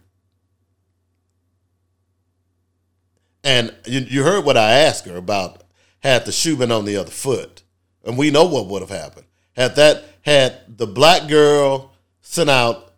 And 3.43 3.73
you, 3.85 4.01
you 4.01 4.23
heard 4.23 4.45
what 4.45 4.57
I 4.57 4.71
asked 4.71 5.05
her 5.05 5.17
about 5.17 5.63
had 6.01 6.25
the 6.25 6.31
shoe 6.31 6.55
been 6.55 6.71
on 6.71 6.85
the 6.85 6.97
other 6.97 7.11
foot. 7.11 7.63
And 8.03 8.17
we 8.17 8.31
know 8.31 8.45
what 8.45 8.67
would 8.67 8.81
have 8.81 8.89
happened. 8.89 9.25
Had 9.55 9.75
that 9.75 10.03
had 10.21 10.77
the 10.77 10.87
black 10.87 11.27
girl 11.27 11.91
sent 12.21 12.49
out 12.49 12.93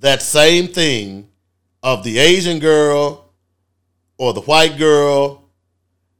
that 0.00 0.22
same 0.22 0.68
thing 0.68 1.28
of 1.82 2.04
the 2.04 2.18
Asian 2.18 2.58
girl 2.58 3.30
or 4.16 4.32
the 4.32 4.40
white 4.42 4.78
girl, 4.78 5.44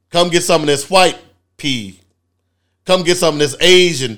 come 0.09 0.29
get 0.29 0.43
some 0.43 0.61
of 0.61 0.67
this 0.67 0.89
white 0.89 1.19
pea. 1.57 1.99
Come 2.85 3.03
get 3.03 3.17
some 3.17 3.35
of 3.35 3.39
this 3.39 3.55
Asian 3.59 4.17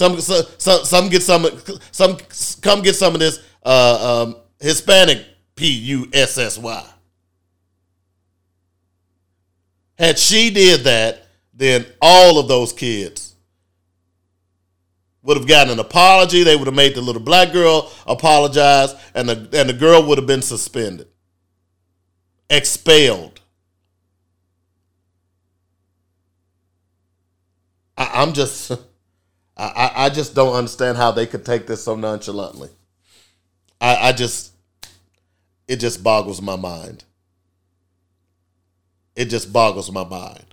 Some 0.00 0.18
some 0.18 0.84
some 0.86 1.08
get 1.10 1.22
some 1.22 1.46
some 1.92 2.16
come 2.62 2.80
get 2.80 2.96
some 2.96 3.12
of 3.12 3.20
this 3.20 3.38
uh, 3.62 4.24
um, 4.24 4.36
Hispanic 4.58 5.26
P 5.54 5.70
U 5.70 6.08
S 6.14 6.38
S 6.38 6.56
Y. 6.56 6.86
Had 9.98 10.18
she 10.18 10.48
did 10.48 10.84
that, 10.84 11.26
then 11.52 11.84
all 12.00 12.38
of 12.38 12.48
those 12.48 12.72
kids 12.72 13.34
would 15.20 15.36
have 15.36 15.46
gotten 15.46 15.74
an 15.74 15.78
apology. 15.80 16.44
They 16.44 16.56
would 16.56 16.66
have 16.66 16.74
made 16.74 16.94
the 16.94 17.02
little 17.02 17.20
black 17.20 17.52
girl 17.52 17.92
apologize, 18.06 18.94
and 19.14 19.28
the 19.28 19.50
and 19.52 19.68
the 19.68 19.74
girl 19.74 20.02
would 20.06 20.16
have 20.16 20.26
been 20.26 20.40
suspended, 20.40 21.08
expelled. 22.48 23.42
I, 27.98 28.22
I'm 28.22 28.32
just, 28.32 28.72
I, 29.60 29.92
I 30.06 30.08
just 30.08 30.34
don't 30.34 30.54
understand 30.54 30.96
how 30.96 31.10
they 31.10 31.26
could 31.26 31.44
take 31.44 31.66
this 31.66 31.84
so 31.84 31.94
nonchalantly. 31.94 32.70
I, 33.80 34.08
I 34.08 34.12
just, 34.12 34.52
it 35.68 35.76
just 35.76 36.02
boggles 36.02 36.40
my 36.40 36.56
mind. 36.56 37.04
It 39.14 39.26
just 39.26 39.52
boggles 39.52 39.92
my 39.92 40.04
mind. 40.04 40.44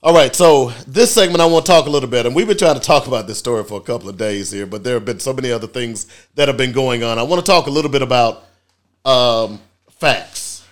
All 0.00 0.14
right, 0.14 0.32
so 0.32 0.68
this 0.86 1.12
segment 1.12 1.40
I 1.40 1.46
want 1.46 1.66
to 1.66 1.72
talk 1.72 1.86
a 1.86 1.90
little 1.90 2.08
bit, 2.08 2.24
and 2.24 2.34
we've 2.34 2.46
been 2.46 2.56
trying 2.56 2.76
to 2.76 2.80
talk 2.80 3.08
about 3.08 3.26
this 3.26 3.38
story 3.38 3.64
for 3.64 3.78
a 3.78 3.82
couple 3.82 4.08
of 4.08 4.16
days 4.16 4.52
here, 4.52 4.64
but 4.64 4.84
there 4.84 4.94
have 4.94 5.04
been 5.04 5.18
so 5.18 5.32
many 5.32 5.50
other 5.50 5.66
things 5.66 6.06
that 6.36 6.46
have 6.46 6.56
been 6.56 6.70
going 6.70 7.02
on. 7.02 7.18
I 7.18 7.24
want 7.24 7.44
to 7.44 7.50
talk 7.50 7.66
a 7.66 7.70
little 7.70 7.90
bit 7.90 8.02
about 8.02 8.44
um, 9.04 9.60
facts. 9.90 10.64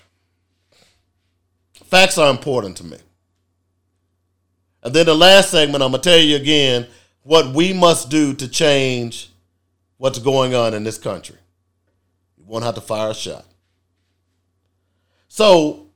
Facts 1.87 2.19
are 2.19 2.31
important 2.31 2.77
to 2.77 2.85
me. 2.85 2.99
And 4.87 4.95
then 4.95 5.07
the 5.07 5.17
last 5.17 5.51
segment, 5.51 5.83
I'm 5.83 5.91
going 5.91 6.01
to 6.01 6.09
tell 6.09 6.17
you 6.21 6.37
again 6.37 6.87
what 7.25 7.53
we 7.53 7.73
must 7.73 8.09
do 8.09 8.33
to 8.35 8.47
change 8.47 9.31
what's 9.97 10.21
going 10.21 10.55
on 10.55 10.75
in 10.75 10.85
this 10.85 10.97
country. 10.97 11.35
You 12.39 12.45
won't 12.47 12.63
have 12.63 12.77
to 12.77 12.81
fire 12.81 13.11
a 13.11 13.15
shot. 13.15 13.45
So 15.27 15.89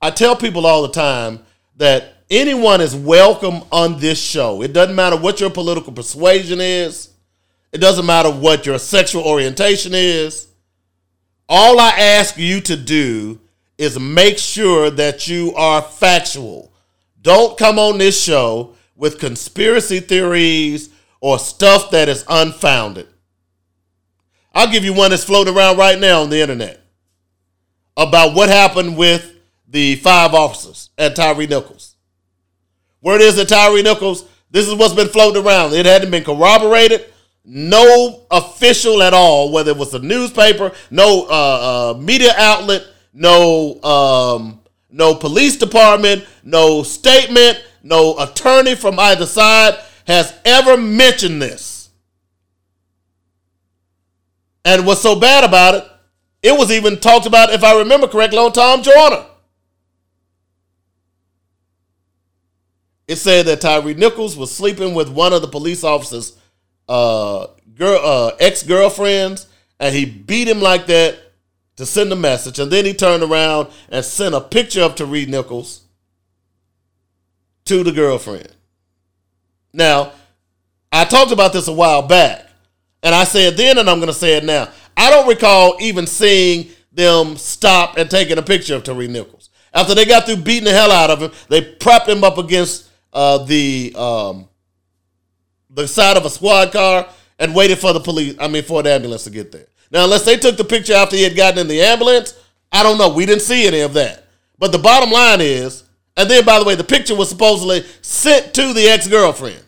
I 0.00 0.10
tell 0.10 0.34
people 0.34 0.66
all 0.66 0.82
the 0.82 0.88
time 0.88 1.38
that 1.76 2.16
anyone 2.28 2.80
is 2.80 2.92
welcome 2.92 3.62
on 3.70 4.00
this 4.00 4.20
show. 4.20 4.62
It 4.62 4.72
doesn't 4.72 4.96
matter 4.96 5.16
what 5.16 5.38
your 5.38 5.50
political 5.50 5.92
persuasion 5.92 6.60
is, 6.60 7.10
it 7.70 7.78
doesn't 7.78 8.04
matter 8.04 8.32
what 8.32 8.66
your 8.66 8.80
sexual 8.80 9.22
orientation 9.22 9.92
is. 9.94 10.48
All 11.48 11.78
I 11.78 11.90
ask 11.90 12.36
you 12.36 12.60
to 12.62 12.76
do 12.76 13.38
is 13.82 13.98
make 13.98 14.38
sure 14.38 14.90
that 14.90 15.26
you 15.26 15.52
are 15.56 15.82
factual. 15.82 16.72
Don't 17.20 17.58
come 17.58 17.80
on 17.80 17.98
this 17.98 18.22
show 18.22 18.76
with 18.94 19.18
conspiracy 19.18 19.98
theories 19.98 20.90
or 21.20 21.36
stuff 21.38 21.90
that 21.90 22.08
is 22.08 22.24
unfounded. 22.28 23.08
I'll 24.54 24.70
give 24.70 24.84
you 24.84 24.94
one 24.94 25.10
that's 25.10 25.24
floating 25.24 25.56
around 25.56 25.78
right 25.78 25.98
now 25.98 26.22
on 26.22 26.30
the 26.30 26.40
internet 26.40 26.80
about 27.96 28.36
what 28.36 28.48
happened 28.48 28.96
with 28.96 29.34
the 29.66 29.96
five 29.96 30.32
officers 30.32 30.90
at 30.96 31.16
Tyre 31.16 31.34
Nichols. 31.34 31.96
Where 33.00 33.16
it 33.16 33.22
is 33.22 33.34
that 33.34 33.48
Tyre 33.48 33.82
Nichols, 33.82 34.24
this 34.50 34.68
is 34.68 34.74
what's 34.74 34.94
been 34.94 35.08
floating 35.08 35.44
around. 35.44 35.72
It 35.72 35.86
hadn't 35.86 36.12
been 36.12 36.22
corroborated. 36.22 37.06
No 37.44 38.26
official 38.30 39.02
at 39.02 39.12
all, 39.12 39.50
whether 39.50 39.72
it 39.72 39.76
was 39.76 39.92
a 39.94 39.98
newspaper, 39.98 40.70
no 40.92 41.26
uh, 41.28 41.94
uh, 41.96 41.98
media 41.98 42.32
outlet, 42.36 42.86
no 43.12 43.82
um, 43.82 44.60
no 44.90 45.14
police 45.14 45.56
department, 45.56 46.26
no 46.44 46.82
statement, 46.82 47.62
no 47.82 48.18
attorney 48.18 48.74
from 48.74 48.98
either 48.98 49.26
side 49.26 49.78
has 50.06 50.34
ever 50.44 50.76
mentioned 50.76 51.40
this. 51.40 51.90
And 54.64 54.86
what's 54.86 55.00
so 55.00 55.18
bad 55.18 55.44
about 55.44 55.74
it, 55.74 55.84
it 56.42 56.58
was 56.58 56.70
even 56.70 56.98
talked 56.98 57.26
about, 57.26 57.52
if 57.52 57.64
I 57.64 57.78
remember 57.78 58.06
correctly, 58.06 58.38
on 58.38 58.52
Tom 58.52 58.82
Joyner. 58.82 59.26
It 63.08 63.16
said 63.16 63.46
that 63.46 63.60
Tyre 63.60 63.94
Nichols 63.94 64.36
was 64.36 64.54
sleeping 64.54 64.94
with 64.94 65.08
one 65.08 65.32
of 65.32 65.42
the 65.42 65.48
police 65.48 65.84
officers' 65.84 66.36
uh, 66.88 67.46
girl, 67.74 68.00
uh, 68.02 68.36
ex 68.38 68.62
girlfriends, 68.62 69.46
and 69.80 69.94
he 69.94 70.04
beat 70.04 70.48
him 70.48 70.60
like 70.60 70.86
that 70.86 71.18
to 71.82 71.86
send 71.86 72.12
a 72.12 72.16
message. 72.16 72.60
And 72.60 72.70
then 72.70 72.84
he 72.84 72.94
turned 72.94 73.24
around 73.24 73.68
and 73.90 74.04
sent 74.04 74.36
a 74.36 74.40
picture 74.40 74.82
of 74.82 74.94
Tyre 74.94 75.26
Nichols 75.26 75.82
to 77.64 77.82
the 77.82 77.90
girlfriend. 77.90 78.54
Now, 79.72 80.12
I 80.92 81.04
talked 81.04 81.32
about 81.32 81.52
this 81.52 81.66
a 81.66 81.72
while 81.72 82.02
back, 82.06 82.46
and 83.02 83.14
I 83.14 83.24
said 83.24 83.56
then, 83.56 83.78
and 83.78 83.90
I'm 83.90 83.98
going 83.98 84.08
to 84.08 84.14
say 84.14 84.36
it 84.36 84.44
now. 84.44 84.68
I 84.96 85.10
don't 85.10 85.26
recall 85.26 85.76
even 85.80 86.06
seeing 86.06 86.68
them 86.92 87.36
stop 87.36 87.96
and 87.96 88.08
taking 88.08 88.38
a 88.38 88.42
picture 88.42 88.76
of 88.76 88.84
Tyre 88.84 89.08
Nichols. 89.08 89.50
After 89.74 89.94
they 89.94 90.04
got 90.04 90.26
through 90.26 90.36
beating 90.36 90.64
the 90.64 90.72
hell 90.72 90.92
out 90.92 91.10
of 91.10 91.20
him, 91.20 91.32
they 91.48 91.62
propped 91.62 92.08
him 92.08 92.22
up 92.22 92.38
against 92.38 92.90
uh, 93.12 93.38
the 93.38 93.92
um, 93.96 94.48
the 95.70 95.88
side 95.88 96.16
of 96.16 96.26
a 96.26 96.30
squad 96.30 96.70
car 96.70 97.08
and 97.38 97.54
waited 97.54 97.78
for 97.78 97.92
the 97.92 98.00
police. 98.00 98.36
I 98.38 98.46
mean, 98.46 98.62
for 98.62 98.82
the 98.82 98.92
ambulance 98.92 99.24
to 99.24 99.30
get 99.30 99.50
there. 99.50 99.66
Now, 99.92 100.04
unless 100.04 100.24
they 100.24 100.38
took 100.38 100.56
the 100.56 100.64
picture 100.64 100.94
after 100.94 101.16
he 101.16 101.22
had 101.22 101.36
gotten 101.36 101.58
in 101.58 101.68
the 101.68 101.82
ambulance, 101.82 102.34
I 102.72 102.82
don't 102.82 102.96
know. 102.96 103.12
We 103.12 103.26
didn't 103.26 103.42
see 103.42 103.66
any 103.66 103.80
of 103.80 103.92
that. 103.92 104.24
But 104.58 104.72
the 104.72 104.78
bottom 104.78 105.10
line 105.10 105.42
is, 105.42 105.84
and 106.16 106.30
then 106.30 106.46
by 106.46 106.58
the 106.58 106.64
way, 106.64 106.74
the 106.74 106.82
picture 106.82 107.14
was 107.14 107.28
supposedly 107.28 107.84
sent 108.00 108.54
to 108.54 108.72
the 108.72 108.88
ex 108.88 109.06
girlfriend. 109.06 109.62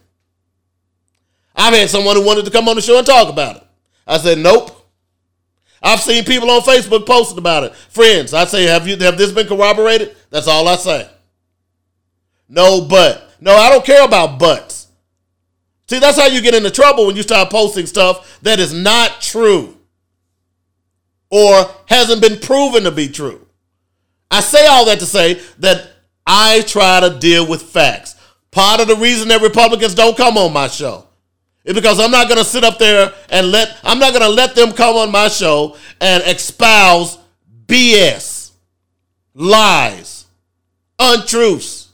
I've 1.54 1.74
had 1.74 1.90
someone 1.90 2.16
who 2.16 2.24
wanted 2.24 2.46
to 2.46 2.50
come 2.50 2.68
on 2.68 2.76
the 2.76 2.82
show 2.82 2.96
and 2.96 3.06
talk 3.06 3.28
about 3.28 3.56
it. 3.56 3.62
I 4.06 4.18
said, 4.18 4.38
nope. 4.38 4.70
I've 5.82 6.00
seen 6.00 6.24
people 6.24 6.50
on 6.50 6.62
Facebook 6.62 7.06
posting 7.06 7.38
about 7.38 7.64
it. 7.64 7.74
Friends, 7.74 8.32
I 8.32 8.46
say, 8.46 8.64
have 8.64 8.88
you 8.88 8.96
have 8.96 9.18
this 9.18 9.30
been 9.30 9.46
corroborated? 9.46 10.16
That's 10.30 10.48
all 10.48 10.66
I 10.66 10.76
say. 10.76 11.08
No 12.48 12.86
but. 12.88 13.30
No, 13.40 13.54
I 13.54 13.68
don't 13.68 13.84
care 13.84 14.04
about 14.04 14.38
buts. 14.38 14.88
See, 15.86 15.98
that's 15.98 16.18
how 16.18 16.26
you 16.26 16.40
get 16.40 16.54
into 16.54 16.70
trouble 16.70 17.06
when 17.06 17.14
you 17.14 17.22
start 17.22 17.50
posting 17.50 17.84
stuff 17.84 18.40
that 18.40 18.58
is 18.58 18.72
not 18.72 19.20
true 19.20 19.73
or 21.34 21.68
hasn't 21.86 22.22
been 22.22 22.38
proven 22.38 22.84
to 22.84 22.92
be 22.92 23.08
true. 23.08 23.44
I 24.30 24.40
say 24.40 24.68
all 24.68 24.84
that 24.84 25.00
to 25.00 25.06
say 25.06 25.40
that 25.58 25.90
I 26.24 26.60
try 26.60 27.00
to 27.00 27.18
deal 27.18 27.44
with 27.44 27.60
facts. 27.60 28.14
Part 28.52 28.80
of 28.80 28.86
the 28.86 28.94
reason 28.94 29.26
that 29.28 29.42
Republicans 29.42 29.96
don't 29.96 30.16
come 30.16 30.38
on 30.38 30.52
my 30.52 30.68
show 30.68 31.08
is 31.64 31.74
because 31.74 31.98
I'm 31.98 32.12
not 32.12 32.28
going 32.28 32.38
to 32.38 32.44
sit 32.44 32.62
up 32.62 32.78
there 32.78 33.12
and 33.30 33.50
let 33.50 33.76
I'm 33.82 33.98
not 33.98 34.12
going 34.12 34.22
to 34.22 34.28
let 34.28 34.54
them 34.54 34.70
come 34.70 34.94
on 34.94 35.10
my 35.10 35.26
show 35.26 35.76
and 36.00 36.22
espouse 36.22 37.18
BS, 37.66 38.52
lies, 39.34 40.26
untruths, 41.00 41.88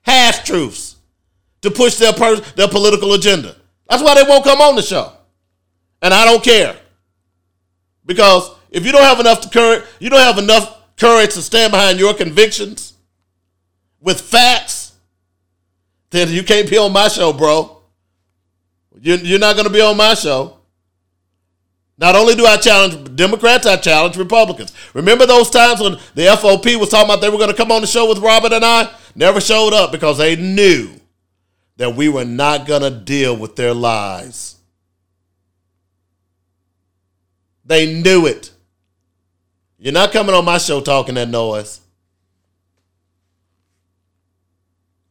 half 0.00 0.46
truths 0.46 0.96
to 1.60 1.70
push 1.70 1.96
their 1.96 2.14
per- 2.14 2.40
their 2.40 2.68
political 2.68 3.12
agenda. 3.12 3.54
That's 3.90 4.02
why 4.02 4.14
they 4.14 4.26
won't 4.26 4.44
come 4.44 4.62
on 4.62 4.76
the 4.76 4.82
show. 4.82 5.12
And 6.00 6.14
I 6.14 6.24
don't 6.24 6.42
care. 6.42 6.74
Because 8.06 8.54
if 8.70 8.84
you 8.84 8.92
don't 8.92 9.02
have 9.02 9.20
enough 9.20 9.50
current, 9.52 9.84
you 9.98 10.10
don't 10.10 10.20
have 10.20 10.38
enough 10.38 10.96
courage 10.96 11.34
to 11.34 11.42
stand 11.42 11.70
behind 11.70 11.98
your 11.98 12.14
convictions 12.14 12.94
with 14.00 14.20
facts, 14.20 14.92
then 16.10 16.28
you 16.28 16.42
can't 16.42 16.68
be 16.68 16.78
on 16.78 16.92
my 16.92 17.08
show, 17.08 17.32
bro. 17.32 17.80
You're 19.00 19.38
not 19.38 19.54
going 19.54 19.66
to 19.66 19.72
be 19.72 19.80
on 19.80 19.96
my 19.96 20.14
show. 20.14 20.58
Not 21.98 22.14
only 22.14 22.34
do 22.34 22.46
I 22.46 22.56
challenge 22.56 23.16
Democrats, 23.16 23.66
I 23.66 23.76
challenge 23.76 24.16
Republicans. 24.16 24.72
Remember 24.94 25.26
those 25.26 25.50
times 25.50 25.80
when 25.80 25.98
the 26.14 26.22
FOP 26.22 26.78
was 26.78 26.90
talking 26.90 27.10
about 27.10 27.20
they 27.20 27.28
were 27.28 27.38
going 27.38 27.50
to 27.50 27.56
come 27.56 27.72
on 27.72 27.80
the 27.80 27.88
show 27.88 28.08
with 28.08 28.18
Robert 28.18 28.52
and 28.52 28.64
I? 28.64 28.90
Never 29.16 29.40
showed 29.40 29.72
up 29.72 29.90
because 29.90 30.18
they 30.18 30.36
knew 30.36 30.90
that 31.76 31.94
we 31.94 32.08
were 32.08 32.24
not 32.24 32.66
going 32.66 32.82
to 32.82 32.90
deal 32.90 33.36
with 33.36 33.56
their 33.56 33.74
lies. 33.74 34.56
They 37.64 38.00
knew 38.00 38.26
it. 38.26 38.52
You're 39.78 39.92
not 39.92 40.12
coming 40.12 40.34
on 40.34 40.44
my 40.44 40.58
show 40.58 40.80
talking 40.80 41.14
that 41.14 41.28
noise. 41.28 41.80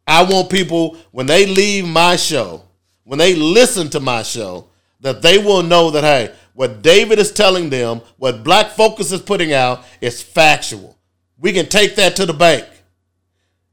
I 0.06 0.23
want 0.23 0.49
people, 0.49 0.98
when 1.11 1.26
they 1.26 1.45
leave 1.45 1.85
my 1.85 2.15
show, 2.15 2.64
when 3.03 3.19
they 3.19 3.35
listen 3.35 3.89
to 3.91 3.99
my 3.99 4.23
show, 4.23 4.68
that 5.02 5.22
they 5.22 5.38
will 5.38 5.64
know 5.64 5.91
that, 5.91 6.03
hey, 6.03 6.34
what 6.53 6.81
David 6.81 7.19
is 7.19 7.31
telling 7.31 7.69
them, 7.69 8.02
what 8.18 8.44
Black 8.44 8.72
Focus 8.72 9.11
is 9.11 9.22
putting 9.22 9.53
out, 9.53 9.84
is 10.02 10.22
factual. 10.22 10.98
We 11.38 11.53
can 11.53 11.68
take 11.68 11.95
that 11.95 12.15
to 12.15 12.26
the 12.26 12.34
bank. 12.34 12.65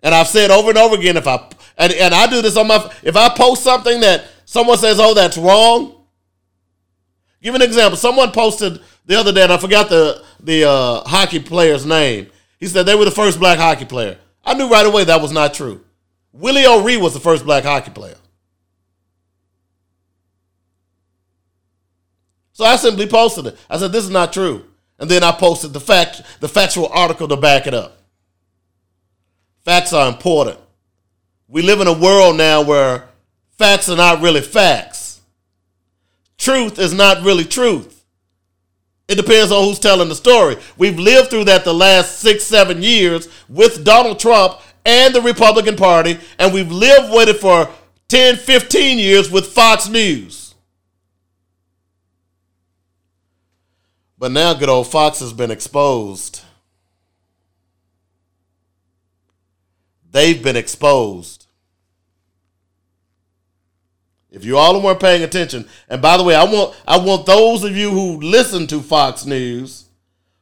And 0.03 0.15
I've 0.15 0.29
said 0.29 0.51
over 0.51 0.69
and 0.69 0.79
over 0.79 0.97
again, 0.97 1.16
if 1.16 1.27
I 1.27 1.49
and, 1.79 1.93
and 1.95 2.15
I 2.15 2.27
do 2.27 2.43
this 2.43 2.57
on 2.57 2.69
my 2.69 2.93
if 3.03 3.16
I 3.16 3.31
post 3.31 3.65
something 3.65 4.01
that 4.01 4.27
someone 4.45 4.77
says, 4.77 5.01
oh, 5.01 5.15
that's 5.15 5.39
wrong. 5.39 6.04
Give 7.45 7.55
an 7.55 7.62
example. 7.62 7.99
Someone 7.99 8.33
posted 8.33 8.81
the 9.05 9.21
other 9.21 9.31
day, 9.31 9.43
and 9.43 9.53
I 9.53 9.59
forgot 9.59 9.91
the 9.91 10.25
the 10.41 10.65
uh, 10.65 11.05
hockey 11.05 11.39
player's 11.39 11.85
name. 11.85 12.29
He 12.59 12.66
said 12.66 12.87
they 12.87 12.95
were 12.95 13.05
the 13.05 13.11
first 13.11 13.39
black 13.39 13.59
hockey 13.59 13.85
player. 13.85 14.16
I 14.43 14.55
knew 14.55 14.69
right 14.69 14.87
away 14.87 15.05
that 15.05 15.21
was 15.21 15.31
not 15.31 15.53
true. 15.53 15.85
Willie 16.33 16.66
O'Ree 16.66 16.97
was 16.97 17.12
the 17.12 17.21
first 17.21 17.45
black 17.45 17.65
hockey 17.65 17.91
player. 17.91 18.16
So 22.53 22.65
I 22.65 22.77
simply 22.77 23.07
posted 23.07 23.47
it. 23.47 23.59
I 23.69 23.79
said, 23.79 23.93
this 23.93 24.05
is 24.05 24.11
not 24.11 24.33
true. 24.33 24.65
And 24.99 25.11
then 25.11 25.25
I 25.25 25.33
posted 25.33 25.73
the 25.73 25.81
fact, 25.81 26.23
the 26.41 26.49
factual 26.49 26.89
article 26.89 27.27
to 27.29 27.37
back 27.37 27.66
it 27.66 27.75
up. 27.75 27.99
Facts 29.65 29.93
are 29.93 30.09
important. 30.09 30.59
We 31.49 31.62
live 31.62 31.81
in 31.81 31.89
a 31.89 31.93
world 31.93 32.37
now 32.37 32.62
where 32.62 33.09
facts 33.59 33.89
are 33.89 33.97
not 33.97 34.23
really 34.23 34.41
facts. 34.41 35.04
Truth 36.45 36.79
is 36.79 36.93
not 36.93 37.25
really 37.25 37.47
truth. 37.47 38.05
It 39.09 39.15
depends 39.15 39.51
on 39.51 39.65
who's 39.65 39.79
telling 39.79 40.11
the 40.11 40.15
story. 40.15 40.59
We've 40.77 40.99
lived 40.99 41.31
through 41.31 41.45
that 41.45 41.65
the 41.65 41.73
last 41.73 42.19
six, 42.19 42.45
seven 42.45 42.83
years 42.83 43.31
with 43.49 43.83
Donald 43.83 44.19
Trump 44.19 44.61
and 44.85 45.15
the 45.15 45.23
Republican 45.23 45.75
Party, 45.75 46.19
and 46.39 46.53
we've 46.53 46.71
lived 46.71 47.15
with 47.15 47.31
it 47.31 47.39
for 47.39 47.71
10, 48.09 48.37
15 48.37 48.99
years 48.99 49.31
with 49.31 49.47
Fox 49.47 49.89
News. 49.89 50.55
But 54.19 54.31
now 54.31 54.53
good 54.53 54.69
old 54.69 54.89
Fox 54.89 55.21
has 55.21 55.33
been 55.33 55.51
exposed. 55.51 56.43
They've 60.11 60.43
been 60.43 60.57
exposed. 60.57 61.44
If 64.35 64.44
you 64.44 64.59
all 64.59 64.82
weren't 64.82 64.98
paying 64.98 65.23
attention, 65.23 65.69
and 65.89 66.02
by 66.02 66.16
the 66.16 66.24
way, 66.24 66.35
I 66.35 66.43
want 66.43 66.74
I 66.89 66.98
want 66.98 67.24
those 67.24 67.62
of 67.62 67.77
you 67.77 67.90
who 67.90 68.20
listen 68.20 68.66
to 68.66 68.81
Fox 68.81 69.24
News, 69.24 69.85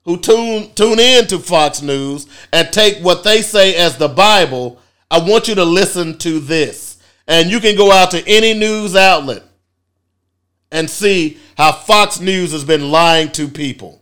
who 0.05 0.16
tune 0.19 0.70
tune 0.74 0.98
in 0.98 1.27
to 1.27 1.39
Fox 1.39 1.82
News 1.82 2.27
and 2.55 2.73
take 2.73 3.05
what 3.05 3.23
they 3.23 3.43
say 3.43 3.74
as 3.77 3.98
the 3.98 4.09
Bible, 4.09 4.81
I 5.10 5.19
want 5.19 5.47
you 5.47 5.55
to 5.56 5.64
listen 5.64 6.16
to 6.19 6.40
this. 6.40 6.97
And 7.28 7.51
you 7.51 7.60
can 7.60 7.77
go 7.77 7.93
out 7.93 8.10
to 8.12 8.27
any 8.27 8.55
news 8.55 8.97
outlet 8.97 9.43
and 10.70 10.89
see 10.89 11.39
how 11.59 11.73
Fox 11.73 12.19
News 12.19 12.52
has 12.52 12.64
been 12.64 12.90
lying 12.90 13.31
to 13.32 13.47
people. 13.47 14.01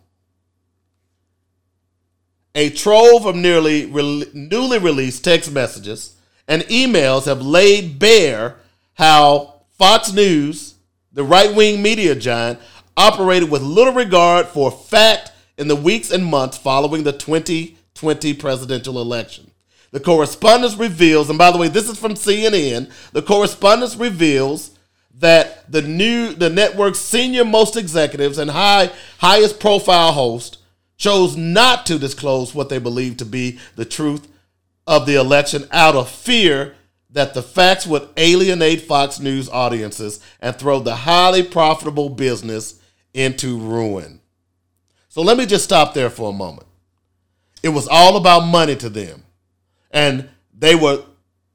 A 2.55 2.71
trove 2.71 3.27
of 3.27 3.35
nearly 3.35 3.87
re- 3.87 4.31
newly 4.33 4.79
released 4.79 5.25
text 5.25 5.51
messages 5.51 6.15
and 6.47 6.63
emails 6.63 7.25
have 7.25 7.43
laid 7.43 7.99
bare 7.99 8.57
how 8.95 9.60
Fox 9.81 10.13
News, 10.13 10.75
the 11.11 11.25
right 11.25 11.55
wing 11.55 11.81
media 11.81 12.15
giant, 12.15 12.61
operated 12.99 13.51
with 13.51 13.63
little 13.63 13.95
regard 13.95 14.47
for 14.47 14.71
fact 14.71 15.33
in 15.57 15.69
the 15.69 15.75
weeks 15.75 16.11
and 16.11 16.23
months 16.23 16.59
following 16.59 17.03
the 17.03 17.13
2020 17.15 18.35
presidential 18.35 19.01
election. 19.01 19.51
The 19.91 20.01
correspondence 20.01 20.77
reveals, 20.77 21.31
and 21.31 21.39
by 21.39 21.51
the 21.51 21.57
way, 21.57 21.69
this 21.69 21.89
is 21.89 21.99
from 21.99 22.13
CNN, 22.13 22.93
the 23.13 23.23
correspondence 23.23 23.97
reveals 23.97 24.73
that 25.15 25.73
the 25.73 25.81
new 25.81 26.35
the 26.35 26.51
network's 26.51 26.99
senior 26.99 27.47
most 27.47 27.75
executives 27.75 28.37
and 28.37 28.51
high 28.51 28.91
highest 29.17 29.61
profile 29.61 30.13
host 30.13 30.59
chose 30.99 31.39
not 31.39 31.87
to 31.87 31.99
disclose 31.99 32.55
what 32.55 32.69
they 32.69 32.79
believed 32.79 33.21
to 33.21 33.25
be 33.25 33.59
the 33.77 33.87
truth 33.87 34.29
of 34.87 35.07
the 35.07 35.15
election 35.15 35.67
out 35.73 35.97
of 35.97 36.11
fear 36.11 36.75
that 37.13 37.35
the 37.35 37.43
facts 37.43 37.87
would 37.87 38.09
alienate 38.17 38.83
Fox 38.83 39.19
News 39.19 39.49
audiences 39.49 40.21
and 40.41 40.55
throw 40.55 40.81
the 40.81 40.95
highly 40.95 41.43
profitable 41.43 42.09
business 42.09 42.81
into 43.13 43.59
ruin. 43.59 44.21
So 45.09 45.23
let 45.23 45.37
me 45.37 45.47
just 45.47 45.65
stop 45.65 45.93
there 45.93 46.11
for 46.11 46.31
a 46.31 46.37
moment. 46.37 46.69
It 47.63 47.71
was 47.71 47.89
all 47.89 48.17
about 48.17 48.41
money 48.41 48.77
to 48.77 48.89
them. 48.89 49.25
And 49.91 50.29
they 50.57 50.75
were, 50.75 51.03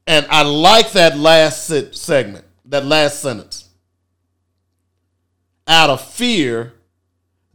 and 0.05 0.25
I 0.29 0.43
like 0.43 0.91
that 0.91 1.17
last 1.17 1.67
segment 1.95 2.45
that 2.65 2.85
last 2.85 3.21
sentence. 3.21 3.69
Out 5.67 5.89
of 5.89 6.01
fear 6.01 6.73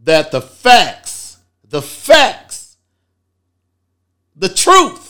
that 0.02 0.30
the 0.30 0.40
facts, 0.40 1.38
the 1.64 1.82
facts, 1.82 2.76
the 4.34 4.48
truth 4.48 5.09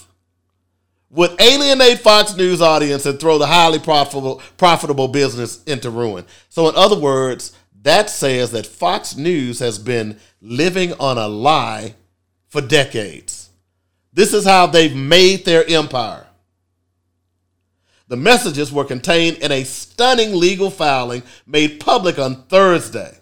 would 1.10 1.40
alienate 1.40 1.98
Fox 1.98 2.36
News 2.36 2.62
audience 2.62 3.04
and 3.04 3.18
throw 3.18 3.36
the 3.36 3.46
highly 3.46 3.80
profitable 3.80 4.40
profitable 4.56 5.08
business 5.08 5.62
into 5.64 5.90
ruin. 5.90 6.24
So 6.48 6.68
in 6.68 6.76
other 6.76 6.98
words, 6.98 7.56
that 7.82 8.08
says 8.10 8.52
that 8.52 8.66
Fox 8.66 9.16
News 9.16 9.58
has 9.58 9.78
been 9.78 10.18
living 10.40 10.92
on 10.94 11.18
a 11.18 11.28
lie 11.28 11.94
for 12.48 12.60
decades. 12.60 13.50
This 14.12 14.32
is 14.32 14.44
how 14.44 14.66
they've 14.66 14.94
made 14.94 15.44
their 15.44 15.68
empire. 15.68 16.26
The 18.08 18.16
messages 18.16 18.72
were 18.72 18.84
contained 18.84 19.38
in 19.38 19.52
a 19.52 19.64
stunning 19.64 20.34
legal 20.34 20.70
filing 20.70 21.22
made 21.46 21.78
public 21.78 22.18
on 22.18 22.42
Thursday. 22.44 23.16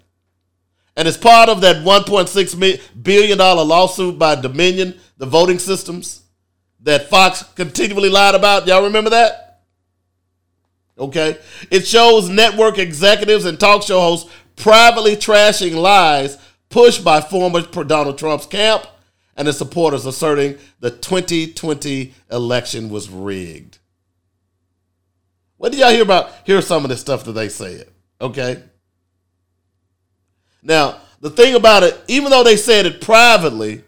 And 0.96 1.06
as 1.06 1.16
part 1.16 1.48
of 1.48 1.60
that 1.60 1.84
$1.6 1.84 3.02
billion 3.02 3.38
lawsuit 3.38 4.18
by 4.18 4.34
Dominion, 4.34 4.98
the 5.18 5.26
voting 5.26 5.58
systems 5.58 6.22
that 6.80 7.08
Fox 7.08 7.42
continually 7.54 8.08
lied 8.08 8.34
about, 8.34 8.66
y'all 8.66 8.84
remember 8.84 9.10
that? 9.10 9.60
Okay. 10.98 11.38
It 11.70 11.86
shows 11.86 12.28
network 12.28 12.78
executives 12.78 13.44
and 13.44 13.58
talk 13.58 13.82
show 13.82 14.00
hosts 14.00 14.30
privately 14.56 15.16
trashing 15.16 15.74
lies 15.74 16.38
pushed 16.68 17.04
by 17.04 17.20
former 17.20 17.62
Donald 17.62 18.18
Trump's 18.18 18.46
camp 18.46 18.86
and 19.36 19.46
his 19.46 19.56
supporters 19.56 20.04
asserting 20.04 20.58
the 20.80 20.90
2020 20.90 22.12
election 22.30 22.88
was 22.90 23.08
rigged. 23.08 23.78
What 25.56 25.72
did 25.72 25.80
y'all 25.80 25.90
hear 25.90 26.02
about? 26.02 26.32
Here's 26.44 26.66
some 26.66 26.84
of 26.84 26.88
the 26.88 26.96
stuff 26.96 27.24
that 27.24 27.32
they 27.32 27.48
said. 27.48 27.88
Okay. 28.20 28.62
Now, 30.62 31.00
the 31.20 31.30
thing 31.30 31.54
about 31.54 31.84
it, 31.84 32.00
even 32.08 32.30
though 32.30 32.44
they 32.44 32.56
said 32.56 32.86
it 32.86 33.00
privately 33.00 33.82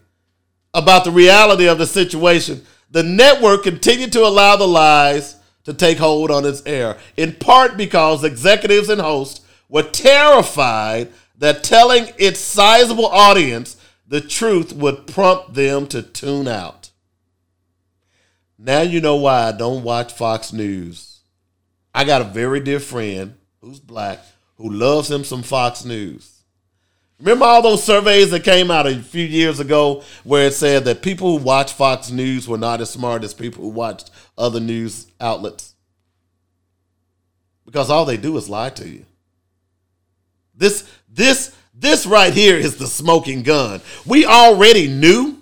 about 0.73 1.03
the 1.03 1.11
reality 1.11 1.67
of 1.67 1.77
the 1.77 1.85
situation, 1.85 2.65
the 2.91 3.03
network 3.03 3.63
continued 3.63 4.11
to 4.11 4.25
allow 4.25 4.55
the 4.55 4.67
lies 4.67 5.37
to 5.63 5.73
take 5.73 5.97
hold 5.97 6.29
on 6.29 6.45
its 6.45 6.61
air, 6.65 6.97
in 7.17 7.33
part 7.33 7.77
because 7.77 8.23
executives 8.23 8.89
and 8.89 9.01
hosts 9.01 9.41
were 9.69 9.83
terrified 9.83 11.11
that 11.37 11.63
telling 11.63 12.11
its 12.19 12.39
sizable 12.39 13.07
audience 13.07 13.77
the 14.07 14.21
truth 14.21 14.73
would 14.73 15.07
prompt 15.07 15.53
them 15.53 15.87
to 15.87 16.01
tune 16.01 16.47
out. 16.47 16.91
Now 18.59 18.81
you 18.81 19.01
know 19.01 19.15
why 19.15 19.47
I 19.47 19.51
don't 19.53 19.83
watch 19.83 20.11
Fox 20.13 20.51
News. 20.51 21.19
I 21.95 22.03
got 22.03 22.21
a 22.21 22.25
very 22.25 22.59
dear 22.59 22.79
friend 22.79 23.35
who's 23.61 23.79
black 23.79 24.19
who 24.57 24.69
loves 24.69 25.09
him 25.09 25.23
some 25.23 25.41
Fox 25.41 25.83
News. 25.85 26.30
Remember 27.21 27.45
all 27.45 27.61
those 27.61 27.83
surveys 27.83 28.31
that 28.31 28.43
came 28.43 28.71
out 28.71 28.87
a 28.87 28.99
few 28.99 29.25
years 29.25 29.59
ago 29.59 30.03
where 30.23 30.47
it 30.47 30.55
said 30.55 30.85
that 30.85 31.03
people 31.03 31.37
who 31.37 31.43
watch 31.45 31.73
Fox 31.73 32.09
News 32.11 32.47
were 32.47 32.57
not 32.57 32.81
as 32.81 32.89
smart 32.89 33.23
as 33.23 33.33
people 33.33 33.63
who 33.63 33.69
watched 33.69 34.09
other 34.37 34.59
news 34.59 35.07
outlets? 35.21 35.75
Because 37.65 37.91
all 37.91 38.05
they 38.05 38.17
do 38.17 38.35
is 38.37 38.49
lie 38.49 38.71
to 38.71 38.89
you. 38.89 39.05
This 40.55 40.89
this 41.07 41.55
this 41.73 42.07
right 42.07 42.33
here 42.33 42.57
is 42.57 42.77
the 42.77 42.87
smoking 42.87 43.43
gun. 43.43 43.81
We 44.05 44.25
already 44.25 44.87
knew 44.87 45.37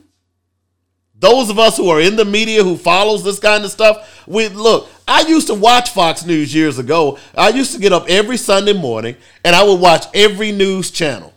Those 1.19 1.49
of 1.49 1.60
us 1.60 1.76
who 1.76 1.89
are 1.89 1.99
in 1.99 2.15
the 2.15 2.23
media 2.23 2.64
who 2.64 2.77
follows 2.77 3.23
this 3.26 3.39
kind 3.39 3.65
of 3.65 3.72
stuff, 3.72 4.23
we 4.26 4.47
look, 4.47 4.88
I 5.06 5.22
used 5.27 5.47
to 5.47 5.53
watch 5.53 5.89
Fox 5.89 6.26
News 6.26 6.56
years 6.56 6.80
ago. 6.80 7.19
I 7.35 7.49
used 7.49 7.73
to 7.73 7.80
get 7.80 7.91
up 7.91 8.06
every 8.07 8.38
Sunday 8.38 8.73
morning 8.73 9.18
and 9.43 9.53
I 9.56 9.64
would 9.64 9.81
watch 9.81 10.06
every 10.14 10.53
news 10.53 10.91
channel. 10.91 11.34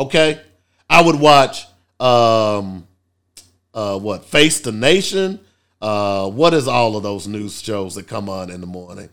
Okay? 0.00 0.40
I 0.88 1.02
would 1.02 1.20
watch 1.20 1.66
um 2.00 2.86
uh 3.72 3.98
what, 3.98 4.24
Face 4.24 4.60
the 4.60 4.72
Nation, 4.72 5.38
uh 5.80 6.28
what 6.28 6.54
is 6.54 6.66
all 6.66 6.96
of 6.96 7.02
those 7.02 7.28
news 7.28 7.60
shows 7.62 7.94
that 7.94 8.08
come 8.08 8.28
on 8.28 8.50
in 8.50 8.60
the 8.60 8.66
morning? 8.66 9.10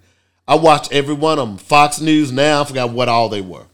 I 0.47 0.55
watch 0.55 0.91
every 0.91 1.13
one 1.13 1.39
of 1.39 1.47
them. 1.47 1.57
Fox 1.57 1.99
News 1.99 2.31
now, 2.31 2.61
I 2.61 2.65
forgot 2.65 2.91
what 2.91 3.09
all 3.09 3.27
they 3.27 3.41
were. 3.41 3.65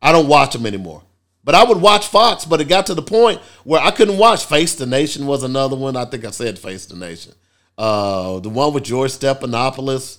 I 0.00 0.12
don't 0.12 0.28
watch 0.28 0.52
them 0.52 0.64
anymore. 0.64 1.02
But 1.44 1.56
I 1.56 1.64
would 1.64 1.80
watch 1.80 2.06
Fox, 2.06 2.44
but 2.44 2.60
it 2.60 2.68
got 2.68 2.86
to 2.86 2.94
the 2.94 3.02
point 3.02 3.40
where 3.64 3.80
I 3.80 3.90
couldn't 3.90 4.18
watch 4.18 4.44
Face 4.44 4.76
the 4.76 4.86
Nation 4.86 5.26
was 5.26 5.42
another 5.42 5.74
one. 5.74 5.96
I 5.96 6.04
think 6.04 6.24
I 6.24 6.30
said 6.30 6.58
Face 6.58 6.86
the 6.86 6.94
Nation. 6.96 7.32
Uh, 7.76 8.38
the 8.38 8.48
one 8.48 8.72
with 8.72 8.84
George 8.84 9.10
Stephanopoulos. 9.10 10.18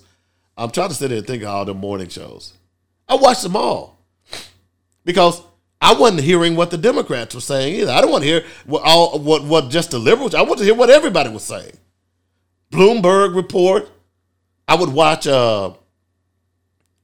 I'm 0.58 0.72
trying 0.72 0.90
to 0.90 0.96
sit 0.96 1.08
there 1.08 1.20
and 1.20 1.28
think 1.28 1.44
of 1.44 1.50
all 1.50 1.64
the 1.64 1.74
morning 1.74 2.10
shows. 2.10 2.54
I 3.08 3.16
watched 3.16 3.44
them 3.44 3.56
all 3.56 4.04
because 5.06 5.42
I 5.84 5.94
wasn't 5.94 6.22
hearing 6.22 6.56
what 6.56 6.72
the 6.72 6.78
Democrats 6.78 7.36
were 7.36 7.42
saying 7.42 7.76
either. 7.82 7.92
I 7.92 8.00
don't 8.00 8.10
want 8.10 8.24
to 8.24 8.30
hear 8.30 8.46
what 8.66 8.84
all 8.84 9.20
what 9.20 9.44
what 9.44 9.70
just 9.70 9.92
the 9.92 10.00
liberals. 10.00 10.34
I 10.34 10.42
want 10.42 10.60
to 10.60 10.64
hear 10.64 10.74
what 10.74 10.90
everybody 10.90 11.30
was 11.30 11.44
saying. 11.44 11.78
Bloomberg 12.72 13.36
report. 13.36 13.90
I 14.66 14.76
would 14.76 14.94
watch 14.94 15.28
uh, 15.28 15.74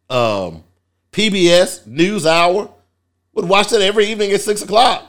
um, 0.09 0.63
PBS 1.11 1.87
News 1.87 2.25
Hour. 2.25 2.71
Would 3.33 3.49
watch 3.49 3.67
that 3.71 3.81
every 3.81 4.05
evening 4.05 4.31
at 4.31 4.39
six 4.39 4.61
o'clock. 4.61 5.03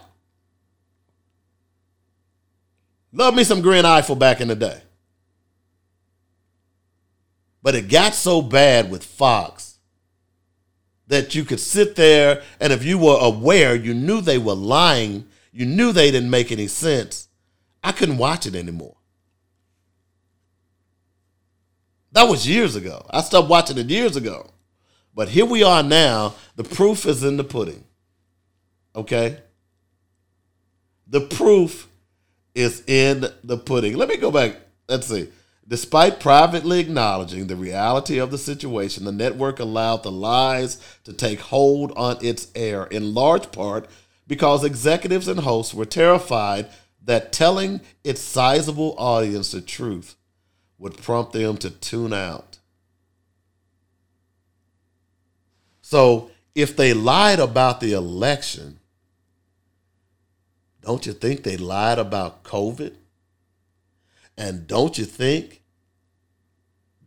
Love 3.12 3.36
me 3.36 3.44
some 3.44 3.62
Gwen 3.62 3.84
Ifill 3.84 4.18
back 4.18 4.40
in 4.40 4.48
the 4.48 4.56
day. 4.56 4.82
But 7.62 7.76
it 7.76 7.88
got 7.88 8.14
so 8.16 8.42
bad 8.42 8.90
with 8.90 9.04
Fox 9.04 9.69
that 11.10 11.34
you 11.34 11.44
could 11.44 11.58
sit 11.58 11.96
there 11.96 12.40
and 12.60 12.72
if 12.72 12.84
you 12.84 12.96
were 12.96 13.18
aware, 13.20 13.74
you 13.74 13.92
knew 13.92 14.20
they 14.20 14.38
were 14.38 14.54
lying, 14.54 15.26
you 15.52 15.66
knew 15.66 15.92
they 15.92 16.12
didn't 16.12 16.30
make 16.30 16.52
any 16.52 16.68
sense. 16.68 17.28
I 17.82 17.90
couldn't 17.90 18.16
watch 18.16 18.46
it 18.46 18.54
anymore. 18.54 18.96
That 22.12 22.28
was 22.28 22.48
years 22.48 22.76
ago. 22.76 23.04
I 23.10 23.22
stopped 23.22 23.48
watching 23.48 23.76
it 23.78 23.90
years 23.90 24.16
ago. 24.16 24.52
But 25.12 25.28
here 25.28 25.44
we 25.44 25.64
are 25.64 25.82
now. 25.82 26.34
The 26.54 26.62
proof 26.62 27.04
is 27.06 27.24
in 27.24 27.36
the 27.36 27.44
pudding. 27.44 27.84
Okay? 28.94 29.38
The 31.08 31.22
proof 31.22 31.88
is 32.54 32.84
in 32.86 33.26
the 33.42 33.58
pudding. 33.58 33.96
Let 33.96 34.08
me 34.08 34.16
go 34.16 34.30
back. 34.30 34.56
Let's 34.88 35.08
see. 35.08 35.28
Despite 35.70 36.18
privately 36.18 36.80
acknowledging 36.80 37.46
the 37.46 37.54
reality 37.54 38.18
of 38.18 38.32
the 38.32 38.38
situation, 38.38 39.04
the 39.04 39.12
network 39.12 39.60
allowed 39.60 40.02
the 40.02 40.10
lies 40.10 40.78
to 41.04 41.12
take 41.12 41.38
hold 41.38 41.92
on 41.92 42.18
its 42.20 42.48
air, 42.56 42.86
in 42.86 43.14
large 43.14 43.52
part 43.52 43.88
because 44.26 44.64
executives 44.64 45.28
and 45.28 45.38
hosts 45.38 45.72
were 45.72 45.84
terrified 45.84 46.68
that 47.04 47.32
telling 47.32 47.82
its 48.02 48.20
sizable 48.20 48.96
audience 48.98 49.52
the 49.52 49.60
truth 49.60 50.16
would 50.76 50.98
prompt 50.98 51.34
them 51.34 51.56
to 51.58 51.70
tune 51.70 52.12
out. 52.12 52.58
So, 55.82 56.32
if 56.52 56.74
they 56.74 56.92
lied 56.92 57.38
about 57.38 57.80
the 57.80 57.92
election, 57.92 58.80
don't 60.82 61.06
you 61.06 61.12
think 61.12 61.44
they 61.44 61.56
lied 61.56 62.00
about 62.00 62.42
COVID? 62.42 62.94
And 64.36 64.66
don't 64.66 64.98
you 64.98 65.04
think, 65.04 65.59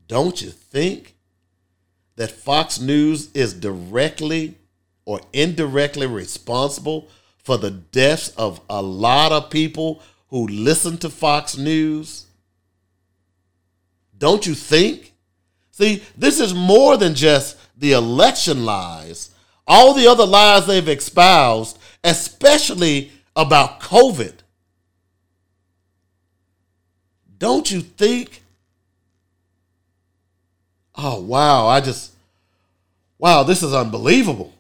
don't 0.07 0.41
you 0.41 0.49
think 0.49 1.15
that 2.15 2.31
Fox 2.31 2.79
News 2.79 3.31
is 3.33 3.53
directly 3.53 4.55
or 5.05 5.21
indirectly 5.33 6.07
responsible 6.07 7.09
for 7.37 7.57
the 7.57 7.71
deaths 7.71 8.29
of 8.37 8.61
a 8.69 8.81
lot 8.81 9.31
of 9.31 9.49
people 9.49 10.01
who 10.27 10.47
listen 10.47 10.97
to 10.99 11.09
Fox 11.09 11.57
News? 11.57 12.25
Don't 14.17 14.45
you 14.45 14.53
think? 14.53 15.13
See, 15.71 16.03
this 16.15 16.39
is 16.39 16.53
more 16.53 16.97
than 16.97 17.15
just 17.15 17.57
the 17.77 17.93
election 17.93 18.65
lies. 18.65 19.31
All 19.67 19.93
the 19.93 20.07
other 20.07 20.25
lies 20.25 20.67
they've 20.67 20.87
espoused, 20.87 21.79
especially 22.03 23.11
about 23.35 23.79
COVID. 23.79 24.33
Don't 27.37 27.71
you 27.71 27.81
think? 27.81 28.42
Oh, 30.95 31.21
wow. 31.21 31.67
I 31.67 31.81
just, 31.81 32.13
wow, 33.17 33.43
this 33.43 33.63
is 33.63 33.73
unbelievable. 33.73 34.53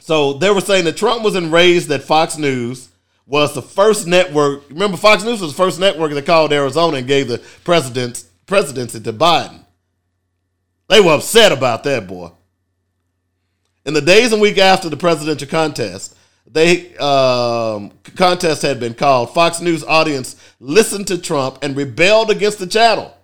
So 0.00 0.34
they 0.34 0.50
were 0.50 0.60
saying 0.60 0.84
that 0.84 0.96
Trump 0.96 1.24
was 1.24 1.34
enraged 1.34 1.88
that 1.88 2.04
Fox 2.04 2.38
News 2.38 2.90
was 3.26 3.54
the 3.54 3.62
first 3.62 4.06
network. 4.06 4.62
Remember, 4.70 4.96
Fox 4.96 5.24
News 5.24 5.40
was 5.40 5.52
the 5.52 5.56
first 5.56 5.80
network 5.80 6.12
that 6.12 6.26
called 6.26 6.52
Arizona 6.52 6.98
and 6.98 7.08
gave 7.08 7.26
the 7.26 7.42
president 7.64 8.24
presidency 8.46 9.00
to 9.00 9.12
Biden. 9.12 9.64
They 10.88 11.00
were 11.00 11.14
upset 11.14 11.50
about 11.50 11.82
that, 11.84 12.06
boy. 12.06 12.30
In 13.84 13.94
the 13.94 14.00
days 14.00 14.32
and 14.32 14.40
week 14.40 14.58
after 14.58 14.88
the 14.88 14.96
presidential 14.96 15.48
contest, 15.48 16.16
they 16.48 16.96
um, 16.98 17.90
contest 18.14 18.62
had 18.62 18.78
been 18.78 18.94
called. 18.94 19.34
Fox 19.34 19.60
News 19.60 19.82
audience 19.82 20.36
listened 20.60 21.08
to 21.08 21.18
Trump 21.18 21.58
and 21.62 21.76
rebelled 21.76 22.30
against 22.30 22.60
the 22.60 22.66
channel. 22.68 23.15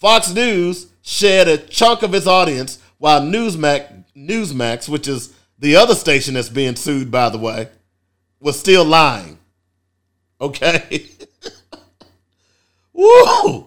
Fox 0.00 0.32
News 0.32 0.86
shed 1.02 1.46
a 1.46 1.58
chunk 1.58 2.02
of 2.02 2.14
its 2.14 2.26
audience, 2.26 2.78
while 2.96 3.20
Newsmax, 3.20 4.04
Newsmax, 4.16 4.88
which 4.88 5.06
is 5.06 5.34
the 5.58 5.76
other 5.76 5.94
station 5.94 6.34
that's 6.34 6.48
being 6.48 6.74
sued, 6.74 7.10
by 7.10 7.28
the 7.28 7.36
way, 7.36 7.68
was 8.40 8.58
still 8.58 8.84
lying. 8.84 9.38
Okay. 10.40 11.06
Woo! 12.94 13.66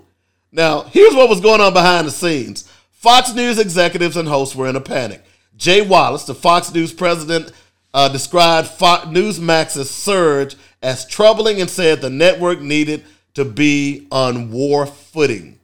Now, 0.51 0.81
here's 0.81 1.13
what 1.13 1.29
was 1.29 1.39
going 1.39 1.61
on 1.61 1.71
behind 1.71 2.07
the 2.07 2.11
scenes. 2.11 2.67
Fox 2.91 3.35
News 3.35 3.59
executives 3.59 4.17
and 4.17 4.27
hosts 4.27 4.55
were 4.55 4.67
in 4.67 4.75
a 4.75 4.81
panic. 4.81 5.23
Jay 5.55 5.81
Wallace, 5.81 6.23
the 6.23 6.33
Fox 6.33 6.73
News 6.73 6.91
president, 6.91 7.51
uh, 7.93 8.09
described 8.09 8.69
Fox 8.69 9.05
Newsmax's 9.05 9.91
surge 9.91 10.55
as 10.81 11.05
troubling 11.05 11.61
and 11.61 11.69
said 11.69 12.01
the 12.01 12.09
network 12.09 12.59
needed 12.59 13.03
to 13.35 13.45
be 13.45 14.07
on 14.11 14.51
war 14.51 14.87
footing. 14.87 15.59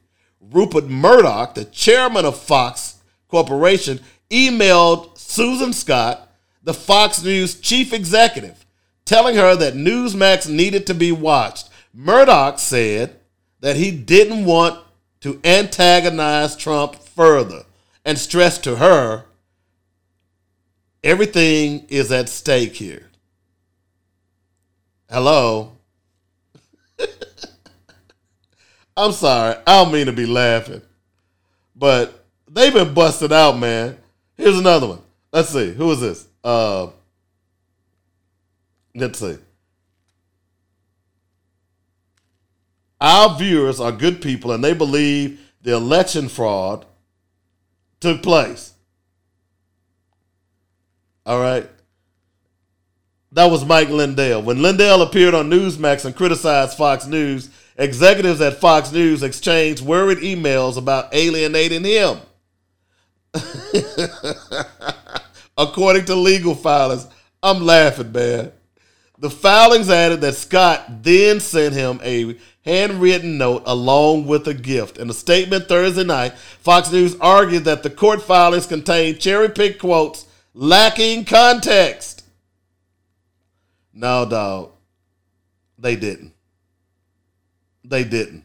Rupert 0.50 0.88
Murdoch, 0.88 1.54
the 1.54 1.64
chairman 1.64 2.24
of 2.24 2.38
Fox 2.38 2.96
Corporation, 3.28 4.00
emailed 4.30 5.16
Suzanne 5.16 5.72
Scott, 5.72 6.32
the 6.62 6.74
Fox 6.74 7.22
News 7.22 7.58
chief 7.60 7.92
executive, 7.92 8.64
telling 9.04 9.36
her 9.36 9.56
that 9.56 9.74
Newsmax 9.74 10.48
needed 10.48 10.86
to 10.86 10.94
be 10.94 11.12
watched. 11.12 11.68
Murdoch 11.94 12.58
said 12.58 13.16
that 13.60 13.76
he 13.76 13.90
didn't 13.90 14.44
want 14.44 14.78
to 15.20 15.40
antagonize 15.44 16.56
Trump 16.56 16.96
further 16.96 17.64
and 18.04 18.18
stressed 18.18 18.64
to 18.64 18.76
her 18.76 19.24
everything 21.02 21.86
is 21.88 22.12
at 22.12 22.28
stake 22.28 22.76
here. 22.76 23.08
Hello? 25.10 25.72
I'm 29.00 29.12
sorry. 29.12 29.56
I 29.66 29.82
don't 29.82 29.92
mean 29.92 30.06
to 30.06 30.12
be 30.12 30.26
laughing. 30.26 30.82
But 31.74 32.22
they've 32.46 32.72
been 32.72 32.92
busted 32.92 33.32
out, 33.32 33.58
man. 33.58 33.96
Here's 34.36 34.58
another 34.58 34.88
one. 34.88 35.00
Let's 35.32 35.48
see. 35.48 35.72
Who 35.72 35.90
is 35.92 36.00
this? 36.00 36.26
Uh 36.44 36.88
let's 38.94 39.18
see. 39.18 39.38
Our 43.00 43.38
viewers 43.38 43.80
are 43.80 43.92
good 43.92 44.20
people 44.20 44.52
and 44.52 44.62
they 44.62 44.74
believe 44.74 45.40
the 45.62 45.74
election 45.74 46.28
fraud 46.28 46.84
took 48.00 48.22
place. 48.22 48.74
All 51.24 51.40
right. 51.40 51.68
That 53.32 53.50
was 53.50 53.64
Mike 53.64 53.88
Lindell. 53.88 54.42
When 54.42 54.60
Lindell 54.60 55.00
appeared 55.00 55.34
on 55.34 55.48
Newsmax 55.48 56.04
and 56.04 56.14
criticized 56.14 56.76
Fox 56.76 57.06
News, 57.06 57.48
executives 57.80 58.40
at 58.40 58.60
Fox 58.60 58.92
News 58.92 59.24
exchanged 59.24 59.84
worried 59.84 60.18
emails 60.18 60.76
about 60.76 61.12
alienating 61.14 61.82
him. 61.82 62.18
According 65.58 66.04
to 66.06 66.14
legal 66.14 66.54
filings, 66.54 67.08
I'm 67.42 67.64
laughing, 67.64 68.12
man. 68.12 68.52
The 69.18 69.30
filings 69.30 69.90
added 69.90 70.20
that 70.22 70.34
Scott 70.34 71.02
then 71.02 71.40
sent 71.40 71.74
him 71.74 72.00
a 72.02 72.36
handwritten 72.64 73.38
note 73.38 73.62
along 73.66 74.26
with 74.26 74.46
a 74.48 74.54
gift. 74.54 74.98
In 74.98 75.10
a 75.10 75.14
statement 75.14 75.68
Thursday 75.68 76.04
night, 76.04 76.38
Fox 76.38 76.90
News 76.92 77.16
argued 77.20 77.64
that 77.64 77.82
the 77.82 77.90
court 77.90 78.22
filings 78.22 78.66
contained 78.66 79.20
cherry 79.20 79.48
picked 79.48 79.80
quotes 79.80 80.26
lacking 80.54 81.24
context. 81.24 82.24
No, 83.92 84.24
dog. 84.24 84.72
They 85.78 85.96
didn't. 85.96 86.32
They 87.84 88.04
didn't. 88.04 88.44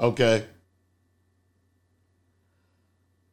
Okay. 0.00 0.44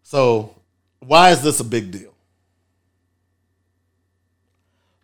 So, 0.03 0.56
why 0.99 1.31
is 1.31 1.41
this 1.41 1.60
a 1.60 1.64
big 1.64 1.91
deal? 1.91 2.14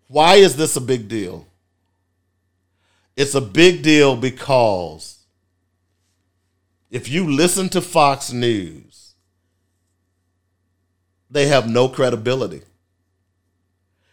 Why 0.08 0.36
is 0.36 0.56
this 0.56 0.76
a 0.76 0.82
big 0.82 1.08
deal? 1.08 1.48
It's 3.16 3.36
a 3.36 3.42
big 3.42 3.82
deal 3.82 4.16
because 4.16 5.20
if 6.90 7.08
you 7.08 7.32
listen 7.32 7.70
to 7.70 7.82
Fox 7.82 8.32
News, 8.34 9.14
they 11.30 11.48
have 11.48 11.70
no 11.70 11.88
credibility. 11.88 12.62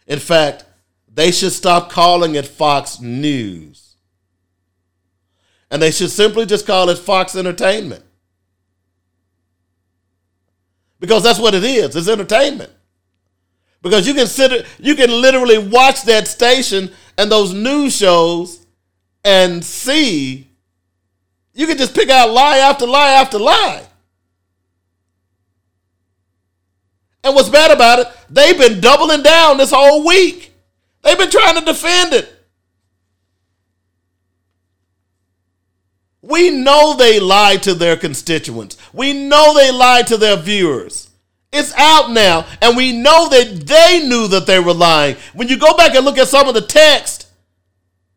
In 0.07 0.19
fact, 0.19 0.63
they 1.13 1.31
should 1.31 1.51
stop 1.51 1.91
calling 1.91 2.35
it 2.35 2.47
Fox 2.47 3.01
News. 3.01 3.88
And 5.71 5.81
they 5.81 5.91
should 5.91 6.09
simply 6.09 6.45
just 6.45 6.65
call 6.65 6.89
it 6.89 6.97
Fox 6.97 7.35
Entertainment. 7.35 8.03
Because 10.99 11.23
that's 11.23 11.39
what 11.39 11.53
it 11.55 11.63
is. 11.63 11.95
It's 11.95 12.09
entertainment. 12.09 12.71
Because 13.81 14.05
you 14.07 14.13
can 14.13 14.27
sit, 14.27 14.65
you 14.79 14.95
can 14.95 15.09
literally 15.09 15.57
watch 15.57 16.03
that 16.03 16.27
station 16.27 16.91
and 17.17 17.31
those 17.31 17.53
news 17.53 17.95
shows 17.95 18.65
and 19.23 19.63
see 19.63 20.49
you 21.53 21.67
can 21.67 21.77
just 21.77 21.93
pick 21.93 22.09
out 22.09 22.29
lie 22.29 22.57
after 22.57 22.85
lie 22.85 23.11
after 23.11 23.37
lie. 23.37 23.85
And 27.23 27.35
what's 27.35 27.49
bad 27.49 27.71
about 27.71 27.99
it, 27.99 28.07
they've 28.29 28.57
been 28.57 28.79
doubling 28.79 29.23
down 29.23 29.57
this 29.57 29.71
whole 29.71 30.05
week. 30.05 30.53
They've 31.03 31.17
been 31.17 31.29
trying 31.29 31.55
to 31.55 31.65
defend 31.65 32.13
it. 32.13 32.38
We 36.21 36.49
know 36.49 36.95
they 36.95 37.19
lied 37.19 37.63
to 37.63 37.73
their 37.73 37.95
constituents. 37.95 38.77
We 38.93 39.13
know 39.13 39.53
they 39.53 39.71
lied 39.71 40.07
to 40.07 40.17
their 40.17 40.35
viewers. 40.35 41.09
It's 41.51 41.73
out 41.75 42.11
now, 42.11 42.45
and 42.61 42.77
we 42.77 42.91
know 42.91 43.27
that 43.29 43.65
they 43.65 44.07
knew 44.07 44.27
that 44.27 44.45
they 44.45 44.59
were 44.59 44.73
lying. 44.73 45.15
When 45.33 45.47
you 45.47 45.57
go 45.57 45.75
back 45.75 45.95
and 45.95 46.05
look 46.05 46.17
at 46.17 46.27
some 46.27 46.47
of 46.47 46.53
the 46.53 46.61
text, 46.61 47.27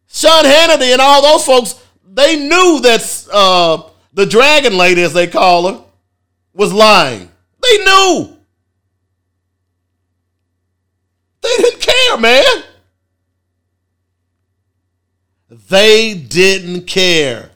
Sean 0.09 0.45
Hannity 0.45 0.93
and 0.93 1.01
all 1.01 1.23
those 1.23 1.47
folks, 1.47 1.83
they 2.05 2.37
knew 2.37 2.81
that 2.83 3.29
uh, 3.33 3.83
the 4.13 4.27
dragon 4.27 4.77
lady, 4.77 5.03
as 5.03 5.15
they 5.15 5.27
call 5.27 5.73
her, 5.73 5.85
was 6.53 6.73
lying. 6.75 7.31
They 7.63 7.79
knew. 7.79 8.37
They 11.41 11.57
didn't 11.57 11.81
care, 11.81 12.19
man. 12.19 12.63
They 15.49 16.15
didn't 16.15 16.87
care. 16.87 17.52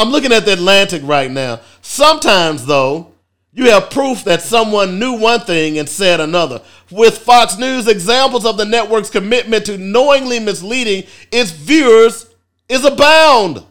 I'm 0.00 0.08
looking 0.08 0.32
at 0.32 0.46
the 0.46 0.54
Atlantic 0.54 1.02
right 1.04 1.30
now. 1.30 1.60
Sometimes, 1.82 2.64
though, 2.64 3.12
you 3.52 3.70
have 3.70 3.90
proof 3.90 4.24
that 4.24 4.40
someone 4.40 4.98
knew 4.98 5.12
one 5.12 5.40
thing 5.40 5.78
and 5.78 5.86
said 5.86 6.20
another. 6.20 6.62
With 6.90 7.18
Fox 7.18 7.58
News, 7.58 7.86
examples 7.86 8.46
of 8.46 8.56
the 8.56 8.64
network's 8.64 9.10
commitment 9.10 9.66
to 9.66 9.76
knowingly 9.76 10.38
misleading 10.38 11.04
its 11.30 11.50
viewers 11.50 12.32
is 12.66 12.82
abound. 12.86 13.62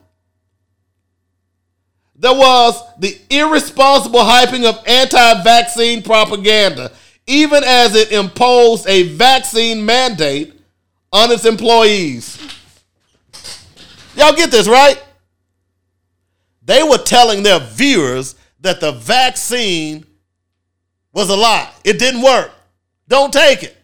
There 2.15 2.35
was 2.35 2.79
the 2.99 3.17
irresponsible 3.31 4.19
hyping 4.19 4.65
of 4.65 4.83
anti 4.85 5.43
vaccine 5.43 6.03
propaganda, 6.03 6.91
even 7.25 7.63
as 7.63 7.95
it 7.95 8.11
imposed 8.11 8.85
a 8.87 9.15
vaccine 9.15 9.83
mandate 9.83 10.53
on 11.11 11.31
its 11.31 11.45
employees. 11.45 12.37
Y'all 14.15 14.35
get 14.35 14.51
this, 14.51 14.67
right? 14.67 15.01
They 16.69 16.83
were 16.83 16.99
telling 16.99 17.41
their 17.41 17.59
viewers 17.59 18.35
that 18.59 18.79
the 18.79 18.91
vaccine 18.91 20.05
was 21.11 21.31
a 21.31 21.35
lie. 21.35 21.67
It 21.83 21.97
didn't 21.97 22.21
work. 22.21 22.51
Don't 23.07 23.33
take 23.33 23.63
it. 23.63 23.75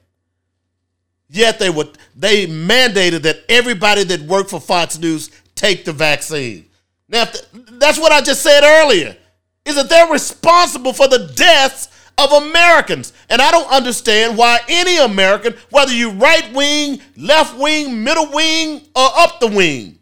Yet 1.28 1.58
they 1.58 1.72
would 1.72 1.98
they 2.16 2.46
mandated 2.46 3.24
that 3.24 3.40
everybody 3.50 4.04
that 4.04 4.22
worked 4.22 4.52
for 4.52 4.62
Fox 4.62 5.00
News 5.00 5.32
take 5.56 5.84
the 5.84 5.94
vaccine. 5.94 6.68
Now 7.10 7.26
that's 7.72 7.98
what 7.98 8.12
I 8.12 8.22
just 8.22 8.44
said 8.44 8.62
earlier. 8.64 9.18
Is 9.66 9.78
that 9.78 9.90
they're 9.90 10.12
responsible 10.12 10.94
for 10.94 11.08
the 11.08 11.34
deaths 11.36 11.88
of 12.20 12.34
Americans. 12.34 13.14
And 13.32 13.42
I 13.42 13.50
don't 13.50 13.72
understand 13.72 14.38
why 14.38 14.60
any 14.70 14.98
American, 14.98 15.56
whether 15.72 15.92
you 15.92 16.12
right 16.12 16.54
wing, 16.54 17.02
left 17.18 17.58
wing, 17.58 18.04
middle 18.04 18.32
wing, 18.32 18.82
or 18.96 19.10
up 19.18 19.40
the 19.40 19.48
wing, 19.48 19.98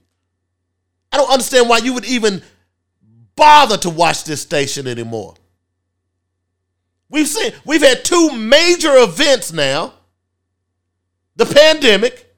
I 1.13 1.17
don't 1.17 1.31
understand 1.31 1.69
why 1.69 1.77
you 1.77 1.93
would 1.93 2.05
even 2.05 2.43
bother 3.35 3.77
to 3.77 3.89
watch 3.89 4.23
this 4.23 4.41
station 4.41 4.87
anymore. 4.87 5.35
We've 7.09 7.27
seen 7.27 7.53
we've 7.65 7.83
had 7.83 8.03
two 8.03 8.31
major 8.31 8.95
events 8.97 9.53
now. 9.53 9.93
The 11.35 11.45
pandemic 11.45 12.35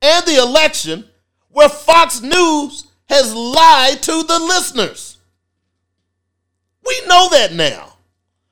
and 0.00 0.24
the 0.26 0.36
election 0.36 1.04
where 1.50 1.68
Fox 1.68 2.20
News 2.20 2.86
has 3.08 3.34
lied 3.34 4.02
to 4.02 4.22
the 4.22 4.38
listeners. 4.38 5.18
We 6.86 7.00
know 7.06 7.28
that 7.30 7.52
now. 7.52 7.94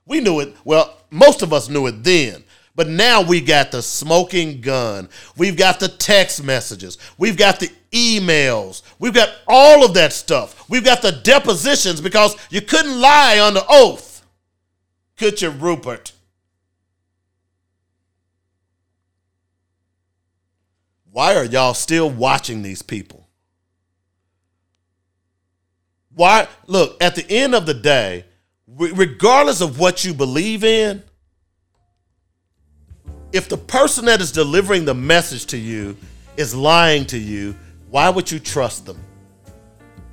We 0.07 0.21
knew 0.21 0.41
it. 0.41 0.55
Well, 0.65 0.97
most 1.11 1.43
of 1.43 1.53
us 1.53 1.69
knew 1.69 1.87
it 1.87 2.03
then. 2.03 2.45
But 2.75 2.89
now 2.89 3.23
we 3.23 3.41
got 3.41 3.71
the 3.71 3.83
smoking 3.83 4.61
gun. 4.61 5.09
We've 5.37 5.57
got 5.57 5.81
the 5.81 5.89
text 5.89 6.45
messages. 6.45 6.99
We've 7.17 7.37
got 7.37 7.59
the 7.59 7.71
emails. 7.91 8.83
We've 8.99 9.15
got 9.15 9.31
all 9.47 9.85
of 9.85 9.95
that 9.95 10.13
stuff. 10.13 10.69
We've 10.69 10.85
got 10.85 11.03
the 11.03 11.13
depositions 11.13 12.01
because 12.01 12.37
you 12.51 12.63
couldn't 12.63 13.01
lie 13.01 13.37
the 13.55 13.65
oath. 13.69 14.25
Could 15.17 15.41
you, 15.43 15.51
Rupert? 15.51 16.13
Why 21.11 21.35
are 21.35 21.45
y'all 21.45 21.75
still 21.75 22.11
watching 22.11 22.63
these 22.63 22.83
people? 22.83 23.27
Why? 26.15 26.49
Look, 26.67 27.03
at 27.03 27.15
the 27.15 27.27
end 27.31 27.55
of 27.55 27.65
the 27.67 27.75
day, 27.75 28.25
regardless 28.67 29.61
of 29.61 29.79
what 29.79 30.05
you 30.05 30.13
believe 30.13 30.65
in, 30.65 31.03
if 33.33 33.49
the 33.49 33.57
person 33.57 34.07
that 34.07 34.21
is 34.21 34.33
delivering 34.33 34.85
the 34.85 34.95
message 34.95 35.47
to 35.47 35.59
you 35.59 35.97
is 36.37 36.55
lying 36.55 37.05
to 37.07 37.19
you, 37.19 37.55
why 37.91 38.11
would 38.11 38.31
you 38.31 38.39
trust 38.39 38.87
them? 38.87 39.01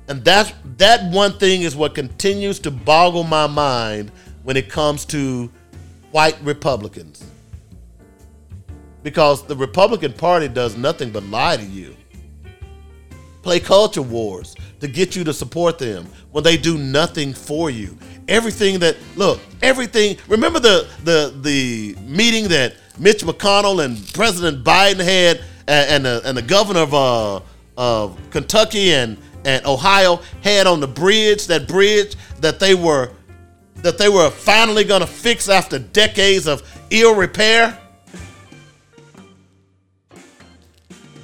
And 0.08 0.24
that 0.24 0.54
that 0.76 1.10
one 1.10 1.38
thing 1.38 1.62
is 1.62 1.74
what 1.74 1.94
continues 1.94 2.58
to 2.60 2.70
boggle 2.70 3.24
my 3.24 3.46
mind 3.46 4.12
when 4.42 4.56
it 4.56 4.68
comes 4.68 5.04
to 5.06 5.50
white 6.10 6.36
Republicans. 6.42 7.24
Because 9.02 9.46
the 9.46 9.56
Republican 9.56 10.12
Party 10.12 10.48
does 10.48 10.76
nothing 10.76 11.10
but 11.10 11.22
lie 11.24 11.56
to 11.56 11.64
you. 11.64 11.94
Play 13.42 13.60
culture 13.60 14.02
wars 14.02 14.54
to 14.80 14.88
get 14.88 15.14
you 15.16 15.24
to 15.24 15.32
support 15.32 15.78
them 15.78 16.06
when 16.32 16.44
they 16.44 16.56
do 16.56 16.78
nothing 16.78 17.34
for 17.34 17.70
you. 17.70 17.96
Everything 18.28 18.78
that 18.78 18.96
look, 19.16 19.40
everything. 19.62 20.16
Remember 20.28 20.60
the 20.60 20.88
the 21.04 21.34
the 21.42 21.94
meeting 22.02 22.48
that 22.48 22.74
Mitch 22.98 23.22
McConnell 23.22 23.84
and 23.84 24.12
President 24.14 24.64
Biden 24.64 25.04
had, 25.04 25.42
and, 25.66 25.90
and 25.90 26.04
the 26.04 26.22
and 26.24 26.36
the 26.36 26.42
governor 26.42 26.80
of 26.80 26.94
uh, 26.94 27.40
of 27.76 28.18
Kentucky 28.30 28.92
and 28.92 29.18
and 29.44 29.64
Ohio 29.66 30.20
had 30.42 30.66
on 30.66 30.80
the 30.80 30.88
bridge. 30.88 31.46
That 31.46 31.68
bridge 31.68 32.16
that 32.40 32.58
they 32.58 32.74
were 32.74 33.10
that 33.76 33.98
they 33.98 34.08
were 34.08 34.30
finally 34.30 34.84
going 34.84 35.02
to 35.02 35.06
fix 35.06 35.48
after 35.48 35.78
decades 35.78 36.46
of 36.46 36.62
ill 36.90 37.14
repair. 37.14 37.78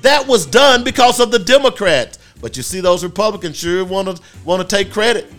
That 0.02 0.26
was 0.26 0.46
done 0.46 0.84
because 0.84 1.20
of 1.20 1.30
the 1.30 1.38
Democrats. 1.38 2.18
But 2.40 2.56
you 2.56 2.62
see, 2.62 2.80
those 2.80 3.04
Republicans 3.04 3.56
sure 3.56 3.84
want 3.84 4.16
to 4.16 4.22
want 4.44 4.66
to 4.66 4.76
take 4.76 4.92
credit. 4.92 5.32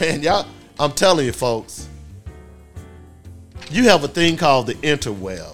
Man, 0.00 0.22
y'all, 0.22 0.46
I'm 0.78 0.90
telling 0.92 1.24
you, 1.26 1.32
folks, 1.32 1.88
you 3.70 3.84
have 3.84 4.02
a 4.02 4.08
thing 4.08 4.36
called 4.36 4.66
the 4.66 4.74
interweb. 4.74 5.53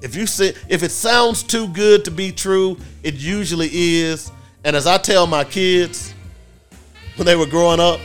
If 0.00 0.14
you 0.14 0.26
say 0.26 0.54
if 0.68 0.82
it 0.82 0.90
sounds 0.90 1.42
too 1.42 1.68
good 1.68 2.04
to 2.04 2.10
be 2.10 2.30
true, 2.32 2.76
it 3.02 3.14
usually 3.14 3.68
is. 3.72 4.30
And 4.64 4.76
as 4.76 4.86
I 4.86 4.98
tell 4.98 5.26
my 5.26 5.44
kids 5.44 6.14
when 7.16 7.26
they 7.26 7.36
were 7.36 7.46
growing 7.46 7.80
up, 7.80 8.00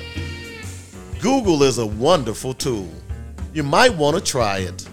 Google 1.20 1.64
is 1.64 1.78
a 1.78 1.86
wonderful 1.86 2.53
tool. 2.53 2.90
You 3.53 3.64
might 3.64 3.94
want 3.95 4.18
to 4.18 4.24
try 4.24 4.60
it. 4.60 4.88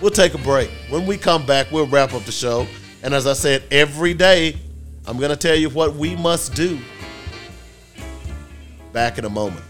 We'll 0.00 0.10
take 0.10 0.34
a 0.34 0.38
break. 0.38 0.70
When 0.88 1.06
we 1.06 1.16
come 1.16 1.46
back, 1.46 1.70
we'll 1.70 1.86
wrap 1.86 2.14
up 2.14 2.24
the 2.24 2.32
show. 2.32 2.66
And 3.02 3.14
as 3.14 3.26
I 3.26 3.34
said, 3.34 3.62
every 3.70 4.14
day, 4.14 4.56
I'm 5.06 5.18
going 5.18 5.30
to 5.30 5.36
tell 5.36 5.54
you 5.54 5.68
what 5.68 5.94
we 5.94 6.16
must 6.16 6.54
do. 6.54 6.78
Back 8.92 9.18
in 9.18 9.24
a 9.24 9.30
moment. 9.30 9.64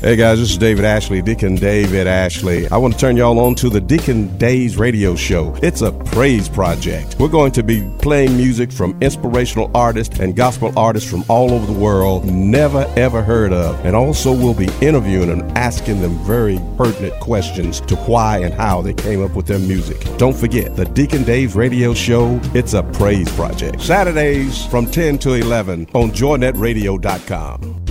Hey 0.00 0.16
guys, 0.16 0.38
this 0.38 0.52
is 0.52 0.56
David 0.56 0.86
Ashley, 0.86 1.20
Deacon 1.20 1.56
David 1.56 2.06
Ashley. 2.06 2.66
I 2.70 2.78
want 2.78 2.94
to 2.94 2.98
turn 2.98 3.18
y'all 3.18 3.38
on 3.38 3.54
to 3.56 3.68
the 3.68 3.82
Deacon 3.82 4.34
Days 4.38 4.78
radio 4.78 5.14
show. 5.14 5.54
It's 5.62 5.82
a 5.82 5.92
praise 5.92 6.48
project. 6.48 7.16
We're 7.18 7.28
going 7.28 7.52
to 7.52 7.62
be 7.62 7.86
playing 7.98 8.34
music 8.34 8.72
from 8.72 8.96
inspirational 9.02 9.70
artists 9.74 10.18
and 10.18 10.34
gospel 10.34 10.72
artists 10.74 11.10
from 11.10 11.22
all 11.28 11.50
over 11.50 11.70
the 11.70 11.78
world, 11.78 12.24
never 12.24 12.90
ever 12.96 13.22
heard 13.22 13.52
of. 13.52 13.78
And 13.84 13.94
also 13.94 14.32
we'll 14.32 14.54
be 14.54 14.70
interviewing 14.80 15.28
and 15.28 15.42
asking 15.58 16.00
them 16.00 16.14
very 16.24 16.58
pertinent 16.78 17.20
questions 17.20 17.82
to 17.82 17.96
why 17.96 18.38
and 18.38 18.54
how 18.54 18.80
they 18.80 18.94
came 18.94 19.22
up 19.22 19.36
with 19.36 19.46
their 19.46 19.58
music. 19.58 20.00
Don't 20.16 20.34
forget, 20.34 20.76
the 20.76 20.86
Deacon 20.86 21.24
Days 21.24 21.54
radio 21.54 21.92
show, 21.92 22.40
it's 22.54 22.72
a 22.72 22.82
praise 22.82 23.30
project. 23.36 23.82
Saturdays 23.82 24.64
from 24.64 24.90
10 24.90 25.18
to 25.18 25.34
11 25.34 25.88
on 25.92 26.10
joynetradio.com. 26.10 27.89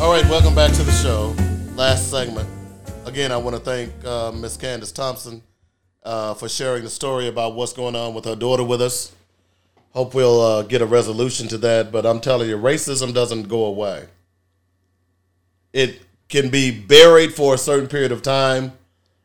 All 0.00 0.12
right, 0.12 0.24
welcome 0.30 0.54
back 0.54 0.72
to 0.72 0.82
the 0.82 0.92
show. 0.92 1.34
Last 1.74 2.10
segment. 2.10 2.48
Again, 3.04 3.32
I 3.32 3.36
want 3.36 3.56
to 3.56 3.62
thank 3.62 3.92
uh, 4.04 4.32
Miss 4.32 4.56
Candace 4.56 4.92
Thompson 4.92 5.42
uh, 6.02 6.34
for 6.34 6.48
sharing 6.48 6.84
the 6.84 6.90
story 6.90 7.28
about 7.28 7.54
what's 7.54 7.72
going 7.72 7.96
on 7.96 8.14
with 8.14 8.24
her 8.24 8.36
daughter 8.36 8.62
with 8.62 8.80
us. 8.80 9.12
Hope 9.90 10.14
we'll 10.14 10.40
uh, 10.40 10.62
get 10.62 10.82
a 10.82 10.86
resolution 10.86 11.48
to 11.48 11.58
that. 11.58 11.90
But 11.90 12.04
I'm 12.04 12.20
telling 12.20 12.48
you, 12.48 12.56
racism 12.58 13.14
doesn't 13.14 13.48
go 13.48 13.64
away. 13.64 14.04
It 15.72 16.02
can 16.28 16.50
be 16.50 16.70
buried 16.70 17.34
for 17.34 17.54
a 17.54 17.58
certain 17.58 17.88
period 17.88 18.12
of 18.12 18.22
time, 18.22 18.72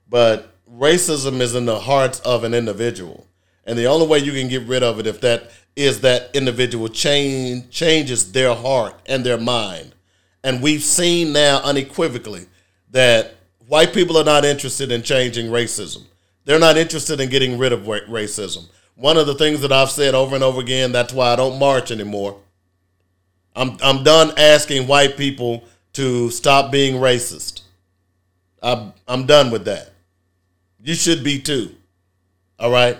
but 0.09 0.53
racism 0.73 1.39
is 1.41 1.55
in 1.55 1.65
the 1.65 1.79
hearts 1.81 2.19
of 2.21 2.43
an 2.43 2.53
individual, 2.53 3.27
and 3.65 3.77
the 3.77 3.85
only 3.85 4.07
way 4.07 4.19
you 4.19 4.31
can 4.31 4.47
get 4.47 4.63
rid 4.63 4.83
of 4.83 4.99
it 4.99 5.07
if 5.07 5.21
that 5.21 5.51
is 5.75 6.01
that 6.01 6.29
individual 6.33 6.87
change 6.87 7.69
changes 7.69 8.31
their 8.31 8.53
heart 8.53 8.95
and 9.05 9.23
their 9.23 9.37
mind. 9.37 9.93
And 10.43 10.61
we've 10.61 10.83
seen 10.83 11.33
now 11.33 11.61
unequivocally 11.63 12.47
that 12.91 13.35
white 13.67 13.93
people 13.93 14.17
are 14.17 14.23
not 14.23 14.43
interested 14.43 14.91
in 14.91 15.03
changing 15.03 15.47
racism. 15.47 16.03
They're 16.45 16.59
not 16.59 16.77
interested 16.77 17.19
in 17.19 17.29
getting 17.29 17.57
rid 17.57 17.71
of 17.71 17.81
racism. 17.81 18.67
One 18.95 19.17
of 19.17 19.27
the 19.27 19.35
things 19.35 19.61
that 19.61 19.71
I've 19.71 19.91
said 19.91 20.13
over 20.13 20.35
and 20.35 20.43
over 20.43 20.59
again, 20.59 20.91
that's 20.91 21.13
why 21.13 21.31
I 21.31 21.35
don't 21.35 21.59
march 21.59 21.91
anymore. 21.91 22.37
I'm 23.55 23.77
I'm 23.81 24.03
done 24.03 24.33
asking 24.37 24.87
white 24.87 25.17
people 25.17 25.63
to 25.93 26.29
stop 26.29 26.71
being 26.71 26.95
racist. 26.95 27.61
I'm 28.61 28.93
I'm 29.07 29.25
done 29.25 29.51
with 29.51 29.65
that. 29.65 29.91
You 30.83 30.95
should 30.95 31.23
be 31.23 31.39
too. 31.39 31.75
All 32.59 32.71
right? 32.71 32.97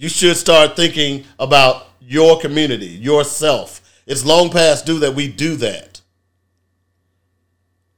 You 0.00 0.08
should 0.08 0.38
start 0.38 0.76
thinking 0.76 1.24
about 1.38 1.88
your 2.00 2.40
community, 2.40 2.86
yourself. 2.86 3.82
It's 4.06 4.24
long 4.24 4.48
past 4.48 4.86
due 4.86 5.00
that 5.00 5.14
we 5.14 5.28
do 5.28 5.56
that. 5.56 6.00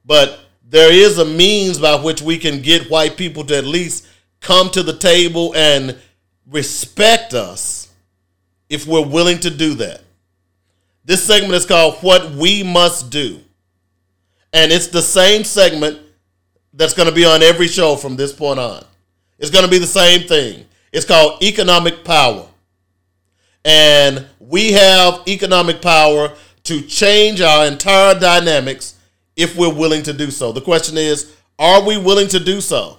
But 0.04 0.40
there 0.68 0.92
is 0.92 1.18
a 1.18 1.24
means 1.24 1.78
by 1.78 1.94
which 1.94 2.20
we 2.20 2.38
can 2.38 2.60
get 2.60 2.90
white 2.90 3.16
people 3.16 3.44
to 3.44 3.56
at 3.56 3.64
least 3.64 4.08
come 4.40 4.68
to 4.70 4.82
the 4.82 4.96
table 4.96 5.54
and 5.54 5.96
respect 6.50 7.34
us 7.34 7.92
if 8.68 8.84
we're 8.84 9.06
willing 9.06 9.38
to 9.38 9.50
do 9.50 9.74
that. 9.74 10.00
This 11.04 11.22
segment 11.22 11.54
is 11.54 11.66
called 11.66 11.98
What 12.00 12.32
We 12.32 12.64
Must 12.64 13.12
Do. 13.12 13.38
And 14.52 14.72
it's 14.72 14.88
the 14.88 15.02
same 15.02 15.44
segment 15.44 16.00
that's 16.74 16.94
going 16.94 17.08
to 17.08 17.14
be 17.14 17.24
on 17.24 17.44
every 17.44 17.68
show 17.68 17.94
from 17.94 18.16
this 18.16 18.32
point 18.32 18.58
on. 18.58 18.84
It's 19.38 19.50
going 19.50 19.64
to 19.64 19.70
be 19.70 19.78
the 19.78 19.86
same 19.86 20.26
thing. 20.26 20.66
It's 20.92 21.06
called 21.06 21.42
Economic 21.42 22.04
Power. 22.04 22.46
And 23.64 24.26
we 24.38 24.72
have 24.72 25.22
economic 25.26 25.80
power 25.80 26.34
to 26.64 26.82
change 26.82 27.40
our 27.40 27.66
entire 27.66 28.18
dynamics 28.18 28.96
if 29.36 29.56
we're 29.56 29.72
willing 29.72 30.02
to 30.02 30.12
do 30.12 30.30
so. 30.30 30.52
The 30.52 30.60
question 30.60 30.98
is, 30.98 31.34
are 31.58 31.82
we 31.82 31.96
willing 31.96 32.28
to 32.28 32.40
do 32.40 32.60
so? 32.60 32.98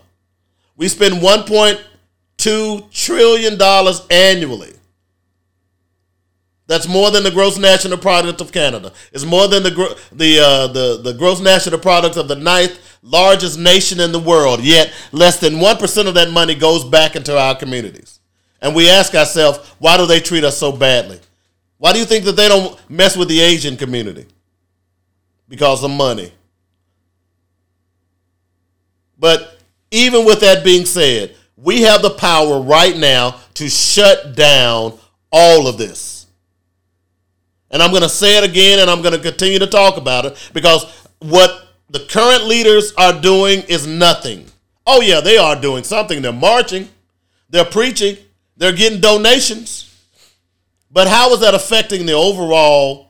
We 0.75 0.87
spend 0.87 1.15
1.2 1.15 2.91
trillion 2.91 3.57
dollars 3.57 4.01
annually. 4.09 4.73
That's 6.65 6.87
more 6.87 7.11
than 7.11 7.23
the 7.23 7.31
gross 7.31 7.57
national 7.57 7.97
product 7.97 8.39
of 8.39 8.51
Canada. 8.51 8.93
It's 9.11 9.25
more 9.25 9.47
than 9.47 9.63
the 9.63 9.97
the 10.11 10.39
uh, 10.39 10.67
the 10.67 11.01
the 11.03 11.13
gross 11.13 11.41
national 11.41 11.79
product 11.79 12.15
of 12.15 12.27
the 12.27 12.35
ninth 12.35 12.79
largest 13.01 13.59
nation 13.59 13.99
in 13.99 14.11
the 14.13 14.19
world. 14.19 14.61
Yet 14.61 14.93
less 15.11 15.39
than 15.39 15.59
one 15.59 15.77
percent 15.77 16.07
of 16.07 16.13
that 16.13 16.31
money 16.31 16.55
goes 16.55 16.85
back 16.85 17.15
into 17.15 17.37
our 17.37 17.55
communities. 17.55 18.19
And 18.61 18.73
we 18.73 18.89
ask 18.89 19.13
ourselves, 19.13 19.59
why 19.79 19.97
do 19.97 20.05
they 20.05 20.21
treat 20.21 20.45
us 20.45 20.57
so 20.57 20.71
badly? 20.71 21.19
Why 21.79 21.91
do 21.91 21.99
you 21.99 22.05
think 22.05 22.23
that 22.23 22.37
they 22.37 22.47
don't 22.47 22.79
mess 22.89 23.17
with 23.17 23.27
the 23.27 23.41
Asian 23.41 23.75
community? 23.75 24.25
Because 25.49 25.83
of 25.83 25.91
money. 25.91 26.31
But 29.19 29.59
even 29.91 30.25
with 30.25 30.39
that 30.39 30.63
being 30.63 30.85
said, 30.85 31.35
we 31.57 31.81
have 31.81 32.01
the 32.01 32.11
power 32.11 32.61
right 32.61 32.95
now 32.95 33.35
to 33.55 33.69
shut 33.69 34.35
down 34.35 34.97
all 35.29 35.67
of 35.67 35.77
this. 35.77 36.12
And 37.73 37.81
I'm 37.81 37.89
going 37.89 38.03
to 38.03 38.09
say 38.09 38.37
it 38.37 38.49
again 38.49 38.79
and 38.79 38.89
I'm 38.89 39.01
going 39.01 39.15
to 39.15 39.19
continue 39.19 39.59
to 39.59 39.67
talk 39.67 39.97
about 39.97 40.25
it 40.25 40.51
because 40.53 40.85
what 41.19 41.67
the 41.89 41.99
current 41.99 42.45
leaders 42.45 42.93
are 42.97 43.19
doing 43.19 43.61
is 43.67 43.85
nothing. 43.85 44.45
Oh, 44.85 45.01
yeah, 45.01 45.19
they 45.19 45.37
are 45.37 45.59
doing 45.59 45.83
something. 45.83 46.21
They're 46.21 46.31
marching, 46.31 46.87
they're 47.49 47.65
preaching, 47.65 48.17
they're 48.55 48.73
getting 48.73 49.01
donations. 49.01 49.89
But 50.91 51.07
how 51.07 51.33
is 51.33 51.39
that 51.39 51.55
affecting 51.55 52.05
the 52.05 52.13
overall 52.13 53.09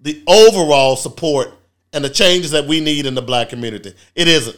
the 0.00 0.22
overall 0.26 0.94
support 0.94 1.52
and 1.92 2.04
the 2.04 2.10
changes 2.10 2.52
that 2.52 2.64
we 2.64 2.80
need 2.80 3.04
in 3.06 3.14
the 3.14 3.22
black 3.22 3.50
community? 3.50 3.92
It 4.14 4.28
isn't. 4.28 4.56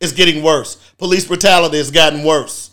It's 0.00 0.12
getting 0.12 0.42
worse. 0.42 0.76
Police 0.98 1.26
brutality 1.26 1.78
has 1.78 1.90
gotten 1.90 2.24
worse. 2.24 2.70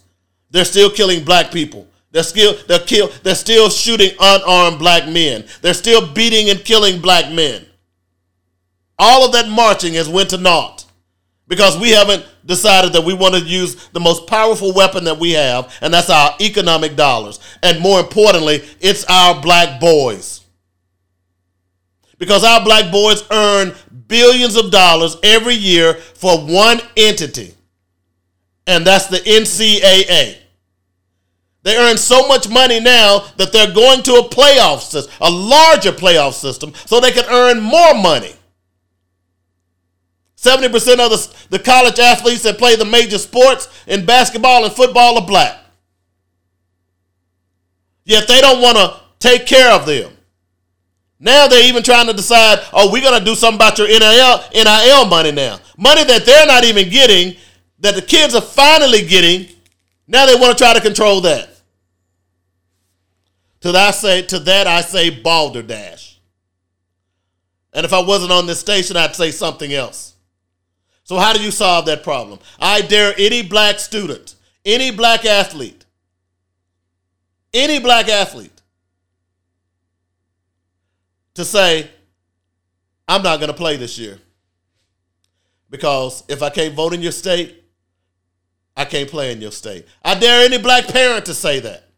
They're 0.50 0.66
still 0.66 0.90
killing 0.90 1.24
black 1.24 1.52
people. 1.52 1.88
They're 2.12 2.24
still 2.24 2.56
they're 2.68 2.80
kill 2.80 3.10
they're 3.24 3.36
still 3.36 3.70
shooting 3.70 4.12
unarmed 4.20 4.80
black 4.80 5.08
men. 5.08 5.46
They're 5.62 5.74
still 5.74 6.12
beating 6.14 6.50
and 6.50 6.64
killing 6.64 7.02
black 7.02 7.32
men. 7.32 7.66
All 8.98 9.26
of 9.26 9.32
that 9.34 9.48
marching 9.48 9.94
has 9.94 10.10
went 10.10 10.32
to 10.32 10.38
naught 10.38 10.86
because 11.48 11.78
we 11.80 11.92
haven't 11.92 12.26
decided 12.46 12.94
that 12.94 13.04
we 13.04 13.14
want 13.14 13.36
to 13.36 13.42
use 13.42 13.88
the 13.90 14.00
most 14.00 14.28
powerful 14.28 14.74
weapon 14.74 15.04
that 15.06 15.18
we 15.18 15.32
have, 15.32 15.74
and 15.82 15.94
that's 15.94 16.10
our 16.10 16.36
economic 16.42 16.96
dollars. 16.96 17.40
And 17.64 17.80
more 17.80 18.00
importantly, 18.00 18.64
it's 18.82 19.06
our 19.06 19.42
black 19.42 19.80
boys. 19.80 20.42
Because 22.18 22.44
our 22.44 22.64
black 22.64 22.92
boys 22.92 23.24
earn 23.32 23.74
billions 24.08 24.58
of 24.58 24.72
dollars 24.72 25.16
every 25.24 25.54
year 25.54 25.94
for 25.94 26.38
one 26.38 26.82
entity, 26.98 27.54
and 28.68 28.86
that's 28.86 29.08
the 29.08 29.18
NCAA. 29.18 30.39
They 31.70 31.78
earn 31.78 32.00
so 32.00 32.28
much 32.28 32.50
money 32.50 32.80
now 32.80 33.20
that 33.38 33.54
they're 33.54 33.72
going 33.72 34.02
to 34.02 34.14
a 34.14 34.28
playoff 34.28 34.80
system, 34.80 35.14
a 35.22 35.30
larger 35.30 35.92
playoff 35.92 36.34
system, 36.34 36.74
so 36.88 37.00
they 37.00 37.12
can 37.12 37.26
earn 37.30 37.60
more 37.60 37.94
money. 37.94 38.34
70% 40.36 40.66
of 40.66 41.12
the, 41.12 41.36
the 41.52 41.60
college 41.60 42.00
athletes 42.00 42.42
that 42.42 42.58
play 42.58 42.76
the 42.76 42.86
major 42.86 43.20
sports 43.20 43.70
in 43.86 44.04
basketball 44.04 44.66
and 44.66 44.74
football 44.74 45.20
are 45.20 45.28
black. 45.28 45.60
Yet 48.04 48.28
they 48.28 48.42
don't 48.42 48.64
want 48.64 48.78
to 48.78 49.00
take 49.20 49.46
care 49.46 49.72
of 49.72 49.86
them. 49.86 50.12
Now 51.20 51.48
they're 51.48 51.70
even 51.70 51.84
trying 51.84 52.08
to 52.08 52.14
decide, 52.14 52.66
oh, 52.74 52.92
we're 52.92 53.04
going 53.04 53.20
to 53.20 53.24
do 53.24 53.36
something 53.36 53.58
about 53.58 53.78
your 53.78 53.88
NIL, 53.88 54.44
NIL 54.56 55.06
money 55.06 55.32
now. 55.32 55.60
Money 55.78 56.04
that 56.04 56.26
they're 56.26 56.48
not 56.48 56.64
even 56.64 56.90
getting, 56.90 57.36
that 57.78 57.94
the 57.94 58.02
kids 58.02 58.34
are 58.34 58.42
finally 58.42 59.06
getting. 59.06 59.56
Now 60.08 60.26
they 60.26 60.34
want 60.34 60.58
to 60.58 60.64
try 60.64 60.74
to 60.74 60.82
control 60.82 61.22
that. 61.22 61.49
To 63.62 63.72
that 63.72 63.88
I 63.90 63.92
say, 63.92 64.22
to 64.24 64.40
that 64.40 64.68
I 64.68 64.82
say 64.82 65.10
balderdash. 65.10 66.20
And 67.74 67.86
if 67.86 67.94
I 67.94 68.02
wasn't 68.02 68.32
on 68.32 68.48
this 68.48 68.60
station, 68.60 68.98
I'd 68.98 69.16
say 69.16 69.32
something 69.32 69.74
else. 69.74 70.16
So, 71.04 71.18
how 71.18 71.34
do 71.34 71.42
you 71.42 71.52
solve 71.52 71.86
that 71.88 72.04
problem? 72.04 72.40
I 72.60 72.82
dare 72.82 73.14
any 73.18 73.42
black 73.42 73.80
student, 73.80 74.36
any 74.66 74.92
black 74.92 75.26
athlete, 75.26 75.86
any 77.54 77.80
black 77.80 78.08
athlete 78.08 78.62
to 81.34 81.46
say, 81.46 81.90
I'm 83.08 83.24
not 83.24 83.40
going 83.40 83.52
to 83.52 83.58
play 83.58 83.76
this 83.76 83.98
year. 83.98 84.20
Because 85.70 86.24
if 86.28 86.44
I 86.44 86.50
can't 86.50 86.76
vote 86.76 86.94
in 86.94 87.02
your 87.02 87.12
state, 87.12 87.64
I 88.76 88.86
can't 88.86 89.10
play 89.10 89.32
in 89.32 89.42
your 89.42 89.52
state. 89.52 89.86
I 90.04 90.16
dare 90.16 90.46
any 90.46 90.58
black 90.58 90.88
parent 90.88 91.26
to 91.26 91.34
say 91.34 91.60
that. 91.60 91.89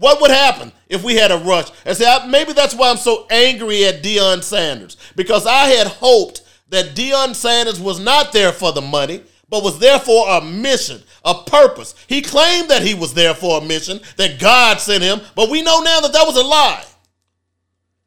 What 0.00 0.22
would 0.22 0.30
happen 0.30 0.72
if 0.88 1.04
we 1.04 1.14
had 1.14 1.30
a 1.30 1.36
rush? 1.36 1.70
And 1.84 1.94
say, 1.94 2.26
maybe 2.26 2.54
that's 2.54 2.74
why 2.74 2.88
I'm 2.88 2.96
so 2.96 3.26
angry 3.30 3.84
at 3.84 4.02
Deion 4.02 4.42
Sanders. 4.42 4.96
Because 5.14 5.46
I 5.46 5.66
had 5.66 5.88
hoped 5.88 6.40
that 6.70 6.94
Deion 6.94 7.34
Sanders 7.34 7.78
was 7.78 8.00
not 8.00 8.32
there 8.32 8.50
for 8.50 8.72
the 8.72 8.80
money, 8.80 9.22
but 9.50 9.62
was 9.62 9.78
there 9.78 9.98
for 9.98 10.26
a 10.30 10.40
mission, 10.40 11.02
a 11.22 11.34
purpose. 11.34 11.94
He 12.06 12.22
claimed 12.22 12.70
that 12.70 12.82
he 12.82 12.94
was 12.94 13.12
there 13.12 13.34
for 13.34 13.60
a 13.60 13.64
mission, 13.64 14.00
that 14.16 14.40
God 14.40 14.80
sent 14.80 15.02
him, 15.02 15.20
but 15.36 15.50
we 15.50 15.60
know 15.60 15.80
now 15.80 16.00
that 16.00 16.14
that 16.14 16.26
was 16.26 16.36
a 16.36 16.44
lie. 16.44 16.84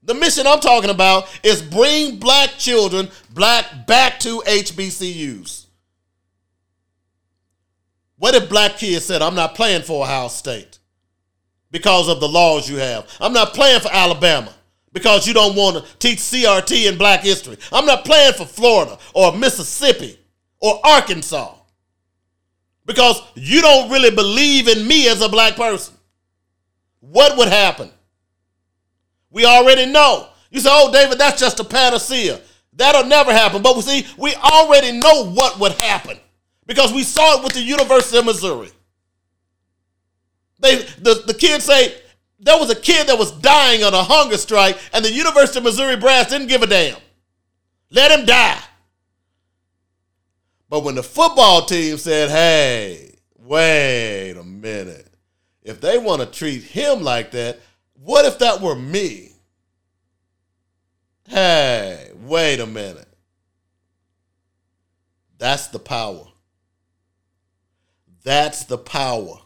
The 0.02 0.16
mission 0.16 0.48
I'm 0.48 0.62
talking 0.62 0.90
about 0.90 1.30
is 1.44 1.62
bring 1.62 2.18
black 2.18 2.58
children 2.58 3.08
black 3.30 3.86
back 3.86 4.20
to 4.22 4.42
HBCUs. 4.48 5.68
What 8.18 8.34
if 8.34 8.50
black 8.50 8.78
kids 8.78 9.06
said, 9.06 9.22
I'm 9.22 9.36
not 9.36 9.54
playing 9.54 9.84
for 9.84 10.04
Ohio 10.04 10.30
State 10.30 10.80
because 11.74 12.08
of 12.08 12.22
the 12.22 12.30
laws 12.30 12.70
you 12.70 12.78
have? 12.78 13.10
I'm 13.20 13.34
not 13.34 13.54
playing 13.54 13.82
for 13.82 13.92
Alabama 13.92 14.54
because 14.94 15.28
you 15.28 15.34
don't 15.34 15.56
want 15.56 15.76
to 15.76 15.98
teach 15.98 16.20
CRT 16.20 16.90
in 16.90 16.98
black 16.98 17.22
history. 17.22 17.58
I'm 17.72 17.88
not 17.88 18.06
playing 18.06 18.34
for 18.34 18.46
Florida 18.46 18.98
or 19.14 19.36
Mississippi 19.36 20.18
or 20.62 20.80
Arkansas 20.86 21.56
because 22.86 23.22
you 23.34 23.60
don't 23.62 23.90
really 23.90 24.12
believe 24.12 24.68
in 24.68 24.88
me 24.88 25.10
as 25.10 25.22
a 25.22 25.28
black 25.28 25.56
person. 25.56 25.96
What 27.00 27.38
would 27.38 27.48
happen? 27.50 27.90
We 29.32 29.46
already 29.46 29.88
know. 29.88 30.30
You 30.52 30.60
say, 30.60 30.70
oh, 30.72 30.92
David, 30.94 31.18
that's 31.18 31.40
just 31.40 31.60
a 31.60 31.64
panacea. 31.64 32.40
That'll 32.74 33.06
never 33.06 33.34
happen. 33.34 33.64
But 33.64 33.76
we 33.76 33.82
see, 33.82 34.06
we 34.18 34.36
already 34.36 34.92
know 34.92 35.26
what 35.32 35.60
would 35.60 35.72
happen 35.74 36.18
because 36.68 36.94
we 36.94 37.04
saw 37.04 37.40
it 37.40 37.44
with 37.44 37.54
the 37.54 37.62
University 37.62 38.20
of 38.20 38.26
Missouri. 38.26 38.70
They, 40.64 40.78
the, 40.78 41.24
the 41.28 41.34
kids 41.34 41.66
say, 41.66 41.94
there 42.40 42.58
was 42.58 42.70
a 42.70 42.76
kid 42.76 43.08
that 43.08 43.20
was 43.20 43.32
dying 43.32 43.84
on 43.84 43.94
a 43.94 44.02
hunger 44.02 44.38
strike, 44.38 44.80
and 44.94 45.04
the 45.04 45.12
University 45.12 45.60
of 45.60 45.66
Missouri 45.66 45.98
brass 45.98 46.30
didn't 46.30 46.48
give 46.48 46.64
a 46.64 46.68
damn. 46.68 46.98
Let 47.92 48.18
him 48.18 48.26
die. 48.26 48.62
But 50.70 50.86
when 50.86 50.96
the 50.96 51.04
football 51.04 51.66
team 51.66 51.98
said, 51.98 52.30
hey, 52.30 53.16
wait 53.38 54.36
a 54.38 54.44
minute, 54.44 55.14
if 55.64 55.82
they 55.82 55.98
want 55.98 56.22
to 56.22 56.28
treat 56.28 56.64
him 56.64 57.04
like 57.04 57.32
that, 57.32 57.60
what 57.94 58.24
if 58.24 58.40
that 58.40 58.62
were 58.62 58.76
me? 58.76 59.34
Hey, 61.28 62.10
wait 62.22 62.62
a 62.62 62.66
minute. 62.66 63.08
That's 65.38 65.68
the 65.68 65.80
power. 65.80 66.28
That's 68.24 68.64
the 68.64 68.78
power. 68.78 69.43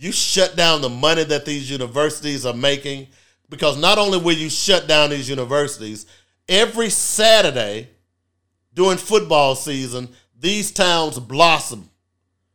You 0.00 0.12
shut 0.12 0.56
down 0.56 0.80
the 0.80 0.88
money 0.88 1.24
that 1.24 1.44
these 1.44 1.70
universities 1.70 2.46
are 2.46 2.54
making 2.54 3.08
because 3.50 3.76
not 3.76 3.98
only 3.98 4.16
will 4.16 4.34
you 4.34 4.48
shut 4.48 4.88
down 4.88 5.10
these 5.10 5.28
universities, 5.28 6.06
every 6.48 6.88
Saturday 6.88 7.90
during 8.72 8.96
football 8.96 9.54
season, 9.54 10.08
these 10.38 10.70
towns 10.70 11.18
blossom. 11.18 11.90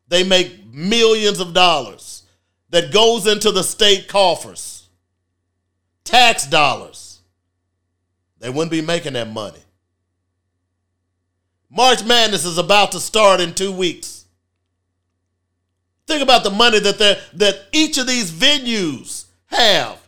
They 0.07 0.23
make 0.23 0.65
millions 0.73 1.39
of 1.39 1.53
dollars 1.53 2.23
that 2.71 2.91
goes 2.91 3.27
into 3.27 3.51
the 3.51 3.61
state 3.61 4.07
coffers. 4.07 4.89
Tax 6.03 6.47
dollars. 6.47 7.19
They 8.39 8.49
wouldn't 8.49 8.71
be 8.71 8.81
making 8.81 9.13
that 9.13 9.29
money. 9.29 9.61
March 11.69 12.03
Madness 12.03 12.43
is 12.43 12.57
about 12.57 12.91
to 12.93 12.99
start 12.99 13.39
in 13.39 13.53
two 13.53 13.71
weeks. 13.71 14.14
Think 16.07 16.21
about 16.21 16.43
the 16.43 16.51
money 16.51 16.79
that 16.79 16.97
that 17.33 17.65
each 17.71 17.97
of 17.97 18.07
these 18.07 18.31
venues 18.31 19.25
have, 19.47 19.99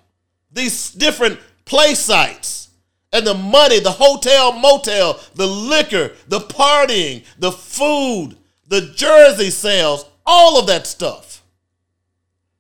these 0.52 0.92
different 0.92 1.40
play 1.66 1.96
sites, 1.96 2.70
and 3.12 3.26
the 3.26 3.34
money, 3.34 3.80
the 3.80 3.92
hotel, 3.92 4.54
motel, 4.54 5.20
the 5.36 5.48
liquor, 5.48 6.12
the 6.28 6.40
partying, 6.40 7.24
the 7.40 7.52
food, 7.52 8.36
the 8.68 8.82
jersey 8.96 9.50
sales, 9.50 10.06
all 10.26 10.60
of 10.60 10.68
that 10.68 10.86
stuff. 10.86 11.44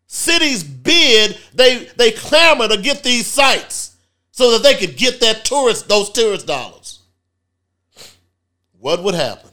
Cities 0.07 0.63
bid, 0.63 1.37
they 1.53 1.89
they 1.97 2.11
clamor 2.11 2.67
to 2.67 2.77
get 2.77 3.03
these 3.03 3.27
sites 3.27 3.95
so 4.31 4.51
that 4.51 4.63
they 4.63 4.75
could 4.75 4.97
get 4.97 5.19
that 5.19 5.45
tourist, 5.45 5.87
those 5.87 6.09
tourist 6.09 6.47
dollars. 6.47 6.99
What 8.79 9.03
would 9.03 9.15
happen 9.15 9.49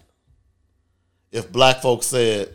if 1.33 1.51
black 1.51 1.83
folks 1.83 2.07
said, 2.07 2.55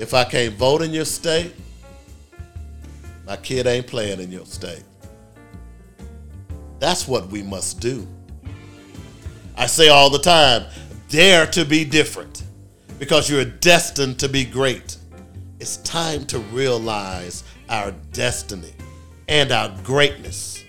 if 0.00 0.14
I 0.14 0.24
can't 0.24 0.54
vote 0.54 0.80
in 0.80 0.92
your 0.92 1.04
state, 1.04 1.52
my 3.26 3.36
kid 3.36 3.66
ain't 3.66 3.86
playing 3.86 4.18
in 4.18 4.32
your 4.32 4.46
state? 4.46 4.82
That's 6.78 7.06
what 7.06 7.28
we 7.28 7.42
must 7.42 7.80
do. 7.80 8.08
I 9.56 9.66
say 9.66 9.88
all 9.88 10.08
the 10.08 10.18
time 10.18 10.64
dare 11.10 11.46
to 11.48 11.66
be 11.66 11.84
different 11.84 12.44
because 12.98 13.28
you're 13.28 13.44
destined 13.44 14.18
to 14.20 14.28
be 14.28 14.44
great. 14.44 14.96
It's 15.58 15.76
time 15.78 16.24
to 16.26 16.38
realize 16.38 17.44
our 17.68 17.92
destiny 18.12 18.72
and 19.28 19.52
our 19.52 19.68
greatness. 19.84 20.64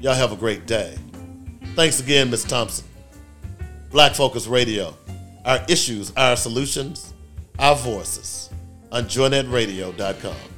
Y'all 0.00 0.14
have 0.14 0.32
a 0.32 0.36
great 0.36 0.66
day. 0.66 0.96
Thanks 1.74 2.00
again, 2.00 2.30
Ms. 2.30 2.44
Thompson. 2.44 2.86
Black 3.90 4.14
Focus 4.14 4.46
Radio. 4.46 4.94
Our 5.44 5.60
issues, 5.68 6.10
our 6.16 6.36
solutions, 6.36 7.13
our 7.58 7.76
voices 7.76 8.50
on 8.90 9.04
joynetradio.com. 9.04 10.53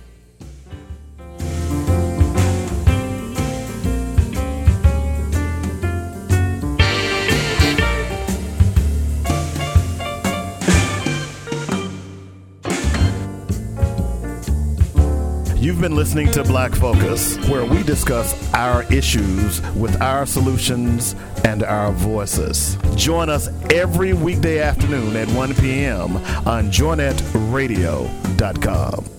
been 15.87 15.95
listening 15.95 16.27
to 16.33 16.43
Black 16.43 16.75
Focus, 16.75 17.37
where 17.49 17.65
we 17.65 17.85
discuss 17.85 18.53
our 18.55 18.83
issues 18.93 19.63
with 19.77 20.03
our 20.03 20.27
solutions 20.27 21.15
and 21.45 21.63
our 21.63 21.93
voices. 21.93 22.77
Join 22.97 23.31
us 23.31 23.47
every 23.71 24.13
weekday 24.13 24.59
afternoon 24.59 25.15
at 25.15 25.29
1 25.29 25.55
p.m. 25.55 26.17
on 26.45 26.73
joynetradio.com. 26.73 29.16